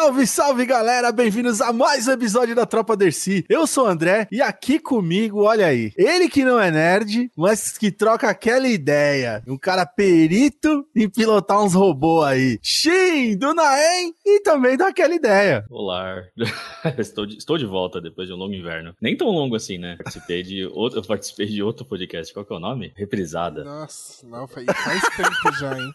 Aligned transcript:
Salve, 0.00 0.26
salve 0.26 0.64
galera, 0.64 1.12
bem-vindos 1.12 1.60
a 1.60 1.74
mais 1.74 2.08
um 2.08 2.12
episódio 2.12 2.54
da 2.54 2.64
Tropa 2.64 2.96
Dercy. 2.96 3.44
Eu 3.50 3.66
sou 3.66 3.84
o 3.84 3.86
André 3.86 4.26
e 4.32 4.40
aqui 4.40 4.78
comigo, 4.78 5.42
olha 5.42 5.66
aí, 5.66 5.92
ele 5.94 6.26
que 6.26 6.42
não 6.42 6.58
é 6.58 6.70
nerd, 6.70 7.30
mas 7.36 7.76
que 7.76 7.92
troca 7.92 8.26
aquela 8.26 8.66
ideia. 8.66 9.42
Um 9.46 9.58
cara 9.58 9.84
perito 9.84 10.86
em 10.96 11.06
pilotar 11.06 11.62
uns 11.62 11.74
robôs 11.74 12.26
aí. 12.26 12.58
Shin, 12.62 13.36
do 13.36 13.52
Naem 13.52 14.14
e 14.24 14.40
também 14.40 14.74
daquela 14.74 15.14
ideia. 15.14 15.66
Olá, 15.68 16.24
estou, 16.96 17.26
de, 17.26 17.36
estou 17.36 17.58
de 17.58 17.66
volta 17.66 18.00
depois 18.00 18.26
de 18.26 18.32
um 18.32 18.38
longo 18.38 18.54
inverno. 18.54 18.94
Nem 19.02 19.14
tão 19.14 19.28
longo 19.28 19.54
assim, 19.54 19.76
né? 19.76 19.96
Participei 20.02 20.42
de 20.42 20.64
outro, 20.64 21.00
eu 21.00 21.04
participei 21.04 21.44
de 21.44 21.62
outro 21.62 21.84
podcast. 21.84 22.32
Qual 22.32 22.46
que 22.46 22.54
é 22.54 22.56
o 22.56 22.60
nome? 22.60 22.90
Reprisada. 22.96 23.62
Nossa, 23.62 24.26
não, 24.26 24.48
faz, 24.48 24.64
faz 24.64 25.02
tempo 25.14 25.58
já, 25.58 25.78
hein? 25.78 25.92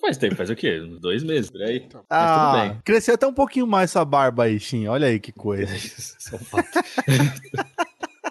Faz 0.00 0.16
tempo, 0.16 0.36
faz 0.36 0.48
o 0.48 0.54
quê? 0.56 0.80
Uns 0.80 1.00
dois 1.00 1.22
meses, 1.24 1.50
por 1.50 1.60
aí. 1.62 1.78
Então. 1.86 2.02
Mas 2.08 2.20
Ah, 2.30 2.50
tudo 2.52 2.60
bem. 2.62 2.80
cresceu 2.84 3.14
até 3.14 3.26
um 3.26 3.34
pouquinho 3.34 3.66
mais 3.66 3.90
essa 3.90 4.04
barba 4.04 4.44
aí, 4.44 4.58
Shin. 4.60 4.86
Olha 4.86 5.08
aí 5.08 5.18
que 5.18 5.32
coisa. 5.32 5.74
Isso 5.76 6.16
é 6.32 6.36
um 6.36 6.38
fato. 6.38 6.68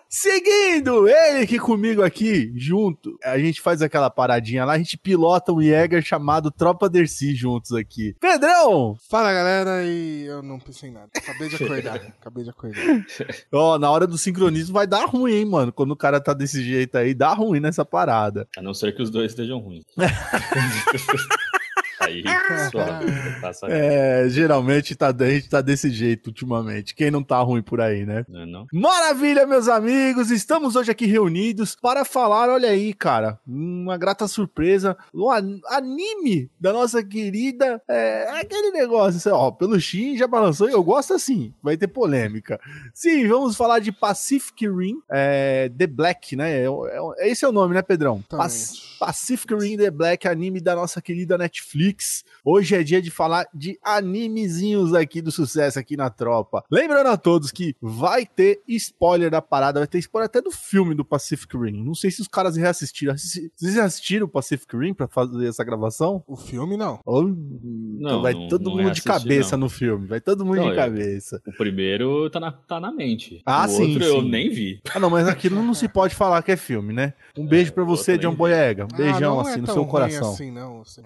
Seguindo, 0.09 1.07
ele 1.07 1.45
que 1.47 1.59
comigo 1.59 2.03
aqui, 2.03 2.51
junto, 2.55 3.17
a 3.23 3.37
gente 3.37 3.61
faz 3.61 3.81
aquela 3.81 4.09
paradinha 4.09 4.65
lá, 4.65 4.73
a 4.73 4.77
gente 4.77 4.97
pilota 4.97 5.51
um 5.51 5.61
Jäger 5.61 6.01
chamado 6.01 6.49
Tropa 6.51 6.89
Dercy 6.89 7.35
juntos 7.35 7.73
aqui. 7.73 8.15
Pedrão! 8.19 8.95
Fala 9.09 9.33
galera, 9.33 9.83
e 9.83 10.25
eu 10.25 10.41
não 10.41 10.59
pensei 10.59 10.89
em 10.89 10.93
nada. 10.93 11.09
Acabei 11.15 11.49
de 11.49 11.55
acordar. 11.63 11.95
acabei 11.95 12.43
de 12.43 12.49
acordar. 12.49 13.05
Ó, 13.51 13.77
na 13.77 13.89
hora 13.91 14.07
do 14.07 14.17
sincronismo 14.17 14.73
vai 14.73 14.87
dar 14.87 15.05
ruim, 15.05 15.33
hein, 15.33 15.45
mano? 15.45 15.71
Quando 15.73 15.91
o 15.91 15.97
cara 15.97 16.19
tá 16.19 16.33
desse 16.33 16.63
jeito 16.63 16.97
aí, 16.97 17.13
dá 17.13 17.33
ruim 17.33 17.59
nessa 17.59 17.85
parada. 17.85 18.47
A 18.57 18.61
não 18.61 18.73
ser 18.73 18.95
que 18.95 19.01
os 19.01 19.09
dois 19.09 19.31
estejam 19.31 19.59
ruins. 19.59 19.85
aí, 21.99 22.23
suave. 22.71 23.05
Passa 23.41 23.67
É, 23.67 24.27
geralmente 24.29 24.95
tá, 24.95 25.07
a 25.17 25.29
gente 25.29 25.49
tá 25.49 25.61
desse 25.61 25.89
jeito 25.89 26.27
ultimamente. 26.27 26.93
Quem 26.95 27.09
não 27.11 27.23
tá 27.23 27.39
ruim 27.39 27.61
por 27.61 27.81
aí, 27.81 28.05
né? 28.05 28.25
não, 28.27 28.41
é 28.41 28.45
não? 28.45 28.67
Maravilha, 28.73 29.45
meus 29.45 29.67
amigos! 29.67 30.31
Estamos 30.31 30.75
hoje 30.75 30.91
aqui 30.91 31.05
reunidos 31.05 31.75
para 31.75 32.03
falar, 32.05 32.49
olha 32.49 32.69
aí, 32.69 32.93
cara, 32.93 33.39
uma 33.47 33.97
grata 33.97 34.27
surpresa, 34.27 34.97
o 35.13 35.31
an- 35.31 35.59
anime 35.69 36.49
da 36.59 36.71
nossa 36.73 37.03
querida. 37.03 37.81
É 37.87 38.39
aquele 38.41 38.71
negócio, 38.71 39.17
assim, 39.17 39.29
ó, 39.29 39.51
pelo 39.51 39.79
Shin 39.79 40.17
já 40.17 40.27
balançou 40.27 40.69
e 40.69 40.73
eu 40.73 40.83
gosto 40.83 41.13
assim, 41.13 41.53
vai 41.61 41.77
ter 41.77 41.87
polêmica. 41.87 42.59
Sim, 42.93 43.27
vamos 43.27 43.55
falar 43.55 43.79
de 43.79 43.91
Pacific 43.91 44.67
Rim, 44.67 44.99
é, 45.09 45.69
The 45.77 45.87
Black, 45.87 46.35
né? 46.35 46.61
É, 46.61 46.65
é- 46.65 47.29
esse 47.31 47.43
é 47.45 47.47
o 47.47 47.51
nome, 47.51 47.73
né, 47.73 47.81
Pedrão? 47.81 48.21
Pac- 48.29 48.45
Exatamente. 48.51 48.96
Pacific 48.99 49.53
Rim 49.53 49.77
The 49.77 49.91
Black, 49.91 50.27
anime 50.27 50.59
da 50.59 50.75
nossa 50.75 51.01
querida 51.01 51.37
Netflix. 51.37 52.23
Hoje 52.43 52.75
é 52.75 52.83
dia 52.83 53.01
de 53.01 53.11
falar 53.11 53.47
de 53.53 53.77
animezinhos 53.83 54.93
aqui 54.93 55.21
do 55.21 55.31
sucesso 55.31 55.77
aqui 55.79 55.95
na 55.95 56.09
tropa. 56.09 56.63
Lembrando 56.71 57.07
a 57.07 57.17
todos 57.17 57.51
que 57.51 57.75
vai 57.81 58.25
ter 58.25 58.61
spoiler 58.67 59.29
da 59.29 59.41
parada, 59.41 59.79
vai 59.79 59.87
ter 59.87 59.99
spoiler 59.99 60.25
até 60.27 60.41
do 60.41 60.51
filme 60.51 60.95
do 60.95 61.05
Pacific 61.05 61.55
Rim. 61.57 61.83
Não 61.83 61.93
sei 61.93 62.09
se 62.11 62.21
os 62.21 62.27
caras 62.27 62.55
reassistiram. 62.57 63.13
Assisti- 63.13 63.51
Vocês 63.55 63.73
já 63.75 63.85
assistiram 63.85 64.25
o 64.25 64.29
Pacific 64.29 64.75
Rim 64.75 64.93
pra 64.93 65.07
fazer 65.07 65.47
essa 65.47 65.63
gravação? 65.63 66.23
O 66.27 66.35
filme 66.35 66.75
não. 66.77 66.99
Ou- 67.05 67.23
Não, 67.27 67.97
então 67.97 68.21
vai 68.21 68.33
não- 68.33 68.47
todo 68.47 68.63
não 68.63 68.77
mundo 68.77 68.91
de 68.91 69.01
cabeça 69.01 69.55
não. 69.57 69.65
no 69.65 69.69
filme. 69.69 70.07
Vai 70.07 70.21
todo 70.21 70.45
mundo 70.45 70.57
Não, 70.57 70.63
de 70.65 70.69
eu- 70.71 70.75
cabeça. 70.75 71.41
O 71.45 71.51
primeiro 71.53 72.29
tá 72.29 72.39
na, 72.39 72.51
tá 72.51 72.79
na 72.79 72.91
mente. 72.91 73.41
Ah, 73.45 73.65
o 73.65 73.69
sim, 73.69 73.91
outro 73.93 74.03
eu 74.03 74.21
sim. 74.21 74.29
nem 74.29 74.49
vi. 74.49 74.81
Ah, 74.93 74.99
não, 74.99 75.09
mas 75.09 75.27
aquilo 75.27 75.61
não 75.61 75.73
se 75.73 75.87
pode 75.87 76.15
falar 76.15 76.41
que 76.41 76.51
é 76.51 76.57
filme, 76.57 76.93
né? 76.93 77.13
Um 77.37 77.45
beijo 77.45 77.73
pra 77.73 77.83
o 77.83 77.85
você, 77.85 78.17
John 78.17 78.33
Boyega. 78.35 78.86
Um 78.91 78.97
beijão 78.97 79.15
ah, 79.15 79.19
não 79.19 79.39
assim 79.41 79.53
é 79.53 79.57
no 79.57 79.67
seu 79.67 79.85
coração. 79.85 80.31
Assim, 80.31 80.51
não. 80.51 80.81
Assim. 80.81 81.01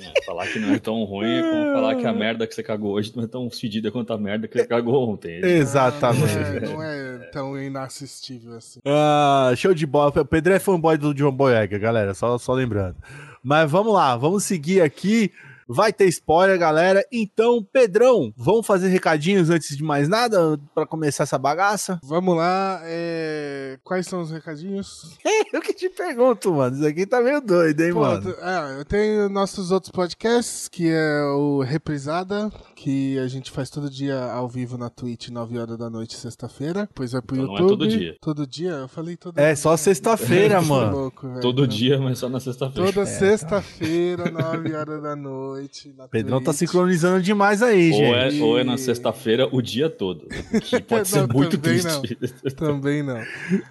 É, 0.00 0.24
falar 0.24 0.48
que 0.48 0.58
não 0.58 0.74
é 0.74 0.78
tão 0.78 1.04
ruim 1.04 1.30
é 1.30 1.42
como 1.42 1.72
falar 1.74 1.94
que 1.96 2.06
a 2.06 2.12
merda 2.12 2.46
que 2.46 2.54
você 2.54 2.62
cagou 2.62 2.92
hoje 2.94 3.12
não 3.14 3.24
é 3.24 3.26
tão 3.26 3.48
fedida 3.50 3.90
quanto 3.90 4.12
a 4.12 4.18
merda 4.18 4.48
que 4.48 4.58
você 4.58 4.66
cagou 4.66 5.08
ontem. 5.10 5.40
Exatamente. 5.44 6.24
Ah, 6.36 6.60
Não 6.60 6.60
é, 6.60 6.60
não 6.60 6.82
é 6.82 7.18
tão 7.30 7.58
inassistível 7.62 8.56
assim. 8.56 8.80
Ah, 8.84 9.52
show 9.56 9.72
de 9.74 9.86
bola. 9.86 10.12
O 10.20 10.24
Pedro 10.24 10.52
é 10.52 10.58
fanboy 10.58 10.96
do 10.96 11.14
John 11.14 11.30
Boyega, 11.32 11.78
galera, 11.78 12.14
só, 12.14 12.36
só 12.38 12.52
lembrando. 12.52 12.96
Mas 13.42 13.70
vamos 13.70 13.92
lá, 13.92 14.16
vamos 14.16 14.44
seguir 14.44 14.80
aqui. 14.80 15.30
Vai 15.72 15.92
ter 15.92 16.06
spoiler, 16.08 16.58
galera. 16.58 17.04
Então, 17.10 17.62
Pedrão, 17.72 18.32
vamos 18.36 18.66
fazer 18.66 18.88
recadinhos 18.88 19.50
antes 19.50 19.76
de 19.76 19.82
mais 19.82 20.08
nada 20.08 20.58
pra 20.74 20.86
começar 20.86 21.24
essa 21.24 21.38
bagaça? 21.38 21.98
Vamos 22.02 22.36
lá, 22.36 22.80
é, 22.84 23.78
quais 23.82 24.06
são 24.06 24.20
os 24.20 24.30
recadinhos? 24.30 25.16
Eu 25.52 25.60
que 25.60 25.74
te 25.74 25.88
pergunto, 25.90 26.52
mano. 26.54 26.76
Isso 26.76 26.86
aqui 26.86 27.04
tá 27.06 27.20
meio 27.20 27.40
doido, 27.40 27.80
hein, 27.82 27.92
Pô, 27.92 28.00
mano? 28.00 28.34
ah, 28.40 28.74
eu 28.78 28.84
tenho 28.86 29.28
nossos 29.28 29.70
outros 29.70 29.92
podcasts, 29.92 30.66
que 30.66 30.88
é 30.90 31.22
o 31.34 31.60
Reprisada, 31.60 32.50
que 32.74 33.18
a 33.18 33.26
gente 33.28 33.50
faz 33.50 33.68
todo 33.68 33.90
dia 33.90 34.18
ao 34.32 34.48
vivo 34.48 34.78
na 34.78 34.88
Twitch, 34.88 35.28
9 35.28 35.58
horas 35.58 35.76
da 35.76 35.90
noite, 35.90 36.16
sexta-feira. 36.16 36.86
Depois 36.86 37.12
vai 37.12 37.20
pro 37.20 37.36
Então 37.36 37.46
não 37.48 37.56
é 37.56 37.60
YouTube. 37.60 37.78
todo 37.78 37.88
dia. 37.88 38.16
Todo 38.20 38.46
dia? 38.46 38.70
Eu 38.70 38.88
falei 38.88 39.16
todo 39.16 39.38
É, 39.38 39.48
dia. 39.48 39.56
só 39.56 39.76
sexta-feira, 39.76 40.60
mano. 40.62 40.96
louco. 40.96 41.28
Todo 41.42 41.66
dia, 41.68 41.98
mas 42.00 42.18
só 42.18 42.28
na 42.30 42.40
sexta-feira. 42.40 42.90
Toda 42.92 43.04
sexta-feira, 43.06 44.30
9 44.30 44.74
horas 44.74 45.02
da 45.02 45.14
noite. 45.14 45.61
Na 45.96 46.08
Pedrão 46.08 46.38
tá 46.40 46.46
Twitch. 46.52 46.58
sincronizando 46.58 47.22
demais 47.22 47.62
aí, 47.62 47.90
Ou 47.92 48.14
é, 48.14 48.30
gente. 48.30 48.42
ou 48.42 48.58
é 48.58 48.64
na 48.64 48.76
sexta-feira 48.76 49.48
o 49.50 49.60
dia 49.62 49.88
todo. 49.90 50.26
O 50.26 50.28
que 50.60 50.80
pode 50.82 51.08
ser 51.08 51.20
Não, 51.26 51.28
muito 51.28 51.58
também 51.58 51.80
triste. 51.80 52.52
Também 52.56 53.02
não. 53.02 53.20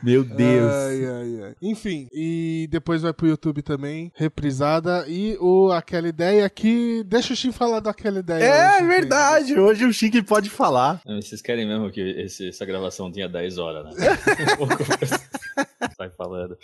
Meu 0.04 0.24
Deus. 0.24 0.72
Ai, 0.72 1.06
ai, 1.06 1.44
ai. 1.44 1.56
Enfim, 1.62 2.08
e 2.12 2.68
depois 2.72 3.02
vai 3.02 3.14
pro 3.14 3.28
YouTube 3.28 3.62
também, 3.62 4.12
reprisada. 4.16 5.06
E 5.08 5.38
o 5.40 5.72
Aquela 5.72 6.08
Ideia 6.08 6.50
que. 6.50 7.04
Deixa 7.06 7.34
o 7.34 7.36
Shin 7.36 7.52
falar 7.52 7.80
daquela 7.80 8.20
ideia. 8.20 8.44
É 8.44 8.78
hoje, 8.78 8.88
verdade, 8.88 9.60
hoje 9.60 9.86
o 9.86 9.94
Chique 9.94 10.22
pode 10.22 10.50
falar. 10.50 11.02
Não, 11.06 11.22
Vocês 11.22 11.42
querem 11.42 11.68
mesmo 11.68 11.90
que 11.92 12.02
esse- 12.02 12.50
essa 12.50 12.66
gravação 12.66 13.12
tenha 13.12 13.28
10 13.30 13.58
horas, 13.58 13.96
né? 13.96 14.18
Sai 15.98 16.10
falando. 16.18 16.58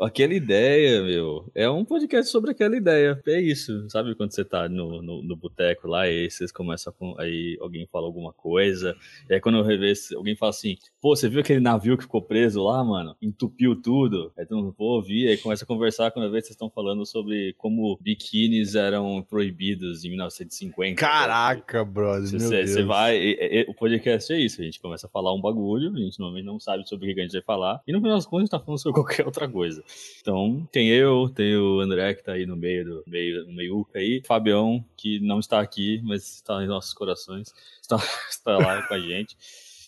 Aquela 0.00 0.34
ideia, 0.34 1.02
meu, 1.04 1.48
é 1.54 1.70
um 1.70 1.84
podcast 1.84 2.30
sobre 2.30 2.50
aquela 2.50 2.76
ideia. 2.76 3.22
É 3.28 3.40
isso, 3.40 3.88
sabe 3.88 4.14
quando 4.16 4.32
você 4.32 4.44
tá 4.44 4.68
no, 4.68 5.00
no, 5.00 5.22
no 5.22 5.36
boteco 5.36 5.86
lá 5.86 6.08
e 6.08 6.28
vocês 6.28 6.50
começam 6.50 6.92
a. 7.16 7.22
Aí 7.22 7.56
alguém 7.60 7.86
fala 7.86 8.04
alguma 8.06 8.32
coisa. 8.32 8.96
E 9.30 9.34
aí 9.34 9.40
quando 9.40 9.58
eu 9.58 9.62
revejo, 9.62 10.16
alguém 10.16 10.34
fala 10.34 10.50
assim: 10.50 10.76
pô, 11.00 11.14
você 11.14 11.28
viu 11.28 11.40
aquele 11.40 11.60
navio 11.60 11.96
que 11.96 12.02
ficou 12.02 12.20
preso 12.20 12.62
lá, 12.64 12.82
mano? 12.82 13.14
Entupiu 13.22 13.80
tudo. 13.80 14.32
Aí 14.36 14.44
tu 14.44 14.56
não 14.56 14.72
pô, 14.72 15.00
vi. 15.00 15.28
Aí 15.28 15.36
começa 15.36 15.64
a 15.64 15.66
conversar 15.66 16.10
quando 16.10 16.28
vocês 16.28 16.50
estão 16.50 16.68
falando 16.68 17.06
sobre 17.06 17.54
como 17.56 17.96
biquínis 18.00 18.74
eram 18.74 19.22
proibidos 19.22 20.04
em 20.04 20.08
1950. 20.10 21.00
Caraca, 21.00 21.84
brother. 21.84 22.30
meu 22.32 22.40
Você 22.40 22.56
Deus. 22.56 22.70
você 22.70 22.82
vai. 22.82 23.36
o 23.68 23.74
podcast 23.74 24.32
é 24.32 24.40
isso. 24.40 24.60
A 24.60 24.64
gente 24.64 24.80
começa 24.80 25.06
a 25.06 25.10
falar 25.10 25.32
um 25.32 25.40
bagulho, 25.40 25.92
a 25.94 25.98
gente 25.98 26.18
normalmente 26.18 26.46
não 26.46 26.58
sabe 26.58 26.88
sobre 26.88 27.12
o 27.12 27.14
que 27.14 27.20
a 27.20 27.22
gente 27.22 27.32
vai 27.34 27.42
falar. 27.42 27.80
E 27.86 27.92
no 27.92 28.00
final 28.00 28.16
das 28.16 28.26
contas, 28.26 28.40
a 28.40 28.44
gente 28.46 28.50
tá 28.50 28.58
falando 28.60 28.80
sobre 28.80 29.00
qualquer 29.00 29.24
outra 29.24 29.48
coisa. 29.48 29.83
Então, 30.20 30.66
tem 30.72 30.88
eu, 30.88 31.28
tem 31.28 31.56
o 31.56 31.80
André, 31.80 32.14
que 32.14 32.22
tá 32.22 32.32
aí 32.32 32.46
no 32.46 32.56
meio 32.56 32.84
do 32.84 33.04
meio, 33.06 33.46
no 33.46 33.52
meiuca 33.52 33.98
aí. 33.98 34.22
Fabião, 34.26 34.84
que 34.96 35.20
não 35.20 35.38
está 35.38 35.60
aqui, 35.60 36.00
mas 36.02 36.36
está 36.36 36.62
em 36.62 36.66
nossos 36.66 36.94
corações. 36.94 37.54
Está, 37.80 37.96
está 38.30 38.56
lá 38.56 38.82
com 38.86 38.94
a 38.94 38.98
gente. 38.98 39.36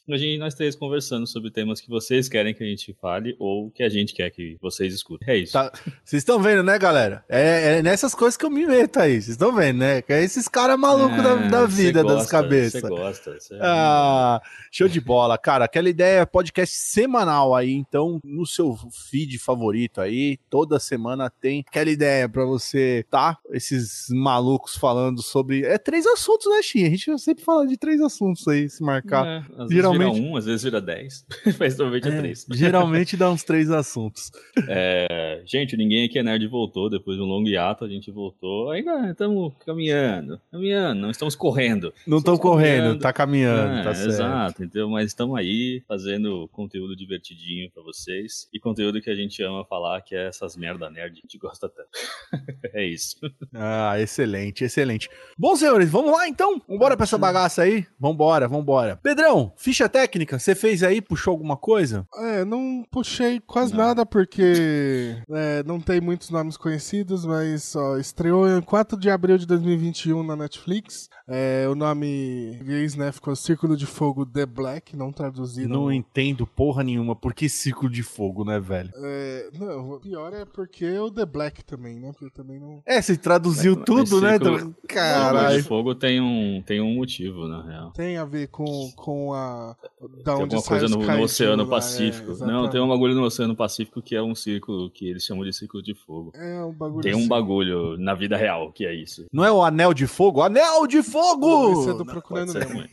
A 0.08 0.16
gente, 0.16 0.38
nós 0.38 0.54
três 0.54 0.76
conversando 0.76 1.26
sobre 1.26 1.50
temas 1.50 1.80
que 1.80 1.88
vocês 1.88 2.28
querem 2.28 2.54
que 2.54 2.62
a 2.62 2.66
gente 2.66 2.96
fale 3.00 3.34
ou 3.40 3.70
que 3.72 3.82
a 3.82 3.88
gente 3.88 4.14
quer 4.14 4.30
que 4.30 4.56
vocês 4.62 4.94
escutem. 4.94 5.28
É 5.28 5.36
isso. 5.38 5.52
Tá- 5.54 5.72
Vocês 6.04 6.20
estão 6.22 6.40
vendo, 6.40 6.62
né, 6.62 6.78
galera? 6.78 7.24
É, 7.28 7.78
é 7.78 7.82
nessas 7.82 8.14
coisas 8.14 8.36
que 8.36 8.44
eu 8.44 8.50
me 8.50 8.64
meto 8.64 8.98
aí. 9.00 9.14
Vocês 9.14 9.30
estão 9.30 9.52
vendo, 9.52 9.78
né? 9.78 10.00
Que 10.02 10.12
é 10.12 10.22
esses 10.22 10.46
caras 10.46 10.78
malucos 10.78 11.16
da, 11.22 11.30
É, 11.30 11.48
da 11.48 11.68
cê 11.68 11.76
vida, 11.76 12.04
das 12.04 12.12
gosta, 12.18 12.30
cabeças. 12.30 12.80
Você 12.82 12.88
gosta. 12.88 13.40
cê- 13.40 13.58
Ah, 13.60 14.40
show 14.70 14.86
de 14.86 15.00
bola, 15.00 15.36
cara. 15.36 15.64
Aquela 15.64 15.88
ideia 15.88 16.20
é 16.20 16.24
podcast 16.26 16.74
semanal 16.76 17.54
aí, 17.54 17.72
então 17.72 18.20
no 18.22 18.46
seu 18.46 18.76
feed 19.10 19.38
favorito 19.38 20.00
aí, 20.00 20.38
toda 20.48 20.78
semana 20.78 21.28
tem 21.28 21.64
aquela 21.66 21.90
ideia 21.90 22.28
pra 22.28 22.44
você, 22.44 23.04
tá? 23.10 23.36
Esses 23.50 24.06
malucos 24.10 24.76
falando 24.76 25.20
sobre. 25.20 25.64
É 25.64 25.78
três 25.78 26.06
assuntos, 26.06 26.46
né, 26.48 26.62
Xinha? 26.62 26.86
A 26.86 26.90
gente 26.90 27.18
sempre 27.18 27.42
fala 27.44 27.66
de 27.66 27.76
três 27.76 28.00
assuntos 28.00 28.46
aí, 28.46 28.68
se 28.70 28.84
marcar. 28.84 29.26
É, 29.26 29.40
vezes 29.66 29.95
Geralmente- 29.98 30.20
vira 30.20 30.32
um, 30.32 30.36
às 30.36 30.44
vezes 30.46 30.62
vira 30.64 30.80
dez. 30.80 31.26
Mas 31.58 31.76
normalmente 31.78 32.08
é, 32.08 32.12
É, 32.12 32.18
três. 32.18 32.46
geralmente 32.52 33.16
dá 33.16 33.30
uns 33.30 33.42
três 33.44 33.70
assuntos. 33.70 34.30
É, 34.68 35.42
gente, 35.46 35.76
ninguém 35.76 36.04
aqui 36.06 36.18
é 36.18 36.22
nerd 36.22 36.46
voltou. 36.46 36.88
Depois 36.90 37.16
de 37.16 37.22
um 37.22 37.26
longo 37.26 37.48
hiato, 37.48 37.84
a 37.84 37.88
gente 37.88 38.10
voltou. 38.10 38.70
Ainda 38.70 39.10
estamos 39.10 39.52
caminhando, 39.64 40.40
caminhando, 40.50 41.00
não 41.00 41.10
estamos 41.10 41.34
correndo. 41.34 41.92
Não 42.06 42.18
estão 42.18 42.34
Estamos 42.34 42.40
correndo, 42.40 42.76
caminhando. 42.76 43.00
tá 43.00 43.12
caminhando, 43.12 43.72
É, 43.78 43.82
tá 43.84 43.94
certo. 43.94 44.08
Exato, 44.08 44.62
entendeu? 44.64 44.88
Mas 44.90 45.06
estamos 45.06 45.38
aí 45.38 45.82
fazendo 45.86 46.48
conteúdo 46.52 46.96
divertidinho 46.96 47.70
pra 47.72 47.82
vocês. 47.82 48.48
E 48.52 48.58
conteúdo 48.60 49.00
que 49.00 49.10
a 49.10 49.14
gente 49.14 49.42
ama 49.42 49.64
falar, 49.64 50.00
que 50.02 50.14
é 50.14 50.26
essas 50.28 50.56
merda 50.56 50.90
nerd, 50.90 51.12
a 51.12 51.20
gente 51.20 51.38
gosta 51.38 51.68
tanto. 51.68 51.88
é 52.74 52.84
isso. 52.86 53.16
Ah, 53.54 53.98
excelente, 54.00 54.64
excelente. 54.64 55.08
Bom, 55.38 55.54
senhores, 55.56 55.90
vamos 55.90 56.12
lá 56.12 56.28
então? 56.28 56.60
Vambora 56.68 56.96
pra 56.96 57.04
essa 57.04 57.18
bagaça 57.18 57.62
aí? 57.62 57.86
Vambora, 57.98 58.48
vambora. 58.48 58.96
Pedrão, 58.96 59.52
ficha 59.56 59.85
Ficha 59.86 59.88
técnica, 59.88 60.38
você 60.38 60.54
fez 60.54 60.82
aí, 60.82 61.00
puxou 61.00 61.32
alguma 61.32 61.56
coisa? 61.56 62.06
É, 62.16 62.44
não 62.44 62.84
puxei 62.90 63.40
quase 63.40 63.72
não. 63.72 63.84
nada 63.84 64.04
porque 64.04 65.16
é, 65.30 65.62
não 65.64 65.80
tem 65.80 66.00
muitos 66.00 66.30
nomes 66.30 66.56
conhecidos, 66.56 67.24
mas 67.24 67.74
ó, 67.76 67.96
estreou 67.96 68.48
em 68.48 68.60
4 68.60 68.98
de 68.98 69.08
abril 69.08 69.38
de 69.38 69.46
2021 69.46 70.22
na 70.22 70.36
Netflix. 70.36 71.08
É, 71.28 71.66
o 71.68 71.74
nome 71.74 72.58
inglês, 72.60 72.94
né, 72.94 73.12
ficou 73.12 73.34
Círculo 73.34 73.76
de 73.76 73.86
Fogo 73.86 74.24
The 74.24 74.46
Black, 74.46 74.96
não 74.96 75.12
traduzido. 75.12 75.68
Não 75.68 75.92
entendo 75.92 76.46
porra 76.46 76.82
nenhuma. 76.82 77.14
Por 77.14 77.34
que 77.34 77.48
Círculo 77.48 77.90
de 77.90 78.02
Fogo, 78.02 78.44
né, 78.44 78.58
velho? 78.58 78.90
É, 78.96 79.50
não, 79.58 79.92
o 79.92 80.00
pior 80.00 80.32
é 80.32 80.44
porque 80.44 80.98
o 80.98 81.10
The 81.10 81.26
Black 81.26 81.64
também, 81.64 81.98
né? 81.98 82.12
Porque 82.12 82.30
também 82.30 82.58
não. 82.58 82.82
É, 82.86 83.00
você 83.00 83.16
traduziu 83.16 83.74
é, 83.74 83.84
tudo, 83.84 84.20
né? 84.20 84.38
Círculo... 84.38 84.74
Caralho. 84.88 85.38
Círculo 85.38 85.62
de 85.62 85.68
Fogo 85.68 85.94
tem 85.94 86.20
um, 86.20 86.62
tem 86.64 86.80
um 86.80 86.94
motivo, 86.94 87.46
na 87.46 87.62
real. 87.62 87.90
Tem 87.92 88.16
a 88.16 88.24
ver 88.24 88.48
com, 88.48 88.90
com 88.96 89.32
a. 89.34 89.75
Da 90.24 90.34
tem 90.34 90.44
onde 90.44 90.54
alguma 90.54 90.62
coisa 90.62 90.88
no, 90.88 90.98
no 90.98 91.22
Oceano 91.22 91.62
lá, 91.62 91.68
é, 91.68 91.70
Pacífico. 91.70 92.32
É, 92.32 92.46
não, 92.46 92.68
tem 92.68 92.80
um 92.80 92.88
bagulho 92.88 93.14
no 93.14 93.24
Oceano 93.24 93.56
Pacífico 93.56 94.02
que 94.02 94.14
é 94.14 94.22
um 94.22 94.34
círculo 94.34 94.90
que 94.90 95.08
eles 95.08 95.24
chamam 95.24 95.44
de 95.44 95.52
Círculo 95.52 95.82
de 95.82 95.94
Fogo. 95.94 96.32
É 96.34 96.62
um 96.62 96.72
bagulho. 96.72 97.02
Tem 97.02 97.14
um 97.14 97.18
assim. 97.18 97.28
bagulho 97.28 97.96
na 97.96 98.14
vida 98.14 98.36
real 98.36 98.72
que 98.72 98.84
é 98.84 98.94
isso. 98.94 99.26
Não 99.32 99.44
é 99.44 99.50
o 99.50 99.62
Anel 99.62 99.94
de 99.94 100.06
Fogo? 100.06 100.42
Anel 100.42 100.86
de 100.86 101.02
Fogo! 101.02 101.74
Você 101.74 101.90
é 101.90 101.94
do 101.94 102.04
Procurando 102.04 102.52
Nemo. 102.54 102.84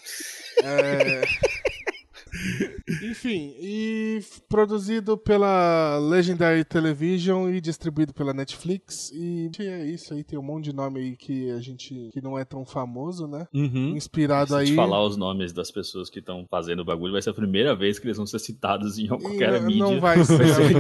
É... 0.63 1.23
Enfim, 3.03 3.55
e 3.59 4.19
produzido 4.49 5.17
pela 5.17 5.97
Legendary 5.99 6.63
Television 6.63 7.49
e 7.49 7.61
distribuído 7.61 8.13
pela 8.13 8.33
Netflix. 8.33 9.11
E 9.13 9.49
é 9.59 9.85
isso 9.85 10.13
aí, 10.13 10.23
tem 10.23 10.37
um 10.37 10.43
monte 10.43 10.65
de 10.65 10.73
nome 10.73 10.99
aí 10.99 11.15
que 11.15 11.49
a 11.51 11.59
gente 11.59 12.09
que 12.11 12.21
não 12.21 12.37
é 12.37 12.43
tão 12.43 12.65
famoso, 12.65 13.27
né? 13.27 13.47
Uhum. 13.53 13.95
Inspirado 13.95 14.49
Se 14.49 14.55
aí. 14.55 14.67
Se 14.67 14.75
falar 14.75 15.03
os 15.05 15.15
nomes 15.15 15.53
das 15.53 15.71
pessoas 15.71 16.09
que 16.09 16.19
estão 16.19 16.45
fazendo 16.49 16.81
o 16.81 16.85
bagulho, 16.85 17.13
vai 17.13 17.21
ser 17.21 17.29
a 17.29 17.33
primeira 17.33 17.75
vez 17.75 17.99
que 17.99 18.07
eles 18.07 18.17
vão 18.17 18.25
ser 18.25 18.39
citados 18.39 18.97
em 18.97 19.07
qualquer 19.07 19.59
não, 19.59 19.67
mídia. 19.67 19.83
Não 19.83 19.99
vai 19.99 20.23
ser, 20.23 20.37
vai 20.37 20.73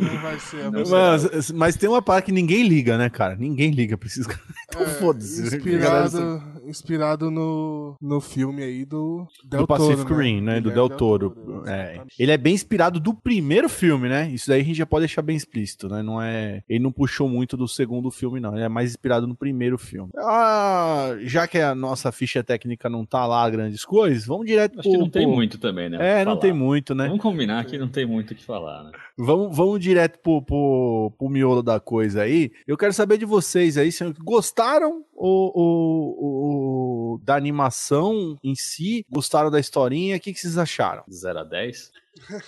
não 0.00 0.20
vai 0.20 0.38
ser. 0.38 0.70
Mas, 0.70 1.50
mas, 1.52 1.76
tem 1.76 1.88
uma 1.88 2.02
parte 2.02 2.26
que 2.26 2.32
ninguém 2.32 2.66
liga, 2.66 2.96
né, 2.96 3.08
cara? 3.08 3.36
Ninguém 3.36 3.70
liga 3.70 3.96
pra 3.96 4.06
esses 4.06 4.26
caras. 4.26 4.44
Então 4.68 4.82
é, 4.82 4.86
foda-se. 4.86 5.42
Inspirado, 5.42 6.42
inspirado 6.66 7.30
no, 7.30 7.96
no 8.00 8.20
filme 8.20 8.62
aí 8.62 8.84
do 8.84 9.26
Del 9.44 9.60
do 9.60 9.66
Pacific 9.66 10.04
Toro, 10.04 10.16
né? 10.16 10.24
Rim, 10.24 10.40
né? 10.40 10.60
Do 10.60 10.70
Del 10.70 10.88
Toro. 10.88 10.88
Del 10.88 10.93
Toro 10.96 11.64
é. 11.66 12.00
Ele 12.18 12.32
é 12.32 12.36
bem 12.36 12.54
inspirado 12.54 13.00
do 13.00 13.14
primeiro 13.14 13.68
filme, 13.68 14.08
né? 14.08 14.28
Isso 14.30 14.48
daí 14.48 14.60
a 14.60 14.64
gente 14.64 14.76
já 14.76 14.86
pode 14.86 15.02
deixar 15.06 15.22
bem 15.22 15.36
explícito, 15.36 15.88
né? 15.88 16.02
Não 16.02 16.20
é, 16.20 16.62
ele 16.68 16.82
não 16.82 16.92
puxou 16.92 17.28
muito 17.28 17.56
do 17.56 17.66
segundo 17.66 18.10
filme, 18.10 18.40
não. 18.40 18.54
Ele 18.54 18.64
é 18.64 18.68
mais 18.68 18.90
inspirado 18.90 19.26
no 19.26 19.34
primeiro 19.34 19.78
filme. 19.78 20.10
Ah, 20.16 21.16
já 21.22 21.46
que 21.46 21.58
a 21.58 21.74
nossa 21.74 22.12
ficha 22.12 22.42
técnica 22.42 22.88
não 22.88 23.04
tá 23.04 23.26
lá 23.26 23.48
grandes 23.48 23.84
coisas, 23.84 24.26
vamos 24.26 24.46
direto 24.46 24.80
Acho 24.80 24.88
pro, 24.88 24.92
que 24.92 24.98
não 24.98 25.10
tem 25.10 25.26
muito 25.26 25.58
também, 25.58 25.88
né? 25.88 26.20
É, 26.20 26.24
não 26.24 26.36
tem 26.36 26.52
muito, 26.52 26.94
né? 26.94 27.06
Vamos 27.06 27.22
combinar 27.22 27.64
que 27.64 27.78
não 27.78 27.88
tem 27.88 28.06
muito 28.06 28.32
o 28.32 28.34
que 28.34 28.44
falar, 28.44 28.84
né? 28.84 28.92
Vamos, 29.16 29.56
vamos 29.56 29.80
direto 29.80 30.18
pro, 30.18 30.42
pro, 30.42 31.12
pro 31.16 31.28
miolo 31.28 31.62
da 31.62 31.78
coisa 31.78 32.22
aí. 32.22 32.50
Eu 32.66 32.76
quero 32.76 32.92
saber 32.92 33.18
de 33.18 33.24
vocês 33.24 33.78
aí, 33.78 33.92
se 33.92 34.04
gostaram 34.22 35.04
ou, 35.24 35.52
ou, 35.54 37.14
ou 37.14 37.18
da 37.18 37.34
animação 37.34 38.36
em 38.44 38.54
si? 38.54 39.06
Gostaram 39.10 39.50
da 39.50 39.58
historinha? 39.58 40.16
O 40.16 40.20
que, 40.20 40.34
que 40.34 40.38
vocês 40.38 40.58
acharam? 40.58 41.02
0 41.10 41.38
a 41.38 41.44
10? 41.44 41.92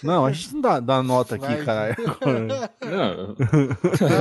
Não, 0.02 0.24
a 0.24 0.32
gente 0.32 0.54
não 0.54 0.60
dá, 0.60 0.80
dá 0.80 1.02
nota 1.02 1.34
aqui, 1.34 1.46
Vai. 1.46 1.64
cara. 1.64 1.96
Não. 2.86 3.36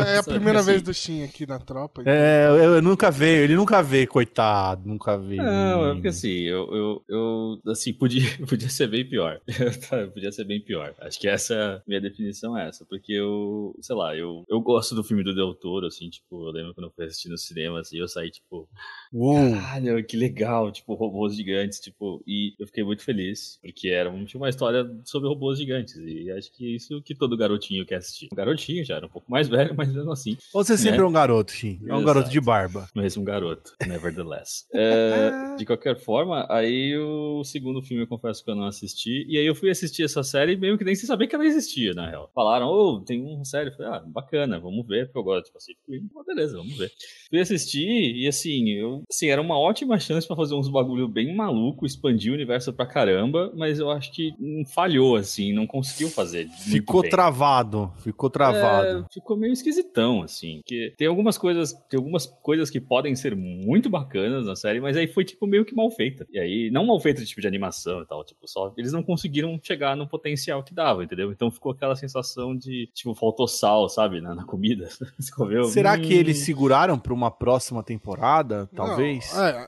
É, 0.06 0.16
é 0.16 0.18
a 0.18 0.24
primeira 0.24 0.60
assim, 0.60 0.72
vez 0.72 0.82
do 0.82 0.94
Shin 0.94 1.24
aqui 1.24 1.46
na 1.46 1.60
tropa. 1.60 2.02
Então. 2.02 2.12
É, 2.14 2.48
eu, 2.48 2.76
eu, 2.76 2.82
nunca 2.82 3.12
veio, 3.12 3.44
ele 3.44 3.56
nunca 3.56 3.82
vê, 3.82 4.08
coitado, 4.08 4.88
nunca 4.88 5.18
vê. 5.18 5.38
Não, 5.38 5.90
é 5.90 5.94
porque 5.94 6.10
assim, 6.10 6.42
eu, 6.42 6.74
eu, 6.74 7.04
eu 7.08 7.72
assim, 7.72 7.94
podia, 7.94 8.24
podia 8.48 8.70
ser 8.70 8.88
bem 8.88 9.08
pior. 9.08 9.40
podia 10.14 10.32
ser 10.32 10.46
bem 10.46 10.60
pior. 10.60 10.94
Acho 11.00 11.20
que 11.20 11.28
essa 11.28 11.82
minha 11.88 12.02
definição 12.02 12.58
é 12.58 12.68
essa, 12.68 12.86
porque 12.86 13.14
eu, 13.14 13.76
sei 13.82 13.96
lá, 13.96 14.16
eu, 14.16 14.44
eu 14.50 14.60
gosto 14.60 14.96
do 14.96 15.04
filme 15.04 15.24
do 15.24 15.36
Del 15.36 15.54
Toro, 15.54 15.88
assim, 15.88 16.10
tipo, 16.10 16.48
eu 16.48 16.52
lembro 16.52 16.74
quando 16.74 16.88
eu 16.88 16.94
fui 16.94 17.06
assistir 17.06 17.30
no 17.30 17.38
cinema, 17.38 17.80
assim, 17.80 17.98
eu 17.98 18.08
saí, 18.08 18.32
tipo, 18.32 18.68
Uou. 19.14 19.52
caralho, 19.52 20.04
que 20.06 20.18
legal, 20.18 20.72
tipo, 20.72 20.94
robôs 20.96 21.36
gigantes, 21.36 21.80
tipo, 21.80 22.24
e 22.26 22.54
eu 22.60 22.66
fiquei 22.68 22.84
muito 22.84 23.04
feliz, 23.04 23.60
porque 23.62 23.90
era 23.90 24.10
uma 24.10 24.50
história 24.50 24.86
sobre 25.04 25.35
robôs 25.36 25.60
gigantes. 25.60 25.96
E 25.98 26.32
acho 26.32 26.52
que 26.52 26.66
é 26.66 26.76
isso 26.76 27.02
que 27.02 27.14
todo 27.14 27.38
garotinho 27.38 27.86
quer 27.86 27.98
assistir. 27.98 28.28
O 28.32 28.36
garotinho 28.36 28.84
já 28.84 28.96
era 28.96 29.06
um 29.06 29.10
pouco 29.10 29.30
mais 29.30 29.48
velho, 29.50 29.76
mas 29.76 29.94
mesmo 29.94 30.12
assim. 30.12 30.38
Você 30.54 30.74
né? 30.74 30.78
sempre 30.78 31.02
é 31.02 31.06
um 31.06 31.12
garoto, 31.12 31.52
Xim. 31.52 31.80
É 31.82 31.94
um 31.94 31.98
Exato. 31.98 32.06
garoto 32.06 32.30
de 32.30 32.42
barba. 32.42 32.88
Mesmo 32.96 33.22
um 33.22 33.26
garoto, 33.26 33.74
nevertheless. 33.86 34.66
é, 34.74 35.56
de 35.58 35.66
qualquer 35.66 36.00
forma, 36.00 36.48
aí 36.50 36.98
o 36.98 37.44
segundo 37.44 37.82
filme 37.82 38.04
eu 38.04 38.08
confesso 38.08 38.44
que 38.44 38.50
eu 38.50 38.56
não 38.56 38.66
assisti. 38.66 39.26
E 39.28 39.38
aí 39.38 39.46
eu 39.46 39.54
fui 39.54 39.70
assistir 39.70 40.04
essa 40.04 40.24
série 40.24 40.56
meio 40.56 40.78
que 40.78 40.84
nem 40.84 40.96
sem 40.96 41.06
saber 41.06 41.28
que 41.28 41.36
ela 41.36 41.46
existia, 41.46 41.94
na 41.94 42.10
real. 42.10 42.32
Falaram, 42.34 42.68
ô, 42.68 42.96
oh, 42.96 43.02
tem 43.02 43.22
uma 43.22 43.46
série. 43.46 43.70
Eu 43.70 43.76
falei, 43.76 43.92
ah, 43.92 44.04
bacana, 44.06 44.60
vamos 44.60 44.88
ver, 44.88 45.06
porque 45.06 45.20
eu 45.20 45.24
gosto 45.24 45.48
de 45.48 45.54
Pacific 45.54 45.80
Rim. 45.90 46.10
Ah, 46.18 46.24
beleza, 46.26 46.58
vamos 46.58 46.78
ver. 46.78 46.92
Fui 47.30 47.40
assistir 47.40 48.16
e 48.16 48.28
assim, 48.28 48.70
eu, 48.70 49.04
assim, 49.10 49.28
era 49.28 49.42
uma 49.42 49.60
ótima 49.60 50.00
chance 50.00 50.26
para 50.26 50.36
fazer 50.36 50.56
uns 50.56 50.70
bagulho 50.70 51.08
bem 51.08 51.36
maluco, 51.36 51.86
expandir 51.86 52.32
o 52.32 52.36
universo 52.36 52.74
pra 52.74 52.86
caramba, 52.86 53.52
mas 53.56 53.80
eu 53.80 53.90
acho 53.90 54.12
que 54.12 54.34
falhou, 54.74 55.16
assim, 55.26 55.54
não 55.54 55.68
conseguiu 55.68 56.10
fazer. 56.10 56.48
Ficou 56.50 57.02
bem. 57.02 57.12
travado, 57.12 57.92
ficou 57.98 58.30
travado. 58.30 59.06
É, 59.10 59.14
ficou 59.14 59.38
meio 59.38 59.54
esquisitão, 59.54 60.22
assim. 60.22 60.62
Que 60.66 60.94
tem 60.98 61.08
algumas 61.08 61.38
coisas, 61.38 61.74
tem 61.90 61.98
algumas 61.98 62.26
coisas 62.26 62.70
que 62.70 62.80
podem 62.80 63.16
ser 63.16 63.36
muito 63.36 63.90
bacanas 63.90 64.46
na 64.46 64.56
série, 64.56 64.80
mas 64.80 64.96
aí 64.98 65.08
foi 65.08 65.26
tipo 65.26 65.46
meio 65.48 65.66
que 65.66 65.76
mal 65.76 65.90
feita. 65.92 66.26
E 66.32 66.40
aí, 66.40 66.70
não 66.72 66.86
mal 66.86 67.00
feita 67.00 67.22
de 67.22 67.28
tipo 67.28 67.42
de 67.42 67.48
animação 67.48 68.02
e 68.02 68.06
tal, 68.06 68.24
tipo, 68.24 68.48
só 68.48 68.74
eles 68.78 68.92
não 68.92 69.04
conseguiram 69.04 69.60
chegar 69.62 69.96
no 69.96 70.08
potencial 70.08 70.64
que 70.64 70.74
dava, 70.74 71.04
entendeu? 71.04 71.32
Então 71.32 71.52
ficou 71.52 71.72
aquela 71.72 71.96
sensação 71.96 72.56
de, 72.56 72.90
tipo, 72.94 73.14
faltou 73.14 73.48
sal, 73.48 73.90
sabe, 73.90 74.22
na, 74.22 74.36
na 74.36 74.44
comida. 74.44 74.90
Será 75.70 75.94
hum... 75.94 76.02
que 76.02 76.14
eles 76.14 76.40
seguraram 76.40 76.98
pra 76.98 77.14
uma 77.14 77.32
próxima 77.32 77.84
temporada, 77.84 78.70
talvez? 78.76 79.34
Não, 79.36 79.46
é, 79.46 79.68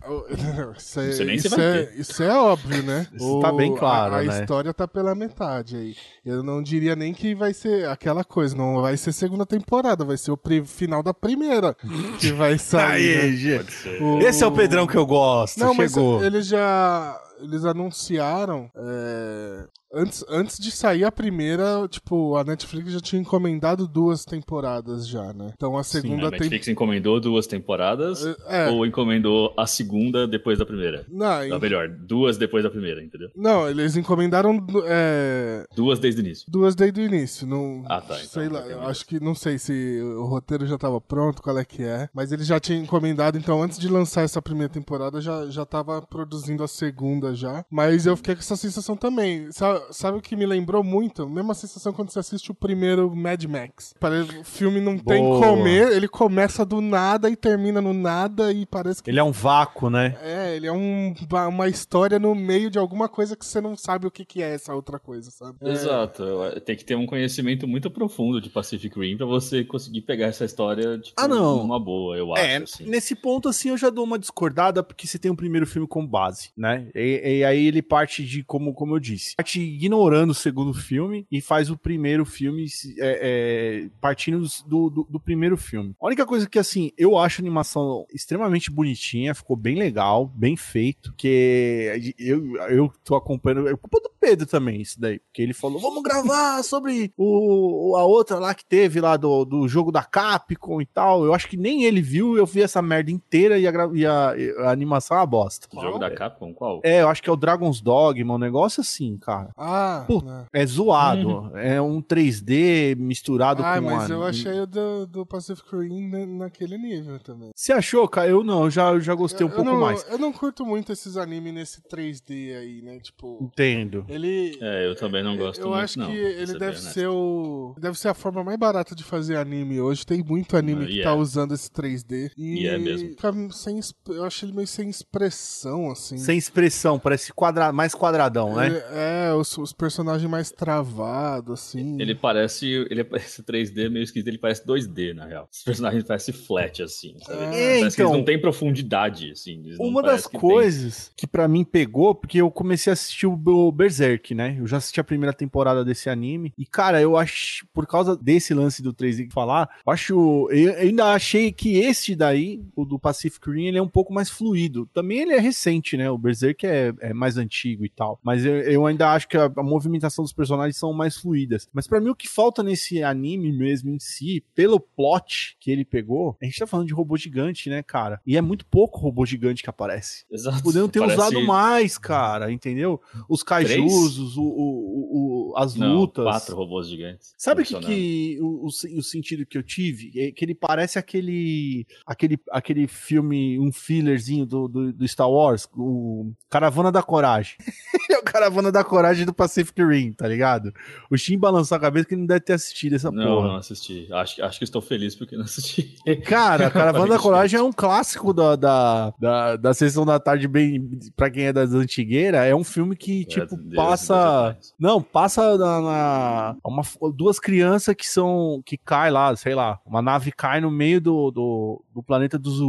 isso, 0.78 1.00
é, 1.00 1.36
isso, 1.36 1.60
é, 1.60 1.94
isso 1.96 2.24
é 2.24 2.38
óbvio, 2.38 2.84
né? 2.84 3.08
Isso 3.14 3.38
o, 3.38 3.40
tá 3.40 3.52
bem 3.52 3.76
claro, 3.76 4.16
a, 4.16 4.20
a 4.20 4.24
né? 4.24 4.40
história 4.42 4.74
tá 4.74 4.88
pela 4.88 5.16
metade 5.16 5.47
aí. 5.76 5.96
Eu 6.26 6.44
não 6.44 6.62
diria 6.62 6.96
nem 6.96 7.14
que 7.14 7.34
vai 7.34 7.54
ser 7.54 7.88
aquela 7.88 8.24
coisa, 8.24 8.56
não 8.56 8.82
vai 8.82 8.98
ser 8.98 9.12
segunda 9.12 9.46
temporada, 9.46 10.04
vai 10.06 10.18
ser 10.18 10.32
o 10.32 10.40
final 10.66 11.02
da 11.02 11.14
primeira 11.14 11.76
que 12.20 12.32
vai 12.32 12.58
sair. 12.60 13.22
Aí, 13.22 13.58
né? 13.58 13.66
o... 14.02 14.20
Esse 14.20 14.44
é 14.44 14.48
o 14.48 14.52
Pedrão 14.52 14.86
que 14.88 14.98
eu 14.98 15.06
gosto. 15.06 15.60
Não, 15.60 15.74
Chegou. 15.74 16.18
mas 16.18 16.26
ele 16.26 16.42
já 16.42 17.20
eles 17.40 17.66
anunciaram 17.66 18.70
é, 18.76 19.68
Antes, 19.94 20.26
antes 20.28 20.60
de 20.60 20.70
sair 20.70 21.06
a 21.06 21.12
primeira, 21.12 21.88
tipo, 21.90 22.36
a 22.36 22.44
Netflix 22.44 22.92
já 22.92 23.00
tinha 23.00 23.22
encomendado 23.22 23.88
duas 23.88 24.26
temporadas 24.26 25.08
já, 25.08 25.32
né? 25.34 25.54
Então 25.56 25.78
a 25.78 25.84
segunda 25.84 26.24
Sim, 26.24 26.28
a 26.28 26.32
Netflix 26.32 26.66
tem... 26.66 26.74
encomendou 26.74 27.20
duas 27.22 27.48
temporadas 27.48 28.26
é, 28.26 28.68
é. 28.68 28.70
ou 28.70 28.86
encomendou 28.86 29.54
a 29.56 29.66
segunda 29.66 30.28
depois 30.28 30.60
da 30.60 30.66
primeira? 30.66 31.06
Não, 31.10 31.50
Ou 31.54 31.60
melhor, 31.60 31.88
duas 31.88 32.38
depois 32.38 32.64
da 32.64 32.70
primeira, 32.70 33.02
entendeu? 33.02 33.30
Não, 33.36 33.70
eles 33.70 33.96
encomendaram 33.96 34.66
é... 34.86 35.66
duas 35.74 36.00
desde 36.00 36.22
o 36.22 36.24
início. 36.24 36.52
Duas 36.52 36.76
desde 36.76 37.00
o 37.00 37.04
início, 37.04 37.48
não 37.48 37.84
Ah, 37.88 38.02
tá. 38.02 38.16
Então, 38.16 38.28
sei 38.28 38.50
lá, 38.50 38.90
acho 38.90 39.06
que 39.06 39.22
não 39.22 39.34
sei 39.34 39.58
se 39.58 40.02
o 40.02 40.26
roteiro 40.26 40.68
já 40.68 40.78
tava 40.78 41.00
pronto, 41.00 41.42
qual 41.42 41.58
é 41.58 41.64
que 41.64 41.84
é, 41.84 42.10
mas 42.14 42.34
eles 42.34 42.46
já 42.46 42.60
tinham 42.60 42.84
encomendado, 42.84 43.38
então 43.38 43.64
antes 43.64 43.80
de 43.80 43.88
lançar 43.88 44.24
essa 44.24 44.42
primeira 44.42 44.72
temporada 44.72 45.22
já 45.22 45.48
já 45.50 45.66
tava 45.66 46.02
produzindo 46.02 46.64
a 46.64 46.68
segunda 46.68 47.27
já. 47.34 47.66
Mas 47.70 48.06
eu 48.06 48.16
fiquei 48.16 48.36
com 48.36 48.42
essa 48.42 48.56
sensação 48.56 48.96
também. 48.96 49.52
Sabe, 49.52 49.82
sabe 49.92 50.18
o 50.18 50.22
que 50.22 50.36
me 50.36 50.46
lembrou 50.46 50.84
muito? 50.84 51.28
Mesma 51.28 51.54
sensação 51.54 51.94
quando 51.94 52.12
você 52.12 52.20
assiste 52.20 52.52
o 52.52 52.56
primeiro 52.56 53.14
Mad 53.16 53.44
Max. 53.46 53.94
Parece, 54.00 54.38
o 54.38 54.44
filme 54.44 54.80
não 54.80 54.98
Boa. 54.98 55.06
tem 55.06 55.24
comer, 55.24 55.92
ele 55.92 56.08
começa 56.08 56.66
do 56.66 56.82
nada 56.82 57.30
e 57.30 57.36
termina 57.36 57.82
no 57.82 57.94
nada 57.94 58.52
e 58.52 58.66
parece 58.66 59.02
que. 59.02 59.10
Ele 59.10 59.20
é 59.20 59.24
um 59.24 59.32
vácuo, 59.32 59.90
né? 59.90 60.18
É, 60.22 60.56
ele 60.56 60.68
é 60.68 60.72
um, 60.72 61.14
uma 61.50 61.68
história 61.68 62.20
no 62.20 62.34
meio 62.34 62.70
de 62.70 62.78
alguma 62.78 63.08
coisa 63.08 63.36
que 63.36 63.46
você 63.46 63.62
não 63.62 63.76
sabe 63.76 64.08
o 64.08 64.12
que, 64.12 64.26
que 64.26 64.42
é 64.42 64.54
essa 64.54 64.74
outra 64.74 65.00
coisa, 65.00 65.32
sabe? 65.32 65.58
É. 65.62 65.72
Exato. 65.72 66.24
É... 66.44 66.60
Tem 66.60 66.76
que 66.76 66.86
ter 66.86 66.96
um 66.96 67.06
conhecimento 67.06 67.68
muito 67.68 67.90
profundo 67.90 68.42
de 68.42 68.50
Pacific 68.50 69.00
Rim 69.00 69.18
pra 69.18 69.26
você 69.26 69.64
conseguir 69.64 70.02
pegar 70.02 70.28
essa 70.28 70.46
história 70.46 70.98
tipo, 71.00 71.20
ah, 71.20 71.28
não. 71.28 71.62
uma 71.62 71.80
boa, 71.80 72.18
eu 72.18 72.36
é, 72.36 72.58
acho. 72.58 72.64
Assim. 72.64 72.86
Nesse 72.86 73.16
ponto, 73.16 73.50
assim, 73.50 73.70
eu 73.70 73.78
já 73.78 73.90
dou 73.90 74.04
uma 74.04 74.20
discordada 74.20 74.84
porque 74.84 75.08
você 75.08 75.18
tem 75.18 75.32
o 75.32 75.34
um 75.34 75.38
primeiro 75.38 75.66
filme 75.66 75.88
como 75.88 76.08
base, 76.08 76.50
né? 76.56 76.88
E, 76.96 77.17
e, 77.24 77.44
aí 77.44 77.68
ele 77.68 77.82
parte 77.82 78.24
de, 78.24 78.44
como, 78.44 78.74
como 78.74 78.96
eu 78.96 79.00
disse, 79.00 79.36
parte 79.36 79.60
ignorando 79.60 80.32
o 80.32 80.36
segundo 80.36 80.74
filme 80.74 81.26
e 81.32 81.42
faz 81.42 81.70
o 81.70 81.78
primeiro 81.78 82.26
filme 82.26 82.66
é, 83.00 83.86
é, 83.86 83.90
partindo 84.02 84.46
do, 84.66 84.90
do, 84.90 85.08
do, 85.10 85.20
primeiro 85.20 85.58
filme. 85.58 85.96
A 86.02 86.08
única 86.08 86.26
coisa 86.26 86.50
que, 86.50 86.60
assim, 86.60 86.92
eu 86.98 87.18
acho 87.18 87.42
a 87.42 87.44
animação 87.44 88.06
extremamente 88.14 88.72
bonitinha, 88.72 89.36
ficou 89.36 89.56
bem 89.56 89.76
legal, 89.76 90.26
bem 90.26 90.56
feito, 90.56 91.14
que 91.18 92.14
eu, 92.18 92.56
eu 92.70 92.92
tô 93.04 93.16
acompanhando, 93.16 93.68
é 93.68 93.76
culpa 93.76 94.00
do 94.02 94.12
Pedro 94.20 94.46
também, 94.46 94.82
isso 94.82 95.00
daí, 95.00 95.20
porque 95.20 95.42
ele 95.42 95.54
falou, 95.54 95.80
vamos 95.80 96.04
gravar 96.04 96.64
sobre 96.64 97.12
o, 97.18 97.96
a 97.98 98.04
outra 98.04 98.40
lá 98.40 98.54
que 98.54 98.66
teve 98.66 99.00
lá 99.00 99.16
do, 99.16 99.46
do 99.46 99.68
jogo 99.68 99.92
da 99.92 100.04
Capcom 100.04 100.82
e 100.82 100.86
tal, 100.86 101.24
eu 101.24 101.34
acho 101.34 101.48
que 101.48 101.58
nem 101.58 101.84
ele 101.84 102.02
viu, 102.02 102.38
eu 102.38 102.46
vi 102.46 102.62
essa 102.62 102.82
merda 102.82 103.12
inteira 103.12 103.58
e 103.58 103.68
a, 103.68 103.72
e 103.94 104.06
a, 104.06 104.36
a 104.66 104.72
animação 104.72 105.18
é 105.18 105.20
uma 105.20 105.26
bosta. 105.26 105.68
O 105.74 105.82
jogo 105.82 106.00
da 106.00 106.12
Capcom, 106.12 106.54
qual? 106.54 106.82
É, 106.84 107.04
eu 107.08 107.12
acho 107.12 107.24
que 107.24 107.30
é 107.30 107.34
o 107.34 107.38
Dragon's 107.38 107.82
Dogma, 107.82 108.36
um 108.36 108.38
negócio 108.38 108.82
assim, 108.82 109.18
cara. 109.18 109.50
Ah, 109.58 110.04
Puta, 110.08 110.48
é. 110.54 110.62
é 110.62 110.66
zoado, 110.66 111.28
uhum. 111.28 111.58
é 111.58 111.82
um 111.82 112.02
3D 112.02 112.96
misturado 112.96 113.64
ah, 113.64 113.80
com... 113.80 113.90
Ah, 113.90 113.96
mas 113.96 114.10
eu 114.10 114.24
achei 114.24 114.60
o 114.60 114.68
do, 114.68 115.08
do 115.08 115.26
Pacific 115.26 115.68
Rim 115.76 116.08
naquele 116.38 116.78
nível 116.78 117.20
também. 117.20 117.52
Você 117.56 117.74
achou, 117.74 118.08
cara? 118.08 118.30
Eu 118.30 118.44
não, 118.44 118.66
eu 118.66 118.70
já, 118.70 118.92
eu 118.92 119.02
já 119.02 119.16
gostei 119.16 119.46
um 119.46 119.50
pouco 119.50 119.64
não, 119.64 119.80
mais. 119.80 120.06
Eu 120.10 120.18
não 120.18 120.32
curto 120.32 120.66
muito 120.66 120.92
esses 120.92 121.18
animes 121.18 121.54
nesse 121.54 121.82
3D 121.82 122.58
aí, 122.58 122.82
né, 122.82 123.00
tipo... 123.00 123.40
Entendo. 123.42 124.06
Ele... 124.08 124.58
É, 124.62 124.88
eu 124.88 124.96
também 124.96 125.24
não 125.24 125.38
gosto 125.38 125.62
eu 125.62 125.70
muito, 125.70 125.82
acho 125.82 126.00
não, 126.00 126.08
que 126.08 126.18
ele 126.18 126.58
deve 126.60 126.80
ser 126.80 127.08
o... 127.08 127.76
Deve 127.80 127.98
ser 127.98 128.10
a 128.10 128.14
forma 128.14 128.44
mais 128.44 128.58
barata 128.58 128.96
de 128.96 129.04
fazer 129.04 129.38
anime 129.38 129.80
hoje. 129.80 130.06
Tem 130.06 130.24
muito 130.24 130.58
anime 130.58 130.84
uh, 130.84 130.88
que 130.88 130.94
yeah. 130.94 131.12
tá 131.12 131.16
usando 131.16 131.54
esse 131.54 131.70
3D. 131.70 132.32
E 132.38 132.64
yeah, 132.64 132.78
é 132.78 132.78
mesmo. 132.78 133.10
Fica 133.10 133.32
sem, 133.52 133.80
eu 134.10 134.24
acho 134.24 134.46
ele 134.46 134.54
meio 134.54 134.68
sem 134.68 134.90
expressão, 134.90 135.92
assim. 135.92 136.18
Sem 136.18 136.38
expressão, 136.38 136.97
parece 137.00 137.34
quadra, 137.34 137.72
mais 137.72 137.94
quadradão, 137.94 138.56
né? 138.56 138.68
Ele, 138.68 138.82
é, 138.92 139.34
os, 139.34 139.58
os, 139.58 139.74
personagens 139.74 140.30
mais 140.30 140.52
travados, 140.52 141.60
assim. 141.60 142.00
Ele 142.00 142.16
parece. 142.16 142.68
Ele 142.90 143.04
parece 143.06 143.44
3D 143.44 143.90
meio 143.90 144.04
esquisito, 144.04 144.28
ele 144.28 144.38
parece 144.38 144.66
2D, 144.66 145.14
na 145.14 145.26
real. 145.26 145.48
Os 145.52 145.64
personagens 145.64 146.04
parecem 146.04 146.34
flat, 146.34 146.82
assim. 146.84 147.16
Sabe? 147.20 147.44
É, 147.44 147.50
parece 147.50 147.78
então, 147.80 147.92
que 147.92 148.02
eles 148.02 148.12
não 148.12 148.24
têm 148.24 148.42
profundidade, 148.42 149.32
assim. 149.32 149.64
Uma 149.80 150.02
das 150.02 150.28
que 150.28 150.38
coisas 150.38 151.08
tem. 151.08 151.14
que 151.18 151.28
para 151.28 151.48
mim 151.48 151.64
pegou, 151.64 152.16
porque 152.16 152.42
eu 152.42 152.52
comecei 152.52 152.92
a 152.92 152.94
assistir 152.94 153.28
o 153.28 153.72
Berserk, 153.72 154.34
né? 154.34 154.58
Eu 154.60 154.68
já 154.68 154.78
assisti 154.78 155.00
a 155.00 155.04
primeira 155.04 155.34
temporada 155.34 155.84
desse 155.84 156.10
anime. 156.10 156.54
E, 156.58 156.66
cara, 156.66 157.02
eu 157.02 157.18
acho, 157.18 157.66
por 157.74 157.86
causa 157.86 158.16
desse 158.16 158.54
lance 158.54 158.82
do 158.82 158.94
3D 158.94 159.28
que 159.28 159.34
falar, 159.34 159.70
eu 159.86 159.92
acho. 159.92 160.50
Eu 160.52 160.76
ainda 160.76 161.14
achei 161.14 161.52
que 161.52 161.78
esse 161.78 162.16
daí, 162.16 162.62
o 162.76 162.86
do 162.86 163.00
Pacific 163.00 163.50
Rim, 163.50 163.66
ele 163.66 163.78
é 163.78 163.82
um 163.82 163.88
pouco 163.88 164.14
mais 164.14 164.30
fluido. 164.30 164.88
Também 164.94 165.20
ele 165.20 165.34
é 165.34 165.40
recente, 165.40 165.98
né? 165.98 166.10
O 166.10 166.18
Berserk 166.18 166.66
é, 166.66 166.87
é 167.00 167.14
mais 167.14 167.38
antigo 167.38 167.86
e 167.86 167.90
tal. 167.90 168.20
Mas 168.24 168.46
eu, 168.46 168.56
eu 168.62 168.86
ainda 168.86 169.12
acho 169.12 169.28
que 169.28 169.38
a, 169.38 169.46
a, 169.46 169.64
movimentação 169.64 170.24
dos 170.24 170.34
personagens 170.34 170.78
são 170.78 170.94
mais 170.94 171.18
fluídas. 171.18 171.68
Mas 171.74 171.88
para 171.88 172.00
mim, 172.00 172.10
o 172.10 172.16
que 172.16 172.28
falta 172.28 172.64
nesse 172.64 173.04
anime 173.04 173.52
mesmo 173.52 173.90
em 173.90 174.00
si, 174.00 174.44
pelo 174.56 174.80
plot 174.80 175.58
que 175.60 175.72
ele 175.72 175.86
pegou, 175.86 176.38
a 176.42 176.46
gente 176.46 176.60
tá 176.60 176.68
falando 176.68 176.88
de 176.88 176.94
robô 176.94 177.18
gigante, 177.18 177.70
né, 177.70 177.84
cara? 177.84 178.22
E 178.26 178.38
é 178.38 178.42
muito 178.42 178.66
pouco 178.66 179.00
robô 179.00 179.26
gigante 179.26 179.64
que 179.64 179.70
aparece. 179.70 180.26
Exato. 180.32 180.64
Podendo 180.64 180.90
ter 180.90 181.00
Parece... 181.00 181.18
usado 181.18 181.42
mais, 181.46 181.98
cara, 181.98 182.52
entendeu? 182.52 183.02
Os 183.30 183.44
kaijus, 183.44 184.18
os, 184.18 184.38
o, 184.38 184.44
o, 184.44 185.52
o, 185.52 185.58
as 185.58 185.76
Não, 185.76 185.96
lutas. 185.96 186.24
Quatro 186.24 186.56
robôs 186.56 186.88
gigantes. 186.88 187.34
Sabe 187.38 187.64
que, 187.64 187.80
que 187.80 188.38
o, 188.42 188.66
o, 188.66 188.68
o 188.68 189.04
sentido 189.04 189.46
que 189.46 189.58
eu 189.58 189.64
tive? 189.64 190.12
É 190.20 190.32
que 190.32 190.44
ele 190.44 190.56
parece 190.56 191.00
aquele, 191.00 191.86
aquele, 192.06 192.40
aquele 192.52 192.88
filme, 192.88 193.60
um 193.60 193.72
fillerzinho 193.72 194.46
do, 194.46 194.68
do, 194.68 194.94
do 194.94 195.08
Star 195.08 195.30
Wars, 195.30 195.68
o 195.76 196.32
Caravana 196.50 196.77
da 196.92 197.04
Coragem. 197.04 197.56
é 198.10 198.18
o 198.18 198.24
Caravana 198.24 198.72
da 198.72 198.84
Coragem 198.84 199.26
do 199.26 199.34
Pacific 199.34 199.84
Rim, 199.84 200.14
tá 200.14 200.28
ligado? 200.28 200.74
O 201.10 201.18
Shin 201.18 201.38
balançou 201.38 201.76
a 201.76 201.80
cabeça 201.80 202.08
que 202.08 202.14
ele 202.14 202.22
não 202.22 202.28
deve 202.28 202.42
ter 202.42 202.54
assistido 202.54 202.96
essa 202.96 203.12
não, 203.12 203.24
porra. 203.24 203.42
Não, 203.42 203.48
não 203.54 203.56
assisti. 203.58 204.08
Acho, 204.12 204.44
acho 204.44 204.58
que 204.58 204.64
estou 204.64 204.82
feliz 204.82 205.16
porque 205.16 205.36
não 205.36 205.44
assisti. 205.44 205.96
Cara, 206.26 206.70
Caravana 206.72 207.16
da 207.16 207.20
Coragem 207.20 207.60
é 207.60 207.64
um 207.64 207.72
clássico 207.72 208.34
da, 208.34 208.56
da, 208.56 209.14
da, 209.20 209.56
da 209.56 209.74
sessão 209.74 210.06
da 210.06 210.20
tarde, 210.20 210.48
bem 210.48 210.90
pra 211.16 211.30
quem 211.30 211.46
é 211.46 211.54
das 211.54 211.74
antigueiras. 211.74 212.42
É 212.42 212.56
um 212.56 212.64
filme 212.64 212.96
que, 212.96 213.26
tipo, 213.26 213.56
Deus, 213.56 213.76
passa. 213.76 214.52
Deus 214.52 214.74
não, 214.80 215.02
passa 215.02 215.58
na, 215.58 215.82
na. 215.82 216.56
Uma, 216.64 216.84
duas 217.16 217.40
crianças 217.40 217.96
que 217.96 218.08
são. 218.08 218.62
que 218.66 218.78
cai 218.78 219.12
lá, 219.12 219.36
sei 219.36 219.56
lá. 219.56 219.80
Uma 219.86 220.02
nave 220.02 220.32
cai 220.32 220.62
no 220.62 220.72
meio 220.72 221.02
do, 221.02 221.32
do, 221.32 221.84
do 221.94 222.04
planeta 222.04 222.38
dos 222.38 222.60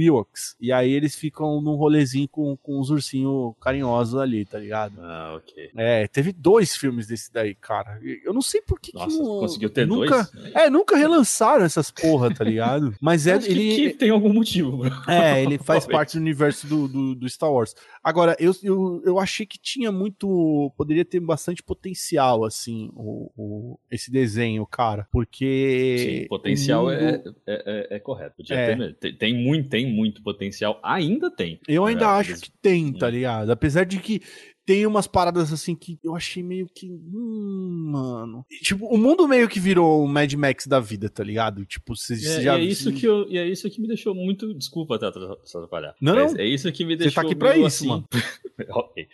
Ewoks. 0.00 0.56
E 0.60 0.72
aí 0.72 0.90
eles 0.90 1.14
ficam 1.14 1.60
num 1.60 1.76
rolezinho 1.76 2.28
com, 2.28 2.56
com 2.56 2.80
os 2.80 2.90
ursinhos 2.90 3.54
carinhosos 3.58 4.18
ali, 4.18 4.44
tá 4.44 4.58
ligado? 4.58 4.94
Ah, 5.00 5.34
ok. 5.36 5.70
É, 5.76 6.06
teve 6.08 6.32
dois 6.32 6.76
filmes 6.76 7.06
desse 7.06 7.32
daí, 7.32 7.54
cara. 7.54 7.98
Eu 8.24 8.32
não 8.32 8.42
sei 8.42 8.60
por 8.60 8.80
que. 8.80 8.94
Nossa, 8.94 9.08
que 9.08 9.22
não, 9.22 9.40
conseguiu 9.40 9.70
ter 9.70 9.86
nunca, 9.86 10.28
dois? 10.32 10.54
É, 10.54 10.70
nunca 10.70 10.96
relançaram 10.96 11.64
essas 11.64 11.90
porra, 11.90 12.32
tá 12.32 12.44
ligado? 12.44 12.94
Mas 13.00 13.26
é. 13.26 13.34
Acho 13.34 13.50
ele 13.50 13.76
que, 13.76 13.90
que 13.90 13.96
tem 13.96 14.10
algum 14.10 14.32
motivo, 14.32 14.78
bro. 14.78 14.88
É, 15.08 15.42
ele 15.42 15.58
faz 15.62 15.86
parte 15.86 16.16
do 16.16 16.20
universo 16.20 16.66
do, 16.66 16.88
do, 16.88 17.14
do, 17.14 17.28
Star 17.28 17.52
Wars. 17.52 17.74
Agora, 18.02 18.36
eu, 18.38 18.52
eu, 18.62 19.02
eu 19.04 19.18
achei 19.18 19.46
que 19.46 19.58
tinha 19.58 19.90
muito. 19.90 20.72
Poderia 20.76 21.04
ter 21.04 21.20
bastante 21.20 21.62
potencial, 21.62 22.44
assim, 22.44 22.90
o, 22.94 23.30
o 23.36 23.78
esse 23.90 24.10
desenho, 24.10 24.66
cara. 24.66 25.06
Porque. 25.10 25.96
Sim, 25.98 26.28
potencial 26.28 26.84
mundo... 26.84 26.92
é, 26.92 27.22
é, 27.46 27.62
é, 27.66 27.96
é, 27.96 27.98
correto. 27.98 28.42
É. 28.50 28.92
Ter, 28.92 29.12
tem, 29.16 29.34
muito, 29.34 29.68
tem 29.68 29.92
muito 29.92 30.22
potencial. 30.22 30.78
Ainda 30.82 31.30
tem. 31.30 31.60
Eu 31.66 31.84
ainda 31.84 32.08
acho 32.10 32.40
que 32.40 32.50
tem, 32.50 32.92
tá 32.92 33.08
ligado? 33.08 33.37
Apesar 33.48 33.86
de 33.86 33.98
que 33.98 34.22
tem 34.68 34.86
umas 34.86 35.06
paradas 35.06 35.50
assim 35.50 35.74
que 35.74 35.98
eu 36.04 36.14
achei 36.14 36.42
meio 36.42 36.66
que. 36.66 36.90
Hum, 36.92 37.88
mano. 37.90 38.44
Tipo, 38.60 38.84
o 38.84 38.98
mundo 38.98 39.26
meio 39.26 39.48
que 39.48 39.58
virou 39.58 40.04
o 40.04 40.06
Mad 40.06 40.30
Max 40.34 40.66
da 40.66 40.78
vida, 40.78 41.08
tá 41.08 41.24
ligado? 41.24 41.64
Tipo, 41.64 41.96
você 41.96 42.12
é, 42.12 42.42
já. 42.42 42.58
E 42.58 42.66
é, 42.66 42.70
isso 42.70 42.92
que 42.92 43.06
eu, 43.06 43.26
e 43.30 43.38
é 43.38 43.48
isso 43.48 43.70
que 43.70 43.80
me 43.80 43.88
deixou 43.88 44.14
muito. 44.14 44.52
Desculpa 44.52 44.96
até 44.96 45.06
atrapalhar. 45.06 45.94
Não, 46.02 46.14
não. 46.14 46.36
É 46.36 46.44
isso 46.44 46.70
que 46.70 46.84
me 46.84 46.96
deixou. 46.96 47.12
Você 47.12 47.14
tá 47.14 47.22
aqui 47.22 47.34
pra 47.34 47.56
isso, 47.56 47.66
assim... 47.66 47.88
mano. 47.88 48.06
ok. 48.68 49.08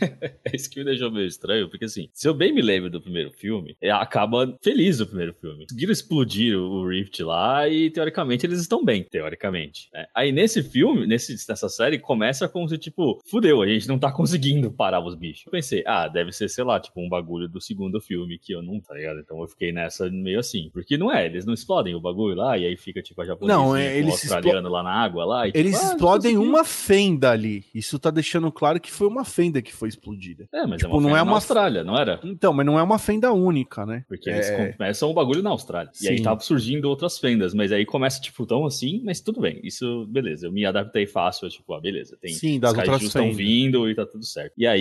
é 0.44 0.54
isso 0.54 0.70
que 0.70 0.78
me 0.78 0.84
deixou 0.84 1.10
meio 1.10 1.26
estranho, 1.26 1.68
porque 1.68 1.86
assim, 1.86 2.08
se 2.12 2.28
eu 2.28 2.34
bem 2.34 2.52
me 2.52 2.62
lembro 2.62 2.88
do 2.88 3.00
primeiro 3.00 3.32
filme, 3.32 3.76
é, 3.80 3.90
acaba 3.90 4.56
feliz 4.62 5.00
o 5.00 5.06
primeiro 5.08 5.34
filme. 5.34 5.64
Conseguiram 5.64 5.92
explodir 5.92 6.56
o 6.56 6.86
Rift 6.86 7.20
lá 7.24 7.68
e, 7.68 7.90
teoricamente, 7.90 8.46
eles 8.46 8.60
estão 8.60 8.84
bem, 8.84 9.02
teoricamente. 9.02 9.88
Né? 9.92 10.06
Aí 10.14 10.30
nesse 10.30 10.62
filme, 10.62 11.04
nesse, 11.04 11.32
nessa 11.48 11.68
série, 11.68 11.98
começa 11.98 12.48
como 12.48 12.68
se, 12.68 12.78
tipo, 12.78 13.20
fudeu, 13.24 13.60
a 13.60 13.66
gente 13.66 13.88
não 13.88 13.98
tá 13.98 14.12
conseguindo 14.12 14.70
parar 14.84 15.00
os 15.00 15.14
bichos. 15.14 15.46
Eu 15.46 15.50
pensei, 15.52 15.82
ah, 15.86 16.06
deve 16.06 16.30
ser, 16.30 16.46
sei 16.50 16.62
lá, 16.62 16.78
tipo 16.78 17.00
um 17.00 17.08
bagulho 17.08 17.48
do 17.48 17.58
segundo 17.58 17.98
filme 18.02 18.38
que 18.38 18.52
eu 18.52 18.62
não, 18.62 18.78
tá 18.80 18.94
ligado? 18.94 19.18
Então 19.18 19.40
eu 19.40 19.48
fiquei 19.48 19.72
nessa 19.72 20.10
meio 20.10 20.38
assim. 20.38 20.68
Porque 20.74 20.98
não 20.98 21.10
é, 21.10 21.24
eles 21.24 21.46
não 21.46 21.54
explodem 21.54 21.94
o 21.94 22.00
bagulho 22.00 22.36
lá 22.36 22.58
e 22.58 22.66
aí 22.66 22.76
fica 22.76 23.00
tipo 23.00 23.22
a 23.22 23.24
japonesa 23.24 23.58
não, 23.58 23.74
é, 23.74 23.96
eles 23.96 24.12
australiano 24.12 24.68
lá 24.68 24.82
na 24.82 24.92
água 24.92 25.24
lá. 25.24 25.48
E, 25.48 25.52
tipo, 25.52 25.58
eles 25.58 25.82
ah, 25.82 25.92
explodem 25.92 26.36
uma 26.36 26.64
fenda 26.64 27.30
ali. 27.30 27.64
Isso 27.74 27.98
tá 27.98 28.10
deixando 28.10 28.52
claro 28.52 28.78
que 28.78 28.92
foi 28.92 29.06
uma 29.06 29.24
fenda 29.24 29.62
que 29.62 29.72
foi 29.72 29.88
explodida. 29.88 30.46
É, 30.52 30.66
mas 30.66 30.82
tipo, 30.82 30.92
é 30.92 30.94
uma 30.94 31.08
não 31.08 31.16
é 31.16 31.22
uma 31.22 31.36
Austrália, 31.36 31.82
não 31.82 31.96
era? 31.96 32.20
Então, 32.22 32.52
mas 32.52 32.66
não 32.66 32.78
é 32.78 32.82
uma 32.82 32.98
fenda 32.98 33.32
única, 33.32 33.86
né? 33.86 34.04
Porque 34.06 34.28
é... 34.28 34.34
eles 34.34 34.76
começam 34.76 35.10
o 35.10 35.14
bagulho 35.14 35.42
na 35.42 35.50
Austrália. 35.50 35.90
Sim. 35.94 36.06
E 36.06 36.08
aí 36.10 36.22
tava 36.22 36.40
surgindo 36.40 36.90
outras 36.90 37.18
fendas, 37.18 37.54
mas 37.54 37.72
aí 37.72 37.86
começa, 37.86 38.20
tipo, 38.20 38.44
tão 38.44 38.66
assim, 38.66 39.00
mas 39.02 39.20
tudo 39.20 39.40
bem. 39.40 39.60
Isso, 39.64 40.06
beleza. 40.08 40.46
Eu 40.46 40.52
me 40.52 40.66
adaptei 40.66 41.06
fácil, 41.06 41.48
tipo, 41.48 41.72
ah, 41.72 41.80
beleza. 41.80 42.18
Tem, 42.20 42.34
Sim, 42.34 42.60
das 42.60 42.76
outras 42.76 43.02
estão 43.02 43.32
vindo 43.32 43.88
e 43.88 43.94
tá 43.94 44.04
tudo 44.04 44.24
certo. 44.26 44.52
E 44.58 44.66
aí, 44.66 44.73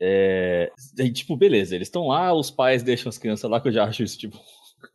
é, 0.00 0.70
Aí, 0.98 1.10
tipo, 1.10 1.36
beleza, 1.36 1.74
eles 1.74 1.88
estão 1.88 2.08
lá, 2.08 2.32
os 2.32 2.50
pais 2.50 2.82
deixam 2.82 3.08
as 3.08 3.18
crianças 3.18 3.50
lá, 3.50 3.60
que 3.60 3.68
eu 3.68 3.72
já 3.72 3.84
acho 3.84 4.02
isso, 4.02 4.18
tipo, 4.18 4.38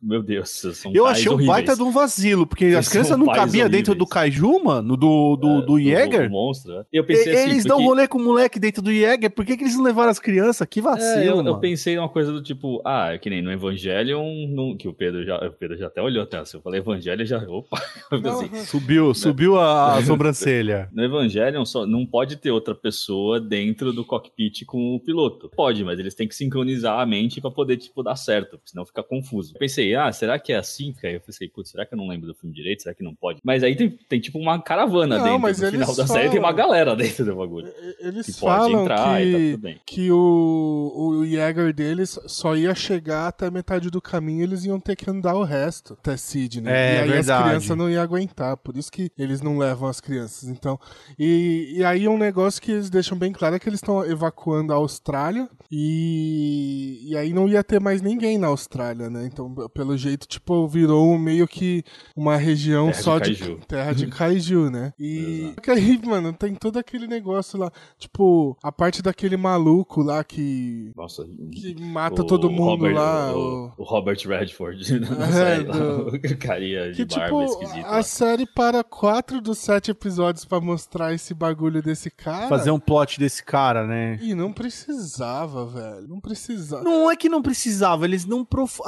meu 0.00 0.22
Deus, 0.22 0.62
Eu 0.92 1.06
achei 1.06 1.30
um 1.30 1.44
baita 1.46 1.74
de 1.74 1.82
um 1.82 1.90
vacilo, 1.90 2.46
porque 2.46 2.66
as 2.66 2.88
crianças 2.88 3.18
não 3.18 3.26
cabiam 3.26 3.68
dentro 3.68 3.94
do 3.94 4.06
Kaiju, 4.06 4.62
mano, 4.62 4.96
do, 4.96 5.36
do, 5.36 5.58
é, 5.58 5.62
do 5.62 5.80
Jäger. 5.80 6.22
Do, 6.22 6.28
do 6.28 6.30
monstro, 6.30 6.74
né? 6.74 6.84
Eu 6.92 7.04
pensei 7.04 7.32
assim, 7.32 7.42
Eles 7.44 7.56
porque... 7.62 7.68
dão 7.68 7.82
rolê 7.82 8.06
com 8.06 8.18
o 8.18 8.22
moleque 8.22 8.58
dentro 8.58 8.82
do 8.82 8.92
Jäger, 8.92 9.30
por 9.30 9.44
que, 9.44 9.56
que 9.56 9.64
eles 9.64 9.76
não 9.76 9.84
levaram 9.84 10.10
as 10.10 10.18
crianças? 10.18 10.66
Que 10.68 10.80
vacilo, 10.80 11.22
é, 11.22 11.28
eu, 11.28 11.36
mano. 11.36 11.50
eu 11.50 11.58
pensei 11.58 11.98
uma 11.98 12.08
coisa 12.08 12.32
do 12.32 12.42
tipo, 12.42 12.80
ah, 12.84 13.12
é 13.12 13.18
que 13.18 13.30
nem 13.30 13.42
no 13.42 13.50
Evangelion, 13.50 14.46
no, 14.48 14.76
que 14.76 14.88
o 14.88 14.92
Pedro 14.92 15.24
já, 15.24 15.36
o 15.38 15.52
Pedro 15.52 15.76
já 15.76 15.86
até 15.86 16.02
olhou 16.02 16.22
até, 16.22 16.38
assim, 16.38 16.56
eu 16.56 16.62
falei 16.62 16.80
Evangelho 16.80 17.24
já, 17.24 17.38
opa, 17.38 17.82
assim, 18.10 18.64
subiu, 18.66 19.08
né? 19.08 19.14
subiu 19.14 19.58
a, 19.58 19.96
a 19.96 20.02
sobrancelha. 20.04 20.88
No 20.92 21.02
Evangelion 21.02 21.64
só 21.64 21.86
não 21.86 22.04
pode 22.06 22.36
ter 22.36 22.50
outra 22.50 22.74
pessoa 22.74 23.40
dentro 23.40 23.92
do 23.92 24.04
cockpit 24.04 24.64
com 24.64 24.94
o 24.94 25.00
piloto. 25.00 25.50
Pode, 25.54 25.82
mas 25.84 25.98
eles 25.98 26.14
têm 26.14 26.28
que 26.28 26.34
sincronizar 26.34 27.00
a 27.00 27.06
mente 27.06 27.40
para 27.40 27.50
poder, 27.50 27.76
tipo, 27.76 28.02
dar 28.02 28.16
certo, 28.16 28.60
senão 28.64 28.84
fica 28.84 29.02
confuso. 29.02 29.54
Eu 29.54 29.58
pensei 29.58 29.73
pensei, 29.74 29.94
ah, 29.94 30.12
será 30.12 30.38
que 30.38 30.52
é 30.52 30.56
assim? 30.56 30.94
Aí 31.02 31.14
eu 31.14 31.20
pensei, 31.20 31.48
putz, 31.48 31.70
será 31.70 31.84
que 31.84 31.94
eu 31.94 31.98
não 31.98 32.06
lembro 32.06 32.26
do 32.28 32.34
filme 32.34 32.54
direito? 32.54 32.82
Será 32.82 32.94
que 32.94 33.02
não 33.02 33.14
pode? 33.14 33.40
Mas 33.42 33.62
aí 33.64 33.74
tem, 33.74 33.90
tem 34.08 34.20
tipo 34.20 34.38
uma 34.38 34.60
caravana 34.62 35.18
Não, 35.18 35.24
dentro. 35.24 35.40
mas 35.40 35.58
no 35.60 35.70
final 35.70 35.88
da 35.88 36.06
falam- 36.06 36.22
série 36.22 36.30
tem 36.30 36.38
uma 36.38 36.52
galera 36.52 36.94
dentro 36.96 37.24
do 37.24 37.34
bagulho. 37.34 37.72
Eles 37.98 38.26
Que 38.26 38.32
pode 38.40 38.40
falam 38.70 38.82
entrar 38.82 39.22
e 39.24 39.32
tá 39.32 39.38
que, 39.38 39.50
tudo 39.52 39.60
bem. 39.62 39.80
que 39.84 40.10
o, 40.12 40.92
o 40.94 41.26
Jäger 41.26 41.72
deles 41.74 42.18
só 42.26 42.56
ia 42.56 42.74
chegar 42.74 43.28
até 43.28 43.50
metade 43.50 43.90
do 43.90 44.00
caminho 44.00 44.40
e 44.40 44.42
eles 44.44 44.64
iam 44.64 44.78
ter 44.78 44.94
que 44.96 45.10
andar 45.10 45.34
o 45.34 45.42
resto 45.42 45.94
até 45.94 46.16
Sydney. 46.16 46.72
É, 46.72 46.96
e 46.96 46.98
aí 47.02 47.08
verdade. 47.08 47.30
as 47.32 47.48
crianças 47.48 47.76
não 47.76 47.90
iam 47.90 48.02
aguentar, 48.02 48.56
por 48.56 48.76
isso 48.76 48.92
que 48.92 49.10
eles 49.18 49.40
não 49.40 49.58
levam 49.58 49.88
as 49.88 50.00
crianças. 50.00 50.48
Então, 50.48 50.78
e, 51.18 51.74
e 51.78 51.84
aí 51.84 52.06
um 52.08 52.16
negócio 52.18 52.60
que 52.62 52.70
eles 52.72 52.88
deixam 52.90 53.18
bem 53.18 53.32
claro 53.32 53.56
é 53.56 53.58
que 53.58 53.68
eles 53.68 53.78
estão 53.78 54.04
evacuando 54.04 54.72
a 54.72 54.76
Austrália 54.76 55.48
e, 55.70 57.00
e 57.10 57.16
aí 57.16 57.32
não 57.32 57.48
ia 57.48 57.62
ter 57.64 57.80
mais 57.80 58.00
ninguém 58.02 58.38
na 58.38 58.48
Austrália, 58.48 59.08
né? 59.10 59.24
Então, 59.26 59.52
pelo 59.68 59.96
jeito, 59.96 60.26
tipo, 60.26 60.66
virou 60.68 61.16
meio 61.18 61.46
que 61.46 61.82
uma 62.16 62.36
região 62.36 62.86
Terra 62.86 62.96
de 62.98 63.02
só 63.04 63.18
de, 63.18 63.34
kaiju. 63.36 63.58
terra 63.68 63.92
de 63.92 64.06
kaiju, 64.08 64.70
né? 64.70 64.92
E 64.98 65.54
que 65.62 65.70
aí, 65.70 66.00
mano, 66.04 66.32
tem 66.32 66.54
todo 66.54 66.78
aquele 66.78 67.06
negócio 67.06 67.58
lá, 67.58 67.70
tipo, 67.98 68.56
a 68.62 68.70
parte 68.72 69.02
daquele 69.02 69.36
maluco 69.36 70.02
lá 70.02 70.22
que 70.24 70.92
Nossa, 70.96 71.24
que 71.52 71.74
mata 71.80 72.22
o 72.22 72.26
todo 72.26 72.50
mundo 72.50 72.64
Robert- 72.84 72.94
lá, 72.94 73.32
O, 73.36 73.72
o- 73.78 73.84
Robert 73.84 74.18
Redford. 74.26 75.00
Não 75.00 75.24
É, 75.24 75.62
do- 75.62 76.36
carinha 76.38 76.92
de 76.92 77.04
que 77.06 77.14
barba 77.16 77.44
tipo, 77.46 77.62
esquisita. 77.62 77.88
a 77.88 78.02
série 78.02 78.46
para 78.46 78.82
quatro 78.84 79.40
dos 79.40 79.58
sete 79.58 79.90
episódios 79.90 80.44
pra 80.44 80.60
mostrar 80.60 81.12
esse 81.14 81.34
bagulho 81.34 81.82
desse 81.82 82.10
cara. 82.10 82.48
Fazer 82.48 82.70
um 82.70 82.78
plot 82.80 83.18
desse 83.18 83.42
cara, 83.44 83.86
né? 83.86 84.18
E 84.22 84.34
não 84.34 84.52
precisava, 84.52 85.66
velho. 85.66 86.08
Não 86.08 86.20
precisava. 86.20 86.82
Não 86.84 87.10
é 87.10 87.16
que 87.16 87.28
não 87.28 87.42
precisava, 87.42 88.04
eles 88.04 88.24
não 88.24 88.44
prof- 88.44 88.80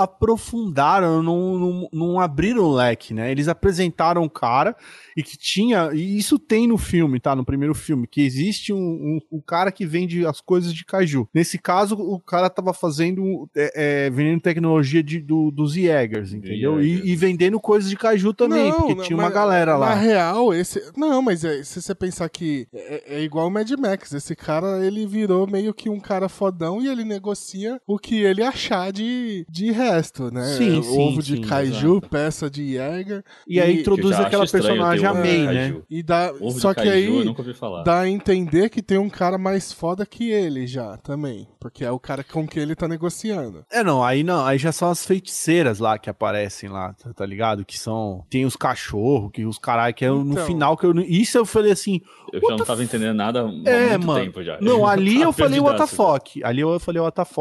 aprofundaram, 0.66 1.22
não, 1.22 1.58
não, 1.58 1.88
não 1.92 2.20
abriram 2.20 2.64
o 2.64 2.74
leque, 2.74 3.14
né? 3.14 3.30
Eles 3.30 3.48
apresentaram 3.48 4.22
o 4.22 4.30
cara 4.30 4.76
e 5.16 5.22
que 5.22 5.36
tinha. 5.36 5.90
E 5.92 6.18
isso 6.18 6.38
tem 6.38 6.66
no 6.66 6.76
filme, 6.76 7.20
tá? 7.20 7.34
No 7.34 7.44
primeiro 7.44 7.74
filme, 7.74 8.06
que 8.06 8.22
existe 8.22 8.72
um, 8.72 8.78
um, 8.78 9.20
um 9.32 9.40
cara 9.40 9.70
que 9.70 9.86
vende 9.86 10.26
as 10.26 10.40
coisas 10.40 10.72
de 10.72 10.84
caju. 10.84 11.28
Nesse 11.32 11.58
caso, 11.58 11.94
o 11.96 12.18
cara 12.20 12.50
tava 12.50 12.72
fazendo. 12.72 13.48
É, 13.54 14.06
é, 14.06 14.10
vendendo 14.10 14.40
tecnologia 14.40 15.02
de, 15.02 15.20
do, 15.20 15.50
dos 15.50 15.74
Jägers, 15.74 16.32
entendeu? 16.32 16.82
E, 16.82 17.10
e 17.10 17.16
vendendo 17.16 17.60
coisas 17.60 17.88
de 17.88 17.96
caju 17.96 18.32
também, 18.32 18.70
Não, 18.70 18.78
porque 18.78 18.94
não, 18.94 19.04
tinha 19.04 19.16
uma 19.16 19.24
mas 19.24 19.34
galera 19.34 19.76
lá. 19.76 19.90
Na 19.90 19.94
real, 19.94 20.52
esse. 20.52 20.82
Não, 20.96 21.22
mas 21.22 21.44
é, 21.44 21.62
se 21.62 21.80
você 21.80 21.94
pensar 21.94 22.28
que 22.28 22.66
é, 22.74 23.16
é 23.16 23.22
igual 23.22 23.46
o 23.46 23.50
Mad 23.50 23.70
Max, 23.72 24.12
esse 24.12 24.34
cara 24.34 24.84
ele 24.84 25.06
virou 25.06 25.46
meio 25.46 25.72
que 25.72 25.88
um 25.88 26.00
cara 26.00 26.28
fodão 26.28 26.80
e 26.80 26.88
ele 26.88 27.04
negocia 27.04 27.80
o 27.86 27.98
que 27.98 28.22
ele 28.22 28.42
achar 28.42 28.92
de, 28.92 29.46
de 29.48 29.70
resto, 29.70 30.32
né? 30.32 30.55
Sim, 30.56 30.82
sim, 30.82 30.98
Ovo 31.00 31.22
de 31.22 31.36
sim, 31.36 31.42
kaiju, 31.42 32.00
peça 32.10 32.48
de 32.50 32.74
Jäger. 32.74 33.24
E 33.46 33.60
aí 33.60 33.80
introduz 33.80 34.18
aquela 34.18 34.46
personagem 34.46 35.06
a 35.06 35.14
May, 35.14 35.46
né? 35.46 35.76
E 35.90 36.02
dá. 36.02 36.32
Ovo 36.40 36.58
só 36.60 36.72
de 36.72 36.80
que 36.82 36.88
kaiju, 36.88 37.12
aí 37.12 37.18
eu 37.20 37.24
nunca 37.24 37.42
ouvi 37.42 37.54
falar. 37.54 37.82
dá 37.82 38.00
a 38.00 38.08
entender 38.08 38.68
que 38.70 38.82
tem 38.82 38.98
um 38.98 39.08
cara 39.10 39.38
mais 39.38 39.72
foda 39.72 40.04
que 40.06 40.30
ele 40.30 40.66
já 40.66 40.96
também. 40.98 41.46
Porque 41.60 41.84
é 41.84 41.90
o 41.90 41.98
cara 41.98 42.22
com 42.22 42.46
quem 42.46 42.62
ele 42.62 42.74
tá 42.76 42.86
negociando. 42.86 43.64
É, 43.72 43.82
não, 43.82 44.02
aí 44.04 44.22
não, 44.22 44.44
aí 44.44 44.56
já 44.58 44.70
são 44.72 44.88
as 44.90 45.04
feiticeiras 45.04 45.78
lá 45.80 45.98
que 45.98 46.08
aparecem 46.08 46.68
lá, 46.68 46.92
tá, 46.94 47.12
tá 47.12 47.26
ligado? 47.26 47.64
Que 47.64 47.78
são. 47.78 48.24
Tem 48.30 48.44
os 48.44 48.54
cachorros, 48.56 49.30
que 49.32 49.44
os 49.44 49.58
caralho, 49.58 49.94
que 49.94 50.04
é 50.04 50.08
no 50.10 50.32
Então. 50.32 50.46
final 50.46 50.76
que 50.76 50.84
eu. 50.86 50.94
não- 50.94 51.02
Isso 51.02 51.36
eu 51.38 51.44
falei 51.44 51.72
assim. 51.72 52.00
Eu 52.32 52.40
já 52.40 52.56
não 52.56 52.64
tava 52.64 52.82
entendendo 52.84 53.14
nada 53.16 53.40
há 53.42 53.68
É, 53.70 53.90
muito 53.96 54.06
mano. 54.06 54.24
tempo 54.24 54.42
já. 54.42 54.58
Não, 54.60 54.86
ali 54.86 55.20
eu 55.20 55.32
falei 55.32 55.60
já. 55.60 55.66
WTF. 55.84 56.44
Ali 56.44 56.60
eu 56.60 56.78
falei 56.80 57.00
WTF. 57.02 57.34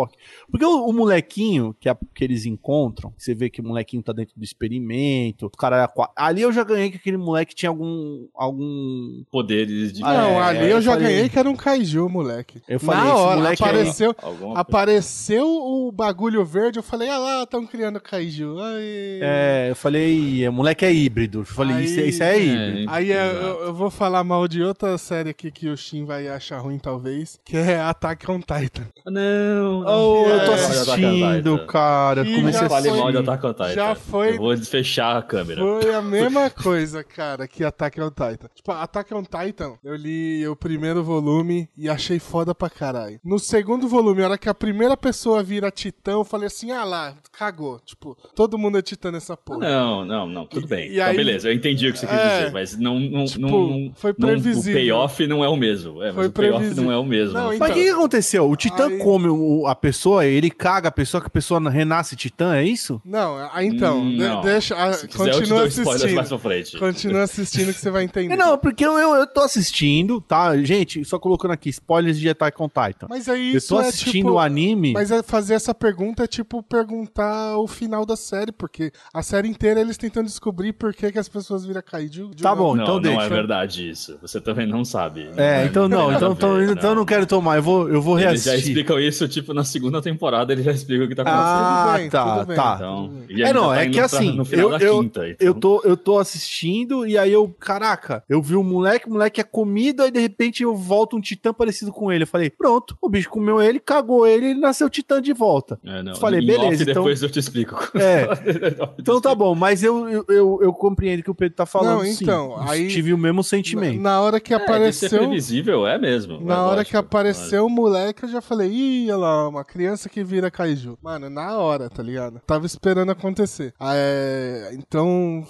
Porque 0.50 0.66
o, 0.66 0.88
o 0.88 0.94
molequinho 0.94 1.76
que, 1.80 1.88
a- 1.90 1.98
que 2.14 2.24
eles 2.24 2.46
encontram, 2.46 3.05
você 3.18 3.34
vê 3.34 3.50
que 3.50 3.62
o 3.62 3.64
molequinho 3.64 4.02
tá 4.04 4.14
dentro 4.14 4.34
do 4.38 4.44
experimento, 4.44 5.46
o 5.46 5.50
cara. 5.50 5.92
Ali 6.16 6.42
eu 6.42 6.52
já 6.52 6.64
ganhei 6.64 6.90
que 6.92 6.98
aquele 6.98 7.18
moleque 7.18 7.54
tinha 7.56 7.70
algum. 7.70 8.28
algum. 8.36 9.24
Poderes 9.32 9.94
de. 9.94 10.04
Ah, 10.04 10.14
não, 10.14 10.30
é, 10.32 10.42
ali 10.44 10.60
eu 10.60 10.68
eu 10.78 10.82
já 10.82 10.92
falei- 10.94 11.08
ganhei 11.08 11.30
que 11.30 11.40
era 11.40 11.50
um 11.50 11.56
kaiju, 11.56 12.10
moleque. 12.10 12.62
Eu 12.68 12.80
falei, 12.80 13.02
Na 13.04 13.10
esse 13.10 13.20
hora, 13.20 13.36
moleque 13.38 13.64
aí- 13.64 13.70
apareceu, 13.70 14.16
Alguma 14.22 14.60
apareceu 14.60 15.46
o 15.48 15.92
bagulho 15.92 16.44
verde, 16.46 16.80
eu 16.80 16.84
falei, 16.84 17.10
ah 17.10 17.18
lá, 17.18 17.44
estão 17.44 17.66
criando 17.66 18.00
kaiju. 18.00 18.58
Ai. 18.60 18.84
É, 19.22 19.68
eu 19.72 19.76
falei, 19.76 20.48
moleque 20.50 20.86
é 20.86 20.94
híbrido. 20.94 21.40
Eu 21.40 21.46
falei, 21.46 21.78
Aí- 21.78 21.86
isso, 21.86 22.00
é- 22.00 22.06
isso 22.06 22.24
é 22.24 22.40
híbrido. 22.40 22.90
É, 22.90 22.94
Aí 22.96 23.12
é, 23.12 23.26
Exato. 23.32 23.46
eu, 23.46 23.60
eu 23.68 23.74
vou 23.74 23.90
falar 23.90 24.24
mal 24.24 24.48
de 24.48 24.62
outra 24.64 24.98
série 24.98 25.30
aqui 25.30 25.52
que 25.52 25.68
o 25.70 25.76
Shin 25.78 26.06
vai 26.06 26.28
achar 26.28 26.60
ruim, 26.60 26.78
talvez, 26.78 27.40
que 27.44 27.58
é 27.58 27.80
Attack 27.80 28.30
on 28.30 28.40
Titan. 28.40 28.88
Ah, 29.06 29.12
Não, 29.12 29.84
Oh, 29.86 30.26
eu 30.28 30.46
tô 30.46 30.52
É, 30.52 30.56
assistindo, 30.56 31.66
cara. 31.68 32.24
Comecei 32.26 32.66
a 32.66 32.70
mal 32.98 33.12
de. 33.12 33.18
Attack 33.18 33.46
on 33.46 33.54
Titan. 33.54 33.74
já 33.74 33.96
foi- 33.96 34.34
Eu 34.34 34.38
vou 34.38 34.58
fechar 34.58 35.18
a 35.18 35.22
câmera. 35.22 35.62
Foi 35.62 35.94
a 35.94 36.02
mesma 36.02 36.50
coisa, 36.50 37.04
cara, 37.04 37.48
que 37.48 37.64
Attack 37.64 38.00
on 38.02 38.10
Titan. 38.10 38.48
Tipo, 38.54 38.72
Attack 38.72 39.14
on 39.14 39.24
Titan, 39.24 39.74
eu 39.84 39.96
li 39.96 40.48
o 40.48 40.56
primeiro 40.56 41.04
volume 41.04 41.70
e 41.78 41.90
achei 41.90 42.20
foda 42.20 42.54
pra 42.54 42.70
caralho. 42.70 43.20
No 43.24 43.40
segundo 43.40 43.88
volume, 43.88 44.22
a 44.22 44.26
hora 44.26 44.38
que 44.38 44.50
a 44.50 44.54
primeira 44.54 44.96
pessoa 44.98 45.42
vira 45.44 45.72
titã, 45.72 46.12
eu 46.14 46.24
falei 46.24 46.48
assim, 46.48 46.72
ah 46.72 46.84
lá, 46.84 47.14
cagou. 47.32 47.80
Tipo, 47.86 48.18
todo 48.36 48.58
mundo 48.58 48.78
é 48.78 48.82
titã 48.82 49.12
nessa 49.12 49.36
porra. 49.38 49.60
Não, 49.60 50.06
não, 50.06 50.28
não, 50.28 50.46
tudo 50.46 50.68
bem. 50.68 50.90
e 50.90 50.96
Então, 50.96 51.08
aí- 51.08 51.16
beleza, 51.18 51.50
eu 51.50 51.54
entendi 51.54 51.88
o 51.88 51.94
que 51.94 52.00
você 52.00 52.08
quis 52.08 52.16
É, 52.16 52.38
dizer, 52.40 52.52
mas 52.52 52.78
não, 52.78 53.00
não, 53.00 53.26
tipo, 53.26 53.40
não, 53.42 53.92
foi 53.96 54.14
não- 54.18 54.30
previsível. 54.30 54.72
o 54.74 54.76
payoff 54.76 55.28
não 55.28 55.44
é 55.44 55.50
o 55.50 55.56
mesmo. 55.56 56.02
É, 56.02 56.08
mas 56.08 56.16
Foi 56.16 56.28
o 56.28 56.32
payoff 56.32 56.58
previsível. 56.60 56.84
não 56.84 56.92
é 56.92 56.98
o 56.98 57.06
mesmo. 57.06 57.34
Não, 57.34 57.54
então- 57.54 57.60
Mas 57.68 57.72
o 57.72 57.74
que, 57.80 57.84
que 57.84 57.90
aconteceu? 57.90 58.50
O 58.50 58.56
Titã 58.56 58.88
Aí- 58.88 58.98
come 59.00 59.28
o- 59.28 59.66
a 59.68 59.76
pessoa, 59.76 60.26
ele 60.26 60.50
caga 60.50 60.90
a 60.90 60.92
pessoa, 60.92 61.22
que 61.22 61.28
a 61.28 61.30
pessoa 61.30 61.60
renasce 61.70 62.16
Titã, 62.16 62.56
é 62.56 62.64
isso? 62.64 62.85
Não, 63.06 63.38
ah, 63.52 63.64
então, 63.64 64.00
Hum, 64.02 64.10
de- 64.12 64.18
não. 64.18 64.42
deixa, 64.42 64.76
ah, 64.76 64.94
Se 64.94 65.08
quiser, 65.08 65.30
eu 65.30 65.34
continua 65.40 65.64
assistindo. 65.66 66.16
mais 66.16 66.30
pra 66.30 66.40
frente. 66.40 66.78
Continua 66.78 67.24
assistindo 67.24 67.74
que 67.74 67.80
você 67.80 67.90
vai 67.92 68.04
entender. 68.04 68.34
É, 68.34 68.38
não, 68.38 68.58
porque 68.58 68.86
eu, 68.86 68.98
eu, 68.98 69.16
eu 69.16 69.28
tô 69.28 69.42
assistindo, 69.42 70.20
tá? 70.22 70.56
Gente, 70.58 71.04
só 71.06 71.18
colocando 71.20 71.52
aqui, 71.52 71.70
spoilers 71.70 72.18
de 72.20 72.30
Attack 72.30 72.62
on 72.62 72.68
Titan. 72.70 73.08
Mas 73.10 73.28
aí 73.30 73.52
eu 73.52 73.58
isso 73.58 73.70
tô 73.76 73.82
é 73.82 73.88
assistindo 73.88 74.26
tipo... 74.26 74.32
o 74.34 74.40
anime. 74.40 74.94
Mas 74.94 75.12
é 75.12 75.22
fazer 75.24 75.54
essa 75.56 75.74
pergunta 75.74 76.24
é 76.24 76.28
tipo 76.28 76.62
perguntar 76.64 77.58
o 77.58 77.68
final 77.68 78.06
da 78.06 78.16
série, 78.16 78.52
porque 78.52 78.92
a 79.14 79.22
série 79.24 79.48
inteira 79.48 79.80
eles 79.82 79.98
tentando 79.98 80.26
descobrir 80.28 80.74
por 80.74 80.94
que, 80.94 81.12
que 81.12 81.20
as 81.20 81.28
pessoas 81.28 81.66
viram 81.66 81.82
kaiju. 81.82 82.32
de 82.36 82.44
Tá 82.44 82.52
uma- 82.52 82.56
bom, 82.56 82.76
não, 82.76 82.84
então 82.84 82.96
não 82.96 83.02
deixa. 83.02 83.22
é 83.24 83.30
verdade 83.30 83.90
isso. 83.90 84.18
Você 84.22 84.40
também 84.40 84.68
não 84.68 84.84
sabe. 84.86 85.30
É, 85.38 85.66
então 85.66 85.88
não, 85.88 86.12
então, 86.14 86.30
a 86.30 86.34
então, 86.34 86.54
ver, 86.56 86.70
então 86.72 86.90
eu 86.92 86.96
não 86.96 87.06
quero 87.06 87.26
tomar, 87.26 87.58
eu 87.58 87.64
vou, 87.64 87.90
eu 87.90 88.02
vou 88.02 88.20
Eles 88.20 88.44
já 88.44 88.52
reassistir. 88.52 88.72
explicam 88.78 89.00
isso, 89.00 89.28
tipo, 89.28 89.54
na 89.54 89.64
segunda 89.64 90.02
temporada, 90.02 90.54
eles 90.54 90.66
já 90.66 90.72
explicam 90.72 91.06
o 91.06 91.10
que 91.10 91.16
tá 91.16 91.22
acontecendo. 91.24 91.46
Ah, 91.46 91.86
Tudo 91.88 91.98
bem, 91.98 92.10
tá, 92.10 92.38
tudo 92.38 92.48
bem. 92.48 92.56
Tá. 92.72 92.76
então, 92.76 93.12
e 93.30 93.44
É, 93.44 93.54
não, 93.54 93.68
tá 93.70 93.82
é 93.82 93.86
que 93.90 93.96
pra- 93.98 94.06
assim, 94.06 94.38
eu, 94.52 94.72
eu, 94.80 95.00
quinta. 95.02 95.28
então. 95.30 95.48
eu, 95.48 95.54
tô, 95.54 95.82
eu 95.84 95.98
tô 95.98 96.18
assistindo 96.20 97.06
e 97.08 97.18
aí 97.18 97.32
eu, 97.32 97.48
caraca, 97.60 98.24
eu 98.30 98.42
vi 98.42 98.56
o 98.56 98.64
moleque, 98.64 99.08
o 99.08 99.12
moleque 99.12 99.42
é 99.42 99.44
comido, 99.44 100.04
aí 100.04 100.12
de 100.12 100.20
repente 100.20 100.64
eu 100.64 100.76
volto 100.76 101.16
um 101.18 101.22
titã 101.22 101.54
parecido 101.54 101.92
com 101.92 102.12
ele. 102.12 102.24
Eu 102.24 102.28
falei, 102.28 102.50
pronto, 102.50 102.98
o 103.02 103.10
bicho 103.10 103.30
comeu 103.30 103.62
ele, 103.62 103.80
cagou 103.80 104.26
ele, 104.28 104.48
ele 104.52 104.60
nasceu 104.60 104.90
titã 104.90 105.22
de 105.22 105.34
volta. 105.34 105.80
É, 105.86 106.02
não, 106.04 106.16
falei, 106.16 106.42
em 106.42 106.46
beleza, 106.48 106.66
off, 106.68 106.82
então- 106.84 106.94
depois 107.04 107.22
eu 107.24 107.30
te 107.30 107.40
explico. 107.40 107.76
É. 107.96 108.26
Então 109.00 109.20
tá 109.22 109.34
bom, 109.36 109.54
mas 109.56 109.84
eu, 109.84 110.08
eu, 110.10 110.26
eu, 110.30 110.60
eu 110.62 110.74
compreendo 110.74 111.20
o 111.20 111.24
que 111.24 111.32
o 111.32 111.36
Pedro 111.36 111.56
tá 111.56 111.66
falando. 111.66 112.00
Não, 112.00 112.06
sim. 112.06 112.24
então, 112.24 112.56
aí- 112.60 112.88
Tive 112.88 113.14
o 113.14 113.18
mesmo 113.18 113.38
Na, 113.38 113.44
sentimento. 113.44 114.00
na 114.02 114.22
hora 114.22 114.40
que 114.40 114.54
É, 114.54 114.58
de 114.58 114.64
ser 114.64 114.70
apareceu. 114.72 115.20
previsível, 115.20 115.88
é 115.88 115.98
mesmo. 115.98 116.40
Na 116.42 116.56
é 116.56 116.58
hora 116.58 116.76
lógico, 116.78 116.92
que 116.92 116.98
apareceu 116.98 117.66
o 117.66 117.70
moleque, 117.70 118.24
eu 118.24 118.30
já 118.30 118.42
falei, 118.42 118.70
ih, 118.72 119.06
olha 119.12 119.18
lá, 119.18 119.48
uma 119.50 119.64
criança 119.64 120.10
que 120.10 120.24
vira 120.24 120.50
kaiju. 120.52 120.98
Mano, 121.02 121.30
na 121.30 121.58
hora, 121.58 121.90
tá 121.90 122.02
ligado? 122.02 122.42
Tava 122.56 122.68
esperando 122.68 123.12
acontecer. 123.12 123.74
Ah, 123.78 123.96
é, 123.98 124.70
então, 124.76 125.46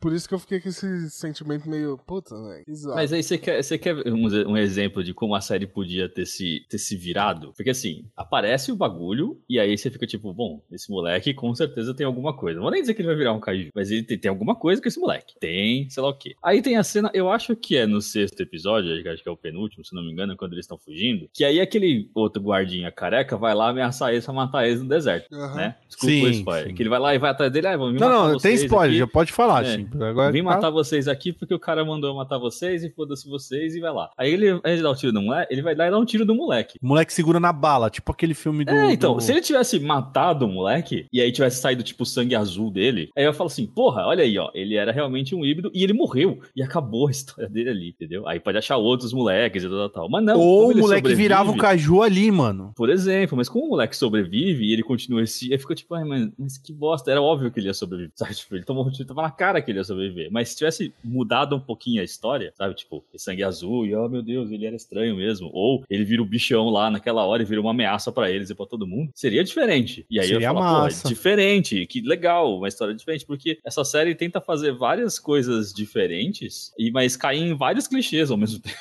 por 0.00 0.12
isso 0.12 0.28
que 0.28 0.34
eu 0.34 0.40
fiquei 0.40 0.60
com 0.60 0.70
esse 0.70 1.08
sentimento 1.08 1.68
meio, 1.70 1.96
puta, 2.04 2.34
velho, 2.34 2.64
zoado. 2.74 2.96
Mas 2.96 3.12
aí 3.12 3.22
você 3.22 3.38
quer, 3.38 3.62
você 3.62 3.78
quer 3.78 3.94
um, 4.08 4.26
um 4.50 4.56
exemplo 4.56 5.04
de 5.04 5.14
como 5.14 5.36
a 5.36 5.40
série 5.40 5.68
podia 5.68 6.08
ter 6.08 6.26
se, 6.26 6.66
ter 6.68 6.78
se 6.78 6.96
virado? 6.96 7.52
Porque 7.56 7.70
assim, 7.70 8.06
aparece 8.16 8.72
o 8.72 8.76
bagulho 8.76 9.40
e 9.48 9.60
aí 9.60 9.78
você 9.78 9.88
fica 9.88 10.04
tipo, 10.04 10.34
bom, 10.34 10.60
esse 10.72 10.90
moleque 10.90 11.32
com 11.32 11.54
certeza 11.54 11.94
tem 11.94 12.04
alguma 12.04 12.36
coisa. 12.36 12.56
Não 12.56 12.64
vou 12.64 12.72
nem 12.72 12.80
dizer 12.80 12.94
que 12.94 13.02
ele 13.02 13.08
vai 13.08 13.16
virar 13.16 13.34
um 13.34 13.40
kaiju, 13.40 13.70
mas 13.72 13.92
ele 13.92 14.02
tem, 14.02 14.18
tem 14.18 14.28
alguma 14.28 14.56
coisa 14.56 14.82
com 14.82 14.88
esse 14.88 14.98
moleque. 14.98 15.34
Tem, 15.38 15.88
sei 15.90 16.02
lá 16.02 16.08
o 16.08 16.18
quê. 16.18 16.34
Aí 16.42 16.60
tem 16.60 16.76
a 16.76 16.82
cena, 16.82 17.08
eu 17.14 17.30
acho 17.30 17.54
que 17.54 17.76
é 17.76 17.86
no 17.86 18.00
sexto 18.00 18.40
episódio, 18.40 18.90
acho 19.12 19.22
que 19.22 19.28
é 19.28 19.32
o 19.32 19.36
penúltimo, 19.36 19.84
se 19.84 19.94
não 19.94 20.02
me 20.02 20.10
engano, 20.10 20.36
quando 20.36 20.54
eles 20.54 20.64
estão 20.64 20.76
fugindo, 20.76 21.30
que 21.32 21.44
aí 21.44 21.60
aquele 21.60 22.10
outro 22.12 22.42
guardinha 22.42 22.90
careca 22.90 23.36
vai 23.36 23.54
lá 23.54 23.68
ameaçar 23.68 24.10
eles 24.10 24.24
pra 24.24 24.34
matar 24.34 24.66
eles 24.66 24.82
no 24.82 24.88
deserto, 24.88 25.32
Aham. 25.32 25.54
né? 25.54 25.76
Desculpa 25.86 26.12
Sim, 26.12 26.31
spoiler. 26.32 26.68
sim. 26.68 26.74
Que 26.74 26.82
ele 26.82 26.88
vai 26.90 26.98
lá 26.98 27.14
e 27.14 27.18
vai 27.18 27.30
atrás 27.30 27.52
dele, 27.52 27.66
ah, 27.66 27.76
vamos 27.76 27.94
me 27.94 28.00
Não, 28.00 28.08
matar 28.08 28.28
não, 28.32 28.38
tem 28.38 28.54
spoiler, 28.54 28.90
aqui. 28.90 28.98
já 28.98 29.06
pode 29.06 29.32
falar, 29.32 29.64
É. 29.64 29.76
sim. 29.76 29.88
Agora, 30.00 30.32
Vim 30.32 30.38
tá- 30.38 30.44
matar 30.44 30.70
vocês 30.70 31.08
aqui 31.08 31.32
porque 31.32 31.54
o 31.54 31.58
cara 31.58 31.84
mandou 31.84 32.10
eu 32.10 32.16
matar 32.16 32.38
vocês 32.38 32.82
e 32.84 32.90
foda-se 32.90 33.28
vocês 33.28 33.74
e 33.74 33.80
vai 33.80 33.92
lá. 33.92 34.10
Aí 34.16 34.32
ele, 34.32 34.60
ele 34.64 34.82
dá 34.82 34.90
o 34.90 34.94
tiro 34.94 35.12
no 35.12 35.22
moleque, 35.22 35.52
ele 35.52 35.62
vai 35.62 35.74
lá 35.74 35.88
e 35.88 35.90
dá 35.90 35.98
um 35.98 36.04
tiro 36.04 36.24
no 36.24 36.34
moleque. 36.34 36.78
O 36.82 36.86
moleque 36.86 37.12
segura 37.12 37.38
na 37.40 37.52
bala, 37.52 37.90
tipo 37.90 38.10
aquele 38.12 38.34
filme 38.34 38.64
do. 38.64 38.70
É, 38.72 38.92
então, 38.92 39.14
do- 39.14 39.20
se 39.20 39.30
ele 39.32 39.40
tivesse 39.40 39.78
matado 39.80 40.44
o 40.46 40.48
moleque 40.48 41.06
e 41.12 41.20
aí 41.20 41.30
tivesse 41.32 41.60
saído 41.60 41.82
tipo 41.82 42.02
o 42.02 42.06
sangue 42.06 42.34
azul 42.34 42.70
dele, 42.70 43.10
aí 43.16 43.24
eu 43.24 43.32
falo 43.32 43.48
assim, 43.48 43.66
porra, 43.66 44.06
olha 44.06 44.24
aí, 44.24 44.38
ó, 44.38 44.50
ele 44.54 44.74
era 44.76 44.92
realmente 44.92 45.34
um 45.34 45.44
híbrido 45.44 45.70
e 45.74 45.82
ele 45.84 45.92
morreu 45.92 46.38
e 46.56 46.62
acabou 46.62 47.08
a 47.08 47.10
história 47.12 47.48
dele 47.48 47.70
ali, 47.70 47.88
entendeu? 47.90 48.26
Aí 48.26 48.40
pode 48.40 48.58
achar 48.58 48.76
outros 48.76 49.12
moleques 49.12 49.62
e 49.64 49.68
tal, 49.68 49.78
tal, 49.78 49.88
tal. 49.90 50.08
Mas 50.10 50.24
não. 50.24 50.38
Ou 50.38 50.72
o 50.72 50.76
moleque 50.76 51.14
virava 51.14 51.50
um 51.50 51.54
sobrevive- 51.54 51.60
caju 51.82 52.02
ali, 52.02 52.30
mano. 52.30 52.72
Por 52.76 52.90
exemplo, 52.90 53.36
mas 53.36 53.48
como 53.48 53.66
o 53.66 53.68
moleque 53.70 53.96
sobrevive 53.96 54.64
e 54.64 54.72
ele 54.72 54.82
continua 54.82 55.22
esse. 55.22 55.52
Aí 55.52 55.58
fica 55.58 55.74
tipo, 55.74 55.94
ai, 55.94 56.04
mas 56.04 56.21
mas 56.38 56.58
que 56.58 56.72
bosta. 56.72 57.10
Era 57.10 57.20
óbvio 57.20 57.50
que 57.50 57.60
ele 57.60 57.66
ia 57.68 57.74
sobreviver, 57.74 58.12
sabe? 58.14 58.32
Tipo, 58.42 58.56
ele 58.56 58.64
tomou 58.64 58.86
um 58.86 58.90
tiro, 58.90 59.06
tava 59.06 59.22
na 59.22 59.30
cara 59.30 59.60
que 59.62 59.70
ele 59.70 59.78
ia 59.78 59.84
sobreviver. 59.84 60.30
Mas 60.30 60.50
se 60.50 60.56
tivesse 60.56 60.94
mudado 61.02 61.56
um 61.56 61.60
pouquinho 61.60 62.00
a 62.00 62.04
história, 62.04 62.52
sabe? 62.56 62.74
Tipo, 62.74 63.04
sangue 63.16 63.42
azul 63.42 63.86
e, 63.86 63.94
oh 63.94 64.08
meu 64.08 64.22
Deus, 64.22 64.50
ele 64.50 64.66
era 64.66 64.76
estranho 64.76 65.16
mesmo. 65.16 65.50
Ou 65.52 65.84
ele 65.88 66.04
vira 66.04 66.22
o 66.22 66.26
bichão 66.26 66.68
lá 66.68 66.90
naquela 66.90 67.24
hora 67.24 67.42
e 67.42 67.46
vira 67.46 67.60
uma 67.60 67.70
ameaça 67.70 68.10
para 68.12 68.30
eles 68.30 68.50
e 68.50 68.54
pra 68.54 68.66
todo 68.66 68.86
mundo. 68.86 69.10
Seria 69.14 69.44
diferente. 69.44 70.06
E 70.10 70.18
aí 70.18 70.28
Seria 70.28 70.48
eu 70.48 70.54
pô, 70.54 70.86
é 70.86 71.08
diferente, 71.08 71.86
que 71.86 72.00
legal, 72.00 72.58
uma 72.58 72.68
história 72.68 72.94
diferente, 72.94 73.26
porque 73.26 73.58
essa 73.64 73.84
série 73.84 74.14
tenta 74.14 74.40
fazer 74.40 74.72
várias 74.72 75.18
coisas 75.18 75.72
diferentes, 75.72 76.72
e 76.78 76.90
mas 76.90 77.16
cair 77.16 77.42
em 77.42 77.54
vários 77.54 77.86
clichês 77.86 78.30
ao 78.30 78.36
mesmo 78.36 78.58
tempo. 78.62 78.76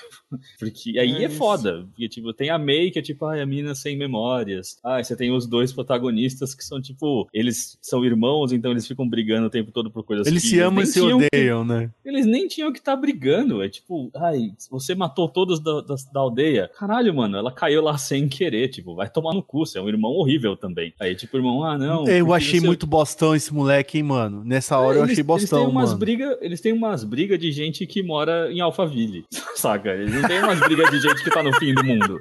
Porque 0.59 0.97
aí 0.97 1.23
É 1.23 1.23
é, 1.25 1.29
foda. 1.29 1.87
Porque, 1.89 2.07
tipo, 2.07 2.33
tem 2.33 2.49
a 2.49 2.57
May, 2.57 2.91
que 2.91 2.99
é 2.99 3.01
tipo, 3.01 3.25
ai, 3.25 3.41
a 3.41 3.45
mina 3.45 3.73
sem 3.73 3.97
memórias. 3.97 4.77
Ah, 4.83 5.03
você 5.03 5.15
tem 5.15 5.31
os 5.31 5.47
dois 5.47 5.73
protagonistas 5.73 6.53
que 6.53 6.63
são, 6.63 6.81
tipo, 6.81 7.27
eles 7.33 7.77
são 7.81 8.03
irmãos, 8.03 8.51
então 8.51 8.71
eles 8.71 8.85
ficam 8.87 9.07
brigando 9.07 9.47
o 9.47 9.49
tempo 9.49 9.71
todo 9.71 9.89
por 9.89 10.03
coisas 10.03 10.27
Eles 10.27 10.43
que 10.43 10.49
se 10.49 10.59
amam 10.59 10.83
e 10.83 10.87
se 10.87 10.99
tinham 11.01 11.19
que- 11.19 11.27
odeiam, 11.33 11.63
né? 11.63 11.89
eles 12.03 12.25
nem 12.25 12.47
tinham 12.47 12.71
que 12.73 12.79
estar 12.79 12.95
brigando. 12.95 13.61
É 13.63 13.69
tipo, 13.69 14.11
ai, 14.15 14.51
você 14.69 14.93
matou 14.93 15.29
todos 15.29 15.59
da, 15.59 15.81
da, 15.81 15.95
da 16.13 16.19
aldeia. 16.19 16.69
Caralho, 16.77 17.13
mano, 17.13 17.37
ela 17.37 17.51
caiu 17.51 17.81
lá 17.81 17.97
sem 17.97 18.27
querer. 18.27 18.67
Tipo, 18.67 18.95
vai 18.95 19.09
tomar 19.09 19.33
no 19.33 19.41
cu. 19.41 19.65
Você 19.65 19.77
é 19.77 19.81
um 19.81 19.87
irmão 19.87 20.11
horrível 20.11 20.55
também. 20.57 20.93
Aí, 20.99 21.15
tipo, 21.15 21.37
irmão, 21.37 21.63
ah, 21.63 21.77
não. 21.77 22.07
eu 22.07 22.33
achei 22.33 22.59
você- 22.59 22.67
muito 22.67 22.85
bostão 22.85 23.35
esse 23.35 23.53
moleque, 23.53 23.97
hein, 23.97 24.03
mano. 24.03 24.43
Nessa 24.43 24.77
hora 24.77 24.97
eu 24.97 25.03
eles, 25.03 25.13
achei 25.13 25.23
bostão, 25.23 25.59
eles 25.59 25.65
têm 25.69 25.75
umas 25.77 25.89
mano. 25.89 25.99
briga, 25.99 26.37
Eles 26.41 26.59
têm 26.61 26.73
umas 26.73 27.03
brigas 27.03 27.39
de 27.39 27.51
gente 27.51 27.85
que 27.87 28.03
mora 28.03 28.51
em 28.51 28.59
Alphaville, 28.59 29.25
saca? 29.55 29.89
Eles 29.93 30.13
não 30.13 30.27
têm 30.27 30.39
umas 30.39 30.59
brigas 30.59 30.89
de 30.91 30.99
gente 30.99 31.23
que 31.23 31.29
tá 31.29 31.41
no 31.41 31.53
fim 31.57 31.73
do 31.73 31.83
mundo. 31.83 32.19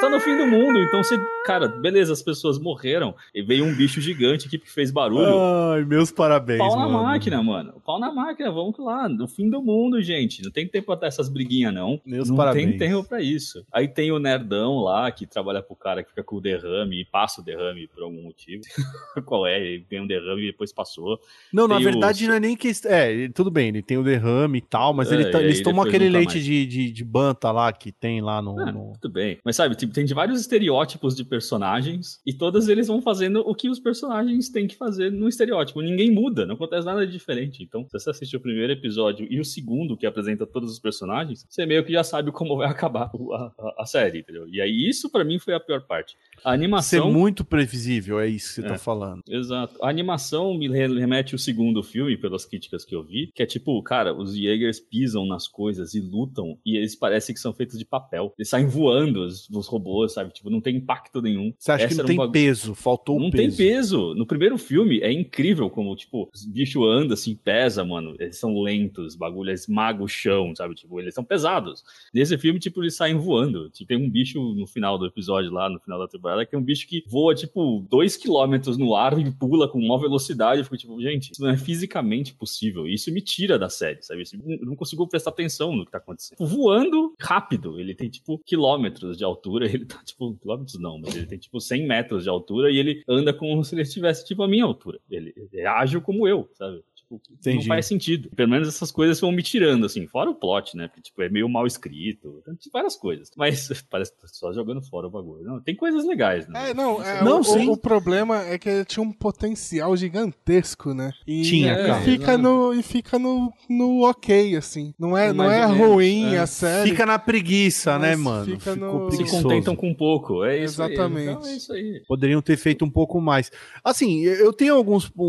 Tá 0.00 0.08
no 0.08 0.18
fim 0.20 0.34
do 0.36 0.46
mundo, 0.46 0.78
então 0.80 1.02
você. 1.02 1.18
Cara, 1.44 1.68
beleza, 1.68 2.12
as 2.12 2.22
pessoas 2.22 2.58
morreram. 2.58 3.14
E 3.34 3.42
veio 3.42 3.64
um 3.64 3.74
bicho 3.74 4.00
gigante 4.00 4.46
aqui 4.46 4.58
que 4.58 4.70
fez 4.70 4.90
barulho. 4.90 5.26
Ai, 5.72 5.84
meus 5.84 6.10
parabéns, 6.10 6.58
Pau 6.58 6.76
na 6.76 6.86
mano. 6.88 7.02
máquina, 7.04 7.42
mano. 7.42 7.82
Pau 7.84 7.98
na 7.98 8.12
máquina, 8.12 8.50
vamos 8.50 8.78
lá. 8.78 9.08
No 9.08 9.26
fim 9.26 9.48
do 9.50 9.62
mundo, 9.62 10.00
gente. 10.02 10.42
Não 10.42 10.50
tem 10.50 10.66
tempo 10.66 10.94
pra 10.96 11.08
essas 11.08 11.28
briguinhas, 11.28 11.72
não. 11.74 12.00
Meus 12.04 12.28
não 12.30 12.36
parabéns. 12.36 12.70
tem 12.70 12.78
tempo 12.78 13.04
pra 13.08 13.20
isso. 13.20 13.64
Aí 13.72 13.88
tem 13.88 14.10
o 14.12 14.18
nerdão 14.18 14.78
lá 14.80 15.10
que 15.10 15.26
trabalha 15.26 15.62
pro 15.62 15.74
cara 15.76 16.02
que 16.02 16.10
fica 16.10 16.22
com 16.22 16.36
o 16.36 16.40
derrame 16.40 17.00
e 17.02 17.04
passa 17.04 17.40
o 17.40 17.44
derrame 17.44 17.86
por 17.88 18.02
algum 18.02 18.22
motivo. 18.22 18.62
Qual 19.26 19.46
é? 19.46 19.58
Ele 19.60 19.84
tem 19.88 20.00
um 20.00 20.06
derrame 20.06 20.42
e 20.42 20.46
depois 20.52 20.72
passou. 20.72 21.18
Não, 21.52 21.66
na 21.68 21.76
Tem 21.76 21.84
verdade 21.84 22.24
o- 22.24 22.28
não 22.28 22.34
é 22.36 22.40
nem 22.40 22.56
que. 22.56 22.70
É, 22.86 23.28
tudo 23.34 23.50
bem, 23.50 23.68
ele 23.68 23.82
tem 23.82 23.96
o 23.98 24.04
derrame 24.04 24.58
e 24.58 24.62
tal, 24.62 24.92
mas 24.94 25.10
É, 25.10 25.14
ele 25.14 25.30
tá- 25.30 25.42
eles 25.42 25.60
tomam 25.62 25.84
aquele 25.84 26.08
leite 26.08 26.34
mais. 26.34 26.44
de, 26.44 26.66
de, 26.66 26.90
de 26.90 27.04
banta 27.04 27.50
lá 27.50 27.72
que 27.72 27.90
tem 27.92 28.20
lá 28.20 28.40
no. 28.42 28.58
Ah, 28.60 28.72
no- 28.72 28.92
Tudo 29.00 29.12
bem. 29.12 29.38
Mas 29.44 29.56
sabe, 29.56 29.74
tipo, 29.74 29.89
tem 29.90 30.04
de 30.04 30.14
vários 30.14 30.40
estereótipos 30.40 31.14
de 31.14 31.24
personagens 31.24 32.20
e 32.26 32.32
todos 32.32 32.68
eles 32.68 32.88
vão 32.88 33.02
fazendo 33.02 33.40
o 33.40 33.54
que 33.54 33.68
os 33.68 33.78
personagens 33.78 34.48
têm 34.48 34.66
que 34.66 34.76
fazer 34.76 35.10
no 35.10 35.28
estereótipo. 35.28 35.80
Ninguém 35.82 36.10
muda, 36.10 36.46
não 36.46 36.54
acontece 36.54 36.86
nada 36.86 37.06
de 37.06 37.12
diferente. 37.12 37.62
Então, 37.62 37.84
se 37.84 37.90
você 37.98 38.10
assistir 38.10 38.36
o 38.36 38.40
primeiro 38.40 38.72
episódio 38.72 39.26
e 39.30 39.38
o 39.40 39.44
segundo, 39.44 39.96
que 39.96 40.06
apresenta 40.06 40.46
todos 40.46 40.70
os 40.72 40.78
personagens, 40.78 41.44
você 41.48 41.66
meio 41.66 41.84
que 41.84 41.92
já 41.92 42.02
sabe 42.04 42.30
como 42.32 42.56
vai 42.56 42.68
acabar 42.70 43.10
a, 43.32 43.36
a- 43.58 43.74
a 43.80 43.86
série, 43.86 44.20
entendeu? 44.20 44.48
E 44.48 44.60
aí, 44.60 44.88
isso 44.88 45.10
pra 45.10 45.24
mim 45.24 45.38
foi 45.38 45.54
a 45.54 45.60
pior 45.60 45.82
parte. 45.82 46.16
A 46.44 46.50
Ser 46.50 46.54
animação. 46.54 47.12
muito 47.12 47.44
previsível, 47.44 48.18
é 48.20 48.28
isso 48.28 48.48
que 48.48 48.60
você 48.62 48.66
É. 48.66 48.68
tá 48.70 48.78
falando. 48.78 49.22
Exato. 49.28 49.74
A 49.82 49.88
animação 49.88 50.54
me 50.56 50.68
re- 50.68 50.86
remete 50.98 51.34
o 51.34 51.38
segundo 51.38 51.82
filme, 51.82 52.16
pelas 52.16 52.44
críticas 52.44 52.84
que 52.84 52.94
eu 52.94 53.02
vi, 53.02 53.30
que 53.34 53.42
é 53.42 53.46
tipo, 53.46 53.82
cara, 53.82 54.14
os 54.14 54.36
Jaegers 54.36 54.80
pisam 54.80 55.26
nas 55.26 55.46
coisas 55.46 55.94
e 55.94 56.00
lutam, 56.00 56.58
e 56.64 56.76
eles 56.76 56.94
parecem 56.96 57.34
que 57.34 57.40
são 57.40 57.52
feitos 57.52 57.78
de 57.78 57.84
papel. 57.84 58.32
Eles 58.38 58.48
saem 58.48 58.66
voando, 58.66 59.24
os, 59.24 59.48
os 59.50 59.66
robôs, 59.80 60.12
sabe? 60.12 60.32
Tipo, 60.32 60.50
não 60.50 60.60
tem 60.60 60.76
impacto 60.76 61.20
nenhum. 61.22 61.52
Você 61.58 61.72
acha 61.72 61.86
que 61.86 61.92
Essa 61.94 62.02
não 62.02 62.10
era 62.10 62.22
um 62.22 62.30
tem 62.32 62.32
peso, 62.32 62.74
faltou 62.74 63.18
Não 63.18 63.28
o 63.28 63.30
tem 63.30 63.46
peso. 63.46 63.56
peso. 63.56 64.14
No 64.14 64.26
primeiro 64.26 64.56
filme 64.58 65.00
é 65.00 65.10
incrível 65.10 65.68
como, 65.70 65.94
tipo, 65.96 66.28
os 66.32 66.44
bichos 66.44 66.82
andam 66.86 67.14
assim, 67.14 67.34
pesa, 67.34 67.84
mano. 67.84 68.14
Eles 68.18 68.38
são 68.38 68.60
lentos, 68.60 69.16
bagulho, 69.16 69.50
eles 69.50 69.66
magam 69.66 70.04
o 70.04 70.08
chão, 70.08 70.54
sabe? 70.54 70.74
Tipo, 70.74 71.00
eles 71.00 71.14
são 71.14 71.24
pesados. 71.24 71.82
Nesse 72.12 72.36
filme, 72.38 72.58
tipo, 72.60 72.82
eles 72.82 72.94
saem 72.96 73.16
voando. 73.16 73.70
Tipo, 73.70 73.88
tem 73.88 73.96
um 73.96 74.10
bicho 74.10 74.40
no 74.54 74.66
final 74.66 74.98
do 74.98 75.06
episódio 75.06 75.50
lá, 75.50 75.68
no 75.68 75.80
final 75.80 75.98
da 75.98 76.06
temporada, 76.08 76.44
que 76.44 76.54
é 76.54 76.58
um 76.58 76.62
bicho 76.62 76.86
que 76.86 77.02
voa, 77.08 77.34
tipo, 77.34 77.86
dois 77.88 78.16
quilômetros 78.16 78.76
no 78.76 78.94
ar 78.94 79.18
e 79.18 79.30
pula 79.32 79.68
com 79.68 79.80
maior 79.80 79.98
velocidade. 79.98 80.58
Eu 80.60 80.64
fico, 80.64 80.76
tipo, 80.76 81.00
gente, 81.00 81.32
isso 81.32 81.42
não 81.42 81.50
é 81.50 81.56
fisicamente 81.56 82.34
possível. 82.34 82.86
Isso 82.86 83.12
me 83.12 83.20
tira 83.20 83.58
da 83.58 83.68
série, 83.68 84.02
sabe? 84.02 84.22
Eu 84.46 84.66
não 84.66 84.76
consigo 84.76 85.06
prestar 85.08 85.30
atenção 85.30 85.74
no 85.74 85.84
que 85.84 85.90
tá 85.92 85.98
acontecendo. 85.98 86.36
Tipo, 86.36 86.46
voando 86.46 87.14
rápido. 87.20 87.78
Ele 87.80 87.94
tem, 87.94 88.08
tipo, 88.08 88.38
quilômetros 88.44 89.16
de 89.16 89.24
altura. 89.24 89.66
Ele 89.72 89.84
tá, 89.84 90.00
tipo, 90.04 90.34
quilômetros 90.34 90.78
não, 90.78 90.98
mas 90.98 91.14
ele 91.16 91.26
tem, 91.26 91.38
tipo, 91.38 91.60
100 91.60 91.86
metros 91.86 92.22
de 92.24 92.28
altura 92.28 92.70
e 92.70 92.78
ele 92.78 93.02
anda 93.08 93.32
como 93.32 93.62
se 93.64 93.74
ele 93.74 93.82
estivesse, 93.82 94.24
tipo, 94.26 94.42
a 94.42 94.48
minha 94.48 94.64
altura. 94.64 94.98
Ele, 95.10 95.32
ele 95.36 95.60
é 95.62 95.66
ágil 95.66 96.00
como 96.00 96.26
eu, 96.26 96.48
sabe? 96.54 96.82
Tipo, 96.94 97.20
não 97.28 97.36
Entendi. 97.38 97.66
faz 97.66 97.86
sentido. 97.86 98.30
Pelo 98.36 98.48
menos 98.50 98.68
essas 98.68 98.92
coisas 98.92 99.20
vão 99.20 99.32
me 99.32 99.42
tirando, 99.42 99.84
assim. 99.84 100.06
Fora 100.06 100.30
o 100.30 100.34
plot, 100.34 100.76
né? 100.76 100.86
Porque, 100.86 101.00
tipo, 101.02 101.20
é 101.22 101.28
meio 101.28 101.48
mal 101.48 101.66
escrito. 101.66 102.40
Tem 102.44 102.54
várias 102.72 102.94
coisas. 102.94 103.30
Mas 103.36 103.68
parece 103.90 104.12
que 104.12 104.28
só 104.28 104.52
jogando 104.52 104.80
fora 104.82 105.08
o 105.08 105.10
bagulho. 105.10 105.42
Não, 105.42 105.60
tem 105.60 105.74
coisas 105.74 106.06
legais, 106.06 106.46
né? 106.46 106.70
É, 106.70 106.74
não, 106.74 107.02
é, 107.02 107.24
Não, 107.24 107.40
o, 107.40 107.44
sim. 107.44 107.68
o, 107.68 107.76
problema 107.76 108.44
é 108.44 108.56
que 108.58 108.68
ele 108.68 108.84
tinha 108.84 109.02
um 109.02 109.12
potencial 109.12 109.96
gigantesco, 109.96 110.94
né? 110.94 111.12
E, 111.26 111.42
Tinha, 111.42 111.72
e 111.72 111.86
cara. 111.86 112.00
fica 112.02 112.38
no 112.38 112.72
E 112.74 112.82
fica 112.82 113.18
no, 113.18 113.52
no 113.68 114.08
ok, 114.08 114.54
assim. 114.56 114.94
Não 114.98 115.18
é, 115.18 115.32
não 115.32 115.50
é 115.50 115.64
ruim 115.66 116.34
é. 116.34 116.38
a 116.38 116.46
série. 116.46 116.90
Fica 116.90 117.04
na 117.04 117.18
preguiça, 117.18 117.98
né, 117.98 118.14
mano? 118.14 118.44
fica 118.44 118.76
no- 118.76 119.10
Se 119.10 119.16
preguiçoso. 119.16 119.59
Contentam 119.60 119.76
com 119.76 119.94
pouco. 119.94 120.44
É 120.44 120.62
isso 120.64 120.82
aí. 120.82 120.92
Exatamente. 120.92 121.30
Então, 121.30 121.46
é 121.46 121.52
isso 121.56 121.72
aí. 121.72 122.02
Poderiam 122.08 122.42
ter 122.42 122.56
feito 122.56 122.84
um 122.84 122.90
pouco 122.90 123.20
mais. 123.20 123.50
Assim, 123.84 124.20
eu 124.22 124.52
tenho 124.52 124.74
alguns 124.74 125.10
um- 125.16 125.22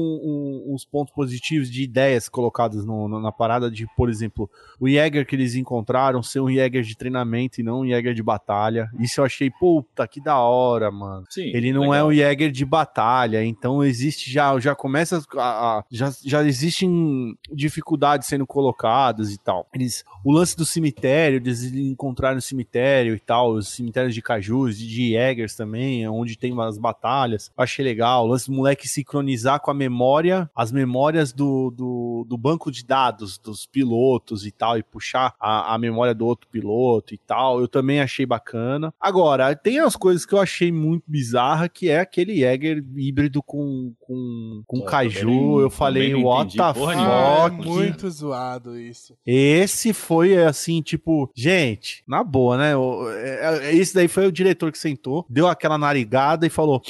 um- 0.67 0.74
uns 0.74 0.86
pontos 0.86 1.13
positivos 1.13 1.70
de 1.70 1.84
ideias 1.84 2.28
colocadas 2.30 2.86
no- 2.86 3.08
no- 3.08 3.20
na 3.22 3.32
parada 3.32 3.70
de, 3.70 3.86
por 3.96 4.10
exemplo, 4.10 4.50
o 4.80 4.88
Jäger 4.88 5.26
que 5.26 5.36
eles 5.36 5.56
encontraram 5.56 6.22
ser 6.24 6.39
um 6.39 6.50
Jäger 6.50 6.84
de 6.84 6.96
treinamento 6.98 7.60
e 7.60 7.63
não 7.63 7.82
um 7.82 7.88
Jäger 7.88 8.13
de 8.13 8.24
batalha. 8.24 8.89
Isso 9.00 9.22
eu 9.22 9.26
achei, 9.26 9.50
puta, 9.50 10.08
que 10.08 10.22
da 10.22 10.39
hora, 10.39 10.89
mano. 10.91 11.26
Sim, 11.30 11.52
Ele 11.54 11.72
não 11.74 11.82
legal. 11.82 11.96
é 11.96 12.04
um 12.06 12.13
Jäger 12.13 12.52
de 12.52 12.65
batalha, 12.65 13.44
então 13.44 13.84
existe 13.84 14.32
já, 14.32 14.58
já 14.60 14.76
começa 14.76 15.22
a, 15.38 15.41
a- 15.80 15.84
já, 15.91 16.12
já 16.24 16.44
existem 16.46 17.36
dificuldades 17.52 18.28
sendo 18.28 18.46
colocadas 18.48 19.32
e 19.34 19.38
tal. 19.38 19.67
Eles, 19.74 20.04
o 20.24 20.32
lance 20.32 20.56
do 20.56 20.65
cemitério, 20.65 21.38
eles 21.38 21.63
encontraram 21.74 22.38
o 22.38 22.41
cemitério 22.41 23.15
e 23.15 23.20
tal, 23.20 23.54
os 23.54 23.67
cemitérios 23.70 24.11
de 24.13 24.21
cajus, 24.21 24.78
de, 24.78 25.12
Jägers 25.12 25.56
também, 25.56 26.08
onde 26.08 26.38
tem 26.38 26.52
umas 26.52 26.78
batalhas. 26.78 27.52
Achei 27.58 27.84
legal. 27.84 28.26
O 28.26 28.28
lance 28.30 28.50
do 28.50 28.56
moleque 28.56 28.88
sincronizar 28.88 29.60
com 29.60 29.71
a 29.71 29.74
memória, 29.74 30.50
as 30.56 30.71
memórias 30.71 31.32
do, 31.34 31.71
do, 31.71 32.26
do 32.28 32.38
banco 32.38 32.71
de 32.71 32.86
dados 32.86 33.38
dos 33.38 33.65
pilotos 33.65 34.45
e 34.45 34.52
tal, 34.52 34.78
e 34.78 34.84
puxar 34.84 35.34
a, 35.39 35.74
a 35.74 35.78
memória 35.78 36.13
do 36.13 36.26
outro 36.26 36.47
piloto 36.50 37.13
e 37.13 37.17
tal. 37.17 37.60
Eu 37.60 37.67
também 37.67 38.00
achei 38.02 38.26
bacana. 38.26 38.93
Agora, 39.00 39.56
tem 39.56 39.80
as 39.80 39.95
coisas 39.95 40.26
que 40.26 40.34
eu 40.34 40.39
achei 40.39 40.71
muito 40.71 41.04
bizarra, 41.08 41.67
que 41.69 41.89
é 41.89 42.00
aquele 42.00 42.36
Jäger 42.38 42.84
híbrido 42.95 43.41
com, 43.43 43.93
com, 44.00 44.63
com 44.67 44.80
Pô, 44.80 44.86
caju. 44.86 45.19
também 45.19 45.60
eu 45.60 45.69
falei, 45.69 46.13
what 46.15 46.56
the 46.58 46.74
porra 46.74 46.93
Ah, 46.97 47.45
é 47.47 47.50
fuck? 47.50 47.67
muito 47.67 48.10
zoado 48.10 48.78
isso. 48.80 49.15
Esse 49.26 49.93
foi 49.93 50.38
assim, 50.38 50.82
tipo, 50.82 51.30
gente, 51.36 52.04
na 52.08 52.24
boa, 52.24 52.58
né? 52.58 52.76
O- 52.76 53.10
é- 53.10 53.69
é- 53.69 53.76
Esse 53.76 53.93
daí 53.93 54.01
foi 54.08 54.28
o 54.28 54.32
diretor 54.32 54.72
que 54.72 54.78
sentou, 54.78 55.26
deu 55.30 55.48
aquela 55.48 55.78
narigada 55.78 56.46
e 56.46 56.50
falou: 56.50 56.82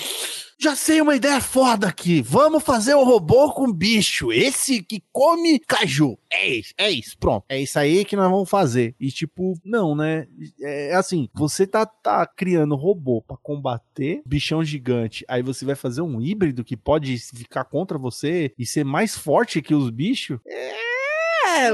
Já 0.59 0.75
sei 0.75 1.01
uma 1.01 1.15
ideia 1.15 1.41
foda 1.41 1.87
aqui. 1.87 2.21
Vamos 2.21 2.63
fazer 2.63 2.95
um 2.95 3.03
robô 3.03 3.51
com 3.51 3.71
bicho. 3.71 4.31
Esse 4.31 4.83
que 4.83 5.03
come 5.11 5.59
caju. 5.59 6.17
É 6.31 6.47
isso, 6.47 6.73
é 6.77 6.89
isso. 6.89 7.17
Pronto. 7.17 7.45
É 7.49 7.59
isso 7.59 7.77
aí 7.79 8.05
que 8.05 8.15
nós 8.15 8.29
vamos 8.29 8.49
fazer. 8.49 8.95
E 8.99 9.11
tipo, 9.11 9.53
não, 9.65 9.95
né? 9.95 10.27
É 10.61 10.93
assim, 10.95 11.29
você 11.33 11.65
tá, 11.65 11.85
tá 11.85 12.25
criando 12.25 12.75
robô 12.75 13.21
pra 13.21 13.37
combater 13.37 14.21
bichão 14.25 14.63
gigante. 14.63 15.25
Aí 15.27 15.41
você 15.41 15.65
vai 15.65 15.75
fazer 15.75 16.01
um 16.01 16.21
híbrido 16.21 16.63
que 16.63 16.77
pode 16.77 17.17
ficar 17.17 17.65
contra 17.65 17.97
você 17.97 18.53
e 18.57 18.65
ser 18.65 18.85
mais 18.85 19.17
forte 19.17 19.61
que 19.61 19.73
os 19.73 19.89
bichos? 19.89 20.39
É, 20.45 20.90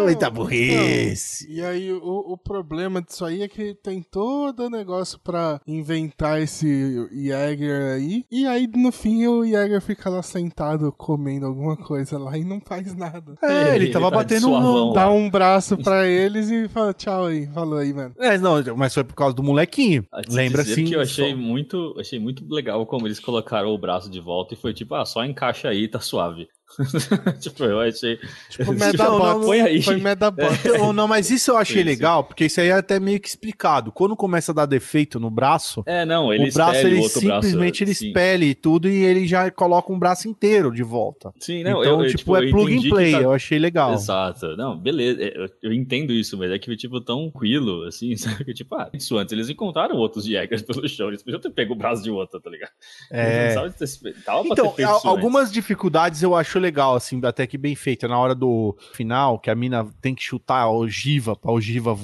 muita 0.04 0.30
burrice. 0.30 1.46
E 1.50 1.62
aí, 1.62 1.92
o, 1.92 2.34
o 2.34 2.38
problema 2.38 3.02
disso 3.02 3.26
aí 3.26 3.42
é 3.42 3.48
que 3.48 3.74
tem 3.76 4.02
todo 4.02 4.66
o 4.66 4.70
negócio 4.70 5.20
pra 5.24 5.60
inventar 5.68 6.42
esse 6.42 7.08
Jäger 7.12 7.96
aí. 7.96 8.26
E 8.32 8.46
aí, 8.46 8.68
no 8.76 8.92
fim, 8.92 9.26
o 9.28 9.46
Jäger 9.46 9.82
fica 9.82 10.10
lá 10.10 10.22
sentado 10.22 10.92
comendo 10.92 11.46
alguma 11.46 11.76
coisa 11.78 12.18
lá 12.18 12.38
e 12.38 12.44
não 12.44 12.60
faz 12.62 12.96
nada. 12.96 13.36
É, 13.42 13.76
ele 13.76 13.92
tava 13.92 14.10
tá 14.12 14.18
batendo 14.18 14.50
um. 14.50 14.94
Dá 14.94 15.10
um 15.10 15.30
braço 15.30 15.78
pra 15.78 16.08
eles 16.08 16.50
e 16.50 16.68
fala 16.68 16.94
tchau 16.94 17.26
aí. 17.28 17.48
Falou 17.48 17.80
aí, 17.80 17.94
mano. 17.94 18.14
É, 18.20 18.38
não, 18.38 18.56
mas 18.76 18.94
foi 18.94 19.04
por 19.04 19.16
causa 19.16 19.36
do 19.36 19.44
molequinho. 19.44 20.06
A 20.12 20.22
te 20.22 20.32
Lembra 20.34 20.62
assim? 20.62 20.86
que 20.86 20.94
eu 20.94 21.02
achei 21.02 21.32
só- 21.32 21.38
muito, 21.38 21.96
achei 22.00 22.20
muito 22.20 22.46
legal 22.48 22.86
como 22.86 23.08
eles 23.08 23.20
colocaram 23.20 23.70
o 23.70 23.78
braço 23.78 24.10
de 24.10 24.20
volta 24.20 24.54
e 24.54 24.58
foi 24.58 24.74
tipo, 24.74 24.96
ah, 24.96 25.06
só 25.06 25.24
encaixa 25.24 25.70
aí, 25.70 25.88
tá 25.88 26.00
suave. 26.00 26.48
tipo, 27.40 27.64
eu 27.64 27.80
achei. 27.80 28.18
Tipo, 28.50 28.74
Não, 28.74 28.86
Medabots. 28.88 29.46
põe 29.46 29.62
aí. 29.62 29.82
Foi 29.82 29.98
Medabots. 29.98 30.58
Então, 30.68 30.92
não, 30.94 31.08
mas 31.08 31.30
isso 31.32 31.52
eu 31.52 31.58
achei 31.58 31.78
Sim, 31.78 31.82
sim. 31.84 31.86
legal, 31.88 32.24
porque 32.24 32.46
isso 32.46 32.60
aí 32.60 32.68
é 32.70 32.74
até 32.74 33.00
meio 33.00 33.20
que 33.20 33.28
explicado. 33.28 33.92
Quando 33.92 34.16
começa 34.16 34.52
a 34.52 34.56
dar 34.56 34.66
defeito 34.66 35.20
no 35.20 35.30
braço, 35.32 35.82
É, 35.86 36.06
não, 36.06 36.34
ele 36.34 36.50
o 36.50 36.54
braço 36.54 36.80
ele 36.86 36.96
o 36.96 37.02
outro 37.04 37.22
braço, 37.22 37.48
simplesmente 37.48 37.84
ele 37.84 37.94
sim. 37.94 38.08
espelha 38.08 38.46
e 38.46 38.54
tudo 38.54 38.90
e 38.90 39.04
ele 39.04 39.28
já 39.28 39.50
coloca 39.50 39.92
um 39.92 39.98
braço 40.00 40.28
inteiro 40.28 40.72
de 40.72 40.84
volta. 40.84 41.32
Sim, 41.40 41.64
não, 41.64 41.82
então, 41.82 42.00
eu, 42.02 42.06
eu, 42.06 42.16
tipo, 42.16 42.36
é 42.36 42.50
plug 42.50 42.76
and 42.78 42.90
play, 42.90 43.12
tá- 43.14 43.22
eu 43.22 43.32
achei 43.32 43.58
legal. 43.60 43.94
Exato. 43.94 44.56
Não, 44.58 44.78
beleza. 44.78 45.22
é, 45.24 45.34
Eu, 45.38 45.50
eu 45.64 45.74
entendo 45.74 46.12
isso, 46.12 46.38
mas 46.38 46.52
é 46.52 46.60
que, 46.60 46.76
tipo, 46.76 47.00
tão 47.02 47.30
tranquilo, 47.30 47.84
assim, 47.86 48.16
sabe? 48.18 48.44
Que, 48.46 48.54
Tipo, 48.54 48.76
ah, 48.76 48.90
isso 48.94 49.18
antes. 49.18 49.32
Eles 49.32 49.50
encontraram 49.50 49.96
outros 49.96 50.26
Jaegers 50.26 50.62
pelo 50.64 50.88
chão. 50.90 51.08
Eles 51.10 51.22
podiam 51.24 51.40
ter 51.40 51.50
pego 51.52 51.74
o 51.74 51.78
braço 51.78 52.02
de 52.04 52.10
outro, 52.12 52.40
tá 52.40 52.50
ligado? 52.50 52.72
É. 53.12 53.54
Ter- 53.54 54.14
Então, 54.46 54.72
ter 54.72 54.84
isso 54.84 55.08
algumas 55.08 55.52
dificuldades 55.52 56.22
eu 56.24 56.36
acho 56.36 56.57
legal, 56.60 56.96
assim, 56.96 57.20
até 57.24 57.46
que 57.48 57.58
bem 57.58 57.76
feita. 57.76 58.08
Na 58.08 58.18
hora 58.18 58.34
do 58.36 58.76
final, 58.94 59.40
que 59.40 59.50
a 59.50 59.56
mina 59.56 59.88
tem 60.02 60.14
que 60.16 60.24
chutar 60.24 60.62
a 60.62 60.70
ogiva 60.72 61.36
pra 61.36 61.52
ogiva, 61.52 61.96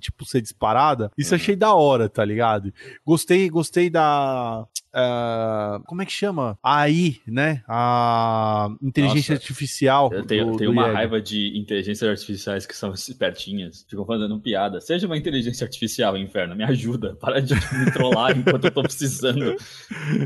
tipo, 0.00 0.24
ser 0.24 0.40
disparada. 0.40 1.10
Isso 1.16 1.30
Uhum. 1.34 1.36
achei 1.36 1.56
da 1.56 1.74
hora, 1.74 2.08
tá 2.08 2.24
ligado? 2.24 2.72
Gostei, 3.04 3.48
gostei 3.48 3.88
da. 3.90 4.66
Ah, 4.94 5.80
como 5.86 6.02
é 6.02 6.06
que 6.06 6.12
chama? 6.12 6.56
A 6.62 6.82
AI, 6.82 7.16
né? 7.26 7.62
A 7.68 8.68
inteligência 8.80 9.34
Nossa. 9.34 9.42
artificial. 9.44 10.10
Eu 10.12 10.24
tenho, 10.24 10.52
do- 10.52 10.56
tenho 10.56 10.70
do 10.70 10.72
uma 10.72 10.92
raiva 10.92 11.20
de 11.20 11.58
inteligências 11.58 12.08
artificiais 12.08 12.64
que 12.66 12.76
são 12.76 12.92
espertinhas. 12.94 13.84
Ficam 13.88 14.04
fazendo 14.06 14.38
piada. 14.38 14.80
Seja 14.80 15.06
uma 15.06 15.16
inteligência 15.16 15.64
artificial, 15.64 16.16
inferno, 16.16 16.54
me 16.54 16.64
ajuda. 16.64 17.16
Para 17.20 17.40
de 17.40 17.54
me 17.54 17.90
trollar 17.92 18.36
enquanto 18.38 18.64
eu 18.66 18.70
tô 18.70 18.82
precisando. 18.82 19.56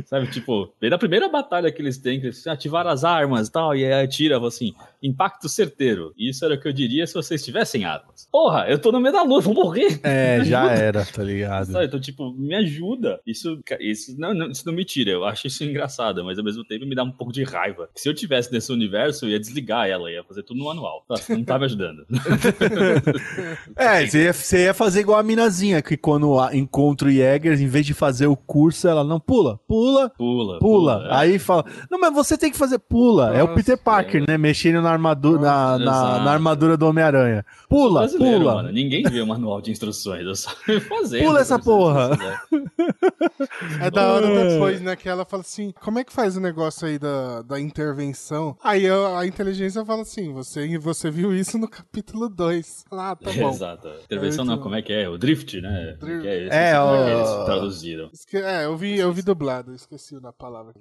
Sabe, 0.07 0.27
tipo, 0.29 0.73
desde 0.81 0.95
a 0.95 0.99
primeira 0.99 1.29
batalha 1.29 1.73
que 1.73 1.81
eles 1.81 1.99
têm, 1.99 2.21
que 2.21 2.27
eles 2.27 2.47
ativaram 2.47 2.91
as 2.91 3.05
armas 3.05 3.49
e 3.49 3.53
tal, 3.53 3.75
e 3.75 3.85
aí 3.85 4.05
atira, 4.05 4.39
assim, 4.47 4.75
impacto 5.03 5.49
certeiro. 5.49 6.13
Isso 6.19 6.45
era 6.45 6.55
o 6.55 6.61
que 6.61 6.67
eu 6.69 6.73
diria 6.73 7.07
se 7.07 7.15
vocês 7.15 7.45
tivessem 7.45 7.85
armas. 7.85 8.29
Porra, 8.31 8.67
eu 8.69 8.79
tô 8.79 8.91
no 8.93 9.01
meio 9.01 9.13
da 9.15 9.23
lua, 9.23 9.41
vou 9.41 9.55
morrer. 9.55 10.01
É, 10.03 10.41
já 10.45 10.71
era, 10.73 11.05
tá 11.05 11.23
ligado? 11.23 11.73
Sabe? 11.73 11.85
Então, 11.87 12.01
tipo, 12.01 12.33
me 12.33 12.55
ajuda. 12.55 13.21
Isso, 13.27 13.59
isso, 13.81 14.15
não, 14.19 14.35
não, 14.35 14.51
isso 14.51 14.65
não 14.67 14.73
me 14.73 14.85
tira. 14.85 15.11
Eu 15.11 15.25
acho 15.25 15.47
isso 15.47 15.63
engraçado, 15.65 16.25
mas 16.25 16.39
ao 16.39 16.45
mesmo 16.45 16.65
tempo 16.65 16.87
me 16.87 16.95
dá 16.95 17.03
um 17.05 17.11
pouco 17.13 17.33
de 17.33 17.45
raiva. 17.45 17.89
Se 17.95 18.09
eu 18.09 18.15
tivesse 18.15 18.53
nesse 18.53 18.73
universo, 18.73 19.25
eu 19.27 19.31
ia 19.31 19.41
desligar 19.41 19.89
ela, 19.89 20.11
ia 20.11 20.25
fazer 20.25 20.43
tudo 20.43 20.59
no 20.59 20.65
manual. 20.67 21.05
Nossa, 21.09 21.35
não 21.37 21.45
tá 21.45 21.59
me 21.59 21.65
ajudando. 21.67 22.05
É, 23.77 24.07
você 24.07 24.25
ia, 24.25 24.33
você 24.33 24.65
ia 24.65 24.75
fazer 24.75 25.01
igual 25.01 25.19
a 25.19 25.23
minazinha, 25.23 25.81
que 25.83 25.97
quando 25.97 26.35
encontra 26.53 27.09
o 27.09 27.11
Jäger, 27.11 27.61
em 27.61 27.67
vez 27.67 27.87
de 27.87 27.95
fazer 27.95 28.27
o 28.27 28.37
curso, 28.37 28.89
ela 28.89 29.05
não 29.05 29.21
pula, 29.21 29.59
pula, 29.69 30.11
Pula, 30.11 30.59
pula. 30.59 31.07
é. 31.11 31.15
Aí 31.17 31.39
fala, 31.39 31.65
não, 31.91 31.99
mas 31.99 32.13
você 32.15 32.37
tem 32.37 32.51
que 32.51 32.57
fazer 32.57 32.79
pula. 32.79 33.35
é 33.35 33.43
o 33.43 33.47
Nossa, 33.47 33.55
Peter 33.55 33.79
Parker, 33.79 34.25
né? 34.29 34.37
Mexendo 34.39 34.81
na 34.83 34.88
armadura, 34.91 35.41
na, 35.41 35.79
na, 35.79 36.19
na 36.25 36.31
armadura 36.33 36.77
do 36.77 36.87
Homem-Aranha. 36.87 37.45
Pula, 37.69 38.09
pula. 38.09 38.55
mano. 38.57 38.73
Ninguém 38.73 39.03
vê 39.05 39.21
o 39.21 39.27
manual 39.27 39.61
de 39.61 39.71
instruções. 39.71 40.25
Eu 40.27 40.35
só 40.35 40.51
fazer. 40.89 41.23
Pula 41.23 41.41
essa 41.41 41.59
porra. 41.59 42.11
É 43.81 43.91
da 43.91 44.13
hora 44.13 44.27
depois, 44.49 44.81
né? 44.81 44.97
Que 44.97 45.09
ela 45.09 45.25
fala 45.25 45.43
assim: 45.43 45.73
como 45.81 45.99
é 45.99 46.05
que 46.05 46.13
faz 46.13 46.37
o 46.37 46.41
negócio 46.41 46.87
aí 46.87 46.99
da, 46.99 47.43
da 47.43 47.61
intervenção? 47.61 48.57
Aí 48.63 48.89
a, 48.89 49.19
a 49.21 49.27
inteligência 49.27 49.85
fala 49.85 50.03
assim: 50.03 50.33
você, 50.33 50.77
você 50.79 51.11
viu 51.11 51.35
isso 51.35 51.59
no 51.59 51.69
capítulo 51.69 52.29
2. 52.29 52.85
Ah, 52.91 53.17
tá 53.17 53.31
bom. 53.39 53.51
Exato. 53.51 53.89
Intervenção 54.05 54.45
não, 54.45 54.55
muito 54.55 54.63
como 54.65 54.75
é 54.75 54.83
que 54.83 54.93
é? 54.93 55.09
O 55.09 55.17
drift, 55.19 55.61
né? 55.61 55.97
Como 56.01 56.13
é 56.13 56.21
que 56.21 56.27
é, 56.29 56.47
É, 56.47 56.79
como 56.79 56.95
é 56.95 57.05
que 57.05 57.11
o- 57.11 57.19
eles 57.19 57.45
traduziram. 57.45 58.11
Esque- 58.13 58.37
É, 58.39 58.65
eu 58.67 58.77
vi, 58.77 58.99
eu 58.99 59.13
vi 59.13 59.23
dublado, 59.23 59.75
esqueci 59.75 60.19
da 60.21 60.33
palavra. 60.33 60.73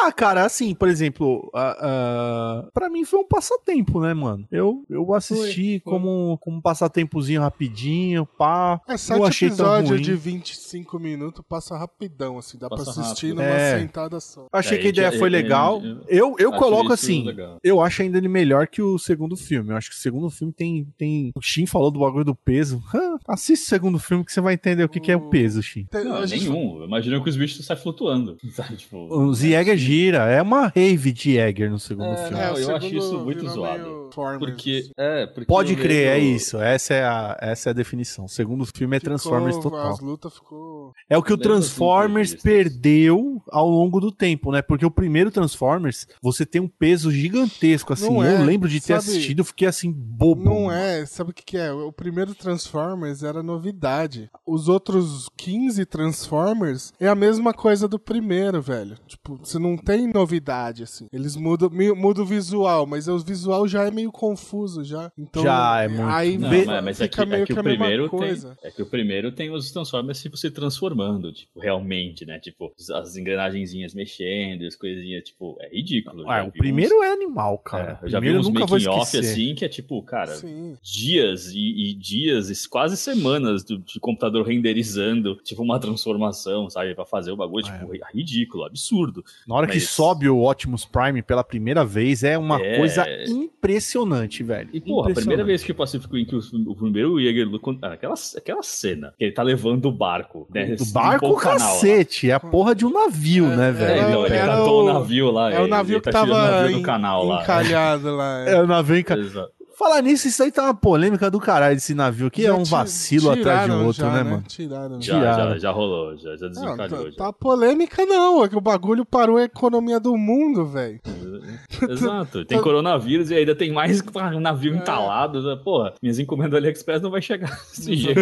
Ah, 0.00 0.12
cara, 0.12 0.44
assim, 0.44 0.74
por 0.74 0.88
exemplo, 0.88 1.50
ah, 1.54 1.76
ah, 1.80 2.68
pra 2.72 2.88
mim 2.88 3.04
foi 3.04 3.20
um 3.20 3.26
passatempo, 3.26 4.00
né, 4.00 4.14
mano? 4.14 4.46
Eu, 4.50 4.84
eu 4.88 5.12
assisti 5.14 5.80
Foi, 5.84 5.92
foi. 5.92 5.92
como, 5.92 6.38
como 6.38 6.56
um 6.58 6.60
passatempozinho 6.60 7.40
rapidinho, 7.40 8.24
pá. 8.26 8.80
É, 8.88 8.96
sete 8.96 9.22
achei 9.22 9.48
episódios 9.48 9.90
ruim. 9.90 10.00
de 10.02 10.14
25 10.14 10.98
minutos 10.98 11.44
passa 11.48 11.76
rapidão, 11.76 12.38
assim, 12.38 12.58
dá 12.58 12.68
Passa 12.68 12.84
pra 12.84 13.02
assistir 13.02 13.28
rápido. 13.28 13.42
numa 13.42 13.56
É. 13.58 13.78
sentada 13.80 14.20
só. 14.20 14.46
Achei 14.52 14.78
É, 14.78 14.80
que 14.80 14.86
a 14.86 14.90
ideia 14.90 15.08
tinha- 15.08 15.18
foi 15.18 15.28
legal. 15.30 15.82
eu- 16.06 16.36
Eu, 16.38 16.52
coloco 16.52 16.92
assim, 16.92 17.24
legal. 17.24 17.58
eu 17.62 17.80
acho 17.80 18.02
ainda 18.02 18.18
ele 18.18 18.28
melhor 18.28 18.66
que 18.68 18.80
o 18.82 18.98
segundo 18.98 19.36
filme. 19.36 19.70
Eu 19.72 19.76
acho 19.76 19.90
que 19.90 19.96
o 19.96 19.98
segundo 19.98 20.30
filme 20.30 20.52
tem. 20.52 20.86
tem... 20.96 21.32
O 21.34 21.40
Shin 21.42 21.66
falou 21.66 21.90
do 21.90 22.00
bagulho 22.00 22.24
do 22.24 22.34
peso. 22.34 22.82
Assiste 23.26 23.64
o 23.64 23.68
segundo 23.68 23.98
filme 23.98 24.24
que 24.24 24.32
você 24.32 24.40
vai 24.40 24.54
entender 24.54 24.84
o 24.84 24.88
que, 24.88 25.00
que 25.00 25.10
é 25.12 25.16
o 25.16 25.28
peso, 25.28 25.62
Shin. 25.62 25.86
Não, 25.92 26.26
gente- 26.26 26.48
nenhum. 26.48 26.84
Imagina 26.84 27.20
que 27.22 27.28
os 27.28 27.36
bichos 27.36 27.64
saem 27.64 27.80
flutuando. 27.80 28.36
Sabe? 28.52 28.76
Tipo, 28.76 28.96
O 29.14 29.34
Jäger 29.34 29.76
gira. 29.88 30.18
É 30.30 30.42
uma 30.42 30.68
rave 30.68 31.12
de 31.12 31.34
Jäger 31.34 31.70
no 31.70 31.78
segundo 31.78 32.12
É, 32.12 32.16
filme. 32.16 32.42
não, 32.42 32.54
o 32.54 32.58
eu 32.58 32.76
acho 32.76 32.86
segundo 32.88 33.02
isso 33.04 33.18
muito 33.20 33.38
virou 33.40 33.54
zoado. 33.54 33.82
meio 33.84 33.98
Transformers, 34.08 34.38
Porque, 34.54 34.90
é, 34.96 35.26
porque 35.26 35.44
Pode 35.44 35.76
crer, 35.76 36.06
é 36.06 36.14
lembro- 36.14 36.36
isso. 36.36 36.56
Essa 36.58 36.94
é 36.94 37.04
a, 37.04 37.36
essa 37.40 37.68
é 37.68 37.70
a 37.70 37.74
definição. 37.74 38.24
O 38.24 38.28
segundo 38.28 38.64
filme 38.64 38.96
é 38.96 39.00
Ficou- 39.00 39.10
Transformers 39.10 39.58
total. 39.58 39.92
As 39.92 40.00
lutas 40.00 40.34
ficou. 40.34 40.92
É 41.10 41.16
o 41.18 41.22
que 41.22 41.32
o 41.32 41.36
Transformers 41.36 42.34
perdeu 42.34 43.42
ao 43.50 43.68
longo 43.68 44.00
do 44.00 44.10
tempo, 44.10 44.50
né? 44.50 44.62
Porque 44.62 44.84
o 44.84 44.90
primeiro 44.90 45.30
Transformers, 45.30 46.06
você 46.22 46.44
tem 46.46 46.60
um 46.60 46.68
peso 46.68 47.10
gigantesco, 47.12 47.92
assim. 47.92 48.08
Não 48.08 48.24
eu 48.24 48.38
é, 48.38 48.42
lembro 48.44 48.68
de 48.68 48.80
ter 48.80 48.86
sabe? 48.98 48.98
assistido, 49.00 49.44
fiquei 49.44 49.68
assim, 49.68 49.92
bobo. 49.92 50.42
Não 50.42 50.72
é, 50.72 51.04
sabe 51.06 51.30
o 51.30 51.34
que, 51.34 51.44
que 51.44 51.56
é? 51.58 51.70
O 51.72 51.92
primeiro 51.92 52.34
Transformers 52.34 53.22
era 53.22 53.42
novidade. 53.42 54.30
Os 54.46 54.68
outros 54.68 55.28
15 55.36 55.84
Transformers 55.86 56.92
é 56.98 57.08
a 57.08 57.14
mesma 57.14 57.52
coisa 57.54 57.86
do 57.86 57.98
primeiro, 57.98 58.60
velho. 58.60 58.96
Tipo, 59.06 59.38
você 59.42 59.58
não 59.58 59.76
tem 59.78 60.06
novidade, 60.12 60.82
assim. 60.82 61.06
Eles 61.12 61.36
mudam, 61.36 61.70
mudam 61.96 62.24
o 62.24 62.26
visual, 62.26 62.86
mas 62.86 63.08
o 63.08 63.18
visual 63.18 63.66
já 63.66 63.84
é 63.86 63.90
meio 63.90 64.10
confuso 64.12 64.84
já. 64.84 65.10
Então, 65.16 65.42
Já, 65.42 65.82
é 65.82 65.88
muito. 65.88 66.02
Aí 66.08 66.36
Não, 66.38 66.50
Be- 66.50 66.64
mas, 66.66 67.00
é, 67.00 67.04
fica 67.04 67.24
que, 67.24 67.30
meio 67.30 67.42
é 67.42 67.46
que 67.46 67.54
que 67.54 67.60
o 67.60 67.62
primeiro 67.62 68.08
tem, 68.08 68.18
coisa. 68.18 68.58
é 68.62 68.70
que 68.70 68.82
o 68.82 68.86
primeiro 68.86 69.32
tem 69.32 69.50
os 69.50 69.70
Transformers 69.70 70.20
tipo, 70.22 70.36
se 70.36 70.50
transformando, 70.50 71.32
tipo, 71.32 71.60
realmente, 71.60 72.24
né? 72.26 72.38
Tipo, 72.38 72.72
as 72.94 73.16
engrenagenzinhas 73.16 73.94
mexendo, 73.94 74.66
as 74.66 74.74
coisinhas, 74.76 75.24
tipo, 75.24 75.56
é 75.60 75.68
ridículo. 75.74 76.28
Ah, 76.30 76.44
o 76.44 76.52
primeiro 76.52 77.02
é 77.02 77.12
animal, 77.12 77.54
uns, 77.64 77.70
cara. 77.70 77.98
é, 78.02 78.06
eu 78.06 78.10
já 78.10 78.20
vi 78.20 78.30
uns 78.30 78.46
eu 78.46 78.52
nunca 78.52 78.66
vou 78.66 78.78
making 78.78 78.88
off 78.90 79.02
esquecer. 79.16 79.32
assim, 79.32 79.54
que 79.54 79.64
é 79.64 79.68
tipo, 79.68 80.02
cara, 80.02 80.34
Sim. 80.34 80.76
dias 80.82 81.50
e, 81.52 81.90
e 81.90 81.94
dias, 81.94 82.50
e 82.50 82.68
quase 82.68 82.96
semanas 82.96 83.62
do, 83.64 83.78
de 83.78 83.98
computador 84.00 84.46
renderizando, 84.46 85.36
tipo, 85.44 85.62
uma 85.62 85.78
transformação, 85.78 86.68
sabe? 86.70 86.94
Pra 86.94 87.04
fazer 87.04 87.30
o 87.30 87.36
bagulho, 87.36 87.66
Ah, 87.68 87.78
tipo, 87.78 87.92
ridículo, 88.14 88.64
absurdo. 88.64 89.24
Na 89.46 89.54
hora 89.54 89.66
que 89.68 89.74
Mas- 89.78 89.88
sobe 89.90 90.28
o 90.28 90.48
Optimus 90.48 90.84
Prime 90.84 91.22
pela 91.22 91.44
primeira 91.44 91.84
vez, 91.84 92.22
é 92.24 92.36
uma 92.38 92.60
É. 92.60 92.76
coisa 92.78 93.04
impressionante, 93.26 94.42
velho. 94.42 94.68
E, 94.72 94.80
porra, 94.80 95.10
a 95.10 95.14
primeira 95.14 95.44
vez 95.44 95.62
que 95.62 95.72
o 95.72 95.74
Pacífico 95.74 96.16
em 96.16 96.24
que 96.24 96.34
o, 96.34 96.40
o 96.68 96.74
primeiro 96.74 97.20
Jäger 97.20 97.46
luta. 97.48 97.70
ah, 97.82 97.92
Aquela, 97.92 98.14
aquela 98.36 98.62
cena 98.62 99.12
que 99.18 99.24
ele 99.24 99.32
tá 99.32 99.42
levando 99.42 99.86
o 99.86 99.92
barco, 99.92 100.46
né? 100.54 100.64
Do 100.66 100.84
limpou 100.84 100.92
barco, 100.92 101.26
o 101.28 101.36
canal 101.36 101.58
lá. 101.58 101.66
cacete. 101.74 102.30
É 102.30 102.34
a 102.34 102.40
porra 102.40 102.74
de 102.74 102.86
um 102.86 102.90
navio, 102.92 103.46
É, 103.52 103.56
né, 103.56 103.68
é, 103.68 103.72
velho? 103.72 104.00
É, 104.00 104.08
então, 104.08 104.26
ele 104.26 104.34
Era 104.36 104.46
catou 104.56 104.80
o 104.82 104.84
o- 104.84 104.92
navio 104.92 105.30
lá. 105.30 105.52
É 105.52 105.60
o 105.60 105.66
navio 105.66 105.94
ele 105.96 106.00
que 106.00 106.10
tá 106.10 106.20
tava 106.20 106.32
o 106.32 106.36
navio 106.36 106.76
do 106.78 106.82
canal 106.82 107.24
lá. 107.24 107.42
encalhado 107.42 108.16
lá. 108.16 108.44
é. 108.48 108.52
É 108.54 108.62
o 108.62 108.66
navio 108.66 108.96
Exato. 108.98 109.52
Falar 109.78 110.02
nisso, 110.02 110.26
isso 110.26 110.42
aí 110.42 110.50
tá 110.50 110.64
uma 110.64 110.74
polêmica 110.74 111.30
do 111.30 111.38
caralho 111.38 111.74
desse 111.76 111.94
navio 111.94 112.26
aqui. 112.26 112.42
Já 112.42 112.48
é 112.48 112.52
um 112.52 112.64
vacilo 112.64 113.30
atrás 113.30 113.66
de 113.70 113.76
outro, 113.76 114.02
já, 114.02 114.12
né, 114.12 114.22
mano? 114.24 114.42
Tiraram. 114.48 115.00
Já, 115.00 115.14
Tiraram. 115.18 115.52
já, 115.52 115.58
já 115.58 115.70
rolou, 115.70 116.16
já, 116.16 116.36
já 116.36 116.46
Não, 116.46 116.50
desencalhou. 116.50 117.04
tá, 117.04 117.10
já. 117.10 117.16
tá 117.16 117.32
polêmica 117.32 118.04
não, 118.04 118.42
é 118.44 118.48
que 118.48 118.56
o 118.56 118.60
bagulho 118.60 119.04
parou 119.04 119.36
a 119.36 119.44
economia 119.44 120.00
do 120.00 120.16
mundo, 120.16 120.66
velho. 120.66 120.98
Exato. 121.88 122.44
Tem 122.44 122.58
coronavírus 122.62 123.30
e 123.30 123.34
ainda 123.36 123.54
tem 123.54 123.70
mais 123.72 124.02
navio 124.40 124.74
É. 124.74 124.76
entalado. 124.78 125.40
né? 125.42 125.56
Porra, 125.62 125.94
minhas 126.02 126.18
encomendas 126.18 126.50
do 126.50 126.56
AliExpress 126.56 127.00
não 127.00 127.10
vai 127.10 127.22
chegar 127.22 127.50
desse 127.50 127.94
jeito. 127.94 128.20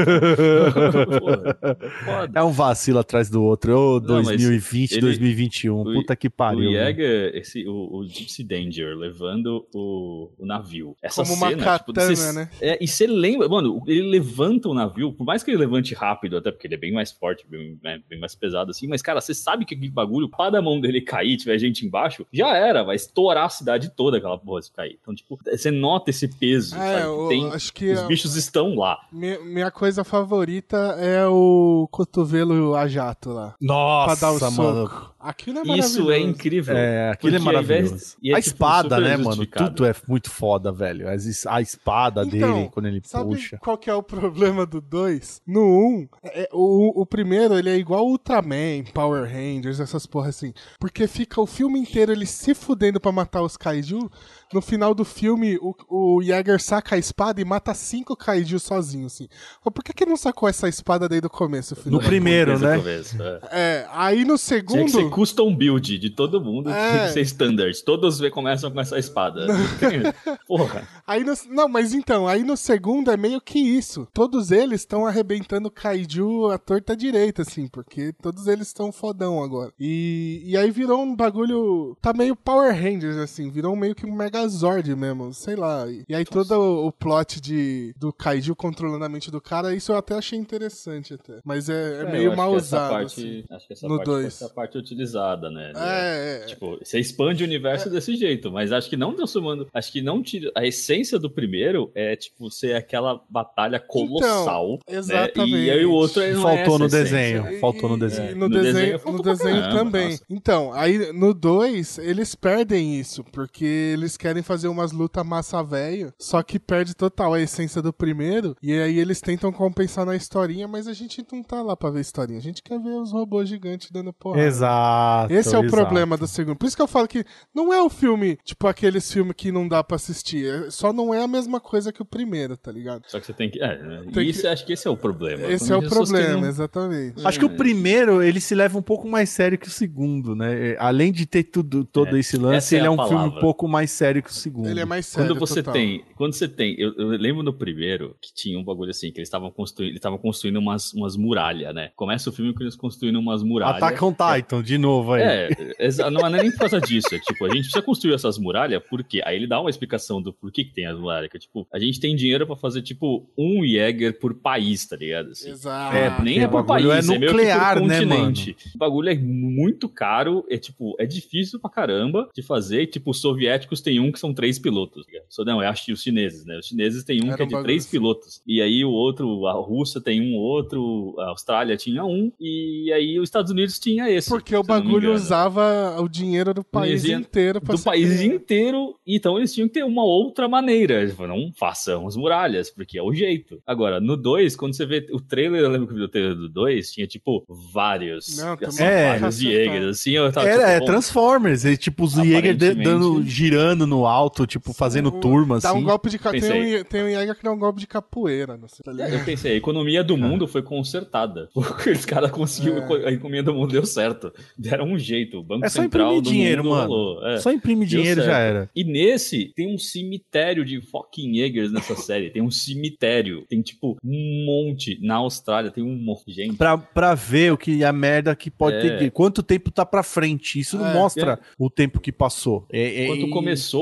Porra, 1.19 1.77
foda. 2.05 2.33
É 2.39 2.43
um 2.43 2.53
vacilo 2.53 2.99
atrás 2.99 3.31
do 3.31 3.43
outro. 3.43 3.75
Ô, 3.77 4.01
Não, 4.01 4.17
mas 4.17 4.27
2020, 4.27 4.93
ele- 4.93 5.01
2021. 5.01 5.81
o- 5.81 5.85
Puta 5.95 6.15
que 6.15 6.27
O 6.29 6.31
pariu. 6.31 6.71
velho. 6.73 6.73
Jäger, 6.73 7.35
esse, 7.35 7.67
o, 7.67 7.97
o 7.99 8.07
Gypsy 8.07 8.45
Danger 8.45 8.95
levando 8.97 9.67
o, 9.75 10.31
o 10.39 10.45
navio. 10.47 10.95
Essa 11.03 11.23
Como 11.23 11.46
uma 11.49 11.57
cena, 11.65 11.65
katana, 11.65 12.17
cê- 12.17 12.33
né? 12.33 12.51
É, 12.61 12.79
e 12.83 12.87
você 12.89 13.07
lembra, 13.07 13.49
mano, 13.49 13.83
ele 13.87 14.03
levanta 14.09 14.69
o 14.69 14.75
navio, 14.75 15.13
por 15.13 15.25
mais 15.25 15.43
que 15.43 15.51
ele 15.51 15.59
levante 15.59 15.95
rápido, 15.95 16.37
até 16.37 16.51
porque 16.51 16.67
ele 16.67 16.75
é 16.75 16.79
bem 16.79 16.93
mais 16.93 17.11
forte, 17.13 17.47
bem, 17.49 17.79
né, 17.83 18.01
bem 18.09 18.19
mais 18.21 18.35
pesado 18.35 18.71
assim, 18.71 18.87
mas 18.89 19.03
cara, 19.03 19.21
você 19.21 19.35
sabe 19.35 19.65
que 19.65 19.75
aquele 19.75 19.91
bagulho, 19.91 20.29
para 20.29 20.59
a 20.59 20.63
mão 20.63 20.81
dele 20.81 21.01
cair, 21.01 21.37
tiver 21.37 21.59
gente 21.59 21.85
embaixo, 21.87 22.27
já 22.33 22.57
era, 22.57 22.83
vai 22.83 22.97
estourar 22.97 23.45
a 23.47 23.49
cidade 23.49 23.91
toda 23.97 24.17
aquela 24.19 24.39
porra 24.39 24.63
se 24.63 24.73
cair. 24.73 24.99
Então, 25.01 25.15
tipo, 25.15 25.39
você 25.45 25.71
nota 25.71 26.11
esse 26.11 26.29
peso, 26.29 26.77
É, 26.77 26.79
sabe? 27.01 27.03
que 27.03 27.21
o- 27.21 27.29
tem, 27.29 27.51
acho 27.53 27.73
que 27.73 27.93
os 27.93 27.99
a- 28.01 28.07
bichos 28.07 28.37
estão 28.37 28.75
lá. 28.77 28.99
minha, 29.13 29.39
minha 29.41 29.71
coisa 29.71 30.05
favorita 30.05 30.77
é 30.99 31.27
o 31.27 31.89
cotovelo 31.91 32.75
a 32.75 32.87
jato 32.89 33.31
lá. 33.31 33.55
Nossa, 33.61 34.17
pra 34.17 34.21
dar 34.21 34.33
o 34.49 34.51
mano. 34.53 34.87
soco. 34.89 35.15
Aquilo 35.29 35.59
é 35.59 35.63
Isso 35.63 35.71
é 35.71 35.77
maravilhoso. 36.05 36.31
incrível. 36.31 36.77
É, 36.77 37.11
aquilo 37.11 37.37
é 37.37 37.39
maravilhoso. 37.39 38.17
e 38.23 38.31
é, 38.33 38.35
a 38.35 38.41
tipo, 38.41 38.49
espada, 38.55 39.01
né, 39.01 39.17
mano? 39.17 39.45
Tudo 39.47 39.85
é 39.85 39.95
muito 40.07 40.31
foda, 40.31 40.71
velho. 40.73 41.07
A 41.09 41.61
espada 41.61 42.23
Então, 42.25 42.55
dele, 42.55 42.71
quando 42.73 42.87
ele 42.87 43.01
Sabe 43.05 43.31
puxa. 43.35 43.59
qual 43.59 43.77
que 43.77 43.91
é 43.91 43.95
o 43.95 44.03
problema 44.03 44.65
do 44.65 44.81
2? 44.81 45.43
No 45.47 45.61
1, 45.63 45.65
um, 45.65 46.09
é- 46.23 46.49
o, 46.53 47.03
o 47.03 47.05
primeiro 47.07 47.59
ele 47.59 47.71
é 47.71 47.77
igual 47.77 48.07
Ultraman, 48.07 48.85
Power 48.95 49.25
Rangers, 49.25 49.81
essas 49.81 50.07
porra 50.07 50.29
assim. 50.29 50.53
Porque 50.79 51.07
fica 51.09 51.41
o 51.41 51.47
filme 51.47 51.79
inteiro 51.81 52.13
ele 52.13 52.27
se 52.27 52.55
fudendo 52.55 53.01
pra 53.01 53.11
matar 53.13 53.43
os 53.43 53.57
kaiju. 53.57 54.09
No 54.53 54.61
final 54.63 54.95
do 54.95 55.05
filme, 55.05 55.59
o, 55.61 55.75
o 55.89 56.23
Jäger 56.23 56.61
saca 56.61 56.95
a 56.95 56.99
espada 56.99 57.41
e 57.41 57.45
mata 57.45 57.75
cinco 57.75 58.17
kaiju 58.17 58.59
sozinho, 58.61 59.07
assim. 59.07 59.27
Por 59.63 59.83
que, 59.83 59.93
que 59.93 60.07
não 60.07 60.17
sacou 60.17 60.49
essa 60.49 60.69
espada 60.69 61.09
desde 61.09 61.27
o 61.27 61.31
começo, 61.31 61.75
filho? 61.75 61.91
No 61.91 62.01
primeiro, 62.01 62.51
Desde 62.59 62.65
o 62.65 62.69
né? 62.69 62.77
começo, 62.79 63.23
é. 63.23 63.41
É, 63.51 63.87
aí 63.91 64.19
no 64.25 64.37
Tinha 64.37 64.63
que 64.63 64.71
segundo. 64.73 64.91
ser 64.91 65.11
custom 65.11 65.55
build 65.55 65.99
de 65.99 66.11
todo 66.11 66.41
mundo, 66.41 66.71
É. 66.71 66.91
tinha 66.91 67.07
que 67.09 67.13
ser 67.15 67.21
standard. 67.23 67.85
Todos 67.85 68.21
começam 68.31 68.71
com 68.71 68.81
essa 68.81 68.99
espada. 68.99 69.47
Porra. 70.47 70.87
Aí 71.07 71.25
no- 71.25 71.35
não, 71.51 71.69
mas 71.69 71.93
então, 71.93 72.27
aí 72.29 72.43
no 72.43 72.57
segundo 72.57 73.11
é 73.11 73.17
meio 73.17 73.41
que 73.41 73.59
isso. 73.59 74.07
Todos 74.13 74.51
eles 74.51 74.81
estão 74.83 75.07
arrebentando 75.07 75.71
kaiju 75.71 76.51
à 76.51 76.59
torta 76.59 76.97
direita, 76.97 77.43
assim, 77.43 77.67
porque 77.69 78.13
todos 78.23 78.47
eles 78.47 78.69
estão 78.69 78.93
fodão 78.93 79.43
agora. 79.43 79.73
E, 79.79 80.43
e 80.45 80.57
aí 80.57 80.71
virou 80.71 81.03
um 81.03 81.15
bagulho. 81.17 81.97
Tá 82.01 82.13
meio 82.13 82.37
Power 82.37 82.73
Rangers, 82.75 83.17
assim, 83.17 83.51
virou 83.51 83.75
meio 83.77 83.95
que 83.95 84.07
um 84.07 84.15
Megazord 84.41 84.95
mesmo, 84.95 85.33
sei 85.33 85.57
lá. 85.57 85.87
E, 85.91 86.05
e 86.09 86.15
aí 86.15 86.25
todo 86.25 86.53
o, 86.53 86.87
o 86.87 86.93
plot 86.93 87.41
de, 87.41 87.95
do 87.99 88.13
kaiju 88.13 88.55
controlando 88.55 89.05
a 89.05 89.09
mente 89.09 89.31
do 89.31 89.41
cara, 89.41 89.75
isso 89.75 89.93
eu 89.93 89.97
até 89.97 90.15
achei 90.15 90.39
interessante, 90.39 91.15
até. 91.15 91.39
Mas 91.45 91.69
é, 91.69 91.99
é 91.99 92.03
eu 92.03 92.11
meio 92.11 92.37
mal 92.37 92.53
usado. 92.53 92.91
parte- 92.91 93.05
assim. 93.21 93.45
Acho 93.51 93.67
que 93.67 93.73
essa 93.73 93.89
no 93.89 93.97
parte 93.97 94.07
foi 94.07 94.15
dois. 94.23 94.27
essa 94.27 94.49
parte 94.49 94.79
utilizada, 94.79 95.51
né? 95.51 95.73
É, 95.77 96.43
é. 96.43 96.47
Tipo, 96.47 96.79
você 96.83 96.99
expande 96.99 97.43
o 97.43 97.47
universo 97.47 97.89
desse 97.91 98.15
jeito, 98.17 98.51
mas 98.51 98.73
acho 98.73 98.89
que 98.89 98.97
não 98.97 99.15
transformando. 99.15 99.67
Acho 99.73 99.93
que 99.93 100.03
não 100.03 100.23
tira. 100.23 100.51
A 100.55 100.67
essência 100.67 101.19
do 101.19 101.31
primeiro 101.31 101.91
é, 101.95 102.15
tipo, 102.17 102.51
ser 102.51 102.75
aquela 102.77 103.21
batalha 103.31 103.81
colossal. 103.81 104.79
Então, 104.87 104.99
exatamente. 104.99 105.53
Né? 105.53 105.59
E 105.65 105.71
aí 105.71 105.85
o 105.85 105.93
outro 105.93 106.23
Faltou 106.23 106.51
é 106.51 106.61
essa 106.63 106.79
no 106.79 106.87
essência. 106.87 107.03
desenho. 107.03 107.53
E- 107.53 107.61
Faltou 107.61 107.89
no 107.91 107.99
desenho. 107.99 108.31
e 108.31 108.35
no, 108.35 108.49
No 108.49 108.55
desenho, 108.55 108.75
desenho 108.75 108.93
no 108.95 108.99
faltou 108.99 109.23
desenho 109.23 109.61
caramba, 109.63 109.79
também. 109.85 110.11
nossa. 110.11 110.23
Então, 110.31 110.73
aí 110.73 111.13
no 111.13 111.33
2, 111.35 111.99
eles 111.99 112.35
perdem 112.35 112.99
isso, 112.99 113.25
porque 113.25 113.65
eles 113.65 114.17
querem 114.17 114.26
fazer 114.43 114.69
umas 114.69 114.93
lutas 114.93 115.25
massa 115.27 115.63
velho, 115.63 116.13
só 116.19 116.43
que 116.43 116.59
perde 116.59 116.95
total 116.95 117.35
a 117.35 117.41
essência 117.41 117.81
do 117.83 117.93
primeiro, 117.93 118.57
e 118.63 118.73
aí 118.73 118.99
eles 118.99 119.21
tentam 119.21 119.53
compensar 119.53 120.05
na 120.07 120.15
historinha, 120.17 120.67
mas 120.69 120.87
a 120.89 120.93
gente 120.93 121.25
não 121.33 121.43
tá 121.43 121.63
lá 121.63 121.77
pra 121.77 121.91
ver 121.91 122.01
historinha, 122.01 122.39
a 122.39 122.43
gente 122.43 122.63
quer 122.63 122.79
ver 122.81 122.91
os 122.91 123.13
robôs 123.13 123.49
gigantes 123.49 123.91
dando 123.91 124.13
porrada. 124.13 124.43
Exato. 124.47 125.33
Esse 125.33 125.55
é 125.55 125.59
o 125.59 125.65
exato. 125.65 125.71
problema 125.77 126.17
do 126.17 126.27
segundo. 126.27 126.57
Por 126.57 126.67
isso 126.67 126.77
que 126.77 126.83
eu 126.83 126.87
falo 126.89 127.09
que 127.09 127.25
não 127.55 127.73
é 127.73 127.83
o 127.83 127.89
filme, 127.89 128.39
tipo 128.45 128.67
aqueles 128.67 129.11
filmes 129.11 129.35
que 129.37 129.51
não 129.53 129.67
dá 129.69 129.83
pra 129.83 129.97
assistir. 129.97 130.47
é- 130.47 130.71
Só 130.71 130.93
não 130.93 131.13
é 131.15 131.23
a 131.23 131.29
mesma 131.29 131.61
coisa 131.61 131.93
que 131.93 132.03
o 132.03 132.05
primeiro, 132.05 132.57
tá 132.57 132.71
ligado? 132.73 133.03
Só 133.07 133.19
que 133.21 133.27
você 133.27 133.33
tem 133.33 133.51
que. 133.51 133.61
É, 133.63 133.79
né? 133.83 134.05
Tem 134.13 134.29
isso, 134.29 134.47
acho 134.49 134.65
que 134.67 134.73
esse 134.73 134.87
é 134.87 134.91
o 134.91 134.97
problema. 134.97 135.43
Esse 135.51 135.67
Quando 135.67 135.73
é 135.73 135.77
o 135.77 135.83
que 135.83 135.89
problema, 135.89 136.41
não- 136.41 136.49
exatamente. 136.49 137.27
Acho 137.27 137.39
que 137.39 137.45
o 137.45 137.57
primeiro, 137.57 138.23
ele 138.23 138.41
se 138.41 138.55
leva 138.55 138.79
um 138.79 138.83
pouco 138.83 139.09
mais 139.09 139.29
sério 139.31 139.59
que 139.59 139.69
o 139.69 139.71
segundo, 139.71 140.35
né? 140.35 140.73
É, 140.73 140.77
Além 140.79 141.11
de 141.13 141.27
ter 141.27 141.45
tudo, 141.45 141.85
todo 141.85 142.17
É, 142.17 142.21
esse 142.21 142.37
lance, 142.37 142.57
essa 142.57 142.75
é 142.75 142.79
ele 142.79 142.87
é 142.87 142.89
a 142.89 142.93
um 142.93 142.97
filme 142.97 143.15
um 143.15 143.19
palavra. 143.19 143.41
pouco 143.41 143.67
mais 143.69 143.91
sério 143.91 144.16
que 144.23 144.31
o 144.31 144.33
segundo. 144.33 144.69
Ele 144.69 144.81
é 144.81 144.85
mais 144.85 145.07
sério. 145.07 145.29
Quando 145.29 145.39
você 145.39 145.63
total. 145.63 145.75
tem, 145.75 146.05
quando 146.15 146.33
você 146.33 146.49
tem, 146.49 146.75
eu, 146.79 146.95
eu 146.97 147.09
lembro 147.09 147.43
no 147.43 147.53
primeiro 147.53 148.17
que 148.21 148.33
tinha 148.35 148.59
um 148.59 148.65
bagulho 148.65 148.91
assim, 148.91 149.11
que 149.11 149.19
eles 149.19 149.29
estavam 149.29 149.51
construindo, 149.51 149.91
eles 149.91 149.99
estavam 149.99 150.19
construindo 150.19 150.57
umas, 150.57 150.93
umas 150.93 151.17
muralhas, 151.17 151.75
né? 151.75 151.91
Começa 151.97 152.31
o 152.31 152.33
filme 152.33 152.53
com 152.55 152.63
eles 152.63 152.77
construindo 152.77 153.19
umas 153.19 153.43
muralhas. 153.43 153.83
Attack 153.83 154.05
on 154.05 154.15
Titan, 154.15 154.63
de 154.63 154.79
novo 154.79 155.13
aí. 155.13 155.23
É, 155.23 156.11
não 156.11 156.27
é 156.27 156.31
nem 156.31 156.51
por 156.51 156.61
causa 156.61 156.81
disso. 156.81 157.15
É 157.15 157.19
tipo, 157.19 157.45
a 157.45 157.49
gente 157.49 157.63
precisa 157.63 157.83
construir 157.83 158.15
essas 158.15 158.39
muralhas, 158.39 158.83
por 158.89 159.03
quê? 159.05 159.23
Aí 159.25 159.37
ele 159.37 159.47
dá 159.47 159.61
uma 159.61 159.71
explicação 159.71 160.21
do 160.23 160.33
porquê 160.33 160.65
que 160.65 160.73
tem 160.73 160.87
as 160.87 160.99
muralhas. 160.99 161.31
Que 161.31 161.37
é, 161.37 161.41
tipo, 161.41 161.67
a 161.73 161.79
gente 161.79 162.01
tem 162.01 162.15
dinheiro 162.15 162.47
pra 162.47 162.57
fazer, 162.57 162.83
tipo, 162.83 163.29
um 163.37 163.65
Jäger 163.67 164.19
por 164.19 164.35
país, 164.35 164.87
tá 164.87 164.97
ligado? 164.97 165.31
Assim. 165.31 165.51
Exato. 165.51 165.97
É, 165.97 166.09
Nem 166.23 166.35
porque 166.35 166.41
é 166.41 166.49
por 166.49 166.65
país, 166.65 167.09
é 167.09 167.15
é, 167.15 167.19
meio 167.19 167.33
que 167.33 167.37
nuclear, 167.37 167.79
por 167.79 167.87
né, 167.87 167.99
continente. 167.99 168.57
O 168.75 168.79
bagulho 168.79 169.09
é 169.09 169.15
muito 169.15 169.89
caro, 169.89 170.45
é 170.51 170.57
tipo, 170.57 170.95
é 170.99 171.07
difícil 171.07 171.61
pra 171.61 171.71
caramba 171.71 172.29
de 172.35 172.43
fazer. 172.43 172.87
Tipo, 172.87 173.11
os 173.11 173.21
soviéticos 173.21 173.81
tem 173.81 174.01
um 174.01 174.06
que 174.13 174.19
são 174.19 174.33
três 174.35 174.59
pilotos. 174.59 175.05
tá? 175.07 175.19
So, 175.29 175.45
não, 175.45 175.63
eu 175.63 175.69
acho 175.69 175.85
que 175.85 175.93
os 175.93 176.03
chineses, 176.03 176.45
né? 176.45 176.59
Os 176.59 176.67
chineses 176.67 177.05
tem 177.05 177.23
um 177.23 177.29
Era 177.29 177.37
que 177.37 177.43
é 177.43 177.47
um 177.57 177.61
de 177.61 177.65
três 177.65 177.85
assim. 177.85 177.91
pilotos. 177.99 178.41
E 178.47 178.61
aí 178.61 178.85
o 178.85 178.91
outro, 178.91 179.47
a 179.47 179.53
Rússia 179.53 180.01
tem 180.01 180.21
um 180.21 180.35
outro, 180.37 181.15
a 181.19 181.29
Austrália 181.31 181.77
tinha 181.77 182.05
um, 182.05 182.31
e 182.41 182.93
aí 182.93 183.19
os 183.19 183.29
Estados 183.29 183.51
Unidos 183.51 183.79
tinha 183.79 184.11
esse. 184.11 184.29
Porque 184.29 184.55
o 184.57 184.63
bagulho 184.63 185.13
usava 185.13 185.97
o 186.01 186.09
dinheiro 186.09 186.53
do 186.55 186.65
país 186.65 187.05
inteiro 187.05 187.61
pra 187.61 187.75
do 187.75 187.83
país 187.83 188.21
inteiro, 188.21 188.95
então 189.07 189.37
eles 189.39 189.53
tinham 189.55 189.69
que 189.69 189.75
ter 189.75 189.85
uma 189.85 190.05
outra 190.05 190.49
maneira. 190.49 191.01
Eles 191.03 191.15
falaram, 191.15 191.39
não 191.41 191.53
façamos 191.55 192.17
muralhas, 192.17 192.71
porque 192.71 192.99
é 192.99 193.03
o 193.03 193.13
jeito. 193.13 193.61
Agora, 193.67 194.01
no 194.01 194.17
2, 194.17 194.57
quando 194.57 194.75
você 194.75 194.87
vê 194.87 195.07
o 195.13 195.21
trailer, 195.21 195.63
eu 195.63 195.71
lembro 195.71 195.87
que 195.89 195.93
eu 195.95 195.99
vi 195.99 196.03
o 196.05 196.09
trailer 196.09 196.35
do 196.35 196.49
2, 196.49 196.91
tinha 196.93 197.07
tipo 197.07 197.45
vários. 197.73 198.37
Não, 198.39 198.53
assim, 198.55 198.83
uma 198.83 199.19
vários. 199.19 199.39
Jägers, 199.39 199.87
assim, 199.87 200.11
eu 200.13 200.33
tava 200.33 200.49
Era, 200.49 200.59
tipo, 200.59 200.71
é 200.71 200.81
bom, 200.81 200.87
Transformers, 200.87 201.65
e, 201.65 201.77
tipo, 201.77 202.05
os 202.05 202.13
Jäger 202.13 202.55
de- 202.57 202.67
Aparentemente- 202.67 202.85
dando, 202.85 203.23
girando 203.25 203.87
no 203.87 203.96
alto, 204.05 204.47
tipo, 204.47 204.73
fazendo 204.73 205.09
O- 205.09 205.21
turma, 205.21 205.59
Dá 205.61 205.71
assim. 205.71 205.79
um 205.79 205.85
golpe 205.85 206.11
de 206.11 206.19
tem, 206.19 206.33
Pensei. 206.33 206.81
um, 206.81 206.85
tem 206.85 207.03
um 207.05 207.09
Jäger 207.11 207.37
que 207.37 207.43
dá 207.43 207.53
um 207.53 207.59
golpe 207.59 207.81
de 207.81 207.87
capoeira, 207.87 208.57
não 208.57 208.69
sei, 208.69 208.83
tá 208.85 208.93
ligado? 208.93 209.13
Eu 209.15 209.25
pensei, 209.25 209.53
a 209.53 209.57
economia 209.57 210.03
do 210.03 210.17
mundo 210.17 210.47
foi 210.49 210.63
consertada. 210.63 211.49
Os 211.55 212.05
caras 212.05 212.31
conseguiram, 212.31 212.79
É. 212.97 213.09
a 213.09 213.13
economia 213.13 213.43
do 213.43 213.55
mundo 213.55 213.73
deu 213.73 213.87
certo. 213.87 214.33
Deram 214.59 214.87
um 214.87 214.99
jeito. 214.99 215.39
O 215.39 215.43
Banco 215.43 215.65
É 215.65 215.69
só 215.69 215.83
Central 215.83 216.09
imprimir 216.17 216.23
do 216.23 216.31
dinheiro, 216.31 216.65
mundo 216.65 216.75
mano. 216.77 217.27
É. 217.29 217.39
Só 217.39 217.53
imprime 217.53 217.87
Deu 217.87 217.99
dinheiro 218.01 218.23
já 218.23 218.39
era. 218.39 218.69
E 218.75 218.83
nesse, 218.85 219.53
tem 219.55 219.73
um 219.73 219.79
cemitério 219.79 220.65
de 220.65 220.81
fucking 220.81 221.35
Jägers 221.35 221.73
nessa 221.73 221.95
série. 221.97 222.31
Tem 222.31 222.43
um 222.43 222.51
cemitério. 222.51 223.45
Tem, 223.49 223.63
tipo, 223.63 223.97
um 224.05 224.45
monte. 224.47 224.99
Na 225.03 225.17
Austrália 225.17 225.71
tem 225.71 225.83
um 225.85 225.97
monte 225.97 226.27
de 226.27 226.33
gente. 226.33 226.57
Pra, 226.57 226.77
pra 226.79 227.15
ver 227.15 227.53
o 227.53 227.57
que 227.59 227.85
a 227.85 227.93
merda 227.93 228.35
que 228.35 228.51
pode 228.51 228.77
É. 228.87 228.97
ter. 228.99 229.11
Quanto 229.11 229.43
tempo 229.43 229.71
tá 229.71 229.85
pra 229.87 230.03
frente. 230.03 230.59
Isso 230.59 230.77
não 230.79 230.87
É, 230.89 230.95
mostra 230.95 231.39
o 231.59 231.69
tempo 231.71 232.01
que 232.01 232.11
passou. 232.13 232.67
É, 232.73 233.05
é- 233.05 233.07
Quando 233.07 233.27
e- 233.27 233.31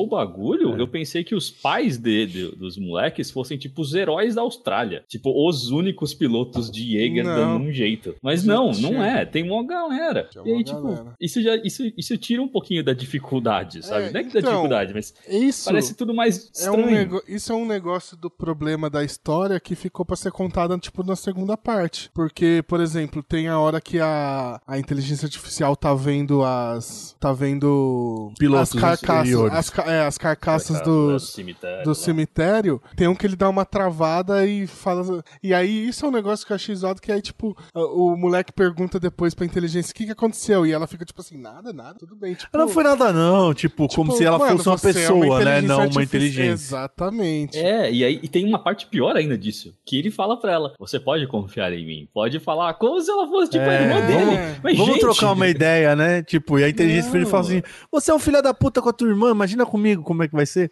começou 0.05 0.07
o 0.07 0.07
bagulho, 0.07 0.77
É. 0.77 0.81
eu 0.81 0.89
pensei 0.89 1.25
que 1.25 1.35
os 1.35 1.51
pais 1.51 1.97
de, 1.99 2.27
de- 2.27 2.57
dos 2.57 2.77
moleques 2.79 3.31
fossem, 3.31 3.57
tipo, 3.59 3.83
os 3.83 3.95
heróis 3.95 4.35
da 4.35 4.43
Austrália. 4.43 5.05
Tipo, 5.09 5.49
os 5.49 5.71
únicos 5.71 6.15
pilotos 6.15 6.71
de 6.71 6.93
Jäger 6.93 7.25
Não. 7.25 7.35
dando 7.35 7.65
um 7.65 7.73
jeito. 7.73 8.15
Mas 8.23 8.45
não, 8.45 8.71
não 8.73 9.03
é. 9.03 9.25
Tem 9.25 9.43
uma 9.51 9.65
galera. 9.67 10.29
Tinha 10.31 10.45
e 10.45 10.49
aí, 10.49 10.55
uma 10.57 10.65
tipo, 10.65 10.83
galera. 10.83 11.15
isso 11.21 11.43
já 11.43 11.57
isso, 11.57 11.83
isso 11.97 12.17
tira 12.19 12.43
um 12.43 12.49
pouquinho 12.49 12.83
da 12.85 12.93
dificuldade, 12.93 13.85
sabe? 13.85 14.07
É, 14.07 14.11
não 14.13 14.21
é 14.21 14.25
que 14.25 14.33
da 14.33 14.39
então, 14.41 14.51
dificuldade, 14.53 14.93
mas 14.95 15.15
Isso 15.29 15.65
parece 15.67 15.95
tudo 15.95 16.15
mais 16.15 16.37
é 16.37 16.41
estranho. 16.53 16.87
um 16.87 16.91
nego... 16.91 17.23
isso 17.29 17.53
é 17.53 17.57
um 17.57 17.67
negócio 17.67 18.17
do 18.17 18.31
problema 18.31 18.89
da 18.91 19.05
história 19.05 19.59
que 19.61 19.75
ficou 19.75 20.05
pra 20.05 20.17
ser 20.17 20.31
contada, 20.33 20.77
tipo, 20.79 21.05
na 21.05 21.17
segunda 21.17 21.57
parte. 21.57 22.11
Porque, 22.15 22.63
por 22.67 22.81
exemplo, 22.81 23.23
tem 23.23 23.49
a 23.49 23.59
hora 23.59 23.81
que 23.81 23.99
a, 24.01 24.61
a 24.67 24.79
inteligência 24.79 25.27
artificial 25.27 25.77
tá 25.77 25.95
vendo 25.95 26.43
as... 26.43 27.17
tá 27.21 27.33
vendo... 27.33 28.33
Pilotos 28.39 28.75
as 28.75 28.81
carcaças, 28.81 29.35
as, 29.53 29.71
ca- 29.71 29.85
é, 29.95 30.07
as 30.07 30.19
carcaças 30.19 30.77
Carcaça, 30.77 30.91
né, 30.91 30.97
dos... 31.13 31.33
cemitério. 31.33 31.85
do 31.85 31.95
cemitério, 31.95 32.83
tem 32.97 33.09
um 33.09 33.15
que 33.15 33.27
ele 33.27 33.37
dá 33.37 33.49
uma 33.49 33.65
travada 33.65 34.47
e 34.47 34.67
fala. 34.67 35.23
E 35.43 35.53
aí, 35.55 35.89
isso 35.89 36.05
é 36.05 36.09
um 36.09 36.13
negócio 36.13 36.47
que 36.47 36.53
eu 36.53 36.57
achei 36.57 36.75
zoado, 36.75 37.01
que 37.01 37.11
aí, 37.13 37.21
tipo, 37.23 37.57
o 37.75 38.05
o 38.15 38.17
moleque 38.17 38.53
pergunta 38.53 39.01
depois 39.01 39.35
pra 39.35 39.45
inteligência 39.47 39.91
o 39.91 39.95
que, 39.95 40.05
que 40.07 40.13
aconteceu. 40.13 40.65
E 40.67 40.73
ela 40.73 40.87
fica, 40.87 41.05
tipo 41.05 41.21
assim, 41.21 41.37
nada, 41.39 41.73
nada, 41.73 41.99
tudo 41.99 42.15
bem. 42.15 42.35
Tipo, 42.35 42.57
Não 42.57 42.69
foi 42.69 42.85
nada, 42.85 43.13
não. 43.13 43.53
Tipo, 43.55 43.89
como 43.89 44.11
tipo, 44.11 44.19
se 44.19 44.25
ela 44.25 44.39
mano, 44.39 44.57
fosse 44.57 44.69
uma 44.69 44.79
você 44.79 44.91
é 44.91 44.93
pessoa, 44.93 45.45
né? 45.45 45.61
Não 45.61 45.89
uma 45.89 46.03
inteligência. 46.03 46.53
Exatamente. 46.53 47.59
É, 47.59 47.91
e 47.91 48.05
aí 48.05 48.21
e 48.23 48.29
tem 48.29 48.47
uma 48.47 48.59
parte 48.59 48.87
pior 48.87 49.17
ainda 49.17 49.37
disso, 49.37 49.75
que 49.85 49.99
ele 49.99 50.11
fala 50.11 50.39
pra 50.39 50.53
ela, 50.53 50.75
você 50.79 50.99
pode 51.01 51.27
confiar 51.27 51.73
em 51.73 51.85
mim, 51.87 52.09
pode 52.13 52.39
falar 52.41 52.75
como 52.75 53.01
se 53.01 53.11
ela 53.11 53.27
fosse 53.29 53.51
tipo 53.53 53.65
a 53.65 53.73
É. 53.73 53.83
irmã 53.83 54.01
dele. 54.07 54.25
Vamos- 54.25 54.59
Mas, 54.63 54.77
Vamos 54.79 54.93
gente, 54.95 55.01
trocar 55.01 55.33
uma 55.33 55.49
ideia, 55.49 55.97
né? 55.97 56.23
Tipo, 56.23 56.59
e 56.59 56.65
a 56.65 56.69
inteligência 56.69 57.19
Não. 57.19 57.27
fala 57.27 57.43
assim: 57.43 57.63
você 57.91 58.11
é 58.11 58.15
um 58.15 58.19
filho 58.19 58.43
da 58.43 58.53
puta 58.55 58.81
com 58.83 58.89
a 58.89 58.93
tua 58.93 59.09
irmã, 59.09 59.31
imagina 59.31 59.65
comigo 59.75 60.03
como 60.05 60.23
é 60.23 60.29
que 60.29 60.35
vai 60.37 60.47
ser. 60.47 60.71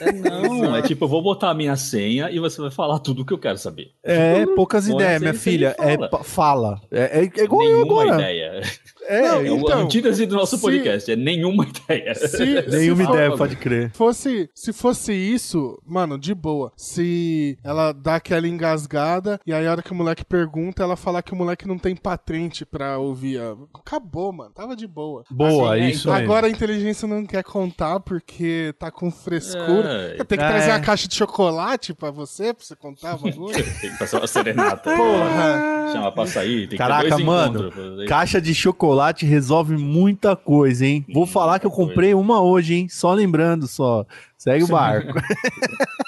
É, 0.00 0.12
não, 0.12 0.76
é 0.76 0.82
tipo, 0.82 1.04
eu 1.04 1.08
vou 1.08 1.20
botar 1.20 1.50
a 1.50 1.54
minha 1.54 1.74
senha 1.76 2.30
e 2.30 2.38
você 2.38 2.60
vai 2.60 2.70
falar 2.70 3.00
tudo 3.00 3.22
o 3.22 3.24
que 3.26 3.32
eu 3.32 3.38
quero 3.38 3.58
saber. 3.58 3.90
É, 4.02 4.46
poucas 4.54 4.86
Bom, 4.88 4.94
ideias, 4.94 5.20
minha 5.20 5.34
filha. 5.34 5.74
É, 5.78 5.94
fala. 5.96 6.08
pa- 6.08 6.22
fala. 6.24 6.80
É, 6.90 7.20
é, 7.20 7.30
é 7.40 7.44
igual 7.44 7.64
eu 7.64 7.84
Nenhuma 7.84 8.02
agora. 8.04 8.20
ideia. 8.22 8.62
É, 9.08 9.22
Não, 9.22 9.40
É 9.40 9.48
Então, 9.48 9.80
antítese 9.80 10.26
do 10.26 10.36
nosso 10.36 10.56
se- 10.56 10.62
podcast, 10.62 11.10
é 11.10 11.16
nenhuma 11.16 11.66
ideia. 11.66 12.14
Se, 12.14 12.44
nenhuma 12.70 13.02
se 13.02 13.06
for- 13.06 13.14
ideia, 13.14 13.36
pode 13.36 13.56
crer. 13.56 13.90
Fosse, 13.94 14.50
se 14.54 14.72
fosse 14.72 15.12
isso, 15.12 15.80
mano, 15.86 16.18
de 16.18 16.34
boa. 16.34 16.72
Se 16.76 17.58
ela 17.64 17.92
dá 17.92 18.16
aquela 18.16 18.46
engasgada 18.46 19.40
e 19.46 19.52
aí 19.52 19.66
a 19.66 19.70
hora 19.70 19.82
que 19.82 19.92
o 19.92 19.94
moleque 19.94 20.24
pergunta, 20.24 20.82
ela 20.82 20.96
falar 20.96 21.22
que 21.22 21.32
o 21.32 21.36
moleque 21.36 21.66
não 21.66 21.78
tem 21.78 21.96
patente 21.96 22.64
pra 22.66 22.98
ouvir. 22.98 23.40
a- 23.40 23.56
Acabou, 23.74 24.32
mano. 24.32 24.50
Tava 24.54 24.76
de 24.76 24.86
boa. 24.86 25.24
Boa, 25.30 25.74
Assim, 25.74 25.84
é, 25.84 25.90
isso 25.90 26.10
aí. 26.10 26.22
Agora 26.24 26.46
a 26.46 26.50
inteligência 26.50 27.08
não 27.08 27.24
quer 27.24 27.42
contar 27.42 28.00
porque 28.00 28.74
tá 28.78 28.90
com 28.90 29.10
frescura. 29.10 30.14
É. 30.18 30.24
Tem 30.24 30.36
que 30.38 30.44
É. 30.44 30.48
trazer 30.48 30.70
a 30.72 30.80
caixa 30.80 31.08
de 31.08 31.14
chocolate 31.14 31.94
pra 31.94 32.10
você, 32.10 32.52
pra 32.52 32.64
você 32.64 32.76
contar 32.76 33.14
o 33.14 33.18
bagulho. 33.18 33.54
Tem 33.80 33.90
que 33.90 33.98
passar 33.98 34.18
uma 34.18 34.26
serenata. 34.26 34.94
Porra. 34.94 35.92
Chama 35.92 36.12
pra 36.12 36.26
sair. 36.26 36.60
Tem 36.68 36.70
que 36.70 36.76
Caraca, 36.76 37.18
mano, 37.18 37.68
encontros. 37.68 38.08
Caixa 38.08 38.40
de 38.40 38.54
chocolate 38.54 38.97
resolve 39.26 39.76
muita 39.76 40.34
coisa, 40.34 40.86
hein? 40.86 41.04
Vou 41.12 41.26
falar 41.26 41.58
que 41.58 41.66
eu 41.66 41.70
comprei 41.70 42.14
uma 42.14 42.40
hoje, 42.40 42.74
hein? 42.74 42.88
Só 42.88 43.12
lembrando, 43.12 43.66
só. 43.66 44.04
Segue 44.36 44.64
o 44.64 44.68
barco. 44.68 45.12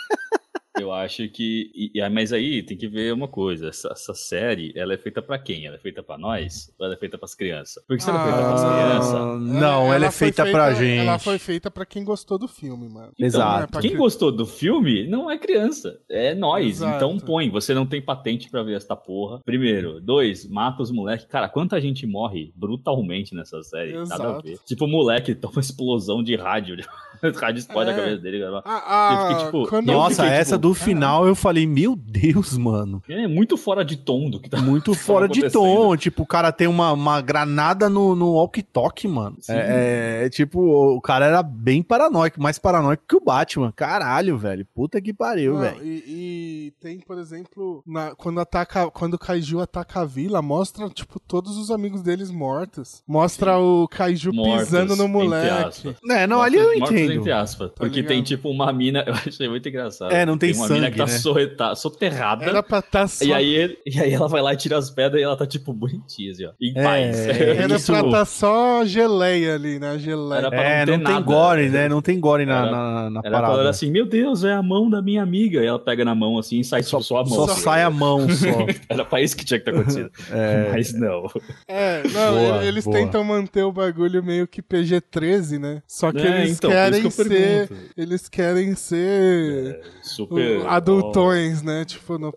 Eu 0.90 0.94
acho 0.94 1.28
que. 1.28 1.70
e- 1.74 1.90
e- 1.94 2.08
mas 2.10 2.32
aí 2.32 2.62
tem 2.62 2.76
que 2.76 2.88
ver 2.88 3.12
uma 3.12 3.28
coisa: 3.28 3.68
essa, 3.68 3.88
essa 3.92 4.14
série, 4.14 4.72
ela 4.76 4.92
é 4.94 4.98
feita 4.98 5.22
pra 5.22 5.38
quem? 5.38 5.66
Ela 5.66 5.76
é 5.76 5.78
feita 5.78 6.02
pra 6.02 6.18
nós? 6.18 6.72
Ou 6.78 6.84
ela 6.86 6.94
é 6.94 6.98
feita 6.98 7.16
pras 7.16 7.34
crianças? 7.34 7.82
Porque 7.86 8.02
se 8.02 8.10
ela 8.10 8.20
é 8.20 8.24
feita 8.24 8.48
pras 8.48 8.62
Ah, 8.64 8.76
crianças. 8.88 9.40
não, 9.60 9.92
ela, 9.92 10.06
é 10.06 10.10
foi 10.10 10.26
feita, 10.26 10.46
pra 10.50 10.74
gente. 10.74 10.98
Ela 11.06 11.18
foi 11.18 11.38
feita 11.38 11.70
pra 11.70 11.86
quem 11.86 12.04
gostou 12.04 12.38
do 12.38 12.48
filme, 12.48 12.88
mano. 12.88 13.12
Então, 13.14 13.26
Exato. 13.26 13.70
pra 13.72 13.80
Quem 13.80 13.92
que- 13.92 13.96
gostou 13.96 14.32
do 14.32 14.44
filme 14.46 15.06
não 15.06 15.30
é 15.30 15.38
criança, 15.38 16.00
é 16.08 16.34
nós. 16.34 16.66
Exato. 16.66 16.96
Então 16.96 17.18
põe, 17.18 17.48
você 17.50 17.72
não 17.74 17.86
tem 17.86 18.02
patente 18.02 18.50
pra 18.50 18.62
ver 18.62 18.76
esta 18.76 18.96
porra. 18.96 19.40
Primeiro. 19.44 20.00
Dois, 20.00 20.48
mata 20.48 20.82
os 20.82 20.90
moleques. 20.90 21.26
Cara, 21.26 21.48
quanta 21.48 21.80
gente 21.80 22.06
morre 22.06 22.52
brutalmente 22.56 23.34
nessa 23.34 23.62
série? 23.62 23.92
Nada 23.92 24.02
a 24.02 24.16
Exato. 24.16 24.42
ver. 24.42 24.58
Tipo, 24.66 24.84
o 24.86 24.88
moleque 24.88 25.34
toma 25.34 25.54
uma 25.54 25.60
explosão 25.60 26.22
de 26.22 26.34
rádio. 26.36 26.76
o 27.36 27.38
rádio 27.38 27.58
explode 27.60 27.90
É. 27.90 27.92
a 27.92 27.96
cabeça 27.96 28.18
dele. 28.22 28.40
cara. 28.40 28.62
Ah, 28.64 28.82
ah, 28.86 29.28
fiquei, 29.28 29.44
tipo, 29.46 29.82
Nossa, 29.82 30.22
fiquei, 30.24 30.38
essa 30.38 30.56
tipo, 30.56 30.68
do 30.68 30.74
final 30.74 31.26
eu 31.26 31.34
falei, 31.34 31.66
meu 31.66 31.94
Deus, 31.96 32.56
mano. 32.56 33.02
É 33.08 33.26
muito 33.26 33.56
fora 33.56 33.84
de 33.84 33.96
tom 33.96 34.30
do 34.30 34.40
que 34.40 34.48
tá. 34.48 34.60
Muito 34.60 34.92
fora 34.94 35.28
de 35.28 35.50
tom. 35.50 35.96
Tipo, 35.96 36.22
o 36.22 36.26
cara 36.26 36.50
tem 36.52 36.66
uma, 36.66 36.92
uma 36.92 37.20
granada 37.20 37.88
no, 37.88 38.14
no 38.14 38.32
walkie-talkie, 38.34 39.08
mano. 39.08 39.36
Sim. 39.40 39.52
É, 39.54 40.24
é, 40.24 40.28
tipo, 40.30 40.60
o 40.60 41.00
cara 41.00 41.26
era 41.26 41.42
bem 41.42 41.82
paranoico, 41.82 42.40
mais 42.42 42.58
paranoico 42.58 43.04
que 43.08 43.16
o 43.16 43.20
Batman. 43.20 43.72
Caralho, 43.74 44.36
velho. 44.38 44.66
Puta 44.74 45.00
que 45.00 45.12
pariu, 45.12 45.54
Não, 45.54 45.60
velho. 45.60 45.84
e, 45.84 46.04
e 46.06 46.72
tem, 46.80 46.98
por 47.00 47.18
exemplo, 47.18 47.82
na- 47.86 48.14
quando, 48.14 48.40
ataca, 48.40 48.90
quando 48.90 49.14
o 49.14 49.18
Kaiju 49.18 49.60
ataca 49.60 50.00
a 50.00 50.04
vila, 50.04 50.40
mostra, 50.42 50.88
tipo, 50.88 51.18
todos 51.20 51.56
os 51.56 51.70
amigos 51.70 52.02
deles 52.02 52.30
mortos. 52.30 53.02
Mostra 53.06 53.58
o 53.58 53.86
Kaiju 53.88 54.32
Mortos, 54.32 54.64
pisando 54.68 54.96
no 54.96 55.08
moleque. 55.08 55.94
É, 56.08 56.26
não, 56.26 56.40
ali 56.42 56.56
eu 56.56 56.72
entendo. 56.74 57.09
Entre 57.14 57.32
aspas. 57.32 57.70
porque 57.76 58.02
tem 58.02 58.22
tipo 58.22 58.48
uma 58.50 58.72
mina. 58.72 59.04
Eu 59.06 59.14
achei 59.14 59.48
muito 59.48 59.68
engraçado. 59.68 60.12
É, 60.12 60.24
não 60.26 60.36
tem 60.38 60.52
uma 60.54 60.68
mina 60.68 60.80
sangue, 60.86 60.90
que 60.92 60.98
tá 60.98 61.06
né? 61.06 61.12
sorreta- 61.18 61.74
soterrada. 61.74 62.44
Era 62.44 62.62
pra 62.62 62.78
estar 62.80 63.08
só... 63.08 63.24
E 63.24 63.32
aí, 63.32 63.76
e 63.86 63.98
aí 64.00 64.12
ela 64.12 64.28
vai 64.28 64.42
lá 64.42 64.52
e 64.52 64.56
tira 64.56 64.76
as 64.78 64.90
pedras 64.90 65.20
e 65.20 65.24
ela 65.24 65.36
tá 65.36 65.46
tipo 65.46 65.72
bonitinha, 65.72 66.30
assim, 66.32 66.46
ó. 66.46 66.50
Em 66.60 66.72
É, 66.76 66.82
paz. 66.82 67.18
Era 67.28 67.76
isso- 67.76 67.92
pra 67.92 68.00
estar 68.02 68.24
só 68.24 68.84
geleia 68.84 69.54
ali, 69.54 69.78
né? 69.78 69.98
Geleia. 69.98 70.38
Era 70.40 70.50
pra 70.50 70.62
É, 70.62 70.86
não 70.86 70.92
não, 70.92 70.98
ter 71.00 71.04
tem 71.04 71.14
nada. 71.14 71.24
gore, 71.26 71.68
né? 71.68 71.88
Não 71.88 72.02
tem 72.02 72.20
gore 72.20 72.46
na, 72.46 72.58
Era- 72.62 72.70
na, 72.70 73.10
na 73.10 73.20
Era 73.24 73.30
parada. 73.40 73.60
ela 73.60 73.70
assim, 73.70 73.90
meu 73.90 74.06
Deus, 74.06 74.44
é 74.44 74.52
a 74.52 74.62
mão 74.62 74.88
da 74.90 75.00
minha 75.02 75.22
amiga. 75.22 75.62
E 75.62 75.66
ela 75.66 75.78
pega 75.78 76.04
na 76.04 76.14
mão 76.14 76.38
assim 76.38 76.60
e 76.60 76.64
sai 76.64 76.82
só, 76.82 76.98
tipo, 76.98 77.08
só 77.08 77.16
a 77.18 77.24
mão. 77.24 77.32
só 77.32 77.44
assim. 77.52 77.60
sai 77.62 77.82
a 77.82 77.90
mão, 77.90 78.28
só. 78.28 78.46
Era 78.88 79.04
pra 79.04 79.20
isso 79.20 79.36
que 79.36 79.44
tinha 79.44 79.58
que 79.58 79.64
ter 79.64 79.72
acontecido. 79.72 80.10
É. 80.30 80.70
Mas 80.72 80.92
não. 80.92 81.26
É, 81.68 82.02
não, 82.12 82.34
Boa, 82.34 82.64
eles 82.64 82.84
boa. 82.84 82.96
tentam 82.96 83.24
manter 83.24 83.62
o 83.62 83.72
bagulho 83.72 84.22
meio 84.22 84.46
que 84.46 84.62
PG-13, 84.62 85.58
né? 85.58 85.82
Só 85.86 86.12
que 86.12 86.18
É, 86.18 86.40
eles 86.42 86.56
então, 86.56 86.70
por 86.70 86.76
querem 87.08 87.10
ser. 87.28 87.68
pergunto. 87.68 87.90
Eles 87.96 88.28
querem 88.28 88.74
ser. 88.74 89.80
Super. 90.02 90.58
o- 90.60 90.68
adultões, 90.68 91.62
né? 91.62 91.84
Tipo, 91.84 92.18
no, 92.18 92.32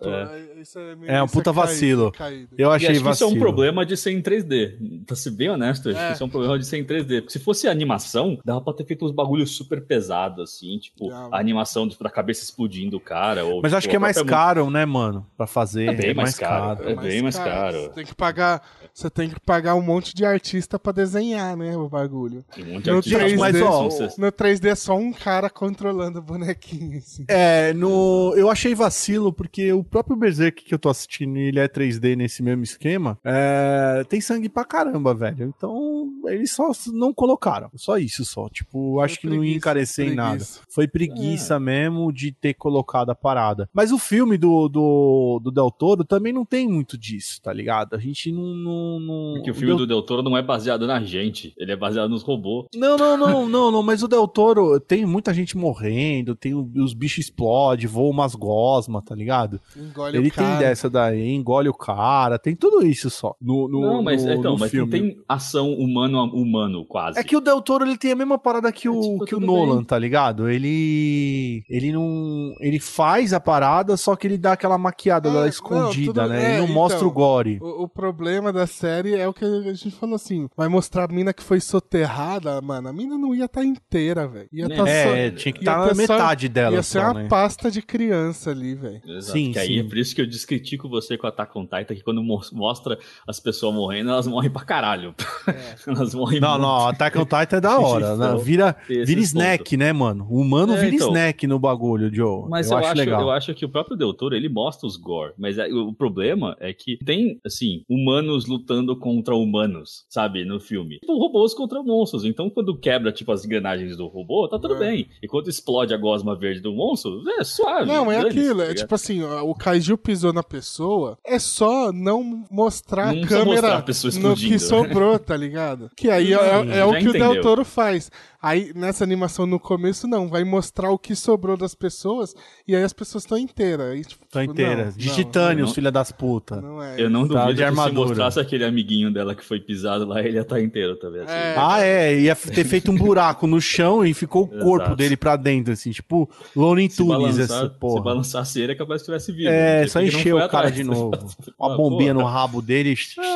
isso 0.63 0.79
é, 0.79 0.95
meio- 0.95 1.11
É 1.11 1.21
um 1.21 1.25
isso 1.25 1.33
puta 1.33 1.53
caído, 1.53 1.61
vacilo. 1.67 2.11
caído. 2.11 2.55
Eu 2.57 2.71
E 2.71 2.75
achei 2.75 2.75
acho 2.75 2.85
que 2.87 2.91
isso 2.93 3.01
é 3.01 3.09
vacilo. 3.09 3.29
um 3.31 3.39
problema 3.39 3.85
de 3.85 3.95
ser 3.95 4.11
em 4.11 4.21
3D. 4.21 5.03
Pra 5.05 5.15
ser 5.15 5.31
bem 5.31 5.49
honesto, 5.49 5.89
acho 5.89 5.97
É. 5.97 6.07
que 6.07 6.13
isso 6.13 6.23
é 6.23 6.25
um 6.25 6.29
problema 6.29 6.57
de 6.57 6.65
ser 6.65 6.77
em 6.77 6.83
3D. 6.83 7.21
Porque 7.21 7.33
se 7.33 7.39
fosse 7.39 7.67
animação, 7.67 8.37
dava 8.43 8.61
pra 8.61 8.73
ter 8.73 8.85
feito 8.85 9.05
uns 9.05 9.11
bagulhos 9.11 9.51
super 9.55 9.81
pesados, 9.85 10.43
assim, 10.55 10.77
tipo, 10.79 11.09
Dava. 11.09 11.35
a 11.35 11.39
animação 11.39 11.87
da 11.87 12.09
cabeça 12.09 12.43
explodindo 12.43 12.97
o 12.97 12.99
cara. 12.99 13.45
Ou, 13.45 13.61
Mas 13.61 13.71
tipo, 13.71 13.77
acho 13.77 13.89
que 13.89 13.95
é 13.95 13.99
mais 13.99 14.21
caro, 14.21 14.69
né, 14.69 14.85
mano? 14.85 15.25
Pra 15.37 15.45
fazer. 15.47 15.89
É 15.89 15.93
bem 15.93 16.13
mais 16.13 16.35
caro. 16.37 16.89
É 16.89 16.95
bem 16.95 17.21
mais 17.21 17.37
caro. 17.37 17.77
Você 17.83 17.89
tem 17.89 18.05
que 18.05 18.15
pagar, 18.15 18.61
você 18.93 19.09
tem 19.09 19.29
que 19.29 19.39
pagar 19.39 19.75
um 19.75 19.81
monte 19.81 20.15
de 20.15 20.25
artista 20.25 20.79
pra 20.79 20.91
desenhar, 20.91 21.55
né, 21.57 21.75
o 21.77 21.87
bagulho. 21.89 22.43
Um 22.57 22.73
monte 22.73 22.83
de 22.83 22.89
No 22.91 22.97
artista 22.97 23.19
3D, 23.19 23.37
mas, 23.37 23.61
ó, 23.61 23.89
No 24.17 24.31
3D 24.31 24.69
é 24.69 24.75
só 24.75 24.95
um 24.95 25.11
cara 25.11 25.49
controlando 25.49 26.19
o 26.19 26.21
bonequinho, 26.21 26.97
assim. 26.97 27.25
É, 27.27 27.73
no, 27.73 28.33
eu 28.35 28.49
achei 28.49 28.75
vacilo 28.75 29.31
porque 29.33 29.71
o 29.73 29.83
próprio 29.83 30.15
Berserk 30.15 30.52
que 30.53 30.73
eu 30.73 30.79
tô 30.79 30.89
assistindo, 30.89 31.37
ele 31.37 31.59
é 31.59 31.67
3D 31.67 32.15
nesse 32.15 32.43
mesmo 32.43 32.63
esquema, 32.63 33.17
é, 33.23 34.03
tem 34.07 34.21
sangue 34.21 34.49
pra 34.49 34.63
caramba, 34.65 35.13
velho. 35.13 35.53
Então, 35.55 36.09
eles 36.27 36.51
só 36.51 36.71
não 36.93 37.13
colocaram. 37.13 37.69
Só 37.75 37.97
isso, 37.97 38.23
só. 38.25 38.47
Tipo, 38.49 38.99
acho 38.99 39.19
que 39.19 39.27
não 39.27 39.35
ia 39.35 39.39
preguiça, 39.41 39.57
encarecer 39.57 40.07
em 40.11 40.15
nada. 40.15 40.29
preguiça. 40.37 40.61
Foi 40.69 40.87
preguiça 40.87 41.59
mesmo 41.59 42.11
de 42.11 42.31
ter 42.31 42.53
colocado 42.53 43.09
a 43.09 43.15
parada. 43.15 43.69
Mas 43.73 43.91
o 43.91 43.97
filme 43.97 44.37
do, 44.37 44.67
do, 44.67 45.39
do 45.43 45.51
Del 45.51 45.71
Toro 45.71 46.03
também 46.03 46.31
não 46.33 46.45
tem 46.45 46.67
muito 46.67 46.97
disso, 46.97 47.41
tá 47.41 47.51
ligado? 47.51 47.95
A 47.95 47.99
gente 47.99 48.31
não. 48.31 48.43
não, 48.55 48.99
não 48.99 49.33
Porque 49.35 49.51
o 49.51 49.53
filme 49.55 49.67
Del- 49.69 49.77
do 49.77 49.87
Del 49.87 50.01
Toro 50.01 50.21
não 50.21 50.37
é 50.37 50.41
baseado 50.41 50.85
na 50.87 51.01
gente, 51.03 51.53
ele 51.57 51.71
é 51.71 51.75
baseado 51.75 52.09
nos 52.09 52.23
robôs. 52.23 52.67
Não, 52.75 52.97
não, 52.97 53.17
não, 53.17 53.47
não, 53.49 53.71
não, 53.71 53.83
mas 53.83 54.03
o 54.03 54.07
Del 54.07 54.27
Toro 54.27 54.79
tem 54.79 55.05
muita 55.05 55.33
gente 55.33 55.57
morrendo, 55.57 56.35
tem 56.35 56.53
os 56.53 56.93
bichos 56.93 57.25
explodem, 57.25 57.87
voam 57.87 58.09
umas 58.09 58.35
gosmas, 58.35 59.03
tá 59.03 59.15
ligado? 59.15 59.59
Engole 59.75 60.17
Ele 60.17 60.27
o 60.29 60.31
cara. 60.31 60.42
Tem 60.45 60.57
dessa 60.59 60.89
daí, 60.89 61.29
engole 61.29 61.69
o 61.69 61.73
cara, 61.73 62.37
tem 62.39 62.55
tudo 62.55 62.85
isso 62.85 63.09
só. 63.09 63.35
No, 63.41 63.67
no, 63.67 63.81
não, 63.81 64.03
mas, 64.03 64.23
no- 64.25 64.33
então, 64.33 64.53
no 64.53 64.59
mas 64.59 64.71
filme. 64.71 64.99
não 64.99 65.07
tem 65.07 65.17
ação 65.27 65.71
humano 65.73 66.19
a 66.19 66.23
humano, 66.23 66.85
quase. 66.85 67.19
É 67.19 67.23
que 67.23 67.35
o 67.35 67.41
Del 67.41 67.61
Toro 67.61 67.85
ele 67.85 67.97
tem 67.97 68.11
a 68.11 68.15
mesma 68.15 68.37
parada 68.37 68.71
que 68.71 68.87
o, 68.89 68.97
É, 68.97 69.01
tipo, 69.01 69.25
que 69.25 69.35
o 69.35 69.39
Nolan, 69.39 69.77
bem. 69.77 69.85
tá 69.85 69.97
ligado? 69.99 70.49
Ele 70.49 71.63
ele 71.69 71.91
não 71.91 72.53
ele 72.59 72.79
faz 72.79 73.33
a 73.33 73.39
parada, 73.39 73.95
só 73.97 74.15
que 74.15 74.27
ele 74.27 74.37
dá 74.37 74.53
aquela 74.53 74.77
maquiada 74.77 75.29
É, 75.29 75.31
lá 75.31 75.41
não, 75.41 75.47
escondida, 75.47 76.23
tudo- 76.23 76.29
né? 76.29 76.43
é, 76.43 76.57
ele 76.57 76.67
não 76.67 76.73
mostra 76.73 76.97
então, 76.99 77.07
o 77.09 77.11
gore. 77.11 77.59
O, 77.61 77.83
o 77.83 77.87
problema 77.87 78.51
da 78.51 78.65
série 78.67 79.15
é 79.15 79.27
o 79.27 79.33
que 79.33 79.45
a 79.45 79.73
gente 79.73 79.91
falou 79.91 80.15
assim: 80.15 80.47
vai 80.55 80.67
mostrar 80.67 81.05
a 81.09 81.13
mina 81.13 81.33
que 81.33 81.43
foi 81.43 81.59
soterrada, 81.59 82.59
mano. 82.61 82.89
A 82.89 82.93
mina 82.93 83.17
não 83.17 83.33
ia 83.35 83.45
estar 83.45 83.63
inteira, 83.63 84.27
velho. 84.27 84.47
Ia 84.51 84.65
É, 84.65 84.69
tá 84.69 84.89
É, 84.89 85.29
só, 85.31 85.35
tinha 85.37 85.53
que 85.53 85.59
estar 85.59 85.77
na 85.77 85.87
ter 85.89 85.95
só- 85.95 86.13
metade 86.13 86.49
dela 86.49 86.75
Ia 86.75 86.83
ser 86.83 86.99
só, 86.99 87.05
uma 87.11 87.13
né? 87.13 87.27
pasta 87.27 87.71
de 87.71 87.81
criança 87.81 88.51
ali, 88.51 88.75
velho. 88.75 89.01
Sim, 89.21 89.51
que 89.51 89.59
aí 89.59 89.67
sim. 89.67 89.79
é 89.79 89.83
por 89.83 89.97
isso 89.97 90.15
que 90.15 90.21
eu 90.21 90.25
descritico 90.33 90.89
você 90.89 91.17
com 91.17 91.27
Attack 91.27 91.57
on 91.57 91.63
Titan, 91.63 91.95
que 91.95 92.03
quando 92.03 92.21
mo- 92.23 92.41
mostra 92.51 92.97
as 93.27 93.39
pessoas 93.39 93.73
morrendo, 93.73 94.09
elas 94.09 94.27
morrem 94.27 94.49
pra 94.51 94.63
caralho. 94.63 95.13
elas 95.87 96.13
morrem 96.13 96.39
Não, 96.39 96.49
muito. 96.51 96.61
não, 96.63 96.87
Attack 96.87 97.17
on 97.17 97.23
Titan 97.25 97.57
é 97.57 97.61
da 97.61 97.79
hora, 97.79 98.15
né? 98.17 98.35
Vira, 98.43 98.75
vira 98.87 99.21
snack, 99.21 99.77
né, 99.77 99.93
mano? 99.93 100.27
O 100.29 100.41
humano 100.41 100.73
É, 100.73 100.77
vira 100.81 100.95
então. 100.95 101.07
snack 101.09 101.45
no 101.47 101.59
bagulho, 101.59 102.13
Joe. 102.13 102.49
Mas 102.49 102.67
eu, 102.69 102.73
eu, 102.73 102.77
acho, 102.79 102.87
acho, 102.89 102.97
legal. 102.97 103.21
eu 103.21 103.31
acho 103.31 103.53
que 103.53 103.65
o 103.65 103.69
próprio 103.69 103.95
Del 103.95 104.13
Toro, 104.13 104.35
ele 104.35 104.49
mostra 104.49 104.87
os 104.87 104.97
gore. 104.97 105.33
Mas 105.37 105.57
é- 105.57 105.67
o 105.67 105.93
problema 105.93 106.55
é 106.59 106.73
que 106.73 106.97
tem, 107.05 107.39
assim, 107.45 107.83
humanos 107.89 108.45
lutando 108.47 108.97
contra 108.97 109.35
humanos, 109.35 110.05
sabe, 110.09 110.43
no 110.45 110.59
filme. 110.59 110.99
Tipo, 110.99 111.17
robôs 111.17 111.53
contra 111.53 111.81
monstros. 111.83 112.25
Então, 112.25 112.49
quando 112.49 112.77
quebra, 112.77 113.11
tipo, 113.11 113.31
as 113.31 113.45
engrenagens 113.45 113.95
do 113.97 114.07
robô, 114.07 114.47
tá 114.47 114.57
tudo 114.59 114.75
É. 114.75 114.79
bem. 114.79 115.07
E 115.21 115.27
quando 115.27 115.47
explode 115.49 115.93
a 115.93 115.97
gosma 115.97 116.35
verde 116.37 116.59
do 116.61 116.73
monstro, 116.73 117.21
é 117.39 117.43
suave. 117.43 117.85
Não, 117.87 118.11
é 118.11 118.19
aquilo. 118.19 118.57
tá 118.57 118.63
É 118.63 118.67
ligado? 118.67 118.75
tipo 118.77 118.95
assim: 118.95 119.21
o 119.23 119.53
Kaiju 119.53 119.97
pisou 120.13 120.31
na 120.31 120.43
pessoa, 120.43 121.17
é 121.25 121.39
só 121.39 121.91
não 121.91 122.45
mostrar 122.49 123.13
Não 123.13 123.23
a 123.23 123.27
câmera 123.27 123.45
mostrar 123.45 123.77
a 123.77 124.19
no 124.19 124.35
que 124.35 124.59
sobrou, 124.59 125.17
tá 125.19 125.35
ligado? 125.35 125.89
Que 125.95 126.09
aí 126.09 126.33
é, 126.33 126.37
é- 126.37 126.77
é 126.79 126.85
o 126.85 126.93
que 126.97 127.09
o 127.09 127.11
Del 127.13 127.21
entendeu. 127.25 127.41
Toro 127.41 127.65
faz. 127.65 128.11
Aí, 128.43 128.73
nessa 128.75 129.05
animação 129.05 129.45
no 129.45 129.57
começo, 129.57 130.05
não. 130.05 130.27
Vai 130.27 130.43
mostrar 130.43 130.91
o 130.91 130.99
que 130.99 131.15
sobrou 131.15 131.55
das 131.55 131.73
pessoas 131.73 132.35
e 132.67 132.75
aí 132.75 132.83
as 132.83 132.91
pessoas 132.91 133.23
estão 133.23 133.37
inteiras. 133.37 133.87
Aí, 133.93 134.03
tipo, 134.03 134.25
Tô 134.29 134.41
tipo, 134.41 134.51
inteira. 134.51 134.85
não, 134.87 134.91
De 134.91 135.07
não, 135.07 135.15
titânio, 135.15 135.65
não. 135.65 135.73
filha 135.73 135.89
das 135.89 136.11
putas. 136.11 136.61
É. 136.61 137.01
Eu 137.01 137.09
não 137.09 137.25
Tá 137.25 137.45
duvido 137.45 137.47
de 137.47 137.53
que 137.53 137.57
se 137.59 137.63
armadura. 137.63 138.07
mostrasse 138.09 138.39
aquele 138.41 138.65
amiguinho 138.65 139.11
dela 139.13 139.33
que 139.33 139.45
foi 139.45 139.61
pisado 139.61 140.05
lá, 140.05 140.19
ele 140.21 140.35
ia 140.35 140.41
estar 140.41 140.59
inteiro 140.61 140.97
também. 140.97 141.21
Assim. 141.21 141.31
É. 141.33 141.55
Ah, 141.57 141.81
é, 141.81 142.19
ia 142.19 142.35
ter 142.35 142.65
feito 142.65 142.91
um 142.91 142.95
buraco 142.95 143.47
no 143.47 143.61
chão 143.61 144.05
e 144.05 144.13
ficou 144.13 144.43
o 144.43 144.47
corpo 144.59 144.87
Exato. 144.87 144.95
dele 144.97 145.15
pra 145.15 145.37
dentro, 145.37 145.71
assim, 145.71 145.91
tipo 145.91 146.29
Looney 146.53 146.89
Se 146.89 146.97
Tunes, 146.97 147.11
balançar, 147.17 147.43
essa 147.45 147.63
se 147.69 147.79
porra. 147.79 148.01
balançar 148.03 148.41
a 148.41 148.45
cera, 148.45 148.73
é 148.73 148.75
capaz 148.75 149.01
que 149.01 149.05
tivesse 149.05 149.31
vivo. 149.31 149.49
É, 149.49 149.81
Não 149.83 149.87
só 149.87 150.01
encheu 150.01 150.35
o 150.35 150.39
cara 150.39 150.67
atrás. 150.67 150.75
de 150.75 150.83
novo. 150.83 151.11
Uma 151.57 151.77
bombinha 151.77 152.13
porra. 152.13 152.25
no 152.25 152.29
rabo 152.29 152.61
dele, 152.61 152.93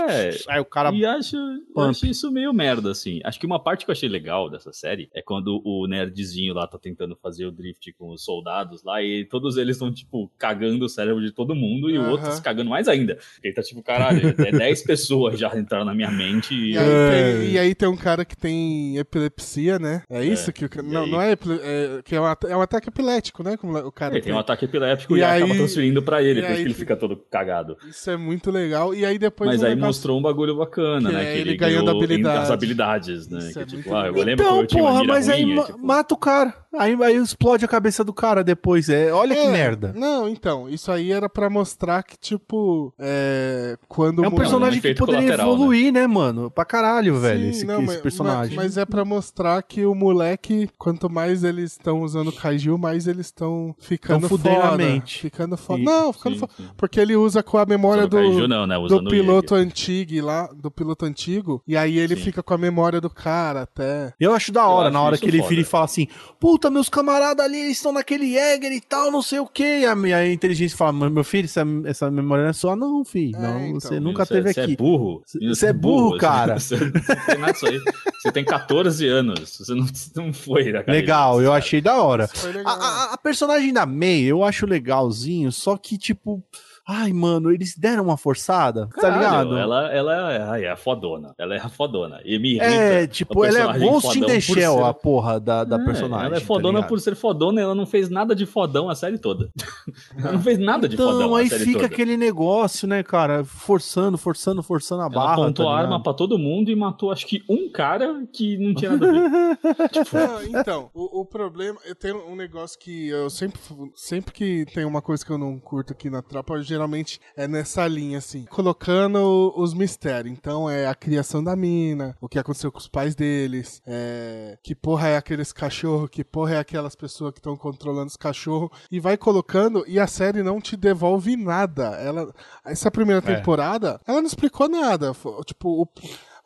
É. 0.10 0.32
aí 0.50 0.60
o 0.60 0.66
cara... 0.66 0.92
E 0.94 1.06
acho, 1.06 1.38
acho 1.78 2.06
isso 2.08 2.30
meio 2.30 2.52
merda, 2.54 2.92
assim. 2.92 3.22
Acho 3.24 3.40
que 3.40 3.46
uma 3.46 3.60
parte 3.64 3.86
que 3.86 3.92
eu 3.92 3.94
achei 3.94 4.10
legal 4.10 4.50
dessa 4.50 4.74
série 4.74 4.97
é 5.14 5.22
quando 5.22 5.62
o 5.64 5.86
nerdzinho 5.88 6.54
lá 6.54 6.66
tá 6.68 6.78
tentando 6.78 7.16
fazer 7.22 7.46
o 7.46 7.52
drift 7.52 7.92
com 7.94 8.12
os 8.12 8.24
soldados 8.24 8.84
lá 8.84 9.02
e 9.02 9.26
todos 9.26 9.58
eles 9.58 9.76
estão, 9.76 9.92
tipo, 9.94 10.32
cagando 10.38 10.86
o 10.86 10.90
cérebro 10.90 11.22
de 11.22 11.32
todo 11.32 11.56
mundo 11.56 11.90
e 11.90 11.98
o 11.98 12.02
Aham. 12.02 12.12
outro 12.12 12.32
se 12.32 12.42
cagando 12.42 12.70
mais 12.70 12.88
ainda. 12.88 13.18
Ele 13.44 13.54
tá 13.54 13.62
tipo, 13.62 13.82
caralho, 13.84 14.34
é 14.38 14.52
10 14.52 14.84
pessoas 14.86 15.40
já 15.40 15.56
entraram 15.58 15.86
na 15.86 15.94
minha 15.94 16.12
mente 16.12 16.54
e. 16.54 16.74
E 16.74 16.78
aí, 16.78 16.86
É. 16.88 17.12
tem, 17.40 17.52
e 17.52 17.60
aí 17.60 17.76
tem 17.76 17.88
um 17.90 17.96
cara 17.98 18.24
que 18.26 18.36
tem 18.36 18.98
epilepsia, 18.98 19.80
né? 19.80 20.04
É 20.10 20.24
isso 20.24 20.52
que 20.54 20.66
o 20.66 20.70
ca- 20.70 20.82
e 20.82 20.86
não, 20.86 21.04
aí? 21.04 21.12
não 21.12 21.22
é, 21.22 21.32
é 21.34 22.02
que 22.04 22.16
é 22.16 22.22
um, 22.22 22.26
é 22.26 22.58
um 22.58 22.62
ataque 22.62 22.90
epilético, 22.90 23.44
né? 23.44 23.58
Como 23.58 23.78
o 23.78 23.92
cara 23.92 24.14
Ele 24.16 24.22
tem 24.24 24.34
um 24.34 24.40
ataque 24.40 24.66
epiléptico 24.66 25.16
E 25.16 25.20
e, 25.20 25.24
acaba 25.24 25.52
aí- 25.54 25.58
transferindo 25.58 26.02
pra 26.02 26.22
ele, 26.24 26.40
e 26.40 26.44
por 26.44 26.52
isso 26.52 26.62
que 26.62 26.68
ele 26.68 26.74
fica 26.74 26.96
todo 26.96 27.16
cagado. 27.30 27.78
Isso 27.88 28.10
é 28.10 28.18
muito 28.18 28.52
legal. 28.52 28.94
E 28.94 29.06
aí 29.06 29.18
depois 29.18 29.50
Mas 29.50 29.62
o 29.62 29.66
aí 29.66 29.70
negócio- 29.72 29.88
mostrou 29.88 30.20
um 30.20 30.22
bagulho 30.22 30.56
bacana, 30.58 31.12
né? 31.12 31.22
é 31.24 31.26
que 31.34 31.40
ele 31.42 31.50
ele 31.52 31.58
ganhando 31.58 31.86
ganhou 31.86 32.04
habilidade. 32.04 32.38
as 32.44 32.52
habilidades, 32.52 33.28
né? 33.28 33.40
Isso 33.40 33.54
que 33.54 33.60
é 33.60 33.66
tipo, 33.66 33.96
ah, 33.96 34.08
eu 34.08 34.14
legal. 34.14 34.26
lembro 34.26 34.46
Então, 34.46 34.56
que 34.58 34.64
eu 34.64 34.68
tinha 34.68 34.84
Porra, 34.92 35.04
mas 35.04 35.30
aí 35.30 35.44
ruim, 35.44 35.52
é 35.52 35.56
ma- 35.56 35.64
tipo- 35.66 35.86
mata 35.86 36.14
o 36.14 36.18
cara. 36.18 36.54
Aí, 36.78 36.96
aí 37.04 37.16
explode 37.16 37.66
a 37.66 37.68
cabeça 37.68 38.04
do 38.04 38.14
cara 38.14 38.44
depois. 38.44 38.88
É, 38.88 39.12
olha 39.12 39.34
que 39.36 39.42
É, 39.42 39.52
merda. 39.52 39.94
Não, 39.96 40.30
então, 40.30 40.70
isso 40.70 40.92
aí 40.92 41.12
era 41.12 41.28
pra 41.28 41.50
mostrar 41.50 42.04
que, 42.04 42.16
tipo, 42.18 42.94
é. 43.00 43.78
Quando 43.88 44.24
É 44.24 44.28
um 44.28 44.32
personagem 44.32 44.78
um 44.78 44.82
que 44.82 44.94
poderia 44.94 45.22
colateral, 45.22 45.54
evoluir, 45.54 45.92
né? 45.92 46.06
mano? 46.06 46.52
Pra 46.52 46.64
caralho, 46.66 47.20
velho, 47.20 47.46
Sim, 47.46 47.50
esse, 47.50 47.66
não, 47.66 47.78
esse 47.80 47.86
mas- 47.88 48.02
personagem. 48.02 48.56
Mas, 48.56 48.66
mas 48.68 48.78
é 48.78 48.86
pra 48.86 49.04
mostrar 49.04 49.64
que 49.64 49.86
o 49.86 49.96
moleque, 49.96 50.70
quanto 50.78 51.10
mais 51.10 51.44
eles 51.44 51.72
estão 51.72 52.02
usando 52.04 52.32
Kaiju, 52.32 52.78
mais 52.78 53.08
eles 53.08 53.28
estão 53.28 53.74
ficando 53.80 54.22
Tão 54.22 54.30
fudendo 54.30 54.60
a 54.60 54.72
foda. 54.72 54.78
mente. 54.78 55.20
Ficando 55.22 55.58
foda. 55.58 55.82
Não, 55.82 56.14
ficando 56.14 56.34
sim, 56.36 56.40
foda. 56.42 56.54
sim. 56.58 56.68
Porque 56.78 57.00
ele 57.00 57.16
usa 57.16 57.42
com 57.42 57.58
a 57.58 57.66
memória 57.66 58.02
Usando 58.04 58.12
do. 58.12 58.18
Kaiju 58.18 58.48
não, 58.48 58.68
né? 58.68 58.76
do 58.78 59.04
piloto 59.10 59.56
antigo 59.56 60.24
lá, 60.24 60.48
do 60.54 60.70
piloto 60.70 61.06
antigo, 61.06 61.62
e 61.68 61.76
aí 61.76 61.98
ele 61.98 62.16
Sim. 62.16 62.22
fica 62.22 62.44
com 62.44 62.54
a 62.54 62.58
memória 62.58 63.02
do 63.02 63.10
cara 63.10 63.64
até. 63.64 64.14
Eu 64.20 64.34
acho 64.34 64.52
da 64.52 64.68
hora, 64.68 64.77
acho 64.86 64.94
na 64.94 65.02
hora 65.02 65.18
que 65.18 65.26
ele 65.26 65.38
foda. 65.40 65.50
vira 65.50 65.62
e 65.62 65.66
fala 65.66 65.86
assim: 65.86 66.08
Puta, 66.40 66.70
meus 66.70 66.88
camaradas 66.90 67.46
ali 67.46 67.58
eles 67.58 67.78
estão 67.78 67.92
naquele 67.92 68.32
Jäger 68.32 68.72
e 68.72 68.80
tal, 68.82 69.12
não 69.12 69.22
sei 69.22 69.40
o 69.40 69.48
que. 69.48 69.86
A 69.86 69.96
minha 69.96 70.26
inteligência 70.32 70.78
fala: 70.78 70.92
"Mas, 70.94 71.12
Meu 71.12 71.24
filho, 71.24 71.46
essa, 71.46 71.64
essa 71.86 72.12
memória 72.12 72.44
não 72.44 72.50
é 72.52 72.54
sua, 72.54 72.76
não, 72.76 73.04
filho. 73.04 73.36
É, 73.36 73.40
não, 73.42 73.68
então. 73.68 73.80
você 73.80 74.00
nunca 74.00 74.26
teve 74.26 74.54
Você 74.54 74.62
aqui. 74.62 74.74
é 74.74 74.76
burro. 74.76 75.24
Você 75.50 75.66
é 75.68 75.74
burro, 75.74 76.18
cara. 76.18 76.60
Você 76.60 76.78
tem 76.78 77.38
nada 77.40 77.54
disso 77.54 77.68
aí. 77.68 77.80
Você 78.22 78.32
tem 78.32 78.46
14 78.46 79.08
anos. 79.08 79.58
Você 79.58 79.74
não, 79.74 79.86
não 80.16 80.34
foi 80.34 80.72
da 80.72 80.80
academia, 80.80 81.02
Legal, 81.02 81.42
eu 81.42 81.48
cara. 81.50 81.58
achei 81.58 81.82
da 81.82 82.02
hora. 82.02 82.30
A, 82.66 82.72
a- 82.72 83.14
a 83.14 83.18
personagem 83.18 83.74
da 83.74 83.86
May 83.86 84.22
eu 84.24 84.44
acho 84.44 84.66
legalzinho, 84.66 85.52
só 85.52 85.76
que, 85.78 85.98
tipo. 85.98 86.44
Ai, 86.90 87.12
mano, 87.12 87.52
eles 87.52 87.76
deram 87.78 88.06
uma 88.06 88.16
forçada, 88.16 88.88
tá 88.96 89.02
Caralho, 89.02 89.50
ligado? 89.50 89.58
Ela, 89.58 89.92
ela 89.94 90.32
é, 90.34 90.42
ai, 90.44 90.64
é 90.66 90.72
a 90.72 90.78
fodona. 90.78 91.34
Ela 91.38 91.56
é 91.56 91.60
a 91.60 91.68
fodona. 91.68 92.22
E 92.24 92.40
me 92.40 92.52
irrita. 92.56 92.66
É, 92.66 93.06
tipo, 93.08 93.44
ela 93.44 93.76
é 93.76 93.80
Ghost 93.80 94.18
in 94.18 94.22
the 94.26 94.40
Shell, 94.40 94.76
ser- 94.78 94.84
a 94.84 94.94
porra 94.94 95.38
da, 95.40 95.64
da 95.66 95.76
É, 95.76 95.84
personagem. 95.84 96.28
Ela 96.28 96.38
é 96.38 96.40
tá 96.40 96.46
fodona 96.46 96.78
ligado? 96.80 96.90
por 96.90 97.00
ser 97.02 97.16
fodona 97.16 97.60
e 97.60 97.64
ela 97.64 97.76
não 97.76 97.86
fez 97.86 98.10
nada 98.10 98.34
de 98.34 98.46
fodão 98.46 98.90
a 98.90 98.96
série 98.96 99.18
toda. 99.18 99.50
ela 100.18 100.32
não 100.32 100.42
fez 100.42 100.58
nada 100.58 100.88
de 100.88 100.96
Então, 100.96 101.12
fodão 101.12 101.36
a 101.36 101.40
aí 101.40 101.50
série 101.50 101.66
fica 101.66 101.80
toda. 101.82 101.94
aquele 101.94 102.16
negócio, 102.16 102.88
né, 102.88 103.04
cara? 103.04 103.44
Forçando, 103.44 104.18
forçando, 104.18 104.64
forçando 104.64 105.02
a 105.02 105.06
Ela 105.08 105.14
barra. 105.14 105.34
apontou 105.34 105.66
tá 105.66 105.72
a 105.74 105.78
arma 105.78 106.02
pra 106.02 106.14
todo 106.14 106.38
mundo 106.40 106.72
e 106.72 106.76
matou 106.76 107.12
acho 107.12 107.28
que 107.28 107.44
um 107.50 107.70
cara 107.70 108.26
que 108.32 108.58
não 108.58 108.74
tinha 108.74 108.92
nada 108.92 109.10
a 109.10 109.12
ver. 109.12 109.90
tipo, 109.90 110.16
Não, 110.18 110.44
então, 110.62 110.90
o, 110.94 111.20
o 111.22 111.26
problema, 111.26 111.78
eu 111.86 111.96
tenho 111.96 112.26
um 112.30 112.36
negócio 112.36 112.80
que 112.80 113.10
eu 113.10 113.30
sempre, 113.30 113.60
sempre 113.94 114.32
que 114.34 114.66
tem 114.74 114.86
uma 114.86 115.02
coisa 115.02 115.26
que 115.26 115.32
eu 115.32 115.38
não 115.38 115.60
curto 115.60 115.92
aqui 115.92 116.10
na 116.10 116.22
tropa, 116.22 116.54
geralmente 116.78 117.20
é 117.36 117.48
nessa 117.48 117.88
linha, 117.88 118.20
assim, 118.20 118.46
colocando 118.46 119.52
os 119.56 119.74
mistérios. 119.74 120.32
Então 120.38 120.70
é 120.70 120.86
a 120.88 120.94
criação 120.94 121.44
da 121.44 121.56
mina, 121.56 122.16
o 122.22 122.30
que 122.30 122.38
aconteceu 122.38 122.72
com 122.72 122.78
os 122.78 122.88
pais 122.88 123.16
deles, 123.16 123.82
é, 123.86 124.58
que 124.64 124.76
porra 124.76 125.08
é 125.10 125.18
aqueles 125.18 125.52
cachorros, 125.52 126.10
que 126.10 126.24
porra 126.24 126.56
é 126.56 126.58
aquelas 126.60 126.96
pessoas 126.96 127.32
que 127.34 127.40
estão 127.40 127.58
controlando 127.58 128.08
os 128.08 128.16
cachorros, 128.18 128.70
e 128.92 129.00
vai 129.00 129.18
colocando 129.18 129.84
e 129.88 130.00
a 130.00 130.08
série 130.08 130.44
não 130.44 130.62
te 130.62 130.78
devolve 130.78 131.36
nada. 131.36 131.88
Ela, 131.96 132.32
essa 132.64 132.92
primeira 132.92 133.22
É. 133.26 133.36
temporada, 133.36 134.00
ela 134.08 134.20
não 134.22 134.28
explicou 134.28 134.70
nada. 134.70 135.12
Tipo, 135.46 135.82
o, 135.82 135.88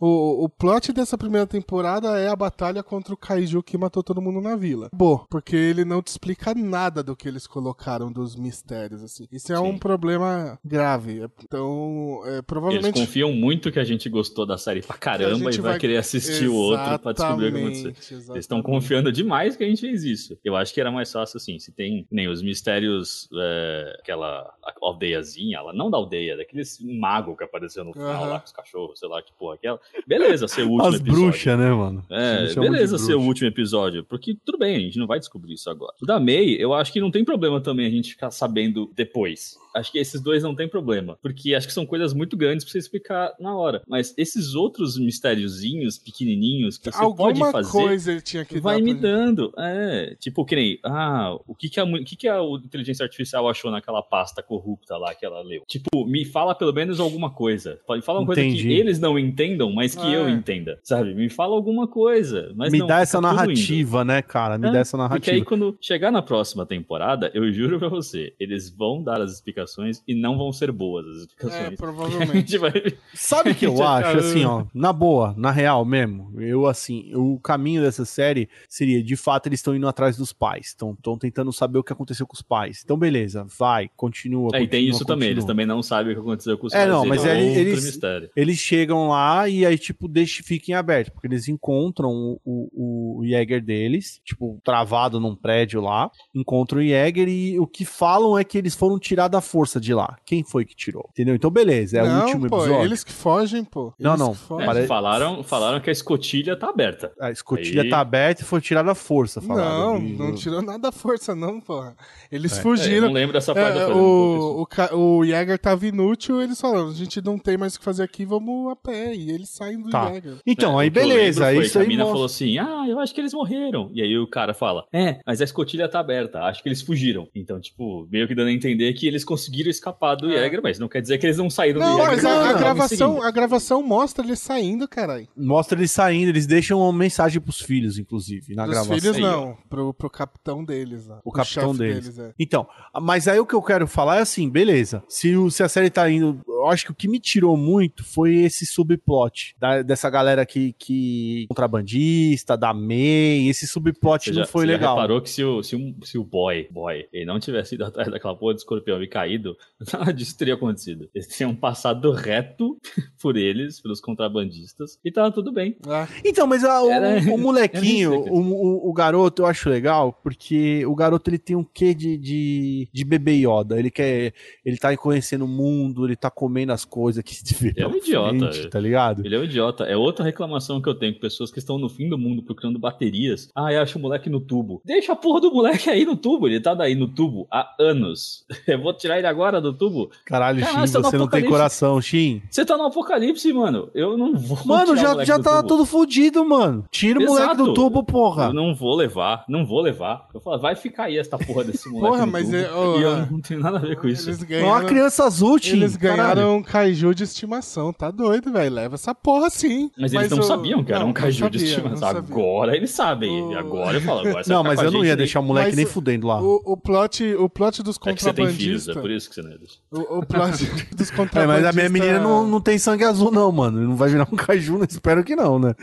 o, 0.01 0.45
o 0.45 0.49
plot 0.49 0.91
dessa 0.91 1.17
primeira 1.17 1.45
temporada 1.45 2.17
é 2.19 2.27
a 2.27 2.35
batalha 2.35 2.81
contra 2.81 3.13
o 3.13 3.17
Kaiju 3.17 3.61
que 3.61 3.77
matou 3.77 4.01
todo 4.03 4.21
mundo 4.21 4.41
na 4.41 4.55
vila. 4.55 4.89
Boa, 4.93 5.25
porque 5.29 5.55
ele 5.55 5.85
não 5.85 6.01
te 6.01 6.07
explica 6.07 6.53
nada 6.55 7.03
do 7.03 7.15
que 7.15 7.27
eles 7.27 7.45
colocaram 7.45 8.11
dos 8.11 8.35
mistérios, 8.35 9.03
assim. 9.03 9.27
Isso 9.31 9.53
é 9.53 9.57
Sim. 9.57 9.63
um 9.63 9.77
problema 9.77 10.59
grave. 10.65 11.21
Então, 11.43 12.21
é, 12.25 12.29
eles 12.31 12.41
provavelmente... 12.47 12.99
confiam 12.99 13.31
muito 13.31 13.71
que 13.71 13.79
a 13.79 13.83
gente 13.83 14.09
gostou 14.09 14.45
da 14.45 14.57
série 14.57 14.81
pra 14.81 14.97
caramba 14.97 15.51
e 15.51 15.57
vai, 15.57 15.71
vai- 15.71 15.79
querer 15.79 15.97
assistir 15.97 16.47
o 16.47 16.55
outro 16.55 16.99
pra 16.99 17.11
descobrir 17.13 17.47
o 17.47 17.51
que 17.53 17.59
aconteceu. 17.59 17.89
Exatamente, 17.91 18.31
Eles 18.31 18.43
estão 18.43 18.61
confiando 18.61 19.11
demais 19.11 19.55
que 19.55 19.63
a 19.63 19.67
gente 19.67 19.81
fez 19.81 20.03
isso. 20.03 20.37
Eu 20.43 20.55
acho 20.55 20.73
que 20.73 20.81
era 20.81 20.91
mais 20.91 21.11
fácil 21.11 21.37
assim, 21.37 21.59
se 21.59 21.71
tem 21.71 22.07
nem 22.09 22.27
os 22.27 22.41
mistérios, 22.41 23.29
é, 23.35 23.97
aquela 24.01 24.51
aldeiazinha, 24.81 25.57
ela 25.57 25.73
não 25.73 25.89
da 25.89 25.97
aldeia, 25.97 26.35
daqueles 26.37 26.79
mago 26.81 27.35
que 27.35 27.43
apareceu 27.43 27.83
no 27.83 27.93
final 27.93 28.09
Aham. 28.11 28.25
lá 28.31 28.39
com 28.39 28.45
os 28.45 28.51
cachorros, 28.51 28.99
sei 28.99 29.07
lá 29.07 29.21
que 29.21 29.31
porra 29.33 29.55
aquela. 29.55 29.79
Beleza, 30.07 30.47
ser 30.47 30.63
o 30.63 30.69
último 30.71 30.87
As 30.89 30.95
episódio. 30.95 31.21
bruxas, 31.23 31.59
né, 31.59 31.71
mano? 31.71 32.05
É, 32.09 32.53
beleza 32.55 32.97
ser 32.97 33.13
o 33.15 33.21
último 33.21 33.47
episódio, 33.47 34.03
porque 34.03 34.35
tudo 34.45 34.57
bem, 34.57 34.75
a 34.75 34.79
gente 34.79 34.97
não 34.97 35.07
vai 35.07 35.19
descobrir 35.19 35.53
isso 35.53 35.69
agora. 35.69 35.93
O 36.01 36.05
da 36.05 36.19
May, 36.19 36.55
eu 36.59 36.73
acho 36.73 36.91
que 36.91 36.99
não 36.99 37.11
tem 37.11 37.23
problema 37.23 37.61
também 37.61 37.85
a 37.85 37.89
gente 37.89 38.11
ficar 38.11 38.31
sabendo 38.31 38.91
depois. 38.95 39.55
Acho 39.73 39.89
que 39.91 39.99
esses 39.99 40.19
dois 40.19 40.43
não 40.43 40.53
tem 40.53 40.67
problema, 40.67 41.17
porque 41.21 41.55
acho 41.55 41.65
que 41.65 41.73
são 41.73 41.85
coisas 41.85 42.13
muito 42.13 42.35
grandes 42.35 42.65
pra 42.65 42.71
você 42.73 42.77
explicar 42.79 43.33
na 43.39 43.55
hora. 43.55 43.81
Mas 43.87 44.13
esses 44.17 44.53
outros 44.53 44.97
mistériozinhos 44.99 45.97
pequenininhos 45.97 46.77
que 46.77 46.91
você 46.91 46.97
pode 46.99 47.21
Alguma 47.41 47.51
fazer, 47.53 47.71
coisa 47.71 48.11
ele 48.11 48.21
tinha 48.21 48.43
que 48.43 48.59
vai 48.59 48.77
dar 48.79 48.83
me 48.83 48.93
pra- 48.93 49.01
dando. 49.01 49.53
É, 49.57 50.15
tipo, 50.19 50.43
que 50.43 50.55
nem, 50.57 50.79
ah, 50.83 51.37
o 51.47 51.55
que 51.55 51.69
que 51.69 51.79
a, 51.79 51.85
o 51.85 52.03
que 52.03 52.15
que 52.17 52.27
a 52.27 52.41
inteligência 52.65 53.03
artificial 53.03 53.47
achou 53.49 53.71
naquela 53.71 54.01
pasta 54.01 54.43
corrupta 54.43 54.97
lá 54.97 55.15
que 55.15 55.25
ela 55.25 55.41
leu? 55.41 55.63
Tipo, 55.67 56.05
me 56.05 56.25
fala 56.25 56.53
pelo 56.53 56.73
menos 56.73 56.99
alguma 56.99 57.29
coisa. 57.29 57.79
Fala 57.87 58.01
fala 58.01 58.19
uma 58.19 58.25
coisa 58.25 58.41
Entendi. 58.41 58.63
que 58.63 58.73
eles 58.73 58.99
não 58.99 59.17
entendam, 59.17 59.71
mas 59.71 59.80
que 59.95 60.05
É. 60.05 60.15
eu 60.15 60.29
entenda, 60.29 60.79
sabe? 60.83 61.13
Me 61.13 61.29
fala 61.29 61.55
alguma 61.55 61.87
coisa. 61.87 62.51
Mas 62.55 62.71
Me 62.71 62.79
não, 62.79 62.87
dá 62.87 63.01
essa 63.01 63.19
narrativa, 63.19 64.03
né, 64.05 64.21
cara? 64.21 64.57
Me 64.57 64.67
É, 64.67 64.71
dá 64.71 64.79
essa 64.79 64.97
Porque 64.97 65.09
narrativa. 65.09 65.35
aí, 65.37 65.43
quando 65.43 65.77
chegar 65.81 66.11
na 66.11 66.21
próxima 66.21 66.65
temporada, 66.65 67.31
eu 67.33 67.51
juro 67.51 67.79
pra 67.79 67.89
você, 67.89 68.33
eles 68.39 68.69
vão 68.69 69.03
dar 69.03 69.21
as 69.21 69.31
explicações 69.33 70.01
e 70.07 70.13
não 70.15 70.37
vão 70.37 70.51
ser 70.53 70.71
boas 70.71 71.05
as 71.07 71.15
É, 71.17 71.19
explicações. 71.21 71.73
a 71.73 71.77
provavelmente. 71.77 72.57
vai. 72.57 72.71
Sabe 73.13 73.51
o 73.51 73.55
que 73.55 73.65
eu 73.65 73.73
acho, 73.83 74.11
tá- 74.13 74.17
assim, 74.19 74.45
ó, 74.45 74.65
na 74.73 74.93
boa, 74.93 75.33
na 75.37 75.51
real 75.51 75.83
mesmo, 75.85 76.31
eu, 76.41 76.67
assim, 76.67 77.11
o 77.15 77.39
caminho 77.39 77.81
dessa 77.81 78.05
série 78.05 78.47
seria, 78.69 79.01
de 79.03 79.15
fato, 79.15 79.47
eles 79.47 79.59
estão 79.59 79.75
indo 79.75 79.87
atrás 79.87 80.17
dos 80.17 80.31
pais, 80.33 80.67
estão 80.67 80.95
tentando 81.17 81.51
saber 81.51 81.79
o 81.79 81.83
que 81.83 81.93
aconteceu 81.93 82.25
com 82.27 82.33
os 82.35 82.41
pais. 82.41 82.81
Então, 82.83 82.97
beleza, 82.97 83.45
vai, 83.57 83.89
continua, 83.95 84.49
É, 84.53 84.57
e 84.61 84.67
tem 84.67 84.81
continua, 84.81 84.95
isso 84.95 85.05
também, 85.05 85.29
eles 85.29 85.43
continua. 85.43 85.47
também 85.53 85.65
não 85.65 85.81
sabem 85.83 86.11
o 86.11 86.15
que 86.15 86.21
aconteceu 86.21 86.57
com 86.57 86.67
os 86.67 86.73
É, 86.73 86.77
pais 86.77 86.89
não, 86.89 87.01
deles, 87.03 87.17
mas 87.17 87.25
é 87.25 87.41
eles-. 87.41 87.99
Eles 88.35 88.57
chegam 88.59 89.09
lá 89.09 89.47
e 89.47 89.65
aí, 89.65 89.70
tipo, 89.77 90.07
deixa, 90.07 90.41
fiquem 90.43 90.75
aberto, 90.75 91.11
porque 91.11 91.27
eles 91.27 91.47
encontram 91.47 92.09
o, 92.43 92.69
o, 92.73 93.19
o 93.19 93.25
Jäger 93.25 93.63
deles, 93.63 94.19
tipo, 94.25 94.59
travado 94.63 95.19
num 95.19 95.35
prédio 95.35 95.81
lá, 95.81 96.09
encontram 96.33 96.79
o 96.79 96.83
Jäger 96.83 97.27
e 97.27 97.59
o 97.59 97.67
que 97.67 97.85
falam 97.85 98.37
é 98.37 98.43
que 98.43 98.57
eles 98.57 98.75
foram 98.75 98.97
tirar 98.99 99.27
da 99.27 99.41
força 99.41 99.79
de 99.79 99.93
lá. 99.93 100.17
Quem 100.25 100.43
foi 100.43 100.65
que 100.65 100.75
tirou? 100.75 101.07
Entendeu? 101.11 101.35
Então, 101.35 101.49
beleza, 101.51 101.99
é 101.99 102.03
não, 102.03 102.19
o 102.19 102.23
último 102.25 102.49
pô, 102.49 102.59
episódio. 102.63 102.85
eles 102.85 103.03
que 103.03 103.11
fogem, 103.11 103.63
pô. 103.63 103.93
Não, 103.99 104.11
Eles 104.11 104.19
não. 104.19 104.31
que 104.33 104.39
fogem. 104.39 104.63
É, 104.63 104.67
Pare- 104.67 104.87
falaram, 104.87 105.43
falaram 105.43 105.79
que 105.79 105.89
a 105.89 105.93
escotilha 105.93 106.55
tá 106.57 106.69
aberta. 106.69 107.11
A 107.19 107.31
escotilha 107.31 107.83
Aí- 107.83 107.89
tá 107.89 107.99
aberta 107.99 108.41
e 108.41 108.45
foi 108.45 108.61
tirada 108.61 108.91
a 108.91 108.95
força, 108.95 109.41
falaram. 109.41 109.99
Não, 109.99 110.05
E- 110.05 110.13
não 110.13 110.35
tirou 110.35 110.61
nada 110.61 110.79
da 110.79 110.91
força, 110.91 111.35
não, 111.35 111.59
porra. 111.59 111.95
Eles 112.31 112.51
É. 112.53 112.55
É, 112.55 112.59
eu 112.59 112.63
fugiram. 112.63 113.07
não 113.07 113.13
lembro 113.13 113.33
dessa 113.33 113.53
parte 113.53 113.77
É, 113.77 113.81
da 113.81 113.89
não 113.89 113.97
o, 114.01 114.67
o, 114.91 115.17
o 115.19 115.25
Jäger 115.25 115.57
tava 115.59 115.85
inútil, 115.85 116.41
eles 116.41 116.59
falaram, 116.59 116.89
a 116.89 116.93
gente 116.93 117.21
não 117.21 117.37
tem 117.37 117.57
mais 117.57 117.75
o 117.75 117.79
que 117.79 117.85
fazer 117.85 118.03
aqui, 118.03 118.25
vamos 118.25 118.71
a 118.71 118.75
pé. 118.75 119.13
E 119.15 119.31
eles 119.31 119.49
saem 119.65 119.81
do 119.81 119.89
Tá. 119.89 120.13
Jäger. 120.13 120.33
Então, 120.45 120.79
É, 120.79 120.83
aí 120.83 120.89
beleza, 120.89 121.45
foi 121.53 121.63
isso 121.65 121.79
aí 121.79 121.85
A 121.85 121.87
mina 121.87 122.03
mostra- 122.03 122.13
falou 122.13 122.25
assim: 122.25 122.57
Ah, 122.57 122.85
eu 122.87 122.99
acho 122.99 123.13
que 123.13 123.21
eles 123.21 123.33
morreram. 123.33 123.89
E 123.93 124.01
aí 124.01 124.17
o 124.17 124.27
cara 124.27 124.53
fala: 124.53 124.85
É, 124.93 125.19
mas 125.25 125.41
a 125.41 125.43
escotilha 125.43 125.87
tá 125.89 125.99
aberta. 125.99 126.39
Acho 126.43 126.61
que 126.63 126.69
eles 126.69 126.81
fugiram. 126.81 127.27
Então, 127.35 127.59
tipo, 127.59 128.07
meio 128.11 128.27
que 128.27 128.35
dando 128.35 128.47
a 128.47 128.51
entender 128.51 128.93
que 128.93 129.07
eles 129.07 129.23
conseguiram 129.23 129.69
escapar 129.69 130.15
do 130.15 130.29
É. 130.31 130.43
Jäger, 130.43 130.61
mas 130.63 130.79
não 130.79 130.87
quer 130.87 131.01
dizer 131.01 131.17
que 131.17 131.25
eles 131.25 131.37
não 131.37 131.49
saíram 131.49 131.79
Não, 131.79 131.91
do 131.97 132.03
Jäger. 132.03 132.11
mas 132.15 132.25
a, 132.25 132.49
a 132.49 132.53
gravação, 132.53 133.09
seguindo. 133.11 133.23
a 133.27 133.31
gravação 133.31 133.83
mostra 133.83 134.25
eles 134.25 134.39
saindo, 134.39 134.87
caralho. 134.87 135.27
Mostra 135.35 135.77
eles 135.77 135.91
saindo, 135.91 136.29
eles 136.29 136.47
deixam 136.47 136.79
uma 136.81 136.93
mensagem 136.93 137.39
pros 137.41 137.59
filhos, 137.59 137.97
inclusive, 137.97 138.55
na 138.55 138.65
Dos 138.65 138.71
gravação. 138.73 138.95
filhos 138.99 139.15
Aí, 139.15 139.21
não, 139.21 139.57
pro, 139.69 139.93
pro 139.93 140.09
capitão 140.09 140.63
deles. 140.63 141.07
lá. 141.07 141.19
O 141.23 141.31
capitão 141.31 141.73
chefe 141.73 141.77
deles. 141.79 142.19
é. 142.19 142.33
Então, 142.39 142.67
mas 143.01 143.27
aí 143.27 143.39
o 143.39 143.45
que 143.45 143.53
eu 143.55 143.61
quero 143.61 143.87
falar 143.87 144.17
é 144.17 144.21
assim, 144.21 144.49
beleza. 144.49 145.03
Se, 145.07 145.35
o- 145.35 145.49
se 145.51 145.61
a 145.63 145.69
série 145.69 145.89
tá 145.89 146.09
indo. 146.09 146.39
Eu 146.47 146.67
acho 146.67 146.85
que 146.85 146.91
o 146.91 146.95
que 146.95 147.07
me 147.07 147.19
tirou 147.19 147.57
muito 147.57 148.03
foi 148.03 148.35
esse 148.35 148.65
subplot 148.65 149.40
da- 149.59 149.81
dessa 149.81 150.09
galera 150.09 150.45
que, 150.45 150.73
que. 150.73 151.45
contrabandista, 151.49 152.55
da 152.57 152.73
MEI. 152.73 153.47
Esse 153.49 153.67
subplot 153.67 154.23
Você 154.25 154.31
não 154.31 154.37
já, 154.39 154.45
foi 154.45 154.65
você 154.65 154.71
já 154.71 154.77
legal. 154.77 154.95
reparou 154.95 155.21
que 155.21 155.29
se 155.29 155.43
o, 155.43 155.63
se, 155.63 155.75
o, 155.75 155.95
se 156.03 156.17
o 156.17 156.23
boy, 156.23 156.67
boy, 156.71 157.05
ele 157.11 157.25
não 157.25 157.39
tivesse 157.39 157.75
ido 157.75 157.85
atrás 157.85 158.09
daquela 158.09 158.35
porra 158.35 158.53
de 158.53 158.61
escorpião 158.61 159.01
e 159.01 159.07
caído, 159.07 159.55
nada 159.93 160.13
disso 160.13 160.37
teria 160.37 160.53
acontecido. 160.53 161.09
Eles 161.13 161.27
tinham 161.27 161.55
passado 161.55 162.11
reto 162.11 162.77
por 163.21 163.37
eles, 163.37 163.79
pelos 163.81 163.99
contrabandistas, 163.99 164.97
e 165.03 165.11
tava 165.11 165.31
tudo 165.31 165.51
bem. 165.51 165.75
Ah, 165.87 166.07
Então, 166.23 166.47
mas 166.47 166.63
a- 166.63 166.83
o, 166.83 166.89
Era- 166.91 167.19
o 167.33 167.37
molequinho, 167.39 168.13
isso, 168.23 168.31
o, 168.33 168.39
o, 168.39 168.89
o 168.89 168.93
garoto, 168.93 169.41
eu 169.41 169.45
acho 169.45 169.69
legal, 169.69 170.13
porque 170.23 170.85
o 170.85 170.95
garoto 170.95 171.29
ele 171.29 171.37
tem 171.39 171.55
um 171.55 171.63
quê 171.63 171.93
de, 171.93 172.17
de, 172.17 172.87
de 172.91 173.03
bebê 173.05 173.33
Yoda. 173.45 173.77
Ele 173.79 173.89
quer. 173.91 174.33
Ele 174.65 174.77
tá 174.77 174.95
conhecendo 174.97 175.45
o 175.45 175.47
mundo, 175.47 176.05
ele 176.05 176.15
tá 176.15 176.29
comendo 176.29 176.71
as 176.71 176.85
coisas 176.85 177.23
que 177.23 177.33
se 177.35 177.53
vê 177.55 177.69
Ele 177.69 177.81
é 177.81 177.87
um 177.87 177.95
idiota, 177.95 178.37
frente, 178.39 178.59
ele- 178.59 178.69
tá 178.69 178.79
ligado? 178.79 179.25
Ele 179.31 179.35
é 179.37 179.39
um 179.39 179.43
idiota. 179.45 179.85
É 179.85 179.95
outra 179.95 180.25
reclamação 180.25 180.81
que 180.81 180.89
eu 180.89 180.93
tenho 180.93 181.13
com 181.13 181.21
pessoas 181.21 181.49
que 181.51 181.59
estão 181.59 181.77
no 181.77 181.87
fim 181.87 182.09
do 182.09 182.17
mundo 182.17 182.43
procurando 182.43 182.77
baterias. 182.77 183.49
Ah, 183.55 183.71
eu 183.71 183.81
acho 183.81 183.97
o 183.97 184.01
moleque 184.01 184.29
no 184.29 184.41
tubo. 184.41 184.81
Deixa 184.83 185.13
a 185.13 185.15
porra 185.15 185.39
do 185.39 185.51
moleque 185.53 185.89
aí 185.89 186.03
no 186.03 186.17
tubo. 186.17 186.47
Ele 186.47 186.59
tá 186.59 186.73
daí 186.73 186.95
no 186.95 187.07
tubo 187.07 187.47
há 187.49 187.73
anos. 187.79 188.45
Eu 188.67 188.81
vou 188.81 188.93
tirar 188.93 189.17
ele 189.19 189.27
agora 189.27 189.61
do 189.61 189.71
tubo? 189.73 190.11
Caralho, 190.25 190.59
Caralho, 190.61 190.81
Shin, 190.81 190.87
você 190.87 191.01
tá 191.01 191.09
você 191.09 191.17
não 191.17 191.27
tem 191.27 191.45
coração, 191.45 192.01
Shin. 192.01 192.41
Você 192.49 192.65
tá 192.65 192.77
no 192.77 192.83
apocalipse, 192.85 193.51
mano. 193.53 193.89
Eu 193.95 194.17
não 194.17 194.35
vou. 194.35 194.57
Mano, 194.65 194.95
já, 194.97 195.09
moleque 195.11 195.27
já 195.27 195.37
do 195.37 195.43
tá 195.43 195.57
tubo. 195.57 195.67
todo 195.69 195.85
fudido, 195.85 196.43
mano. 196.45 196.83
Tira 196.91 197.19
o 197.19 197.23
moleque 197.23 197.45
Exato. 197.53 197.63
do 197.65 197.73
tubo, 197.73 198.03
porra. 198.03 198.45
Eu 198.47 198.53
não 198.53 198.75
vou 198.75 198.95
levar, 198.95 199.45
não 199.47 199.65
vou 199.65 199.81
levar. 199.81 200.27
Eu 200.33 200.41
falo, 200.41 200.59
vai 200.59 200.75
ficar 200.75 201.05
aí 201.05 201.17
essa 201.17 201.37
porra 201.37 201.63
desse 201.63 201.87
moleque. 201.89 202.07
Porra, 202.11 202.25
no 202.25 202.31
mas 202.31 202.45
tubo. 202.45 202.57
é- 202.57 202.73
ô, 202.73 202.99
e 202.99 203.03
eu 203.03 203.17
não 203.27 203.41
tenho 203.41 203.59
nada 203.61 203.77
a 203.77 203.81
ver 203.81 203.95
com 203.97 204.07
isso. 204.07 204.29
Eles 204.29 204.41
É 204.41 204.43
uma 204.43 204.47
ganharam, 204.61 204.87
criança 204.87 205.23
azul, 205.25 205.59
Tim. 205.59 205.77
eles 205.77 205.95
caralho. 205.97 206.17
ganharam 206.35 206.57
um 206.57 206.63
kaiju 206.63 207.13
de 207.15 207.23
estimação. 207.23 207.93
Tá 207.93 208.11
doido, 208.11 208.51
velho. 208.51 208.75
Leva 208.75 208.95
essa 208.95 209.13
porra 209.23 209.49
sim. 209.49 209.89
Mas 209.97 210.13
eles 210.13 210.29
não 210.31 210.39
o- 210.39 210.43
sabiam 210.43 210.83
que 210.83 210.91
era 210.91 210.99
não, 210.99 211.05
um 211.07 211.09
não 211.09 211.13
caju 211.13 211.49
de 211.49 211.59
sabia, 211.59 211.69
estimação. 211.69 211.91
não 211.91 211.97
sabia. 211.97 212.19
Agora 212.35 212.75
eles 212.75 212.91
sabem. 212.91 213.41
O- 213.43 213.57
Agora 213.57 213.97
eu 213.97 214.01
falo, 214.01 214.19
agora 214.21 214.43
você 214.43 214.49
Não, 214.53 214.63
mas 214.63 214.81
eu 214.81 214.91
não 214.91 215.03
ia 215.05 215.15
deixar 215.15 215.39
o 215.39 215.43
moleque 215.43 215.67
Mas 215.69 215.75
nem 215.77 215.85
fudendo 215.85 216.27
lá. 216.27 216.41
O, 216.41 216.61
o 216.65 216.77
plot, 216.77 217.23
o 217.35 217.49
plot 217.49 217.83
dos 217.83 217.97
É 218.05 218.13
que 218.13 218.21
você 218.23 218.33
tem 218.33 218.47
filhos, 218.47 218.85
contrabandistas. 218.85 218.97
é 218.97 219.01
por 219.01 219.11
isso 219.11 219.29
que 219.29 219.35
você 219.35 219.41
não 219.41 219.51
ia 219.51 219.57
deixar. 219.57 219.79
o, 219.91 220.17
o 220.19 220.25
plot 220.25 220.65
dos 220.95 221.11
É, 221.11 221.15
contrabandistas. 221.15 221.47
mas 221.47 221.65
a 221.65 221.71
minha 221.73 221.89
menina 221.89 222.19
não, 222.19 222.47
não 222.47 222.61
tem 222.61 222.77
sangue 222.77 223.03
azul, 223.03 223.31
não, 223.31 223.51
mano. 223.51 223.79
Não 223.81 223.95
vai 223.95 224.09
virar 224.09 224.27
um 224.31 224.35
caju, 224.35 224.77
né? 224.77 224.87
espero 224.89 225.23
que 225.23 225.35
não, 225.35 225.59
né? 225.59 225.75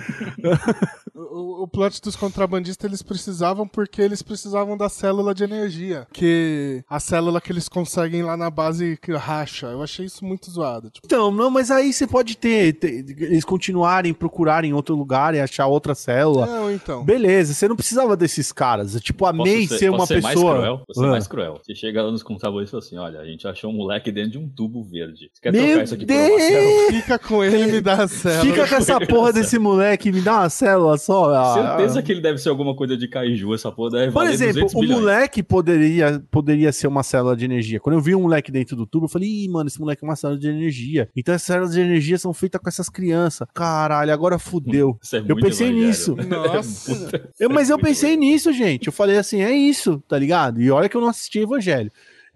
O, 1.14 1.62
o 1.64 1.68
plot 1.68 2.00
dos 2.00 2.14
contrabandistas 2.16 2.88
eles 2.88 3.02
precisavam 3.02 3.66
porque 3.66 4.00
eles 4.00 4.22
precisavam 4.22 4.76
da 4.76 4.88
célula 4.88 5.34
de 5.34 5.44
energia. 5.44 6.06
Que 6.12 6.82
a 6.88 7.00
célula 7.00 7.40
que 7.40 7.50
eles 7.52 7.68
conseguem 7.68 8.22
lá 8.22 8.36
na 8.36 8.50
base 8.50 8.96
que 9.02 9.12
racha. 9.14 9.66
Eu 9.66 9.82
achei 9.82 10.06
isso 10.06 10.24
muito 10.24 10.50
zoado. 10.50 10.90
Tipo, 10.90 11.06
Então, 11.06 11.30
não, 11.30 11.50
mas 11.50 11.70
aí 11.70 11.92
você 11.92 12.06
pode 12.06 12.36
ter, 12.36 12.74
ter- 12.74 13.02
eles 13.28 13.44
continuarem, 13.44 14.12
procurarem 14.12 14.70
em 14.70 14.74
outro 14.74 14.94
lugar 14.94 15.34
e 15.34 15.40
achar 15.40 15.66
outra 15.66 15.94
célula. 15.94 16.46
não, 16.46 16.70
então. 16.72 17.04
Beleza, 17.04 17.54
você 17.54 17.68
não 17.68 17.76
precisava 17.76 18.16
desses 18.16 18.50
caras. 18.52 18.98
Tipo, 19.00 19.26
a 19.26 19.32
May 19.32 19.66
ser, 19.66 19.78
ser 19.78 19.90
uma 19.90 20.06
ser 20.06 20.20
mais 20.22 20.34
pessoa. 20.34 20.54
cruel? 20.56 20.82
Você 20.88 21.04
Ah. 21.04 21.08
mais 21.08 21.26
cruel. 21.26 21.60
Você 21.64 21.74
chega 21.74 22.02
lá 22.02 22.10
nos 22.10 22.22
contrabandistas 22.22 22.68
e 22.86 22.90
fala 22.90 23.06
assim: 23.06 23.14
olha, 23.16 23.20
a 23.22 23.26
gente 23.30 23.46
achou 23.46 23.70
um 23.70 23.74
moleque 23.74 24.10
dentro 24.10 24.32
de 24.32 24.38
um 24.38 24.48
tubo 24.48 24.82
verde. 24.82 25.30
Você 25.32 25.40
quer 25.42 25.52
Meu 25.52 25.64
trocar 25.66 25.84
isso 25.84 25.94
aqui 25.94 26.06
por 26.06 26.14
uma 26.14 26.38
célula? 26.38 26.92
Fica 27.02 27.18
com 27.18 27.44
ele 27.44 27.62
e 27.68 27.72
me 27.72 27.80
dá 27.80 28.02
a 28.02 28.08
célula. 28.08 28.40
Fica 28.44 28.68
com 28.68 28.74
essa 28.74 29.00
porra 29.06 29.32
desse 29.32 29.58
moleque, 29.58 30.10
me 30.12 30.20
dá 30.20 30.40
uma 30.40 30.50
célula 30.50 30.98
só. 30.98 31.34
Ah, 31.34 31.54
Certeza 31.76 32.02
que 32.02 32.12
ele 32.12 32.20
deve 32.20 32.38
ser 32.38 32.48
alguma 32.48 32.74
coisa 32.74 32.96
de 32.96 33.06
kaiju, 33.08 33.54
essa 33.54 33.70
porra 33.70 33.90
deve 33.90 34.12
Por 34.12 34.26
exemplo, 34.26 34.54
200 34.54 34.74
o 34.74 34.80
bilhões. 34.80 35.00
moleque 35.00 35.42
poderia, 35.42 36.22
poderia 36.30 36.72
ser 36.72 36.86
uma 36.86 37.02
célula 37.02 37.36
de 37.36 37.44
energia. 37.44 37.80
Quando 37.80 37.96
eu 37.96 38.00
vi 38.00 38.14
um 38.14 38.22
moleque 38.22 38.50
dentro 38.50 38.76
do 38.76 38.86
tubo, 38.86 39.04
eu 39.06 39.08
falei, 39.08 39.28
ih, 39.28 39.48
mano, 39.48 39.68
esse 39.68 39.78
moleque 39.80 40.04
é 40.04 40.08
uma 40.08 40.16
célula 40.16 40.38
de 40.38 40.48
energia. 40.48 41.08
Então 41.16 41.34
as 41.34 41.42
células 41.42 41.72
de 41.74 41.80
energia 41.80 42.18
são 42.18 42.32
feitas 42.32 42.60
com 42.60 42.68
essas 42.68 42.88
crianças. 42.88 43.17
Caralho, 43.54 44.12
agora 44.12 44.38
fudeu. 44.38 44.98
Isso 45.02 45.16
é 45.16 45.24
Eu 45.26 45.36
pensei 45.36 45.68
evangelho. 45.68 45.86
nisso. 45.88 46.16
Nossa. 46.16 46.94
Puta, 46.94 47.30
Eu, 47.38 47.50
mas 47.50 47.70
é 47.70 47.72
eu 47.72 47.78
pensei 47.78 48.16
nisso, 48.16 48.52
gente. 48.52 48.86
Eu 48.86 48.92
falei 48.92 49.16
assim, 49.18 49.42
é 49.42 49.52
isso, 49.52 50.02
tá 50.08 50.18
ligado? 50.18 50.60
E 50.60 50.70
olha 50.70 50.88
que 50.88 50.96
eu 50.96 51.00
não 51.00 51.08
assisti 51.08 51.38
Evangelho. 51.40 51.90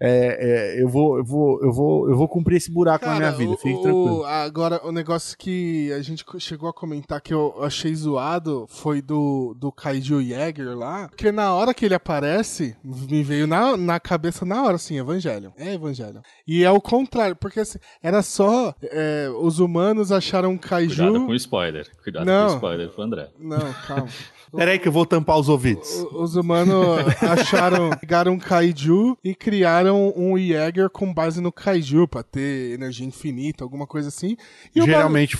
É, 0.05 0.75
é, 0.75 0.81
eu, 0.83 0.89
vou, 0.89 1.17
eu, 1.17 1.23
vou, 1.23 1.63
eu, 1.63 1.71
vou, 1.71 2.09
eu 2.09 2.17
vou 2.17 2.27
cumprir 2.27 2.57
esse 2.57 2.69
buraco 2.69 3.05
na 3.05 3.15
minha 3.15 3.31
vida, 3.31 3.55
fique 3.55 3.73
o- 3.73 3.81
tranquilo. 3.81 4.25
Agora, 4.25 4.85
o 4.85 4.91
negócio 4.91 5.37
que 5.37 5.93
a 5.93 6.01
gente 6.01 6.25
chegou 6.39 6.67
a 6.67 6.73
comentar 6.73 7.21
que 7.21 7.33
eu 7.33 7.63
achei 7.63 7.95
zoado 7.95 8.65
foi 8.67 9.01
do, 9.01 9.55
do 9.57 9.71
Kaiju 9.71 10.21
Jäger 10.21 10.77
lá. 10.77 11.07
Porque 11.07 11.31
na 11.31 11.53
hora 11.53 11.73
que 11.73 11.85
ele 11.85 11.95
aparece, 11.95 12.75
me 12.83 13.23
veio 13.23 13.47
na, 13.47 13.77
na 13.77 13.97
cabeça 13.97 14.43
na 14.43 14.61
hora, 14.61 14.75
assim, 14.75 14.99
Evangelho. 14.99 15.53
É 15.57 15.73
Evangelho. 15.73 16.21
E 16.45 16.65
é 16.65 16.69
o 16.71 16.81
contrário, 16.81 17.35
porque 17.37 17.61
assim, 17.61 17.79
era 18.01 18.21
só 18.21 18.75
é, 18.83 19.29
os 19.39 19.59
humanos 19.59 20.11
acharam 20.11 20.49
um 20.51 20.57
Kaiju. 20.57 20.95
Cuidado 20.97 21.25
com 21.25 21.31
o 21.31 21.35
spoiler. 21.35 21.87
Cuidado 22.03 22.25
Não. 22.25 22.47
com 22.47 22.51
o 22.51 22.55
spoiler 22.55 22.89
pro 22.89 23.03
André. 23.03 23.29
Não, 23.39 23.73
calma. 23.87 24.07
Peraí 24.55 24.77
que 24.79 24.87
eu 24.87 24.91
vou 24.91 25.05
tampar 25.05 25.37
os 25.39 25.49
ouvidos. 25.49 25.89
O- 26.11 26.21
Os 26.23 26.35
humanos 26.35 26.75
acharam, 27.21 27.89
pegaram 27.99 28.33
um 28.33 28.39
kaiju 28.39 29.17
e 29.23 29.33
criaram 29.33 30.13
um 30.15 30.37
Jäger 30.37 30.89
com 30.89 31.13
base 31.13 31.41
no 31.41 31.51
kaiju 31.51 32.07
pra 32.07 32.23
ter 32.23 32.73
energia 32.73 33.05
infinita, 33.07 33.63
alguma 33.63 33.87
coisa 33.87 34.09
assim. 34.09 34.35
E 34.75 34.81
o 34.81 34.85
Geralmente, 34.85 35.37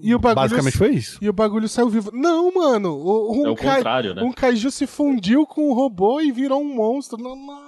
e 0.00 0.14
o 0.14 0.18
bagulho- 0.18 0.34
basicamente 0.48 0.76
foi 0.76 0.90
isso. 0.94 1.18
E 1.22 1.28
o 1.28 1.32
bagulho 1.32 1.68
saiu 1.68 1.88
vivo. 1.88 2.10
Não, 2.12 2.52
mano. 2.52 2.92
o- 2.94 3.32
Um, 3.42 3.46
É 3.46 3.50
o 3.50 3.56
contrário, 3.56 4.14
né? 4.14 4.22
um 4.22 4.32
kaiju 4.32 4.70
se 4.70 4.86
fundiu 4.86 5.46
com 5.46 5.68
o 5.70 5.74
robô 5.74 6.20
e 6.20 6.30
virou 6.32 6.60
um 6.60 6.74
monstro. 6.74 7.16
Não, 7.22 7.34
velho. 7.34 7.65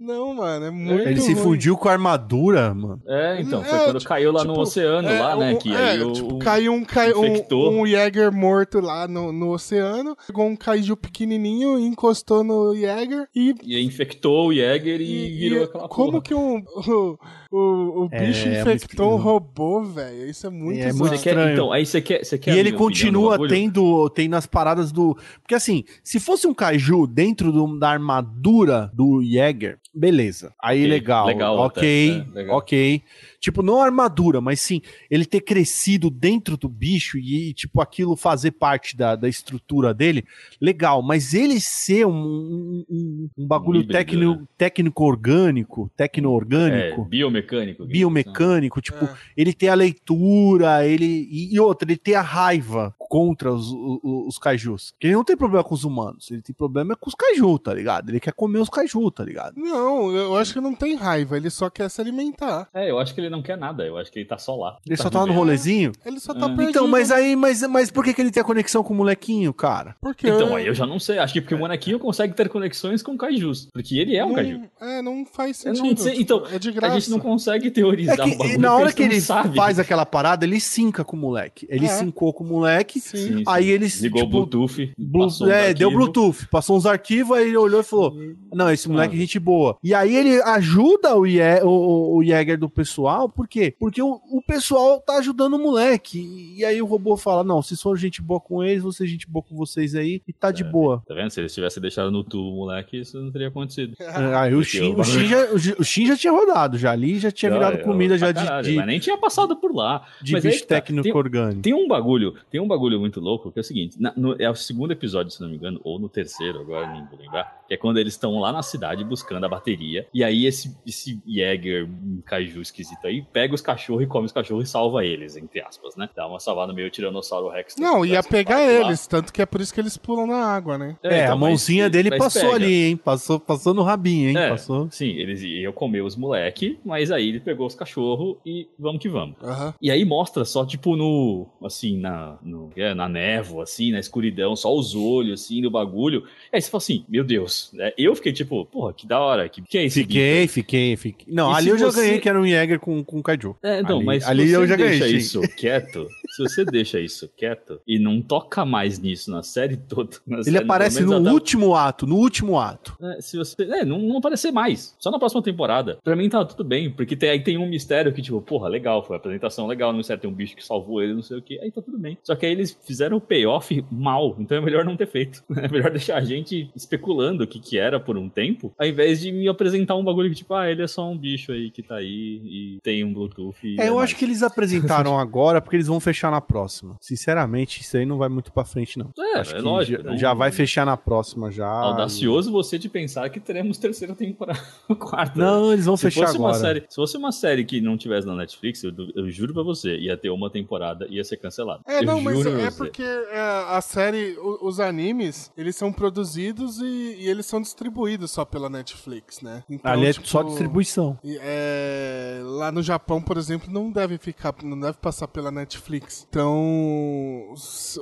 Não, 0.00 0.34
mano, 0.34 0.66
é 0.66 0.70
muito 0.70 1.08
Ele 1.08 1.20
se 1.20 1.32
ruim. 1.34 1.42
fundiu 1.42 1.76
com 1.76 1.88
a 1.88 1.92
armadura, 1.92 2.74
mano. 2.74 3.00
É, 3.06 3.40
então, 3.40 3.62
foi 3.64 3.78
É, 3.78 3.84
quando 3.84 3.98
tipo- 3.98 4.08
caiu 4.08 4.32
lá 4.32 4.40
tipo, 4.40 4.52
no 4.52 4.60
oceano, 4.60 5.08
É, 5.08 5.20
lá, 5.20 5.36
né? 5.36 5.52
um- 5.54 5.58
Que 5.58 5.72
é, 5.72 5.90
aí 5.90 6.02
o, 6.02 6.12
tipo, 6.12 6.38
caiu 6.38 6.72
um, 6.72 6.84
cai, 6.84 7.12
um, 7.12 7.80
um 7.80 7.86
Jäger 7.86 8.32
morto 8.32 8.80
lá 8.80 9.06
no, 9.08 9.32
no 9.32 9.50
oceano, 9.52 10.16
pegou 10.26 10.46
um 10.46 10.56
kaiju 10.56 10.96
pequenininho, 10.96 11.78
encostou 11.78 12.42
no 12.44 12.74
Jäger 12.74 13.28
e 13.34 13.54
E 13.62 13.80
infectou 13.84 14.48
o 14.48 14.52
Jäger 14.54 15.00
e, 15.00 15.28
virou 15.30 15.64
aquela 15.64 15.88
como 15.88 16.10
porra. 16.12 16.22
que 16.22 16.34
um, 16.34 16.62
o, 17.56 18.02
o, 18.02 18.04
o 18.04 18.08
É, 18.10 18.26
bicho 18.26 18.48
é 18.48 18.60
infectou 18.60 19.10
muito- 19.12 19.22
robô, 19.22 19.82
velho? 19.84 20.28
Isso 20.28 20.46
é 20.46 20.50
muito 20.50 20.80
É 20.80 20.92
muito 20.92 20.98
Você 21.16 21.18
quer, 21.22 21.30
estranho. 21.30 21.52
então, 21.52 21.72
aí 21.72 21.86
você 21.86 22.00
quer, 22.02 22.24
você 22.24 22.36
quer 22.38 22.54
E 22.54 22.58
ele 22.58 22.70
opinião 22.70 22.78
continua 22.78 23.48
tendo, 23.48 24.10
tendo 24.10 24.34
as 24.34 24.46
paradas 24.46 24.90
do. 24.90 25.16
Porque 25.40 25.54
assim, 25.54 25.84
se 26.02 26.18
fosse 26.18 26.46
um 26.46 26.54
Kaiju 26.54 27.06
dentro 27.06 27.52
do- 27.52 27.78
da 27.78 27.90
armadura 27.90 28.90
do 28.92 29.22
Jäger, 29.22 29.78
beleza. 29.94 30.52
Aí 30.62 30.80
Ok, 30.80 30.88
legal. 30.90 31.26
legal 31.26 31.58
ok, 31.58 32.10
até, 32.10 32.30
é, 32.30 32.34
legal. 32.34 32.56
ok. 32.58 33.02
Tipo, 33.44 33.62
não 33.62 33.80
a 33.82 33.84
armadura, 33.84 34.40
mas 34.40 34.58
sim 34.60 34.80
ele 35.10 35.26
ter 35.26 35.42
crescido 35.42 36.08
dentro 36.08 36.56
do 36.56 36.66
bicho 36.68 37.18
e, 37.18 37.52
tipo, 37.52 37.80
aquilo 37.82 38.16
fazer 38.16 38.52
parte 38.52 38.96
da, 38.96 39.14
da 39.16 39.28
estrutura 39.28 39.92
dele, 39.92 40.24
legal. 40.60 41.02
Mas 41.02 41.34
ele 41.34 41.60
ser 41.60 42.06
um, 42.06 42.12
um, 42.14 42.84
um- 42.90 43.28
um 43.36 43.46
bagulho 43.46 43.80
híbrido, 43.80 43.92
técnico, 43.92 44.40
né? 44.40 44.46
técnico 44.56 45.04
orgânico, 45.04 45.90
É, 45.92 45.96
tecno-orgânico. 46.08 47.04
biomecânico. 47.04 47.84
biomecânico, 47.84 48.80
tipo, 48.80 49.04
É. 49.04 49.14
ele 49.36 49.52
ter 49.52 49.68
a 49.68 49.74
leitura, 49.74 50.86
ele 50.86 51.04
e, 51.30 51.54
e 51.54 51.60
outra, 51.60 51.86
ele 51.90 51.98
ter 51.98 52.14
a 52.14 52.22
raiva 52.22 52.94
contra 52.98 53.52
os, 53.52 53.70
os, 53.70 54.00
os 54.28 54.38
kaijus. 54.38 54.92
Porque 54.92 55.08
ele 55.08 55.14
não 55.16 55.24
tem 55.24 55.36
problema 55.36 55.62
com 55.62 55.74
os 55.74 55.84
humanos, 55.84 56.30
ele 56.30 56.40
tem 56.42 56.54
problema 56.54 56.96
com 56.96 57.08
os 57.08 57.14
kaiju, 57.14 57.58
tá 57.58 57.74
ligado? 57.74 58.08
Ele 58.08 58.20
quer 58.20 58.32
comer 58.32 58.58
os 58.58 58.68
kaiju, 58.68 59.10
tá 59.10 59.22
ligado? 59.24 59.54
Não, 59.56 60.10
eu 60.12 60.36
acho 60.36 60.52
que 60.52 60.60
não 60.60 60.74
tem 60.74 60.94
raiva, 60.96 61.36
ele 61.36 61.50
só 61.50 61.68
quer 61.68 61.88
se 61.90 62.00
alimentar. 62.00 62.68
É, 62.72 62.90
eu 62.90 62.98
acho 62.98 63.14
que 63.14 63.20
ele 63.20 63.28
não 63.34 63.42
quer 63.42 63.56
nada, 63.58 63.84
eu 63.84 63.96
acho 63.98 64.10
que 64.10 64.18
ele 64.20 64.26
tá 64.26 64.38
só 64.38 64.54
lá. 64.56 64.78
Ele 64.86 64.96
Tá 64.96 65.02
só 65.04 65.10
tá 65.10 65.18
no 65.20 65.24
vivendo. 65.26 65.38
rolezinho. 65.38 65.92
Ele 66.04 66.20
só 66.20 66.32
tá 66.34 66.46
É. 66.46 66.48
perdido. 66.48 66.70
Então, 66.70 66.88
mas 66.88 67.10
aí, 67.10 67.36
mas, 67.36 67.62
mas 67.68 67.90
por 67.90 68.04
que, 68.04 68.14
que 68.14 68.20
ele 68.20 68.30
tem 68.30 68.40
a 68.40 68.44
conexão 68.44 68.82
com 68.82 68.94
o 68.94 68.96
molequinho, 68.96 69.52
cara? 69.52 69.96
Porque 70.00 70.28
Então, 70.28 70.54
aí 70.56 70.66
eu 70.66 70.74
já 70.74 70.86
não 70.86 70.98
sei. 70.98 71.18
Acho 71.18 71.32
que 71.32 71.40
porque 71.40 71.54
o 71.54 71.58
bonequinho 71.58 71.98
consegue 71.98 72.34
ter 72.34 72.48
conexões 72.48 73.02
com 73.02 73.16
kaijus. 73.16 73.68
Porque 73.72 73.98
ele 73.98 74.16
é 74.16 74.24
um 74.24 74.28
não, 74.28 74.34
kaiju. 74.34 74.60
É, 74.80 75.02
não 75.02 75.24
faz 75.26 75.56
sentido. 75.58 75.84
não 75.84 75.96
sei, 75.96 76.12
tipo, 76.12 76.22
então, 76.22 76.44
é 76.52 76.58
de 76.58 76.68
A 76.68 76.72
graça. 76.72 77.00
gente 77.00 77.10
não 77.10 77.18
consegue 77.20 77.68
É 77.68 77.70
teorizar 77.70 78.16
que 78.16 78.22
o 78.34 78.38
bagulho. 78.38 78.60
na 78.60 78.74
hora 78.74 78.92
que 78.92 79.02
a 79.02 79.06
ele 79.06 79.20
sabe. 79.20 79.56
faz 79.56 79.78
aquela 79.78 80.06
parada, 80.06 80.44
ele 80.44 80.60
sinca 80.60 81.04
com 81.04 81.16
o 81.16 81.20
moleque. 81.20 81.66
Ele 81.68 81.86
É. 81.86 81.88
sincou 81.88 82.32
com 82.32 82.44
o 82.44 82.46
moleque, 82.46 83.00
Sim. 83.00 83.16
Sim, 83.16 83.36
sim. 83.38 83.44
aí 83.46 83.68
eles, 83.68 84.00
Ligou 84.00 84.22
tipo, 84.22 84.36
o 84.38 84.46
Bluetooth. 84.46 84.92
Blu- 84.98 85.24
é, 85.50 85.72
deu 85.74 85.88
arquivos. 85.88 85.92
Bluetooth, 85.94 86.46
passou 86.48 86.76
uns 86.76 86.86
arquivos, 86.86 87.36
aí 87.36 87.48
ele 87.48 87.56
olhou 87.56 87.80
e 87.80 87.84
falou: 87.84 88.14
Não, 88.52 88.70
esse 88.70 88.88
moleque 88.88 89.14
é 89.14 89.16
Ah. 89.16 89.20
gente 89.20 89.38
boa. 89.38 89.76
E 89.82 89.94
aí 89.94 90.14
ele 90.14 90.40
ajuda 90.42 91.16
o, 91.16 91.26
Ye 91.26 91.40
o, 91.62 91.68
o, 91.68 92.16
o 92.18 92.24
Jäger 92.24 92.58
do 92.58 92.68
pessoal, 92.68 93.23
por 93.28 93.46
quê? 93.48 93.74
Porque 93.78 94.02
o, 94.02 94.20
o 94.30 94.42
pessoal 94.42 95.00
tá 95.00 95.18
ajudando 95.18 95.54
o 95.54 95.58
moleque. 95.58 96.54
E 96.56 96.64
aí 96.64 96.80
o 96.80 96.86
robô 96.86 97.16
fala: 97.16 97.42
Não, 97.44 97.62
se 97.62 97.76
for 97.76 97.96
gente 97.96 98.20
boa 98.22 98.40
com 98.40 98.62
eles, 98.62 98.82
vou 98.82 98.92
ser 98.92 99.06
gente 99.06 99.28
boa 99.28 99.42
com 99.42 99.56
vocês 99.56 99.94
aí, 99.94 100.22
e 100.26 100.32
tá 100.32 100.50
de 100.50 100.62
É. 100.62 100.66
boa. 100.66 101.02
Tá 101.06 101.14
vendo? 101.14 101.30
Se 101.30 101.40
eles 101.40 101.54
tivessem 101.54 101.80
deixado 101.80 102.10
no 102.10 102.22
tubo, 102.24 102.56
moleque, 102.56 102.98
isso 103.00 103.20
não 103.20 103.30
teria 103.30 103.48
acontecido. 103.48 103.94
Aí 104.38 104.54
o 104.54 104.62
Shin, 104.62 104.92
o 104.94 105.00
o, 105.00 105.04
Shin 105.04 105.26
já, 105.26 105.44
o 105.52 105.58
Shin- 105.84 106.04
o 106.04 106.06
já 106.06 106.16
tinha 106.16 106.32
rodado, 106.32 106.76
já 106.78 106.92
ali 106.92 107.18
já 107.18 107.30
tinha 107.30 107.50
virado 107.52 107.76
Já, 107.78 107.82
comida 107.84 108.14
eu- 108.14 108.18
já 108.18 108.32
de, 108.32 108.44
caralho, 108.44 108.64
de, 108.68 108.74
Mas 108.76 108.86
nem 108.86 108.98
tinha 108.98 109.16
passado 109.18 109.56
por 109.56 109.74
lá. 109.74 110.06
de 110.22 110.32
Mas 110.32 110.42
bicho 110.44 110.60
tá, 110.62 110.76
técnico 110.76 111.02
tem- 111.02 111.12
orgânico. 111.14 111.62
Tem 111.62 111.74
um 111.74 111.86
bagulho, 111.88 112.34
tem 112.50 112.60
um 112.60 112.66
bagulho 112.68 112.98
muito 113.00 113.20
louco 113.20 113.50
que 113.52 113.58
é 113.58 113.62
o 113.62 113.64
seguinte: 113.64 114.00
na- 114.00 114.12
no- 114.16 114.36
é 114.38 114.48
o 114.50 114.54
segundo 114.54 114.90
episódio, 114.92 115.30
se 115.30 115.40
não 115.40 115.48
me 115.48 115.56
engano, 115.56 115.80
ou 115.84 115.98
no 115.98 116.08
terceiro, 116.08 116.60
agora 116.60 116.90
nem 116.92 117.04
vou 117.06 117.18
lembrar. 117.18 117.62
Que 117.66 117.74
é 117.74 117.76
quando 117.76 117.98
eles 117.98 118.12
estão 118.14 118.38
lá 118.40 118.52
na 118.52 118.62
cidade 118.62 119.02
buscando 119.04 119.44
a 119.44 119.48
bateria. 119.48 120.06
E 120.12 120.22
aí 120.22 120.44
esse, 120.46 120.76
esse 120.86 121.18
Jäger, 121.26 121.84
um 121.86 122.20
kaiju 122.24 122.60
esquisito 122.60 123.03
aí, 123.06 123.22
pega 123.32 123.54
os 123.54 123.60
cachorros 123.60 124.02
e 124.02 124.06
come 124.06 124.26
os 124.26 124.32
cachorros 124.32 124.68
e 124.68 124.70
salva 124.70 125.04
eles, 125.04 125.36
entre 125.36 125.60
aspas, 125.60 125.96
né? 125.96 126.08
Dá 126.14 126.26
uma 126.26 126.40
salvada 126.40 126.72
meio 126.72 126.90
Tiranossauro 126.90 127.48
Rex. 127.48 127.76
Não, 127.78 128.04
ia 128.04 128.22
pegar 128.22 128.56
Park 128.56 128.68
lá. 128.68 128.72
eles, 128.86 129.06
tanto 129.06 129.32
que 129.32 129.42
é 129.42 129.46
por 129.46 129.60
isso 129.60 129.72
que 129.72 129.80
eles 129.80 129.96
pulam 129.96 130.26
na 130.26 130.44
água, 130.46 130.78
né? 130.78 130.96
É, 131.02 131.20
a 131.22 131.24
então, 131.24 131.38
mas- 131.38 131.48
mãozinha 131.50 131.88
dele 131.90 132.10
mas 132.10 132.18
passou 132.18 132.42
pega. 132.42 132.54
ali, 132.54 132.84
hein? 132.84 132.96
Passou, 132.96 133.38
passou 133.40 133.74
no 133.74 133.82
rabinho, 133.82 134.30
hein? 134.30 134.36
É, 134.36 134.48
Passou. 134.50 134.88
Sim, 134.90 135.08
eles 135.16 135.42
iam 135.42 135.72
comer 135.72 136.02
os 136.02 136.16
moleque, 136.16 136.78
mas 136.84 137.10
aí 137.10 137.28
ele 137.28 137.40
pegou 137.40 137.66
os 137.66 137.74
cachorros 137.74 138.36
e 138.44 138.68
vamos 138.78 139.00
que 139.00 139.08
vamos. 139.08 139.36
E 139.80 139.90
aí 139.90 140.04
mostra 140.04 140.44
só, 140.44 140.64
tipo, 140.64 140.96
no. 140.96 141.46
Assim, 141.64 141.98
na. 141.98 142.36
No, 142.42 142.70
é, 142.76 142.94
na 142.94 143.08
névoa, 143.08 143.64
assim, 143.64 143.90
na 143.92 143.98
escuridão, 143.98 144.54
só 144.56 144.74
os 144.74 144.94
olhos, 144.94 145.42
assim, 145.42 145.60
do 145.62 145.70
bagulho. 145.70 146.24
E 146.52 146.56
aí 146.56 146.62
você 146.62 146.70
fala 146.70 146.78
assim, 146.82 147.04
meu 147.08 147.24
Deus. 147.24 147.70
né? 147.72 147.92
Eu 147.98 148.14
fiquei 148.14 148.32
tipo, 148.32 148.64
porra, 148.66 148.92
que 148.92 149.06
da 149.06 149.18
hora. 149.20 149.48
Que, 149.48 149.62
que 149.62 149.78
é 149.78 149.84
esse 149.84 150.00
Fiquei, 150.02 150.46
fiquei, 150.46 150.96
fiquei. 150.96 151.26
Não, 151.32 151.50
E 151.52 151.56
ali 151.56 151.68
eu 151.70 151.78
já 151.78 151.86
você- 151.90 152.00
ganhei 152.00 152.20
que 152.20 152.28
era 152.28 152.40
um 152.40 152.46
Jäger 152.46 152.78
com, 152.78 152.93
com 153.02 153.22
Kaiju. 153.22 153.56
É, 153.62 153.80
então, 153.80 153.96
ali, 153.96 154.06
mas 154.06 154.24
se 154.24 154.30
ali 154.30 154.48
você 154.48 154.56
eu 154.56 154.66
já 154.66 154.76
ganhei. 154.76 154.98
deixa 154.98 155.08
sim. 155.08 155.16
isso 155.16 155.56
quieto, 155.56 156.08
se 156.34 156.42
você 156.42 156.64
deixa 156.64 157.00
isso 157.00 157.28
quieto 157.36 157.80
e 157.86 157.98
não 157.98 158.20
toca 158.20 158.64
mais 158.64 158.98
nisso 158.98 159.30
na 159.30 159.42
série 159.42 159.76
toda. 159.76 160.16
na 160.26 160.36
Ele 160.38 160.44
série, 160.44 160.58
aparece 160.58 161.02
no 161.02 161.32
último 161.32 161.74
ato, 161.74 162.06
no 162.06 162.16
último 162.16 162.58
ato. 162.58 162.96
É, 163.00 163.20
se 163.20 163.36
você. 163.36 163.62
É, 163.62 163.84
não, 163.84 163.98
não 163.98 164.18
aparecer 164.18 164.52
mais. 164.52 164.94
Só 164.98 165.10
na 165.10 165.18
próxima 165.18 165.42
temporada. 165.42 165.98
Pra 166.02 166.16
mim 166.16 166.28
tá 166.28 166.44
tudo 166.44 166.64
bem. 166.64 166.90
Porque 166.90 167.16
tem, 167.16 167.30
aí 167.30 167.40
tem 167.40 167.58
um 167.58 167.68
mistério 167.68 168.12
que, 168.12 168.22
tipo, 168.22 168.40
porra, 168.40 168.68
legal, 168.68 169.04
foi 169.04 169.16
a 169.16 169.18
apresentação 169.18 169.66
legal 169.66 169.92
no 169.92 169.98
mistério. 169.98 170.20
Tem 170.20 170.30
um 170.30 170.34
bicho 170.34 170.56
que 170.56 170.64
salvou 170.64 171.02
ele, 171.02 171.14
não 171.14 171.22
sei 171.22 171.38
o 171.38 171.42
que. 171.42 171.58
Aí 171.60 171.70
tá 171.70 171.80
tudo 171.80 171.98
bem. 171.98 172.18
Só 172.22 172.34
que 172.34 172.46
aí 172.46 172.52
eles 172.52 172.76
fizeram 172.84 173.16
o 173.16 173.20
payoff 173.20 173.84
mal. 173.90 174.36
Então 174.38 174.58
é 174.58 174.60
melhor 174.60 174.84
não 174.84 174.96
ter 174.96 175.06
feito. 175.06 175.42
É 175.64 175.68
melhor 175.68 175.90
deixar 175.90 176.18
a 176.18 176.20
gente 176.20 176.68
especulando 176.76 177.44
o 177.44 177.46
que, 177.46 177.58
que 177.58 177.78
era 177.78 177.98
por 177.98 178.18
um 178.18 178.28
tempo. 178.28 178.74
Ao 178.78 178.86
invés 178.86 179.20
de 179.20 179.32
me 179.32 179.48
apresentar 179.48 179.94
um 179.94 180.04
bagulho 180.04 180.28
que, 180.28 180.36
tipo, 180.36 180.52
ah, 180.52 180.70
ele 180.70 180.82
é 180.82 180.86
só 180.86 181.08
um 181.08 181.16
bicho 181.16 181.52
aí 181.52 181.70
que 181.70 181.82
tá 181.82 181.96
aí 181.96 182.40
e 182.44 182.78
tem 182.84 183.02
um 183.02 183.12
Bluetooth. 183.12 183.56
É, 183.80 183.88
eu 183.88 183.94
mais. 183.96 184.04
acho 184.10 184.16
que 184.16 184.24
eles 184.26 184.42
apresentaram 184.42 185.18
agora 185.18 185.60
porque 185.60 185.74
eles 185.74 185.86
vão 185.88 185.98
fechar 185.98 186.30
na 186.30 186.40
próxima. 186.40 186.96
Sinceramente, 187.00 187.80
isso 187.80 187.96
aí 187.96 188.04
não 188.04 188.18
vai 188.18 188.28
muito 188.28 188.52
pra 188.52 188.64
frente, 188.64 188.98
não. 188.98 189.10
É, 189.18 189.38
Acho 189.38 189.52
é 189.54 189.56
que 189.56 189.62
lógico. 189.62 190.02
Já, 190.02 190.10
não- 190.10 190.18
já 190.18 190.34
vai 190.34 190.52
fechar 190.52 190.84
na 190.84 190.96
próxima 190.96 191.50
já. 191.50 191.66
Audacioso 191.66 192.52
você 192.52 192.78
de 192.78 192.88
pensar 192.88 193.28
que 193.30 193.40
teremos 193.40 193.78
terceira 193.78 194.14
temporada. 194.14 194.60
Quarta. 195.00 195.32
Não, 195.40 195.72
eles 195.72 195.86
vão 195.86 195.96
Se 195.96 196.02
fechar 196.02 196.26
fosse, 196.26 196.36
agora. 196.36 196.52
uma 196.52 196.58
série, 196.60 196.84
se 196.88 196.94
fosse 196.96 197.16
uma 197.16 197.32
série 197.32 197.64
que 197.64 197.80
não 197.80 197.96
tivesse 197.96 198.26
na 198.26 198.36
Netflix, 198.36 198.84
eu, 198.84 198.92
eu 199.16 199.30
juro 199.30 199.54
pra 199.54 199.62
você, 199.62 199.96
ia 199.96 200.16
ter 200.16 200.28
uma 200.28 200.50
temporada 200.50 201.06
e 201.08 201.16
ia 201.16 201.24
ser 201.24 201.38
cancelada. 201.38 201.80
É, 201.88 201.98
eu 202.00 202.04
não, 202.04 202.20
mas 202.20 202.44
é 202.44 202.70
você. 202.70 202.76
porque 202.76 203.02
é, 203.02 203.40
a 203.70 203.80
série, 203.80 204.36
o- 204.38 204.66
os 204.68 204.78
animes, 204.78 205.50
eles 205.56 205.74
são 205.74 205.90
produzidos 205.90 206.78
e, 206.80 207.16
e 207.20 207.28
eles 207.28 207.46
são 207.46 207.60
distribuídos 207.62 208.30
só 208.30 208.44
pela 208.44 208.68
Netflix, 208.68 209.40
né? 209.40 209.64
Então, 209.70 209.90
Ali 209.90 210.06
é 210.06 210.12
tipo, 210.12 210.28
só 210.28 210.42
distribuição. 210.42 211.18
e, 211.24 211.38
é, 211.40 212.40
lá 212.44 212.70
no 212.74 212.82
Japão, 212.82 213.22
por 213.22 213.36
exemplo, 213.38 213.72
não 213.72 213.90
deve 213.90 214.18
ficar, 214.18 214.54
não 214.62 214.78
deve 214.78 214.98
passar 214.98 215.28
pela 215.28 215.50
Netflix. 215.50 216.26
Então, 216.28 217.54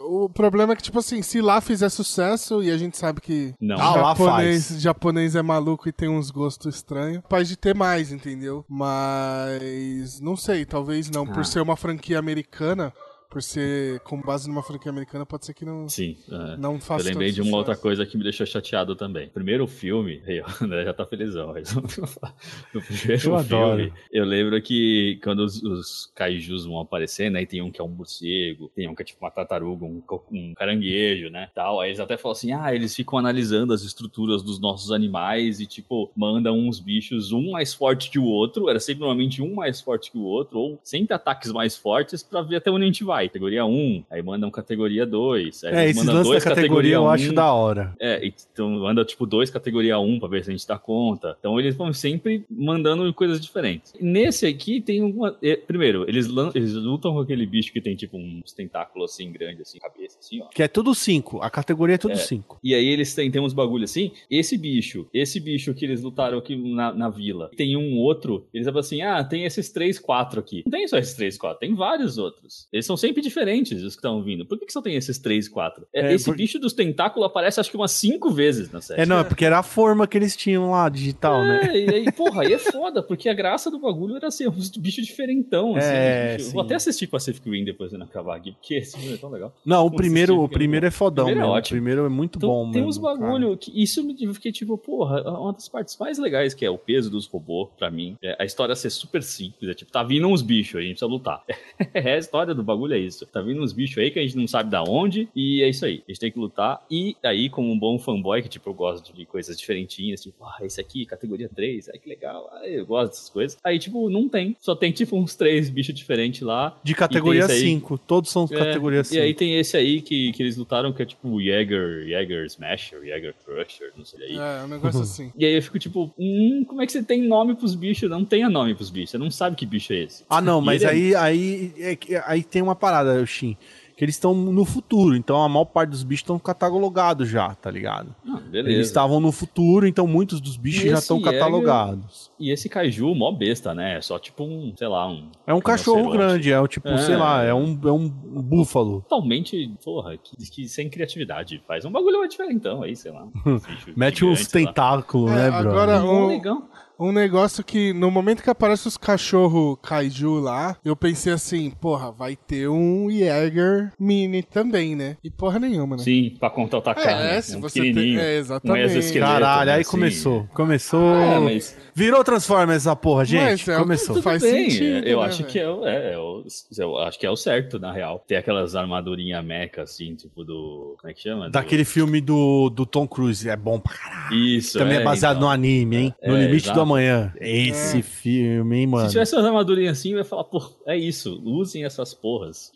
o 0.04 0.28
problema 0.28 0.72
é 0.72 0.76
que, 0.76 0.82
tipo 0.82 0.98
assim, 0.98 1.22
se 1.22 1.40
lá 1.40 1.60
fizer 1.60 1.88
sucesso, 1.88 2.62
e 2.62 2.70
a 2.70 2.76
gente 2.76 2.96
sabe 2.96 3.20
que 3.20 3.54
Não. 3.60 3.76
Ah, 3.76 3.94
lá 3.94 4.08
japonês, 4.14 4.68
faz. 4.68 4.82
japonês 4.82 5.36
é 5.36 5.42
maluco 5.42 5.88
e 5.88 5.92
tem 5.92 6.08
uns 6.08 6.30
gostos 6.30 6.74
estranhos, 6.74 7.22
capaz 7.22 7.48
de 7.48 7.56
ter 7.56 7.74
mais, 7.74 8.10
entendeu? 8.10 8.64
Mas, 8.68 10.20
não 10.20 10.36
sei, 10.36 10.64
talvez 10.64 11.10
não. 11.10 11.24
Ah. 11.24 11.32
Por 11.32 11.44
ser 11.44 11.60
uma 11.60 11.76
franquia 11.76 12.18
americana, 12.18 12.92
por 13.32 13.42
ser 13.42 13.98
com 14.00 14.20
base 14.20 14.46
numa 14.46 14.62
franquia 14.62 14.90
americana, 14.90 15.24
pode 15.24 15.46
ser 15.46 15.54
que 15.54 15.64
não, 15.64 15.88
Sim. 15.88 16.18
é. 16.30 16.56
não 16.58 16.74
Eu 16.74 16.80
faça 16.80 17.04
lembrei 17.08 17.28
tanto 17.28 17.36
de 17.36 17.40
uma 17.40 17.44
sucesso. 17.46 17.56
outra 17.56 17.76
coisa 17.76 18.04
que 18.04 18.18
me 18.18 18.22
deixou 18.22 18.44
chateado 18.44 18.94
também. 18.94 19.28
Primeiro 19.30 19.66
filme, 19.66 20.20
André 20.60 20.84
já 20.84 20.92
tá 20.92 21.06
felizão. 21.06 21.54
mas 21.54 21.72
No 22.74 22.82
primeiro 22.82 23.22
Eu 23.24 23.36
adoro. 23.36 23.76
filme, 23.84 23.92
eu 24.12 24.24
lembro 24.26 24.60
que 24.60 25.18
quando 25.24 25.40
os, 25.40 25.62
os 25.62 26.12
kaijus 26.14 26.66
vão 26.66 26.78
aparecer, 26.78 27.30
né? 27.30 27.40
E 27.40 27.46
tem 27.46 27.62
um 27.62 27.70
que 27.70 27.80
é 27.80 27.84
um 27.84 27.88
morcego, 27.88 28.70
tem 28.76 28.86
um 28.86 28.94
que 28.94 29.00
é 29.00 29.04
tipo 29.06 29.24
uma 29.24 29.30
tartaruga, 29.30 29.86
um, 29.86 30.02
um 30.30 30.52
caranguejo, 30.54 31.30
né? 31.30 31.48
Tal. 31.54 31.80
Aí 31.80 31.88
eles 31.88 32.00
até 32.00 32.18
falam 32.18 32.32
assim: 32.32 32.52
ah, 32.52 32.74
eles 32.74 32.94
ficam 32.94 33.18
analisando 33.18 33.72
as 33.72 33.80
estruturas 33.82 34.42
dos 34.42 34.60
nossos 34.60 34.92
animais 34.92 35.58
e, 35.58 35.66
tipo, 35.66 36.10
mandam 36.14 36.58
uns 36.58 36.78
bichos, 36.78 37.32
um 37.32 37.50
mais 37.52 37.72
forte 37.72 38.10
que 38.10 38.18
o 38.18 38.24
outro. 38.24 38.68
Era 38.68 38.78
sempre 38.78 39.00
normalmente 39.00 39.40
um 39.40 39.54
mais 39.54 39.80
forte 39.80 40.10
que 40.12 40.18
o 40.18 40.22
outro, 40.22 40.58
ou 40.58 40.78
sempre 40.84 41.14
ataques 41.14 41.50
mais 41.50 41.74
fortes 41.78 42.22
pra 42.22 42.42
ver 42.42 42.56
até 42.56 42.70
onde 42.70 42.82
a 42.82 42.86
gente 42.86 43.04
vai. 43.04 43.21
Categoria 43.28 43.64
1, 43.64 44.04
aí 44.10 44.22
mandam 44.22 44.50
categoria 44.50 45.04
2. 45.06 45.64
Aí 45.64 45.74
É, 45.74 45.84
esses 45.90 45.96
mandam 45.96 46.14
lances 46.16 46.28
da 46.28 46.32
dois 46.32 46.44
categoria 46.44 46.94
eu 46.94 47.08
acho 47.08 47.30
1. 47.30 47.34
da 47.34 47.52
hora. 47.52 47.94
É, 48.00 48.20
então 48.24 48.86
anda 48.86 49.04
tipo 49.04 49.26
dois 49.26 49.50
categoria 49.50 49.98
1 49.98 50.18
pra 50.20 50.28
ver 50.28 50.44
se 50.44 50.50
a 50.50 50.52
gente 50.52 50.66
dá 50.66 50.78
conta. 50.78 51.36
Então 51.38 51.58
eles 51.58 51.74
vão 51.74 51.92
sempre 51.92 52.44
mandando 52.50 53.12
coisas 53.14 53.40
diferentes. 53.40 53.92
Nesse 54.00 54.46
aqui 54.46 54.80
tem 54.80 55.02
uma. 55.02 55.36
é, 55.42 55.56
primeiro, 55.56 56.04
eles, 56.08 56.28
eles 56.54 56.74
lutam 56.74 57.12
com 57.14 57.20
aquele 57.20 57.46
bicho 57.46 57.72
que 57.72 57.80
tem 57.80 57.94
tipo 57.94 58.16
uns 58.16 58.52
tentáculos 58.52 59.12
assim 59.12 59.30
grandes, 59.32 59.62
assim, 59.62 59.78
cabeça, 59.78 60.18
assim, 60.20 60.40
ó. 60.42 60.46
Que 60.48 60.62
é 60.62 60.68
tudo 60.68 60.94
5. 60.94 61.40
A 61.42 61.50
categoria 61.50 61.94
é 61.94 61.98
tudo 61.98 62.12
É. 62.12 62.16
5. 62.16 62.58
E 62.62 62.74
aí 62.74 62.86
eles 62.86 63.14
têm, 63.14 63.30
tem 63.30 63.40
uns 63.42 63.52
bagulho 63.52 63.84
assim. 63.84 64.12
Esse 64.30 64.56
bicho, 64.56 65.06
esse 65.12 65.38
bicho 65.40 65.74
que 65.74 65.84
eles 65.84 66.02
lutaram 66.02 66.38
aqui 66.38 66.56
na, 66.56 66.92
na 66.92 67.08
vila, 67.10 67.50
tem 67.56 67.76
um 67.76 67.98
outro, 67.98 68.46
eles 68.54 68.66
falam 68.66 68.80
assim: 68.80 69.02
ah, 69.02 69.22
tem 69.24 69.44
esses 69.44 69.70
três, 69.70 69.98
quatro 69.98 70.40
aqui. 70.40 70.62
Não 70.64 70.70
tem 70.70 70.86
só 70.88 70.96
esses 70.98 71.14
três, 71.14 71.36
quatro, 71.36 71.58
tem 71.60 71.74
vários 71.74 72.16
outros. 72.18 72.68
Eles 72.72 72.86
são 72.86 72.96
sempre 72.96 73.11
diferentes, 73.20 73.82
os 73.82 73.94
que 73.94 73.98
estão 73.98 74.22
vindo. 74.22 74.46
Por 74.46 74.58
que, 74.58 74.66
que 74.66 74.72
só 74.72 74.80
tem 74.80 74.94
esses 74.96 75.18
três, 75.18 75.48
quatro? 75.48 75.86
É, 75.92 76.00
É, 76.10 76.14
esse 76.14 76.24
por- 76.26 76.36
bicho 76.36 76.58
dos 76.58 76.72
tentáculos 76.72 77.26
aparece 77.26 77.60
acho 77.60 77.70
que 77.70 77.76
umas 77.76 77.90
cinco 77.92 78.30
vezes 78.30 78.70
na 78.70 78.80
série. 78.80 79.02
É, 79.02 79.06
não, 79.06 79.18
é 79.18 79.24
porque 79.24 79.44
era 79.44 79.58
a 79.58 79.62
forma 79.62 80.06
que 80.06 80.16
eles 80.16 80.36
tinham 80.36 80.70
lá, 80.70 80.88
digital, 80.88 81.42
né? 81.44 81.60
É, 81.72 81.78
e 81.84 81.94
aí, 81.94 82.12
porra, 82.12 82.42
aí 82.42 82.52
é 82.52 82.58
foda, 82.58 83.02
porque 83.02 83.28
a 83.28 83.34
graça 83.34 83.70
do 83.70 83.78
bagulho 83.78 84.16
era 84.16 84.30
ser 84.30 84.48
uns 84.48 84.70
bichos 84.70 85.04
diferentão, 85.06 85.76
assim. 85.76 85.88
É, 85.90 86.36
bicho. 86.36 86.50
Vou 86.52 86.62
até 86.62 86.74
assistir 86.74 87.06
Pacific 87.06 87.48
Rim 87.48 87.64
depois 87.64 87.90
de 87.90 88.02
acabar 88.02 88.36
aqui, 88.36 88.52
porque 88.52 88.74
esse 88.74 88.96
filme 88.98 89.14
é 89.14 89.18
tão 89.18 89.30
legal. 89.30 89.54
Não, 89.64 89.80
o 89.80 89.84
Vamos 89.84 89.96
primeiro, 89.96 90.32
assistir, 90.34 90.44
o 90.44 90.48
primeiro 90.48 90.86
é 90.86 90.88
é 90.88 90.90
fodão, 90.90 91.26
primeiro 91.26 91.54
é. 91.54 91.58
O 91.58 91.62
primeiro 91.62 92.06
é 92.06 92.08
muito 92.08 92.36
Então, 92.38 92.48
bom, 92.48 92.62
tem 92.70 92.82
mesmo, 92.82 92.88
uns 92.88 92.98
cara. 92.98 93.16
bagulho 93.18 93.56
que 93.56 93.70
isso 93.82 94.02
me 94.04 94.16
eu 94.22 94.34
fiquei 94.34 94.52
tipo, 94.52 94.76
porra, 94.78 95.22
uma 95.38 95.52
das 95.52 95.68
partes 95.68 95.96
mais 95.98 96.18
legais 96.18 96.54
que 96.54 96.64
é 96.64 96.70
o 96.70 96.78
peso 96.78 97.10
dos 97.10 97.26
robôs, 97.26 97.70
pra 97.78 97.90
mim, 97.90 98.16
é 98.22 98.36
a 98.38 98.44
história 98.44 98.74
ser 98.76 98.90
super 98.90 99.22
simples, 99.22 99.70
é 99.70 99.74
tipo, 99.74 99.90
tá 99.90 100.02
vindo 100.02 100.26
uns 100.28 100.42
bichos 100.42 100.76
aí, 100.76 100.84
a 100.84 100.86
gente 100.88 100.96
precisa 100.98 101.10
lutar. 101.10 101.42
é, 101.94 102.14
a 102.14 102.18
história 102.18 102.54
do 102.54 102.62
bagulho 102.62 102.94
é 102.94 102.98
isso. 103.06 103.26
Tá 103.26 103.40
vindo 103.40 103.62
uns 103.62 103.72
bichos 103.72 103.98
aí 103.98 104.10
que 104.10 104.18
a 104.18 104.22
gente 104.22 104.36
não 104.36 104.46
sabe 104.46 104.70
da 104.70 104.82
onde, 104.82 105.28
e 105.34 105.62
é 105.62 105.68
isso 105.68 105.84
aí. 105.84 106.02
A 106.06 106.10
gente 106.10 106.20
tem 106.20 106.30
que 106.32 106.38
lutar, 106.38 106.84
e 106.90 107.16
aí, 107.22 107.48
como 107.48 107.70
um 107.70 107.78
bom 107.78 107.98
fanboy, 107.98 108.42
que 108.42 108.48
tipo, 108.48 108.70
eu 108.70 108.74
gosto 108.74 109.12
de 109.14 109.24
coisas 109.26 109.56
diferentinhas, 109.58 110.22
tipo, 110.22 110.44
ah, 110.44 110.58
esse 110.62 110.80
aqui, 110.80 111.04
categoria 111.06 111.48
3, 111.48 111.88
ai 111.90 111.98
que 111.98 112.08
legal, 112.08 112.48
ah, 112.52 112.66
eu 112.68 112.84
gosto 112.86 113.10
dessas 113.12 113.28
coisas. 113.28 113.58
Aí, 113.64 113.78
tipo, 113.78 114.08
não 114.10 114.28
tem. 114.28 114.56
Só 114.60 114.74
tem, 114.74 114.92
tipo, 114.92 115.16
uns 115.16 115.34
três 115.34 115.68
bichos 115.70 115.94
diferentes 115.94 116.40
lá. 116.42 116.78
De 116.82 116.94
categoria 116.94 117.44
E 117.44 117.46
tem 117.46 117.56
esse 117.56 117.64
aí- 117.64 117.70
5. 117.72 117.98
Todos 117.98 118.30
são 118.30 118.44
É, 118.50 118.56
categoria 118.56 119.04
5. 119.04 119.16
E 119.16 119.20
aí 119.24 119.34
tem 119.34 119.58
esse 119.58 119.76
aí 119.76 120.00
que, 120.00 120.32
que 120.32 120.42
eles 120.42 120.56
lutaram, 120.56 120.92
que 120.92 121.02
é 121.02 121.06
tipo 121.06 121.40
Jäger, 121.40 122.06
Jäger 122.06 122.44
Smasher, 122.46 123.00
Jäger 123.04 123.34
Crusher, 123.44 123.92
não 123.96 124.04
sei 124.04 124.22
aí. 124.24 124.36
É, 124.36 124.64
um 124.64 124.68
negócio 124.68 125.00
assim. 125.00 125.32
E 125.42 125.44
aí 125.44 125.54
eu 125.54 125.62
fico 125.62 125.78
tipo, 125.78 126.12
hum, 126.18 126.64
como 126.66 126.82
é 126.82 126.86
que 126.86 126.92
você 126.92 127.02
tem 127.02 127.22
nome 127.22 127.54
pros 127.54 127.74
bichos? 127.74 128.08
Não 128.08 128.24
tenha 128.24 128.48
nome 128.48 128.74
pros 128.74 128.90
bichos, 128.90 129.10
você 129.10 129.18
não 129.18 129.30
sabe 129.30 129.56
que 129.56 129.64
bicho 129.66 129.92
é 129.92 130.02
esse. 130.02 130.24
Ah, 130.28 130.40
não, 130.40 130.60
mas 130.60 130.82
é- 130.82 130.88
aí, 130.90 131.14
aí, 131.14 131.72
é 131.78 131.96
que- 131.96 132.14
aí 132.26 132.42
tem 132.42 132.62
uma 132.62 132.74
parada, 132.74 132.91
Shin. 133.26 133.56
Que 133.94 134.06
eles 134.06 134.14
estão 134.16 134.34
no 134.34 134.64
futuro, 134.64 135.14
então 135.14 135.40
a 135.44 135.48
maior 135.48 135.66
parte 135.66 135.90
dos 135.90 136.02
bichos 136.02 136.22
estão 136.22 136.38
catalogados 136.38 137.28
já, 137.28 137.54
tá 137.54 137.70
ligado? 137.70 138.12
Ah, 138.26 138.40
Eles 138.52 138.86
estavam 138.88 139.20
no 139.20 139.30
futuro, 139.30 139.86
então 139.86 140.06
muitos 140.06 140.40
dos 140.40 140.56
bichos 140.56 140.84
E 140.84 140.88
já 140.88 140.98
estão 140.98 141.20
catalogados. 141.20 142.30
E 142.40 142.50
esse 142.50 142.68
kaiju, 142.70 143.14
mó 143.14 143.30
besta, 143.30 143.74
né? 143.74 143.98
É 143.98 144.00
só 144.00 144.18
tipo 144.18 144.44
um, 144.44 144.72
sei 144.76 144.88
lá, 144.88 145.06
um. 145.06 145.28
É 145.46 145.52
um 145.54 145.60
cachorro 145.60 146.10
grande, 146.10 146.50
é 146.50 146.58
o 146.58 146.66
tipo, 146.66 146.88
É. 146.88 146.98
sei 146.98 147.16
lá, 147.16 147.44
é 147.44 147.52
um, 147.54 147.78
é 147.84 147.92
um 147.92 148.08
búfalo. 148.08 149.02
Totalmente, 149.08 149.70
porra, 149.84 150.16
que, 150.16 150.36
que 150.50 150.68
sem 150.68 150.88
criatividade. 150.88 151.62
Faz 151.68 151.84
um 151.84 151.92
bagulho 151.92 152.26
diferentão 152.26 152.82
aí, 152.82 152.96
sei 152.96 153.12
lá. 153.12 153.26
Mete 153.94 154.24
uns 154.24 154.46
tentáculos, 154.48 155.30
É, 155.30 155.34
né, 155.34 155.50
bro? 155.60 155.70
agora- 155.70 156.02
um- 156.02 156.26
legal. 156.28 156.62
Um 157.02 157.12
negócio 157.12 157.64
que, 157.64 157.92
no 157.92 158.10
momento 158.10 158.42
que 158.42 158.50
aparece 158.50 158.86
os 158.86 158.96
cachorro 158.96 159.76
kaiju 159.76 160.38
lá, 160.40 160.76
eu 160.84 160.94
pensei 160.94 161.32
assim, 161.32 161.70
porra, 161.70 162.12
vai 162.12 162.36
ter 162.36 162.68
um 162.68 163.08
Jäger 163.10 163.92
mini 163.98 164.42
também, 164.42 164.94
né? 164.94 165.16
E 165.22 165.30
porra 165.30 165.58
nenhuma, 165.58 165.96
né? 165.96 166.02
Sim, 166.02 166.36
pra 166.38 166.48
contra-atacar. 166.50 167.06
É, 167.08 167.34
né? 167.34 167.40
se 167.42 167.56
um 167.56 167.60
você 167.60 167.80
tem. 167.80 167.92
pequenininho, 167.92 168.20
É, 168.20 168.24
um 168.24 168.38
exatamente. 168.38 169.18
Caralho, 169.18 169.66
né, 169.66 169.74
aí 169.74 169.80
assim. 169.80 169.90
começou. 169.90 170.48
Começou. 170.54 171.14
É, 171.16 171.38
mas 171.40 171.76
Virou 171.94 172.24
Transformers 172.24 172.78
essa 172.86 172.96
porra, 172.96 173.24
gente. 173.24 173.42
Mas 173.42 173.68
é 173.68 173.76
o 173.76 173.80
começou. 173.80 174.22
Faz 174.22 174.40
bem, 174.42 174.70
sentido, 174.70 175.06
Eu 175.06 175.20
né, 175.20 175.26
acho 175.26 175.44
que 175.44 175.58
é, 175.58 175.68
o- 175.68 175.84
é, 175.86 176.14
é 176.14 176.18
o- 176.18 176.44
eu 176.78 176.98
acho 176.98 177.18
que 177.18 177.26
é 177.26 177.30
o 177.30 177.36
certo, 177.36 177.78
na 177.78 177.92
real. 177.92 178.22
Tem 178.26 178.38
aquelas 178.38 178.74
armadurinhas 178.74 179.44
meca, 179.44 179.82
assim, 179.82 180.14
tipo 180.14 180.44
do. 180.44 180.96
Como 181.00 181.10
é 181.10 181.14
que 181.14 181.20
chama? 181.22 181.46
Do- 181.46 181.52
Daquele 181.52 181.84
filme 181.84 182.20
do, 182.20 182.70
do 182.70 182.86
Tom 182.86 183.06
Cruise. 183.06 183.48
É 183.48 183.56
bom 183.56 183.78
pra 183.78 183.92
caralho. 183.94 184.34
Isso. 184.36 184.78
Também 184.78 184.98
é, 184.98 185.02
baseado 185.04 185.36
então. 185.36 185.48
no 185.48 185.52
anime, 185.52 185.96
hein? 185.96 186.14
No 186.24 186.36
É, 186.36 186.40
Limite 186.46 186.66
exato. 186.66 186.78
do 186.78 186.82
Amanhã. 186.92 187.32
Esse 187.40 188.02
filme, 188.02 188.78
hein, 188.78 188.86
mano? 188.86 189.06
Se 189.06 189.12
tivesse 189.12 189.34
umas 189.34 189.44
armadurinhas 189.44 189.98
assim, 189.98 190.12
eu 190.12 190.18
ia 190.18 190.24
falar, 190.24 190.44
pô, 190.44 190.62
é 190.86 190.96
isso, 190.96 191.40
usem 191.44 191.84
essas 191.84 192.12
porras. 192.14 192.72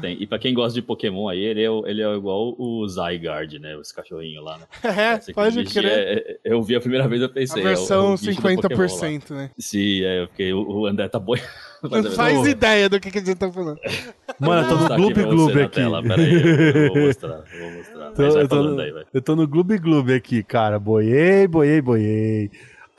Tem. 0.00 0.16
E 0.20 0.26
pra 0.26 0.38
quem 0.38 0.52
gosta 0.54 0.74
de 0.74 0.82
Pokémon 0.82 1.28
aí, 1.28 1.40
ele 1.44 1.62
é, 1.64 1.68
ele 1.90 2.02
é 2.02 2.14
igual 2.14 2.54
o 2.58 2.86
Zygarde, 2.88 3.58
né? 3.58 3.78
Esse 3.80 3.94
cachorrinho 3.94 4.42
lá, 4.42 4.58
né? 4.58 4.64
É, 5.00 5.32
pode 5.32 5.64
crer. 5.64 5.84
é- 5.84 6.12
é- 6.32 6.38
eu 6.44 6.62
vi 6.62 6.74
a 6.76 6.80
primeira 6.80 7.06
vez, 7.08 7.20
eu 7.22 7.26
A 7.28 7.30
pensei. 7.30 7.62
é 7.62 7.64
o- 7.64 7.68
é 7.68 7.74
versão 7.74 8.16
Pokémon 8.16 8.80
lá. 8.80 8.88
50%, 8.88 9.30
né? 9.34 9.50
Sim, 9.58 10.02
é, 10.04 10.26
porque 10.26 10.52
o, 10.52 10.80
o 10.80 10.86
André 10.86 11.08
tá 11.08 11.18
boiando. 11.18 11.48
Não 11.82 12.10
faz 12.12 12.46
ideia 12.46 12.90
do 12.90 13.00
que, 13.00 13.10
que 13.10 13.18
a 13.18 13.24
gente 13.24 13.38
tá 13.38 13.50
falando. 13.50 13.78
Mano, 14.38 14.68
eu 14.68 14.68
tô 14.68 14.76
no 14.76 14.96
Gloob 14.96 15.22
Gloob 15.24 15.62
aqui. 15.62 15.74
Tela. 15.76 16.02
Pera 16.02 16.20
aí, 16.22 16.32
eu, 16.34 16.92
vou 16.92 17.02
mostrar, 17.06 17.44
eu 17.54 17.60
vou 17.60 17.70
mostrar. 17.70 18.10
Tô- 18.10 18.22
eu, 18.22 18.62
no, 18.74 18.80
aí, 18.80 19.04
eu 19.14 19.22
tô 19.22 19.36
no 19.36 19.48
Gloob 19.48 19.78
Gloob 19.78 20.12
aqui, 20.12 20.42
cara. 20.42 20.78
Boiei, 20.78 21.46
boiei, 21.48 21.80
boiei. 21.80 22.50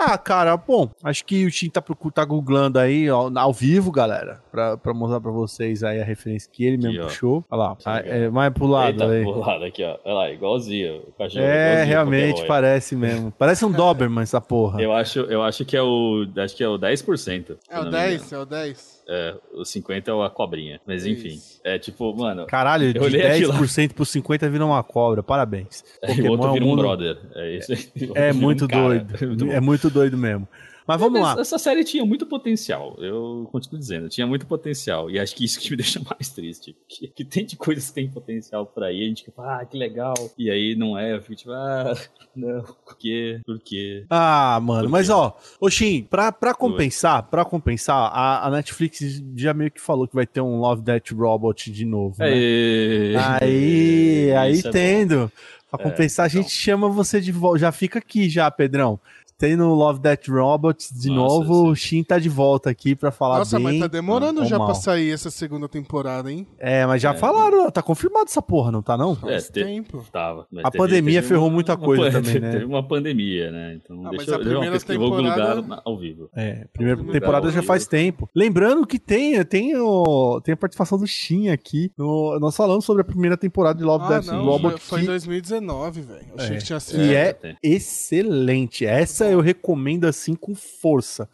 Ah, 0.04 0.18
cara, 0.18 0.58
bom, 0.58 0.90
acho 1.04 1.24
que 1.24 1.46
o 1.46 1.52
Tim 1.52 1.70
tá, 1.70 1.80
tá 2.14 2.26
googlando 2.26 2.80
aí, 2.80 3.08
ó, 3.12 3.30
ao 3.36 3.54
vivo, 3.54 3.92
galera, 3.92 4.42
pra, 4.52 4.76
pra 4.76 4.94
mostrar 4.96 5.22
pra 5.22 5.30
vocês 5.30 5.84
aí 5.84 6.02
a 6.02 6.04
referência 6.04 6.50
que 6.52 6.66
ele 6.66 6.78
mesmo 6.78 7.04
ó. 7.04 7.06
puxou. 7.06 7.46
Olha 7.52 7.60
lá, 7.62 7.78
legal. 8.00 8.14
é, 8.16 8.30
mais 8.32 8.52
pro 8.52 8.66
lado 8.66 8.92
Eita, 9.04 9.08
aí. 9.14 9.22
pro 9.24 9.40
lado 9.40 9.64
aqui, 9.64 9.84
ó. 9.84 9.98
Olha 10.04 10.14
lá, 10.16 10.32
igualzinho. 10.32 11.04
O 11.08 11.12
cachorro 11.12 11.44
É, 11.46 11.62
igualzinho 11.66 11.84
o 11.84 11.88
realmente 11.88 12.42
aí. 12.42 12.48
parece 12.48 12.96
mesmo. 12.96 13.32
Parece 13.38 13.64
um 13.64 13.72
Doberman 13.72 14.24
essa 14.24 14.42
porra. 14.42 14.82
Eu 14.82 14.92
acho, 14.92 15.20
eu 15.20 15.44
acho 15.44 15.64
que 15.66 15.78
é 15.78 15.82
o. 15.84 16.26
Acho 16.38 16.56
que 16.56 16.64
é 16.64 16.68
o 16.68 16.80
10%. 16.80 17.18
se 17.18 17.58
É 17.70 17.76
o 17.80 17.84
não 17.84 17.86
me 17.86 17.92
10, 17.92 18.22
engano. 18.28 18.36
é 18.36 18.44
o 18.44 18.46
10. 18.46 19.01
É, 19.08 19.36
o 19.54 19.66
50 19.66 20.10
é 20.12 20.26
a 20.26 20.30
cobrinha. 20.30 20.80
Mas 20.86 21.06
enfim, 21.06 21.30
Isso. 21.30 21.60
é 21.64 21.78
tipo, 21.80 22.16
mano. 22.16 22.46
Caralho, 22.46 22.94
de 22.94 23.00
Eu 23.00 23.04
olhei 23.04 23.26
aquilo 23.26 23.50
lá. 23.54 23.60
10% 23.60 23.94
por 23.94 24.06
50 24.06 24.50
vira 24.50 24.66
uma 24.66 24.82
cobra. 24.84 25.22
Parabéns. 25.22 25.84
Aí 26.04 26.22
o 26.28 26.32
outro 26.32 26.48
é 26.48 26.50
um 26.50 26.54
vira 26.54 26.66
um 26.66 26.68
mundo- 26.70 26.82
brother. 26.82 27.18
É 27.36 27.58
isso 27.58 27.74
É 28.16 28.32
um 28.34 28.36
muito 28.36 28.68
cara. 28.68 28.82
doido. 29.00 29.12
Muito. 29.28 29.52
É 29.52 29.60
muito 29.60 29.90
doido 29.90 30.18
mesmo. 30.18 30.48
Mas 30.88 31.00
vamos 31.00 31.22
lá. 31.22 31.36
Essa 31.40 31.58
série 31.58 31.84
tinha 31.84 32.06
muito 32.06 32.26
potencial. 32.26 32.96
Eu 33.00 33.48
continuo 33.52 33.80
dizendo, 33.80 34.10
tinha 34.10 34.26
muito 34.28 34.46
potencial. 34.46 35.10
E 35.10 35.20
acho 35.20 35.36
que 35.36 35.46
isso 35.46 35.60
que 35.60 35.70
me 35.72 35.78
deixa 35.78 36.00
mais 36.02 36.30
triste. 36.30 36.76
Que, 36.88 37.08
que 37.08 37.24
tem 37.24 37.46
de 37.46 37.56
coisas 37.56 37.88
que 37.90 37.94
tem 37.94 38.10
potencial 38.10 38.66
por 38.66 38.84
aí. 38.84 39.04
A 39.04 39.08
gente 39.08 39.24
fica, 39.26 39.42
ah, 39.42 39.66
que 39.66 39.78
legal. 39.78 40.14
E 40.38 40.50
aí 40.50 40.76
não 40.76 40.98
é. 40.98 41.14
Eu 41.14 41.22
fico 41.22 41.36
tipo, 41.36 41.52
ah, 41.52 41.94
não, 42.36 42.64
por 42.86 42.98
quê? 42.98 43.40
Por 43.46 43.60
quê? 43.60 44.06
Ah, 44.10 44.60
mano, 44.62 44.90
mas 44.90 45.10
ó, 45.10 45.38
Oxin, 45.60 46.04
pra, 46.10 46.32
pra 46.32 46.54
compensar, 46.54 47.24
pra 47.24 47.46
compensar, 47.46 47.96
a, 48.14 48.48
a 48.48 48.50
Netflix 48.52 49.22
já 49.36 49.54
meio 49.54 49.72
que 49.72 49.80
falou 49.82 50.08
que 50.08 50.16
vai 50.16 50.26
ter 50.26 50.42
um 50.42 50.60
Love 50.60 50.82
Death 50.82 51.12
Robot 51.12 51.72
de 51.72 51.86
novo, 51.86 52.16
né? 52.20 52.28
Aê, 52.28 53.16
Aí, 53.42 54.32
aí 54.38 54.52
Isso 54.54 54.68
é 54.68 54.72
tendo. 54.72 55.32
Pra 55.70 55.80
É, 55.80 55.84
compensar, 55.90 56.26
a 56.26 56.28
então. 56.28 56.42
gente 56.42 56.52
chama 56.52 56.90
você 56.90 57.22
de 57.22 57.32
volta. 57.32 57.60
Já 57.60 57.72
fica 57.72 58.00
aqui 58.00 58.28
já, 58.30 58.52
Pedrão. 58.52 59.00
Tem 59.42 59.56
no 59.56 59.74
Love 59.74 60.00
Death 60.00 60.28
Robots 60.30 60.92
de 60.94 61.10
Nossa, 61.10 61.36
novo. 61.40 61.66
sim. 61.66 61.72
O 61.72 61.76
Shin 61.76 62.04
tá 62.04 62.20
de 62.20 62.30
volta 62.30 62.70
aqui 62.70 62.96
pra 62.96 63.10
falar 63.12 63.40
Nossa, 63.40 63.58
bem. 63.58 63.64
mas 63.66 63.80
tá 63.80 63.88
demorando 63.88 64.46
já 64.46 64.58
mal. 64.60 64.68
pra 64.68 64.76
sair 64.76 65.10
essa 65.12 65.32
segunda 65.32 65.68
temporada, 65.68 66.32
hein? 66.32 66.46
É, 66.60 66.86
mas 66.86 67.02
já 67.02 67.12
É. 67.12 67.18
falaram, 67.18 67.72
tá 67.72 67.82
confirmado 67.82 68.26
essa 68.30 68.42
porra, 68.42 68.72
não 68.72 68.84
tá 68.84 68.96
não? 68.96 69.16
Faz 69.16 69.46
te- 69.48 69.54
tempo. 69.64 70.06
Tava. 70.12 70.46
mas 70.52 70.64
A 70.64 70.70
teve- 70.70 70.78
pandemia 70.84 71.16
teve 71.22 71.28
ferrou 71.28 71.48
uma- 71.48 71.54
muita 71.56 71.74
uma 71.74 71.84
coisa 71.84 72.04
pan- 72.04 72.12
também, 72.22 72.40
né? 72.40 72.52
Teve 72.62 72.66
uma 72.66 72.88
pandemia, 72.88 73.50
né? 73.52 73.80
Então, 73.84 73.98
Ah, 74.02 74.10
mas 74.14 74.18
deixa, 74.18 74.32
a 74.32 74.36
eu- 74.36 74.44
deixa 74.44 74.54
eu 74.54 74.60
primeira 74.60 74.80
temporada- 74.80 75.56
lugar 75.56 75.82
ao 75.84 75.98
vivo. 75.98 76.30
É, 76.36 76.68
primeira 76.72 77.04
temporada 77.04 77.50
já 77.52 77.64
faz 77.64 77.88
tempo. 77.88 78.30
Lembrando 78.36 78.86
que 78.86 79.00
tem, 79.00 79.44
tem, 79.44 79.76
o, 79.76 80.40
tem 80.44 80.54
a 80.54 80.58
participação 80.58 81.00
do 81.00 81.08
Shin 81.08 81.50
aqui. 81.50 81.92
No- 81.98 82.38
nós 82.40 82.56
falamos 82.56 82.86
sobre 82.86 83.02
a 83.02 83.06
primeira 83.06 83.36
temporada 83.36 83.80
de 83.80 83.84
Love 83.84 84.06
Ah, 84.06 84.08
Death 84.20 84.28
não, 84.28 84.46
Robot. 84.46 84.80
foi, 84.80 85.00
em 85.00 85.02
que- 85.02 85.08
2019, 85.08 86.02
velho. 86.02 86.26
Achei 86.38 86.56
É. 86.56 86.60
que 86.60 86.66
tinha 86.66 86.80
sido. 86.80 87.00
que 87.00 87.16
é 87.16 87.34
tem. 87.34 87.56
excelente. 87.64 88.86
Essa 88.86 89.31
eu 89.32 89.42
recomendo 89.42 90.06
assim 90.06 90.36
com 90.36 90.54
força. 90.56 91.30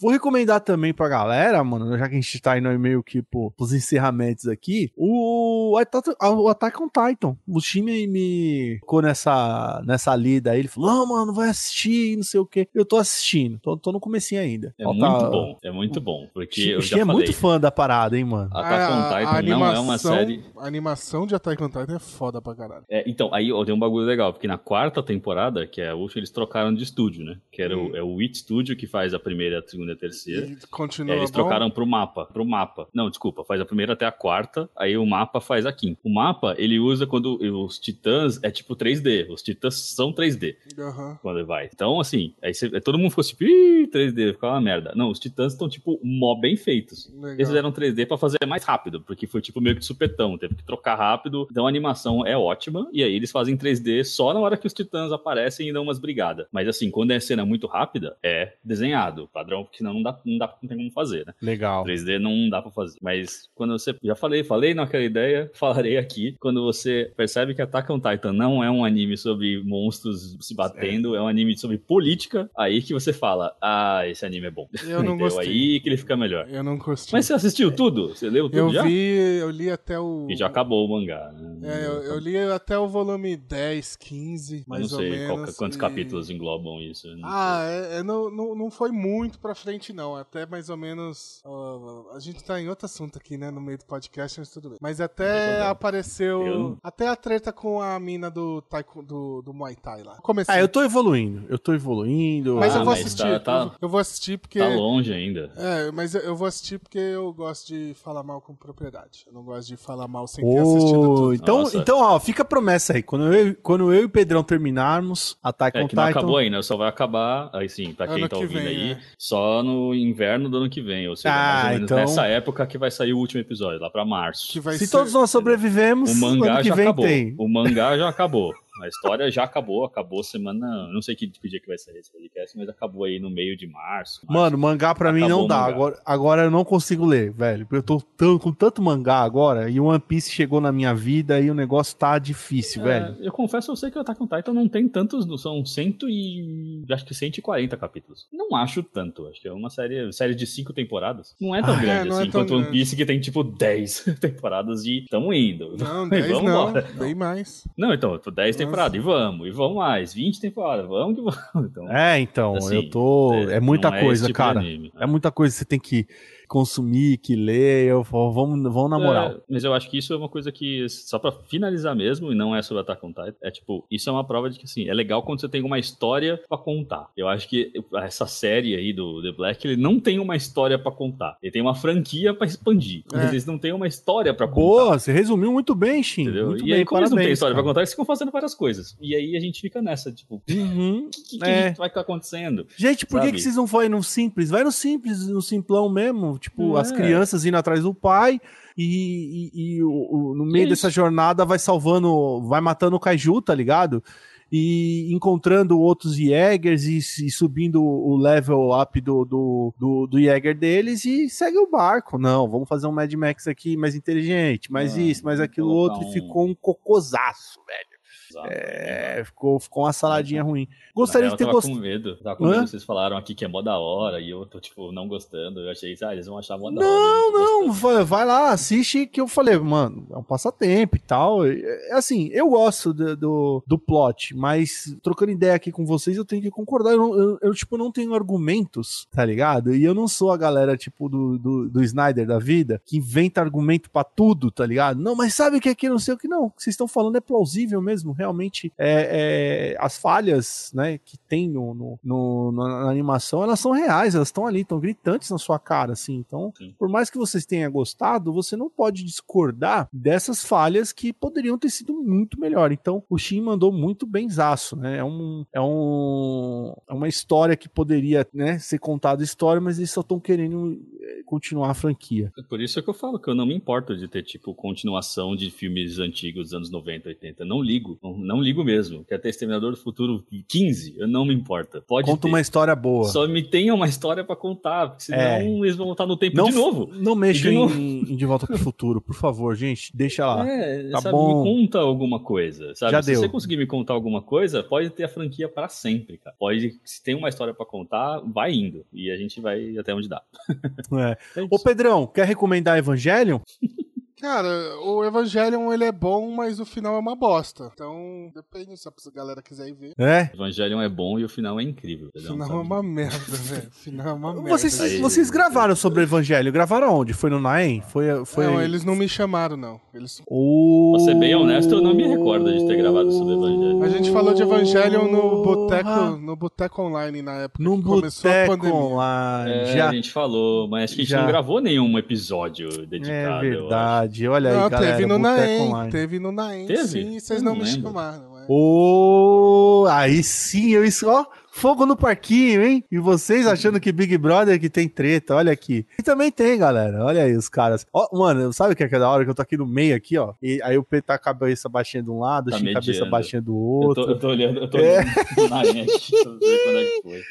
Vou 0.00 0.10
recomendar 0.12 0.60
também 0.60 0.94
pra 0.94 1.08
galera, 1.08 1.62
mano, 1.64 1.96
já 1.98 2.08
que 2.08 2.14
a 2.14 2.20
gente 2.20 2.40
tá 2.40 2.56
indo 2.56 2.68
aí 2.68 2.78
meio 2.78 3.02
que 3.02 3.20
pro, 3.22 3.50
pros 3.50 3.72
encerramentos 3.72 4.46
aqui, 4.46 4.92
o, 4.96 5.76
Attack- 5.80 6.16
o 6.22 6.48
Attack 6.48 6.80
on 6.82 6.88
Titan. 6.88 7.36
O 7.46 7.60
time 7.60 8.06
me 8.06 8.76
ficou 8.80 9.02
nessa, 9.02 9.82
nessa 9.84 10.14
lida 10.14 10.52
aí, 10.52 10.60
ele 10.60 10.68
falou, 10.68 10.90
não, 10.90 11.06
mano, 11.06 11.32
vai 11.34 11.48
assistir, 11.48 12.16
não 12.16 12.22
sei 12.22 12.38
o 12.40 12.46
quê. 12.46 12.68
Eu 12.74 12.84
tô 12.84 12.96
assistindo, 12.96 13.58
tô, 13.60 13.76
tô 13.76 13.90
no 13.92 13.98
comecinho 14.00 14.40
ainda. 14.40 14.74
É 14.78 14.84
Falta- 14.84 15.08
muito 15.10 15.30
bom, 15.30 15.58
é 15.64 15.70
muito 15.70 16.00
bom. 16.00 16.28
Porque 16.32 16.60
Shin- 16.60 16.70
eu 16.70 16.80
já 16.80 16.96
é 16.98 17.00
falei, 17.00 17.14
muito 17.16 17.32
fã 17.34 17.58
da 17.58 17.70
parada, 17.70 18.16
hein, 18.16 18.24
mano. 18.24 18.50
Attack 18.52 18.92
on 18.92 18.96
A- 18.96 19.18
a 19.18 19.40
Titan 19.42 19.58
não 19.58 19.66
é 19.66 19.78
uma 19.80 19.98
série... 19.98 20.44
A 20.56 20.66
animação 20.66 21.26
de 21.26 21.34
Attack 21.34 21.62
on 21.62 21.66
Titan 21.68 21.96
é 21.96 21.98
foda 21.98 22.40
pra 22.40 22.54
caralho. 22.54 22.84
É, 22.88 23.02
então, 23.08 23.34
aí 23.34 23.52
ó, 23.52 23.64
tem 23.64 23.74
um 23.74 23.78
bagulho 23.78 24.06
legal, 24.06 24.32
porque 24.32 24.46
na 24.46 24.58
quarta 24.58 25.02
temporada, 25.02 25.66
que 25.66 25.80
é 25.80 25.88
a 25.88 25.94
última, 25.94 26.20
eles 26.20 26.30
trocaram 26.30 26.72
de 26.72 26.82
estúdio, 26.84 27.24
né? 27.24 27.36
Que 27.50 27.62
era 27.62 27.76
Hum. 27.76 27.90
o, 27.92 27.96
é 27.96 28.02
o 28.02 28.14
Wit 28.14 28.38
Studio 28.38 28.76
que 28.76 28.86
faz 28.86 29.12
a 29.12 29.18
primeira, 29.18 29.58
a 29.58 29.62
segunda 29.88 29.92
e 29.92 29.94
a 29.94 29.96
terceira. 29.96 30.46
E 30.46 30.56
continua 30.70 31.14
É, 31.14 31.18
eles 31.18 31.30
bom. 31.30 31.40
trocaram 31.40 31.70
pro 31.70 31.86
mapa, 31.86 32.26
pro 32.26 32.44
mapa. 32.44 32.88
Não, 32.92 33.08
desculpa, 33.08 33.44
faz 33.44 33.60
a 33.60 33.64
primeira 33.64 33.92
até 33.92 34.06
a 34.06 34.12
quarta, 34.12 34.68
aí 34.76 34.96
o 34.96 35.06
mapa 35.06 35.40
faz 35.40 35.66
a 35.66 35.72
quinta. 35.72 36.00
O 36.04 36.12
mapa, 36.12 36.54
ele 36.58 36.78
usa 36.78 37.06
quando 37.06 37.38
os 37.64 37.78
titãs 37.78 38.42
é 38.42 38.50
tipo 38.50 38.74
3D, 38.76 39.26
os 39.30 39.42
titãs 39.42 39.74
são 39.94 40.12
3D 40.12 40.56
Aham. 40.78 41.18
quando 41.22 41.38
ele 41.38 41.46
vai. 41.46 41.68
Então, 41.72 42.00
assim, 42.00 42.34
aí 42.42 42.52
você- 42.54 42.70
aí 42.72 42.80
todo 42.80 42.98
mundo 42.98 43.10
ficou 43.10 43.24
tipo, 43.24 43.44
ih, 43.44 43.86
3D, 43.88 44.32
ficava 44.34 44.54
uma 44.54 44.60
merda. 44.60 44.92
Não, 44.94 45.10
os 45.10 45.18
titãs 45.18 45.52
estão 45.52 45.68
tipo 45.68 45.98
mó 46.02 46.34
bem 46.34 46.56
feitos. 46.56 47.10
Legal. 47.14 47.32
Eles 47.32 47.48
fizeram 47.48 47.72
3D 47.72 48.06
pra 48.06 48.18
fazer 48.18 48.38
mais 48.46 48.64
rápido, 48.64 49.00
porque 49.00 49.26
foi 49.26 49.40
tipo 49.40 49.60
meio 49.60 49.74
que 49.76 49.80
de 49.80 49.86
supetão, 49.86 50.36
teve 50.38 50.54
que 50.54 50.64
trocar 50.64 50.96
rápido. 50.96 51.46
Então 51.50 51.66
a 51.66 51.68
animação 51.68 52.26
é 52.26 52.36
ótima, 52.36 52.88
e 52.92 53.02
aí 53.02 53.14
eles 53.14 53.30
fazem 53.30 53.56
3D 53.56 54.04
só 54.04 54.32
na 54.34 54.40
hora 54.40 54.56
que 54.56 54.66
os 54.66 54.72
titãs 54.72 55.12
aparecem 55.12 55.68
e 55.68 55.72
dão 55.72 55.82
umas 55.82 55.98
brigadas. 55.98 56.46
Mas 56.52 56.68
assim, 56.68 56.90
quando 56.90 57.10
é 57.12 57.20
cena 57.20 57.44
muito 57.44 57.66
rápida, 57.66 58.16
é 58.22 58.54
desenhado, 58.64 59.28
padrão, 59.32 59.64
porque 59.64 59.77
senão 59.78 59.94
não 59.94 60.02
dá, 60.02 60.18
não 60.24 60.38
dá 60.38 60.54
não 60.62 60.68
tem 60.68 60.78
como 60.78 60.90
fazer, 60.92 61.24
né? 61.26 61.32
Legal. 61.40 61.84
3D 61.84 62.18
não 62.18 62.48
dá 62.48 62.60
pra 62.62 62.70
fazer. 62.70 62.98
Mas 63.02 63.48
quando 63.54 63.72
você. 63.78 63.94
Já 64.02 64.14
falei, 64.14 64.44
falei 64.44 64.74
naquela 64.74 65.04
ideia, 65.04 65.50
falarei 65.54 65.96
aqui. 65.96 66.36
Quando 66.40 66.62
você 66.62 67.10
percebe 67.16 67.54
que 67.54 67.62
Attack 67.62 67.90
on 67.92 68.00
Titan 68.00 68.32
não 68.32 68.62
é 68.62 68.70
um 68.70 68.84
anime 68.84 69.16
sobre 69.16 69.62
monstros 69.62 70.36
se 70.40 70.54
batendo, 70.54 71.14
é, 71.14 71.20
um 71.22 71.28
anime 71.28 71.56
sobre 71.56 71.78
política, 71.78 72.50
aí 72.56 72.82
que 72.82 72.92
você 72.92 73.12
fala: 73.12 73.54
Ah, 73.62 74.02
esse 74.06 74.24
anime 74.24 74.46
é 74.46 74.50
bom. 74.50 74.68
Eu 74.86 75.02
não 75.02 75.16
gostei. 75.16 75.48
Aí 75.48 75.80
que 75.80 75.88
ele 75.88 75.96
fica 75.96 76.16
melhor. 76.16 76.46
Eu 76.48 76.62
não 76.62 76.76
gostei. 76.78 77.10
Mas 77.16 77.26
você 77.26 77.34
assistiu 77.34 77.70
tudo? 77.74 78.08
Você 78.08 78.28
leu 78.30 78.44
tudo 78.48 78.58
eu 78.58 78.70
já? 78.72 78.82
vi, 78.82 79.38
eu 79.40 79.50
li 79.50 79.70
até 79.70 79.98
o. 79.98 80.26
E 80.30 80.36
já 80.36 80.46
acabou 80.46 80.86
o 80.86 80.90
mangá. 80.90 81.30
né? 81.32 81.58
É, 81.82 81.86
eu, 81.86 82.02
eu 82.04 82.18
li 82.18 82.36
até 82.36 82.78
o 82.78 82.88
volume 82.88 83.36
10, 83.36 83.96
15, 83.96 84.56
Eu 84.58 84.64
mais 84.66 84.82
não 84.90 84.98
sei 84.98 85.10
ou 85.10 85.16
menos. 85.16 85.26
qual- 85.44 85.54
quantos 85.56 85.76
e- 85.76 85.80
capítulos 85.80 86.30
englobam 86.30 86.80
isso. 86.82 87.08
eu 87.08 87.16
não 87.16 87.28
Ah, 87.28 87.60
é, 87.68 87.98
é, 87.98 88.02
não, 88.02 88.30
não, 88.30 88.54
não 88.54 88.70
foi 88.70 88.90
muito 88.90 89.38
pra 89.38 89.54
frente, 89.54 89.67
não. 89.94 90.16
Até 90.16 90.46
mais 90.46 90.68
ou 90.70 90.76
menos. 90.76 91.40
ó, 91.44 92.10
a 92.14 92.20
gente 92.20 92.42
tá 92.42 92.60
em 92.60 92.68
outro 92.68 92.86
assunto 92.86 93.18
aqui, 93.18 93.36
né? 93.36 93.50
No 93.50 93.60
meio 93.60 93.78
do 93.78 93.84
podcast, 93.84 94.38
mas 94.38 94.50
tudo 94.50 94.70
bem. 94.70 94.78
Mas 94.80 95.00
até 95.00 95.62
apareceu. 95.66 96.46
Eu- 96.46 96.78
Até 96.82 97.08
a 97.08 97.16
treta 97.16 97.52
com 97.52 97.80
a 97.80 97.98
mina 97.98 98.30
do, 98.30 98.60
taiko, 98.62 99.02
do, 99.02 99.42
do 99.42 99.52
Muay 99.52 99.74
Thai 99.76 100.02
lá. 100.02 100.16
Comecei. 100.22 100.54
Ah, 100.54 100.60
eu 100.60 100.68
tô 100.68 100.82
evoluindo. 100.82 101.44
Eu 101.48 101.58
tô 101.58 101.72
evoluindo. 101.74 102.56
Mas 102.56 102.74
Ah, 102.74 102.78
eu 102.78 102.84
vou 102.84 102.92
mas 102.94 103.00
assistir. 103.00 103.40
tá- 103.40 103.40
tá- 103.68 103.76
eu, 103.80 103.88
vou 103.88 104.00
assistir 104.00 104.38
porque. 104.38 104.58
Tá 104.58 104.68
longe 104.68 105.12
ainda. 105.12 105.50
É, 105.56 105.90
mas 105.92 106.14
eu- 106.14 106.34
vou 106.36 106.46
assistir 106.46 106.78
porque 106.78 106.98
eu 106.98 107.32
gosto 107.32 107.66
de 107.68 107.94
falar 107.94 108.22
mal 108.22 108.40
com 108.40 108.54
propriedade. 108.54 109.24
Eu 109.26 109.32
não 109.32 109.42
gosto 109.42 109.68
de 109.68 109.76
falar 109.76 110.06
mal 110.08 110.26
sem 110.26 110.44
ter 110.44 110.58
assistido 110.58 110.92
tudo. 111.02 111.34
então, 111.34 111.58
Nossa. 111.62 111.76
então, 111.78 112.00
ó, 112.00 112.18
fica 112.20 112.42
a 112.42 112.44
promessa 112.46 112.92
aí. 112.94 113.02
Quando 113.02 113.32
eu, 113.34 113.54
quando 113.62 113.92
eu 113.92 114.02
e 114.02 114.04
o 114.04 114.08
Pedrão 114.08 114.42
terminarmos 114.42 115.36
Attack 115.42 115.76
É 115.76 115.82
on 115.82 115.88
que 115.88 115.96
não 115.96 116.06
Titan. 116.06 116.18
acabou 116.20 116.36
ainda, 116.36 116.62
só 116.62 116.76
vai 116.76 116.88
acabar, 116.88 117.50
aí 117.52 117.68
sim, 117.68 117.92
pra 117.92 118.06
quem 118.06 118.16
Ano 118.18 118.28
tá 118.28 118.36
que 118.36 118.42
ouvindo 118.42 118.58
vem, 118.62 118.68
aí, 118.68 118.92
é. 118.92 119.00
só 119.18 119.57
no 119.62 119.94
inverno 119.94 120.48
do 120.48 120.58
ano 120.58 120.70
que 120.70 120.80
vem, 120.80 121.08
ou 121.08 121.16
seja, 121.16 121.34
Ah, 121.34 121.38
mais 121.52 121.64
ou 121.64 121.70
menos 121.72 121.84
então- 121.84 121.98
nessa 121.98 122.26
época 122.26 122.66
que 122.66 122.78
vai 122.78 122.90
sair 122.90 123.12
o 123.12 123.18
último 123.18 123.40
episódio, 123.40 123.80
lá 123.80 123.90
pra 123.90 124.04
março. 124.04 124.52
Que 124.52 124.60
vai 124.60 124.74
Se 124.76 124.86
ser- 124.86 124.96
todos 124.96 125.12
nós 125.12 125.30
sobrevivemos, 125.30 126.10
O 126.10 126.20
mangá 126.20 126.52
ano 126.54 126.62
que 126.62 126.68
já 126.68 126.74
vem 126.74 126.84
acabou. 126.86 127.04
tem. 127.06 127.34
O 127.38 127.48
mangá 127.48 127.96
já 127.98 128.08
acabou. 128.08 128.54
A 128.82 128.88
história 128.88 129.30
já 129.30 129.44
acabou, 129.44 129.84
acabou 129.84 130.22
semana. 130.22 130.88
Não 130.92 131.02
sei 131.02 131.14
que, 131.16 131.26
que 131.26 131.48
dia 131.48 131.60
que 131.60 131.66
vai 131.66 131.78
sair 131.78 131.96
esse 131.98 132.10
podcast, 132.12 132.56
mas 132.56 132.68
acabou 132.68 133.04
aí 133.04 133.18
no 133.18 133.30
meio 133.30 133.56
de 133.56 133.66
março. 133.66 133.78
março. 133.88 134.26
Mano, 134.28 134.58
mangá 134.58 134.94
pra 134.94 135.12
mim 135.12 135.20
Acabou 135.20 135.38
não 135.38 135.44
o 135.44 135.48
dá. 135.48 135.64
Agora, 135.64 136.00
agora 136.04 136.42
eu 136.42 136.50
não 136.50 136.64
consigo 136.64 137.04
ler, 137.04 137.32
velho. 137.32 137.66
Eu 137.70 137.82
tô 137.82 138.00
tão- 138.16 138.38
com 138.38 138.52
tanto 138.52 138.80
mangá 138.82 139.18
agora 139.20 139.68
e 139.70 139.78
o 139.80 139.84
One 139.86 139.98
Piece 140.00 140.30
chegou 140.30 140.60
na 140.60 140.70
minha 140.72 140.94
vida 140.94 141.40
e 141.40 141.50
o 141.50 141.54
negócio 141.54 141.96
tá 141.96 142.18
difícil, 142.18 142.82
É, 142.88 143.00
velho. 143.00 143.16
eu 143.20 143.32
confesso, 143.32 143.70
eu 143.70 143.76
sei 143.76 143.90
que 143.90 143.98
o 143.98 144.00
Attack 144.00 144.22
on 144.22 144.26
Titan 144.26 144.52
não 144.52 144.68
tem 144.68 144.88
tantos, 144.88 145.26
não 145.26 145.36
são 145.36 145.64
cento 145.64 146.08
e... 146.08 146.84
acho 146.90 147.04
que 147.04 147.14
140 147.14 147.76
capítulos. 147.76 148.26
Não 148.32 148.54
acho 148.56 148.82
tanto, 148.82 149.26
acho 149.28 149.40
que 149.40 149.48
é 149.48 149.52
uma 149.52 149.70
série, 149.70 150.12
série 150.12 150.34
de 150.34 150.46
cinco 150.46 150.72
temporadas. 150.72 151.34
Não 151.40 151.54
é 151.54 151.62
tão 151.62 151.74
Ah, 151.74 151.80
grande 151.80 152.06
é, 152.06 152.10
não 152.10 152.18
é 152.18 152.22
assim, 152.22 152.30
tão 152.30 152.40
quanto 152.42 152.54
One 152.54 152.62
grande. 152.64 152.78
Piece 152.78 152.96
que 152.96 153.04
tem 153.06 153.20
tipo 153.20 153.42
10 153.44 154.04
temporadas 154.20 154.84
e 154.84 155.04
tamo 155.10 155.32
indo. 155.32 155.76
Não, 155.78 156.06
E 156.08 156.10
10 156.10 156.28
vamos 156.28 156.44
não. 156.44 156.68
embora. 156.68 156.86
Bem 156.98 157.14
mais. 157.14 157.66
Não, 157.76 157.92
então, 157.92 158.18
10 158.34 158.56
Nossa. 158.56 158.67
Temporadas 158.68 158.94
e 158.94 159.00
vamos, 159.00 159.46
e 159.48 159.50
vamos 159.50 159.76
mais, 159.76 160.14
20 160.14 160.40
temporadas, 160.40 160.86
vamos 160.86 161.14
que 161.16 161.20
vamos. 161.22 161.70
Então, 161.70 161.90
É, 161.90 162.20
então, 162.20 162.54
Assim, 162.56 162.76
eu 162.76 162.90
tô. 162.90 163.32
é, 163.34 163.56
É, 163.56 163.60
muita 163.60 163.88
é 163.88 164.00
coisa, 164.00 164.26
tipo 164.26 164.28
de 164.28 164.32
cara. 164.44 164.60
anime. 164.60 164.92
É 164.98 165.06
muita 165.06 165.30
coisa 165.30 165.54
que 165.54 165.58
você 165.58 165.64
tem 165.64 165.78
que 165.78 166.06
consumir, 166.48 167.18
que 167.18 167.36
ler. 167.36 167.86
Eu, 167.86 168.02
falo, 168.02 168.32
vamos, 168.32 168.60
vamos 168.72 168.90
na 168.90 168.98
moral. 168.98 169.28
É, 169.32 169.36
mas 169.48 169.62
eu 169.64 169.72
acho 169.74 169.88
que 169.90 169.98
isso 169.98 170.12
é 170.12 170.16
uma 170.16 170.28
coisa 170.28 170.50
que, 170.50 170.88
só 170.88 171.18
pra 171.18 171.30
finalizar 171.30 171.94
mesmo, 171.94 172.32
e 172.32 172.34
não 172.34 172.54
é 172.56 172.62
sobre 172.62 172.80
Attack 172.80 173.04
on 173.04 173.08
Titan, 173.12 173.34
é 173.42 173.50
tipo, 173.50 173.84
isso 173.90 174.08
é 174.08 174.12
uma 174.12 174.24
prova 174.26 174.50
de 174.50 174.58
que, 174.58 174.64
assim, 174.64 174.88
é 174.88 174.94
legal 174.94 175.22
quando 175.22 175.40
você 175.40 175.48
tem 175.48 175.62
uma 175.62 175.78
história 175.78 176.40
pra 176.48 176.58
contar. 176.58 177.08
Eu 177.16 177.28
acho 177.28 177.48
que 177.48 177.72
essa 177.96 178.26
série 178.26 178.74
aí 178.74 178.92
do 178.92 179.22
The 179.22 179.32
Black, 179.32 179.66
ele 179.66 179.76
não 179.80 180.00
tem 180.00 180.18
uma 180.18 180.34
história 180.36 180.78
pra 180.78 180.90
contar. 180.90 181.36
Ele 181.42 181.52
tem 181.52 181.62
uma 181.62 181.74
franquia 181.74 182.32
pra 182.34 182.46
expandir. 182.46 183.04
É. 183.12 183.16
Mas 183.16 183.30
eles 183.30 183.46
não 183.46 183.58
têm 183.58 183.72
uma 183.72 183.86
história 183.86 184.32
pra 184.34 184.46
contar. 184.48 184.60
Boa, 184.60 184.98
você 184.98 185.12
resumiu 185.12 185.52
muito 185.52 185.74
bem, 185.74 186.02
Shin. 186.02 186.22
Entendeu? 186.22 186.46
Muito 186.48 186.62
e 186.64 186.66
bem, 186.70 186.74
aí, 186.74 186.84
como 186.84 187.00
eles 187.00 187.10
não 187.10 187.16
têm 187.16 187.24
parabéns, 187.24 187.38
história 187.38 187.54
pra 187.54 187.62
cara. 187.62 187.70
contar, 187.70 187.80
eles 187.80 187.90
ficam 187.90 188.04
fazendo 188.04 188.30
várias 188.32 188.54
coisas. 188.54 188.96
E 189.00 189.14
aí 189.14 189.36
a 189.36 189.40
gente 189.40 189.60
fica 189.60 189.82
nessa, 189.82 190.10
tipo, 190.12 190.36
o 190.36 190.52
Uhum. 190.52 191.08
que, 191.12 191.22
que, 191.22 191.38
que 191.38 191.44
É. 191.44 191.72
vai 191.74 191.88
estar 191.88 192.00
acontecendo? 192.00 192.66
Gente, 192.76 193.04
por 193.06 193.20
que, 193.20 193.26
Sabe? 193.26 193.36
que 193.36 193.42
vocês 193.42 193.56
não 193.56 193.66
vão 193.66 193.88
no 193.88 194.02
simples? 194.02 194.50
Vai 194.50 194.64
no 194.64 194.72
simples, 194.72 195.26
no 195.28 195.40
simplão 195.42 195.88
mesmo. 195.90 196.37
Tipo, 196.38 196.76
É. 196.76 196.80
as 196.80 196.90
crianças 196.92 197.44
indo 197.44 197.56
atrás 197.56 197.82
do 197.82 197.92
pai 197.94 198.40
e, 198.76 199.50
e- 199.54 199.76
e 199.76 199.82
o- 199.82 199.90
o- 199.90 200.34
no 200.34 200.44
meio 200.46 200.66
é 200.66 200.68
dessa 200.70 200.88
isso. 200.88 200.94
jornada 200.94 201.44
vai 201.44 201.58
salvando, 201.58 202.40
vai 202.48 202.60
matando 202.60 202.96
o 202.96 203.00
Kaiju, 203.00 203.42
tá 203.42 203.54
ligado? 203.54 204.02
E 204.50 205.12
encontrando 205.12 205.78
outros 205.78 206.16
Jägers 206.16 206.84
e, 206.84 206.96
e 207.26 207.30
subindo 207.30 207.82
o 207.84 208.16
level 208.16 208.70
up 208.80 208.98
do, 208.98 209.22
do, 209.26 209.74
do, 209.78 210.06
do 210.06 210.18
Jäger 210.18 210.56
deles 210.56 211.04
e 211.04 211.28
segue 211.28 211.58
o 211.58 211.70
barco. 211.70 212.16
Não, 212.16 212.48
vamos 212.48 212.66
fazer 212.66 212.86
um 212.86 212.92
Mad 212.92 213.12
Max 213.12 213.46
aqui 213.46 213.76
mais 213.76 213.94
inteligente, 213.94 214.72
mais 214.72 214.96
Ah, 214.96 215.00
isso, 215.02 215.22
mais 215.22 215.38
aquilo 215.38 215.68
outro, 215.68 216.02
e 216.02 216.06
um- 216.06 216.12
ficou 216.12 216.46
um 216.48 216.54
cocosaço, 216.54 217.60
velho. 217.66 217.97
Exato. 218.30 218.48
É, 218.50 219.22
ficou, 219.24 219.58
ficou 219.58 219.84
uma 219.84 219.92
saladinha 219.92 220.42
ruim. 220.42 220.68
Gostaria 220.94 221.28
de 221.30 221.36
ter 221.36 221.44
real, 221.44 221.56
eu 221.56 221.60
tava 221.62 221.72
gostado. 221.74 221.74
com 221.74 221.80
medo. 221.80 222.16
Tava 222.16 222.36
com 222.36 222.46
medo. 222.46 222.66
Vocês 222.66 222.84
falaram 222.84 223.16
aqui 223.16 223.34
que 223.34 223.44
é 223.44 223.48
mó 223.48 223.62
da 223.62 223.78
hora 223.78 224.20
e 224.20 224.30
eu 224.30 224.44
tô, 224.46 224.60
tipo, 224.60 224.90
não 224.92 225.06
gostando. 225.08 225.60
Eu 225.60 225.70
achei, 225.70 225.96
ah, 226.02 226.12
eles 226.12 226.26
vão 226.26 226.38
achar 226.38 226.58
mó 226.58 226.70
da 226.70 226.80
hora. 226.80 226.90
Não, 226.90 227.32
tô 227.32 227.38
não, 227.38 227.66
gostando. 227.68 227.72
vai, 227.94 228.04
vai 228.04 228.26
lá, 228.26 228.50
assiste 228.50 229.06
que 229.06 229.20
eu 229.20 229.28
falei, 229.28 229.56
mano, 229.58 230.06
é 230.10 230.16
um 230.16 230.22
passatempo 230.22 230.96
e 230.96 231.00
tal. 231.00 231.46
É, 231.46 231.58
é 231.90 231.94
assim, 231.94 232.28
eu 232.32 232.48
gosto 232.50 232.92
do, 232.92 233.16
do, 233.16 233.62
do 233.66 233.78
plot, 233.78 234.34
mas 234.36 234.96
trocando 235.02 235.30
ideia 235.32 235.54
aqui 235.54 235.70
com 235.70 235.84
vocês, 235.86 236.16
eu 236.16 236.24
tenho 236.24 236.42
que 236.42 236.50
concordar. 236.50 236.90
Eu, 236.92 236.98
não- 236.98 237.14
eu, 237.14 237.38
eu, 237.42 237.54
tipo, 237.54 237.76
não 237.78 237.92
tenho 237.92 238.14
argumentos, 238.14 239.06
tá 239.12 239.24
ligado? 239.24 239.74
E 239.74 239.84
eu 239.84 239.94
não 239.94 240.08
sou 240.08 240.30
a 240.32 240.36
galera, 240.36 240.76
tipo, 240.76 241.08
do, 241.08 241.38
do, 241.38 241.68
do 241.68 241.82
Snyder 241.84 242.26
da 242.26 242.38
vida, 242.38 242.80
que 242.84 242.96
inventa 242.96 243.40
argumento 243.40 243.90
pra 243.90 244.04
tudo, 244.04 244.50
tá 244.50 244.66
ligado? 244.66 245.00
Não, 245.00 245.14
mas 245.14 245.34
sabe 245.34 245.60
que 245.60 245.68
aqui 245.68 245.88
não 245.88 245.98
sei 245.98 246.14
o 246.14 246.18
que 246.18 246.26
não. 246.28 246.46
O 246.46 246.50
que 246.50 246.62
vocês 246.62 246.74
estão 246.74 246.88
falando 246.88 247.16
é 247.16 247.20
plausível 247.20 247.80
mesmo. 247.80 248.12
Realmente, 248.18 248.72
é, 248.76 249.74
é, 249.74 249.76
as 249.78 249.96
falhas, 249.96 250.70
né, 250.74 250.98
que 250.98 251.16
tem 251.16 251.48
no, 251.48 251.72
no, 251.74 251.98
no- 252.02 252.52
na 252.52 252.90
animação, 252.90 253.42
elas 253.42 253.60
são 253.60 253.70
reais, 253.72 254.14
elas 254.14 254.28
estão 254.28 254.46
ali, 254.46 254.60
estão 254.62 254.80
gritantes 254.80 255.30
na 255.30 255.38
sua 255.38 255.58
cara, 255.58 255.92
assim. 255.92 256.16
Então, 256.16 256.52
Sim. 256.58 256.74
por 256.78 256.88
mais 256.88 257.08
que 257.10 257.16
vocês 257.18 257.46
tenham 257.46 257.70
gostado, 257.70 258.32
você 258.32 258.56
não 258.56 258.68
pode 258.68 259.04
discordar 259.04 259.88
dessas 259.92 260.44
falhas 260.44 260.92
que 260.92 261.12
poderiam 261.12 261.56
ter 261.58 261.70
sido 261.70 261.94
muito 261.94 262.38
melhor. 262.40 262.72
Então, 262.72 263.02
o 263.08 263.16
Shin 263.16 263.40
mandou 263.40 263.72
muito 263.72 264.06
benzaço, 264.06 264.74
né? 264.76 264.98
É, 264.98 265.04
um, 265.04 265.44
é, 265.52 265.60
um, 265.60 266.74
é 266.88 266.92
uma 266.92 267.08
história 267.08 267.56
que 267.56 267.68
poderia 267.68 268.26
né, 268.32 268.58
ser 268.58 268.78
contada 268.78 269.22
história, 269.22 269.60
mas 269.60 269.78
eles 269.78 269.90
só 269.90 270.00
estão 270.00 270.18
querendo 270.18 270.80
eh, 271.00 271.22
continuar 271.24 271.70
a 271.70 271.74
franquia. 271.74 272.32
Por 272.48 272.60
isso 272.60 272.78
é 272.78 272.82
que 272.82 272.88
eu 272.90 272.94
falo 272.94 273.18
que 273.18 273.28
eu 273.28 273.34
não 273.34 273.46
me 273.46 273.54
importo 273.54 273.96
de 273.96 274.08
ter, 274.08 274.22
tipo, 274.22 274.54
continuação 274.54 275.36
de 275.36 275.50
filmes 275.50 275.98
antigos 275.98 276.44
dos 276.48 276.54
anos 276.54 276.70
90, 276.70 277.08
80. 277.08 277.44
Não 277.44 277.62
ligo. 277.62 277.98
Não, 278.16 278.36
não 278.36 278.40
ligo 278.42 278.62
mesmo. 278.64 279.04
Quer 279.04 279.18
ter 279.18 279.28
Exterminador 279.30 279.72
do 279.72 279.76
Futuro 279.76 280.24
15? 280.48 280.94
Eu 280.98 281.06
não 281.08 281.24
me 281.24 281.34
importa. 281.34 281.80
Pode 281.86 282.06
Conta 282.06 282.22
ter. 282.22 282.28
uma 282.28 282.40
história 282.40 282.74
boa. 282.74 283.04
Só 283.08 283.26
me 283.26 283.42
tenha 283.42 283.74
uma 283.74 283.86
história 283.86 284.24
pra 284.24 284.36
contar, 284.36 284.88
porque 284.90 285.04
senão 285.04 285.18
É. 285.20 285.44
eles 285.46 285.76
vão 285.76 285.86
voltar 285.86 286.06
no 286.06 286.16
tempo 286.16 286.36
Não, 286.36 286.46
de 286.46 286.54
novo. 286.54 286.88
não 286.92 287.14
mexa 287.14 287.50
De 287.50 287.56
em, 287.56 288.04
De 288.16 288.24
Volta 288.26 288.46
pro 288.46 288.58
Futuro, 288.58 289.00
por 289.00 289.14
favor, 289.14 289.54
gente. 289.56 289.90
Deixa 289.96 290.26
lá. 290.26 290.46
É, 290.48 290.90
tá 290.90 291.00
sabe, 291.00 291.12
bom. 291.16 291.42
me 291.44 291.50
conta 291.62 291.78
alguma 291.78 292.20
coisa, 292.20 292.74
sabe? 292.74 292.92
Já 292.92 293.02
se 293.02 293.10
deu. 293.12 293.20
você 293.20 293.28
conseguir 293.28 293.56
me 293.56 293.66
contar 293.66 293.94
alguma 293.94 294.22
coisa, 294.22 294.62
pode 294.62 294.90
ter 294.90 295.04
a 295.04 295.08
franquia 295.08 295.48
pra 295.48 295.68
sempre, 295.68 296.18
cara. 296.18 296.34
Pode, 296.38 296.78
se 296.84 297.02
tem 297.02 297.14
uma 297.14 297.28
história 297.28 297.52
pra 297.54 297.64
contar, 297.66 298.20
vai 298.20 298.52
indo. 298.52 298.84
E 298.92 299.10
a 299.10 299.16
gente 299.16 299.40
vai 299.40 299.76
até 299.78 299.94
onde 299.94 300.08
dá. 300.08 300.22
É. 300.48 301.16
É. 301.38 301.46
Ô, 301.50 301.58
Pedrão, 301.58 302.06
quer 302.06 302.26
recomendar 302.26 302.76
Evangelion? 302.78 303.38
Cara, 304.20 304.48
o 304.84 305.04
Evangelion 305.04 305.72
ele 305.72 305.84
é 305.84 305.92
bom, 305.92 306.30
mas 306.34 306.58
o 306.58 306.64
final 306.66 306.96
é 306.96 306.98
uma 306.98 307.14
bosta. 307.14 307.70
Então, 307.72 308.30
depende 308.34 308.76
se 308.76 308.88
a 308.88 308.92
galera 309.14 309.40
quiser 309.40 309.68
ir 309.68 309.74
ver. 309.74 309.92
É. 309.98 310.30
Evangelion 310.34 310.80
é 310.80 310.88
bom 310.88 311.18
e 311.18 311.24
o 311.24 311.28
final 311.28 311.60
é 311.60 311.62
incrível. 311.62 312.08
O 312.14 312.20
final 312.20 312.50
é 312.50 312.62
uma 312.62 312.82
merda, 312.82 313.16
velho. 313.28 313.68
O 313.68 313.74
final 313.74 314.08
é 314.08 314.12
uma 314.12 314.34
merda. 314.34 314.50
Vocês, 314.50 314.80
Aí- 314.80 315.00
vocês 315.00 315.30
gravaram 315.30 315.76
sobre 315.76 316.00
o 316.00 316.02
Evangelho? 316.02 316.50
Gravaram 316.52 316.92
onde? 316.98 317.12
Foi 317.12 317.30
no 317.30 317.40
Naem? 317.40 317.80
Foi, 317.80 318.24
foi... 318.26 318.46
Não, 318.46 318.60
eles 318.60 318.84
não 318.84 318.96
me 318.96 319.08
chamaram, 319.08 319.56
não. 319.56 319.80
Eles... 319.94 320.20
O... 320.26 320.94
Pra 320.96 321.04
ser 321.04 321.14
bem 321.14 321.34
honesto, 321.34 321.74
eu 321.74 321.80
não 321.80 321.94
me 321.94 322.06
recordo 322.06 322.52
de 322.52 322.66
ter 322.66 322.76
gravado 322.76 323.12
sobre 323.12 323.34
Evangelho. 323.34 323.82
A 323.84 323.88
gente 323.88 324.10
falou 324.10 324.34
de 324.34 324.42
Evangelion 324.42 325.08
no 325.10 325.42
boteco, 325.44 325.90
no 326.20 326.34
boteco 326.36 326.82
online 326.82 327.22
na 327.22 327.34
época 327.42 327.62
No 327.62 327.74
a 327.74 327.76
boteco 327.78 328.50
pandemia. 328.56 328.70
É, 328.70 328.82
online. 328.82 329.52
a 329.60 329.64
Já... 329.66 329.92
gente 329.92 330.10
falou, 330.10 330.68
mas 330.68 330.84
acho 330.84 330.94
que 330.96 331.00
a 331.02 331.04
gente 331.04 331.10
Já. 331.12 331.20
não 331.20 331.28
gravou 331.28 331.60
nenhum 331.60 331.96
episódio 331.98 332.68
É 332.82 332.86
dedicado. 332.86 333.44
eu 333.46 333.66
acho. 333.72 334.07
Verdade. 334.08 334.28
Olha 334.28 334.50
aí, 334.50 334.56
Não, 334.56 334.68
galera. 334.70 334.92
teve 334.96 335.06
no 335.06 335.18
Naem, 335.18 335.90
teve 335.90 336.18
no 336.18 336.32
Naem, 336.32 336.66
Teve? 336.66 336.88
sim, 336.88 337.16
e 337.16 337.20
vocês 337.20 337.40
Eu 337.40 337.44
não, 337.44 337.52
não 337.54 337.58
me 337.62 337.64
lembro. 337.70 337.82
chamaram. 337.88 338.38
É. 338.38 338.46
Ô, 338.50 339.86
aí 339.90 340.22
sim, 340.22 340.70
eu 340.70 340.84
isso, 340.84 341.08
ó, 341.08 341.26
fogo 341.52 341.84
no 341.84 341.94
parquinho, 341.96 342.62
hein? 342.64 342.82
E 342.90 342.98
vocês 342.98 343.46
achando 343.46 343.78
que 343.78 343.92
Big 343.92 344.16
Brother 344.16 344.58
que 344.58 344.70
tem 344.70 344.88
treta, 344.88 345.34
olha 345.34 345.52
aqui. 345.52 345.86
E 345.98 346.02
também 346.02 346.30
tem, 346.30 346.58
galera. 346.58 347.04
Olha 347.04 347.24
aí 347.24 347.36
os 347.36 347.48
caras. 347.48 347.86
Ó, 347.92 348.08
mano, 348.18 348.50
sabe 348.52 348.72
o 348.72 348.76
que 348.76 348.84
é 348.84 348.88
da 348.88 349.08
hora 349.10 349.24
que 349.24 349.30
eu 349.30 349.34
tô 349.34 349.42
aqui 349.42 349.56
no 349.56 349.66
meio 349.66 349.94
aqui, 349.94 350.16
ó? 350.16 350.32
E 350.42 350.60
aí 350.62 350.78
o 350.78 350.82
Pedro 350.82 351.06
tá 351.06 351.18
com 351.18 351.28
a 351.28 351.34
cabeça 351.34 351.68
baixinha 351.68 352.02
de 352.02 352.10
um 352.10 352.20
lado, 352.20 352.50
Tá 352.50 352.56
o 352.56 352.58
Chico 352.60 352.72
cabeça 352.72 353.04
baixinha 353.06 353.42
do 353.42 353.52
Eu 353.52 353.56
outro. 353.88 354.04
tô, 354.06 354.10
eu 354.12 354.18
tô 354.18 354.28
olhando, 354.28 354.60
eu 354.60 354.70
tô 354.70 354.78
É. 354.78 355.00
olhando 355.00 355.50
na 355.50 355.60
aqui 355.60 356.22
pra 356.22 356.32
ver 356.32 356.64
quando 356.64 356.78
é 356.78 356.84
que 356.84 357.02
foi. 357.02 357.22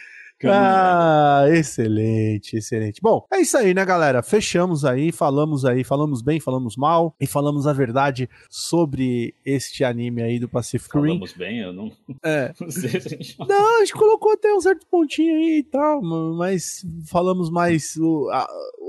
Ah, 0.46 1.46
excelente, 1.50 2.58
excelente. 2.58 3.02
Bom, 3.02 3.26
é 3.34 3.40
isso 3.42 3.58
aí, 3.58 3.74
né, 3.74 3.84
galera? 3.84 4.22
Fechamos 4.22 4.86
aí, 4.86 5.12
falamos 5.12 5.66
aí, 5.66 5.84
falamos 5.84 6.22
bem, 6.22 6.40
falamos 6.40 6.76
mal 6.78 7.16
e 7.20 7.26
falamos 7.26 7.66
a 7.66 7.74
verdade 7.74 8.30
sobre 8.50 9.34
este 9.44 9.84
anime 9.84 10.22
aí 10.22 10.40
do 10.40 10.48
Pacific 10.48 10.96
Rim. 10.96 11.08
Falamos 11.08 11.34
bem, 11.34 11.60
eu 11.60 11.74
não, 11.74 11.92
É. 12.24 12.54
não 12.62 12.70
sei 12.70 12.90
se 13.02 13.08
a 13.08 13.10
gente. 13.10 13.36
Não, 13.40 13.78
a 13.78 13.80
gente 13.80 13.94
colocou 13.94 14.32
até 14.34 14.54
um 14.54 14.62
certo 14.62 14.86
pontinho 14.86 15.36
aí 15.36 15.60
e 15.60 15.64
tal, 15.64 16.02
mas 16.02 16.86
falamos 17.10 17.50
mais, 17.50 17.96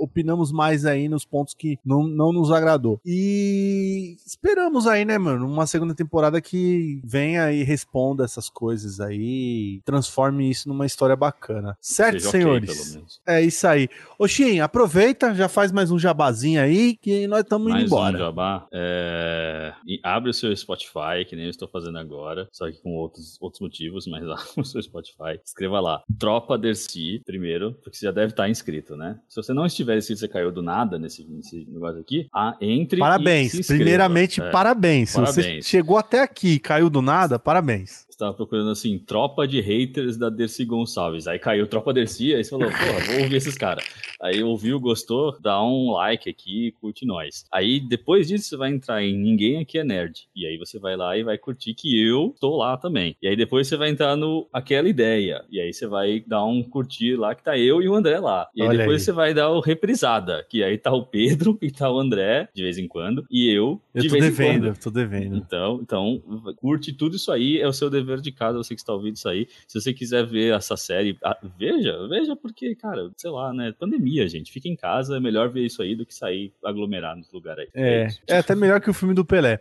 opinamos 0.01 0.53
mais 0.53 0.85
aí 0.85 1.09
nos 1.09 1.25
pontos 1.25 1.55
que 1.55 1.79
não, 1.85 2.03
não 2.03 2.33
nos 2.33 2.51
agradou. 2.51 3.01
E 3.07 4.17
esperamos 4.27 4.87
aí, 4.87 5.05
né, 5.05 5.17
mano, 5.17 5.47
uma 5.47 5.67
segunda 5.67 5.95
temporada 5.95 6.41
que 6.41 7.01
venha 7.05 7.51
e 7.53 7.63
responda 7.63 8.25
essas 8.25 8.51
coisas 8.51 9.01
aí, 9.01 9.81
transforme 9.85 10.51
isso 10.51 10.69
numa 10.69 10.85
história 10.85 11.17
bacana. 11.17 11.38
Certo, 11.81 12.19
Seja 12.21 12.31
senhores? 12.31 12.95
menos. 12.95 13.21
É 13.27 13.43
isso 13.43 13.67
aí. 13.67 13.89
Oxin, 14.19 14.61
aproveita, 14.61 15.35
já 15.35 15.49
faz 15.49 15.71
mais 15.73 15.91
um 15.91 15.99
jabazinho 15.99 16.61
aí 16.61 16.97
que 16.97 17.27
nós 17.27 17.41
estamos 17.41 17.73
indo 17.73 17.81
embora. 17.83 18.17
um 18.17 18.19
jabá. 18.19 18.67
É, 18.73 19.73
abre 20.03 20.31
o 20.31 20.35
seu 20.35 20.55
Spotify, 20.57 21.25
que 21.29 21.37
nem 21.37 21.45
eu 21.47 21.51
estou 21.51 21.69
fazendo 21.69 21.99
agora, 21.99 22.49
só 22.53 22.71
que 22.71 22.81
com 22.83 22.95
outros, 22.97 23.37
outros 23.41 23.61
motivos, 23.61 24.07
mas 24.07 24.23
abre 24.29 24.45
o 24.57 24.65
seu 24.65 24.83
Spotify. 24.83 25.39
Escreva 25.45 25.81
lá, 25.81 26.03
Tropa 26.19 26.59
Dercy, 26.59 27.23
primeiro, 27.25 27.75
porque 27.83 27.97
você 27.97 28.07
já 28.07 28.13
deve 28.13 28.33
estar 28.33 28.49
inscrito, 28.49 28.97
né? 28.97 29.19
Se 29.29 29.37
você 29.37 29.53
não 29.53 29.67
estiver 29.67 29.97
inscrito, 29.97 30.21
você 30.21 30.29
caiu 30.29 30.51
do 30.51 30.63
nada 30.63 30.99
nesse, 30.99 31.25
nesse 31.25 31.65
negócio 31.71 32.01
aqui, 32.01 32.29
ah, 32.35 32.57
entre 32.61 32.99
Parabéns. 32.99 33.67
Primeiramente, 33.67 34.41
É. 34.41 34.51
parabéns. 34.51 35.11
Se 35.11 35.21
você 35.21 35.41
Parabéns. 35.43 35.67
chegou 35.67 35.97
até 35.99 36.21
aqui 36.23 36.55
e 36.55 36.59
caiu 36.59 36.91
do 36.91 37.01
nada, 37.03 37.39
parabéns. 37.39 38.08
Estava 38.19 38.35
procurando 38.35 38.71
assim, 38.71 38.99
tropa 38.99 39.47
de 39.47 39.61
haters 39.61 40.17
da 40.17 40.29
Dercy 40.29 40.65
Gonçalves. 40.65 41.29
Aí 41.29 41.39
caiu 41.39 41.69
tropa 41.69 41.93
Dercy, 41.95 42.35
aí 42.35 42.43
você 42.43 42.51
falou, 42.51 42.69
porra, 42.69 43.13
vou 43.13 43.23
ouvir 43.23 43.37
esses 43.37 43.57
caras. 43.57 43.85
Aí 44.21 44.43
ouviu, 44.43 44.81
gostou, 44.81 45.39
dá 45.41 45.63
um 45.63 45.93
like 45.93 46.29
aqui, 46.29 46.75
curte 46.81 47.07
nós. 47.07 47.45
Aí 47.55 47.79
depois 47.79 48.27
disso 48.27 48.49
você 48.49 48.57
vai 48.57 48.71
entrar 48.71 49.05
em 49.05 49.17
Ninguém 49.17 49.61
Aqui 49.61 49.79
é 49.79 49.85
Nerd. 49.85 50.27
E 50.35 50.45
aí 50.47 50.59
você 50.59 50.81
vai 50.81 50.97
lá 50.97 51.17
e 51.17 51.23
vai 51.23 51.39
curtir 51.39 51.75
que 51.75 52.05
eu 52.05 52.35
tô 52.41 52.57
lá 52.57 52.77
também. 52.77 53.15
E 53.23 53.29
aí 53.29 53.37
depois 53.37 53.69
você 53.69 53.77
vai 53.77 53.89
entrar 53.89 54.17
no 54.17 54.49
Aquela 54.53 54.89
Ideia. 54.89 55.45
E 55.49 55.61
aí 55.61 55.73
você 55.73 55.87
vai 55.87 56.19
dar 56.27 56.45
um 56.45 56.61
curtir 56.65 57.15
lá 57.15 57.37
que 57.37 57.45
tá 57.45 57.57
eu 57.57 57.81
e 57.81 57.89
o 57.89 57.95
André 57.95 58.19
lá. 58.19 58.49
E 58.53 58.63
aí 58.63 58.69
Olha 58.69 58.79
depois 58.79 59.03
aí. 59.03 59.05
você 59.05 59.13
vai 59.13 59.33
dar 59.33 59.51
o 59.51 59.61
Reprisada, 59.61 60.45
que 60.51 60.65
aí 60.65 60.77
tá 60.77 60.91
o 60.93 61.07
Pedro 61.07 61.57
e 61.63 61.71
tá 61.71 61.89
o 61.89 62.01
André, 62.01 62.49
de 62.53 62.65
vez 62.65 62.79
em 62.79 62.89
quando, 62.89 63.25
e 63.31 63.49
eu, 63.49 63.81
Eu 63.95 64.03
de 64.03 64.09
tô 64.09 64.15
vez 64.15 64.25
devendo, 64.25 64.51
em 64.51 64.59
quando. 64.59 64.67
eu 64.67 64.83
tô 64.83 64.91
devendo. 64.91 65.37
Então, 65.37 65.79
então, 65.81 66.21
curte 66.57 66.93
tudo 66.93 67.15
isso 67.15 67.31
aí, 67.31 67.61
é 67.61 67.69
o 67.69 67.73
seu 67.73 67.89
dever 67.89 68.08
de 68.17 68.33
casa, 68.33 68.59
você 68.59 68.75
que 68.75 68.81
está 68.81 68.93
ouvindo 68.93 69.17
isso 69.17 69.29
aí. 69.29 69.47
Se 69.67 69.81
você 69.81 69.93
quiser 69.93 70.27
ver 70.27 70.55
essa 70.55 70.77
série, 70.77 71.17
ah, 71.23 71.37
veja, 71.59 72.07
veja, 72.09 72.35
porque, 72.35 72.75
cara, 72.75 73.11
sei 73.17 73.31
lá, 73.31 73.53
né? 73.53 73.75
Pandemia, 73.79 74.27
gente. 74.27 74.51
Fica 74.51 74.69
em 74.69 74.77
casa, 74.77 75.17
é 75.17 75.21
melhor 75.21 75.49
ver 75.51 75.67
isso 75.67 75.83
aí 75.83 75.95
do 75.95 76.07
que 76.07 76.15
sair 76.15 76.53
aglomerar 76.65 77.17
nos 77.17 77.31
lugares 77.33 77.69
aí. 77.75 77.83
É, 77.83 78.07
isso. 78.07 78.21
é 78.27 78.39
até 78.39 78.55
melhor 78.55 78.81
que 78.81 78.91
o 78.91 78.95
filme 78.95 79.15
do 79.15 79.25
Pelé. 79.25 79.61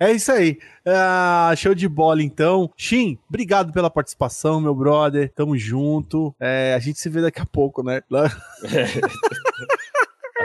É 0.00 0.10
isso 0.10 0.32
aí. 0.32 0.58
Ah, 0.86 1.52
show 1.56 1.74
de 1.74 1.88
bola, 1.88 2.22
então. 2.22 2.70
Shin, 2.76 3.18
obrigado 3.28 3.72
pela 3.72 3.90
participação, 3.90 4.60
meu 4.60 4.74
brother. 4.74 5.30
Tamo 5.34 5.56
junto. 5.56 6.34
É, 6.40 6.74
a 6.74 6.78
gente 6.78 6.98
se 6.98 7.08
vê 7.08 7.20
daqui 7.20 7.40
a 7.40 7.46
pouco, 7.46 7.82
né? 7.82 8.00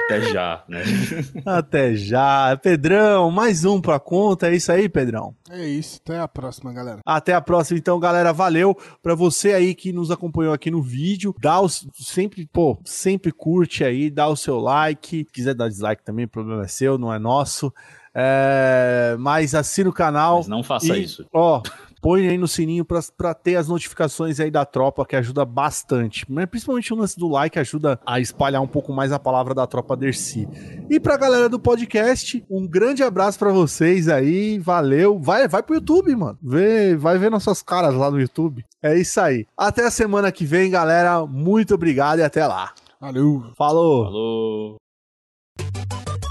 Até 0.07 0.21
já, 0.21 0.63
né? 0.69 0.83
Até 1.45 1.93
já. 1.93 2.57
Pedrão, 2.63 3.29
mais 3.29 3.65
um 3.65 3.81
pra 3.81 3.99
conta. 3.99 4.47
É 4.47 4.55
isso 4.55 4.71
aí, 4.71 4.87
Pedrão. 4.87 5.35
É 5.49 5.67
isso, 5.67 5.99
até 6.01 6.17
a 6.17 6.27
próxima, 6.29 6.71
galera. 6.71 7.01
Até 7.05 7.33
a 7.33 7.41
próxima, 7.41 7.77
então, 7.77 7.99
galera. 7.99 8.31
Valeu 8.31 8.73
pra 9.03 9.13
você 9.13 9.51
aí 9.51 9.75
que 9.75 9.91
nos 9.91 10.09
acompanhou 10.09 10.53
aqui 10.53 10.71
no 10.71 10.81
vídeo. 10.81 11.35
Dá 11.41 11.59
o 11.59 11.67
sempre, 11.67 12.47
pô, 12.53 12.79
sempre 12.85 13.33
curte 13.33 13.83
aí, 13.83 14.09
dá 14.09 14.29
o 14.29 14.37
seu 14.37 14.57
like. 14.59 15.25
Se 15.25 15.25
quiser 15.25 15.53
dar 15.53 15.67
dislike 15.67 16.05
também, 16.05 16.23
o 16.23 16.29
problema 16.29 16.63
é 16.63 16.67
seu, 16.67 16.97
não 16.97 17.13
é 17.13 17.19
nosso. 17.19 17.73
É, 18.15 19.15
mas 19.19 19.53
assina 19.53 19.89
o 19.89 19.93
canal. 19.93 20.37
Mas 20.37 20.47
não 20.47 20.63
faça 20.63 20.97
E, 20.97 21.03
isso. 21.03 21.25
Ó, 21.33 21.61
põe 22.01 22.27
aí 22.27 22.37
no 22.37 22.47
sininho 22.47 22.85
pra, 22.85 22.99
pra 23.17 23.33
ter 23.33 23.55
as 23.55 23.67
notificações 23.67 24.39
aí 24.39 24.51
da 24.51 24.65
tropa, 24.65 25.05
que 25.05 25.15
ajuda 25.15 25.45
bastante. 25.45 26.25
Mas 26.29 26.45
principalmente 26.45 26.93
o 26.93 26.97
lance 26.97 27.17
do 27.17 27.27
like 27.27 27.59
ajuda 27.59 27.99
a 28.05 28.19
espalhar 28.19 28.61
um 28.61 28.67
pouco 28.67 28.93
mais 28.93 29.11
a 29.11 29.19
palavra 29.19 29.53
da 29.53 29.67
tropa 29.67 29.95
Dercy. 29.95 30.47
E 30.89 30.99
pra 30.99 31.17
galera 31.17 31.49
do 31.49 31.59
podcast, 31.59 32.43
um 32.49 32.67
grande 32.67 33.03
abraço 33.03 33.37
pra 33.39 33.51
vocês 33.51 34.07
aí. 34.07 34.59
Valeu. 34.59 35.19
Vai, 35.19 35.47
vai 35.47 35.63
pro 35.63 35.75
YouTube, 35.75 36.15
mano. 36.15 36.37
Vê, 36.41 36.95
vai 36.95 37.17
ver 37.17 37.31
nossas 37.31 37.61
caras 37.61 37.93
lá 37.93 38.09
no 38.09 38.19
YouTube. 38.19 38.65
É 38.81 38.97
isso 38.97 39.19
aí. 39.19 39.45
Até 39.57 39.85
a 39.85 39.91
semana 39.91 40.31
que 40.31 40.45
vem, 40.45 40.69
galera. 40.69 41.25
Muito 41.25 41.75
obrigado 41.75 42.19
e 42.19 42.23
até 42.23 42.45
lá. 42.45 42.73
Valeu! 42.99 43.43
Falou. 43.55 44.05
Falou! 44.05 44.77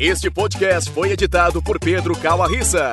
Este 0.01 0.31
podcast 0.31 0.91
foi 0.91 1.13
editado 1.13 1.63
por 1.63 1.79
Pedro 1.81 2.15
Calarissa. 2.19 2.93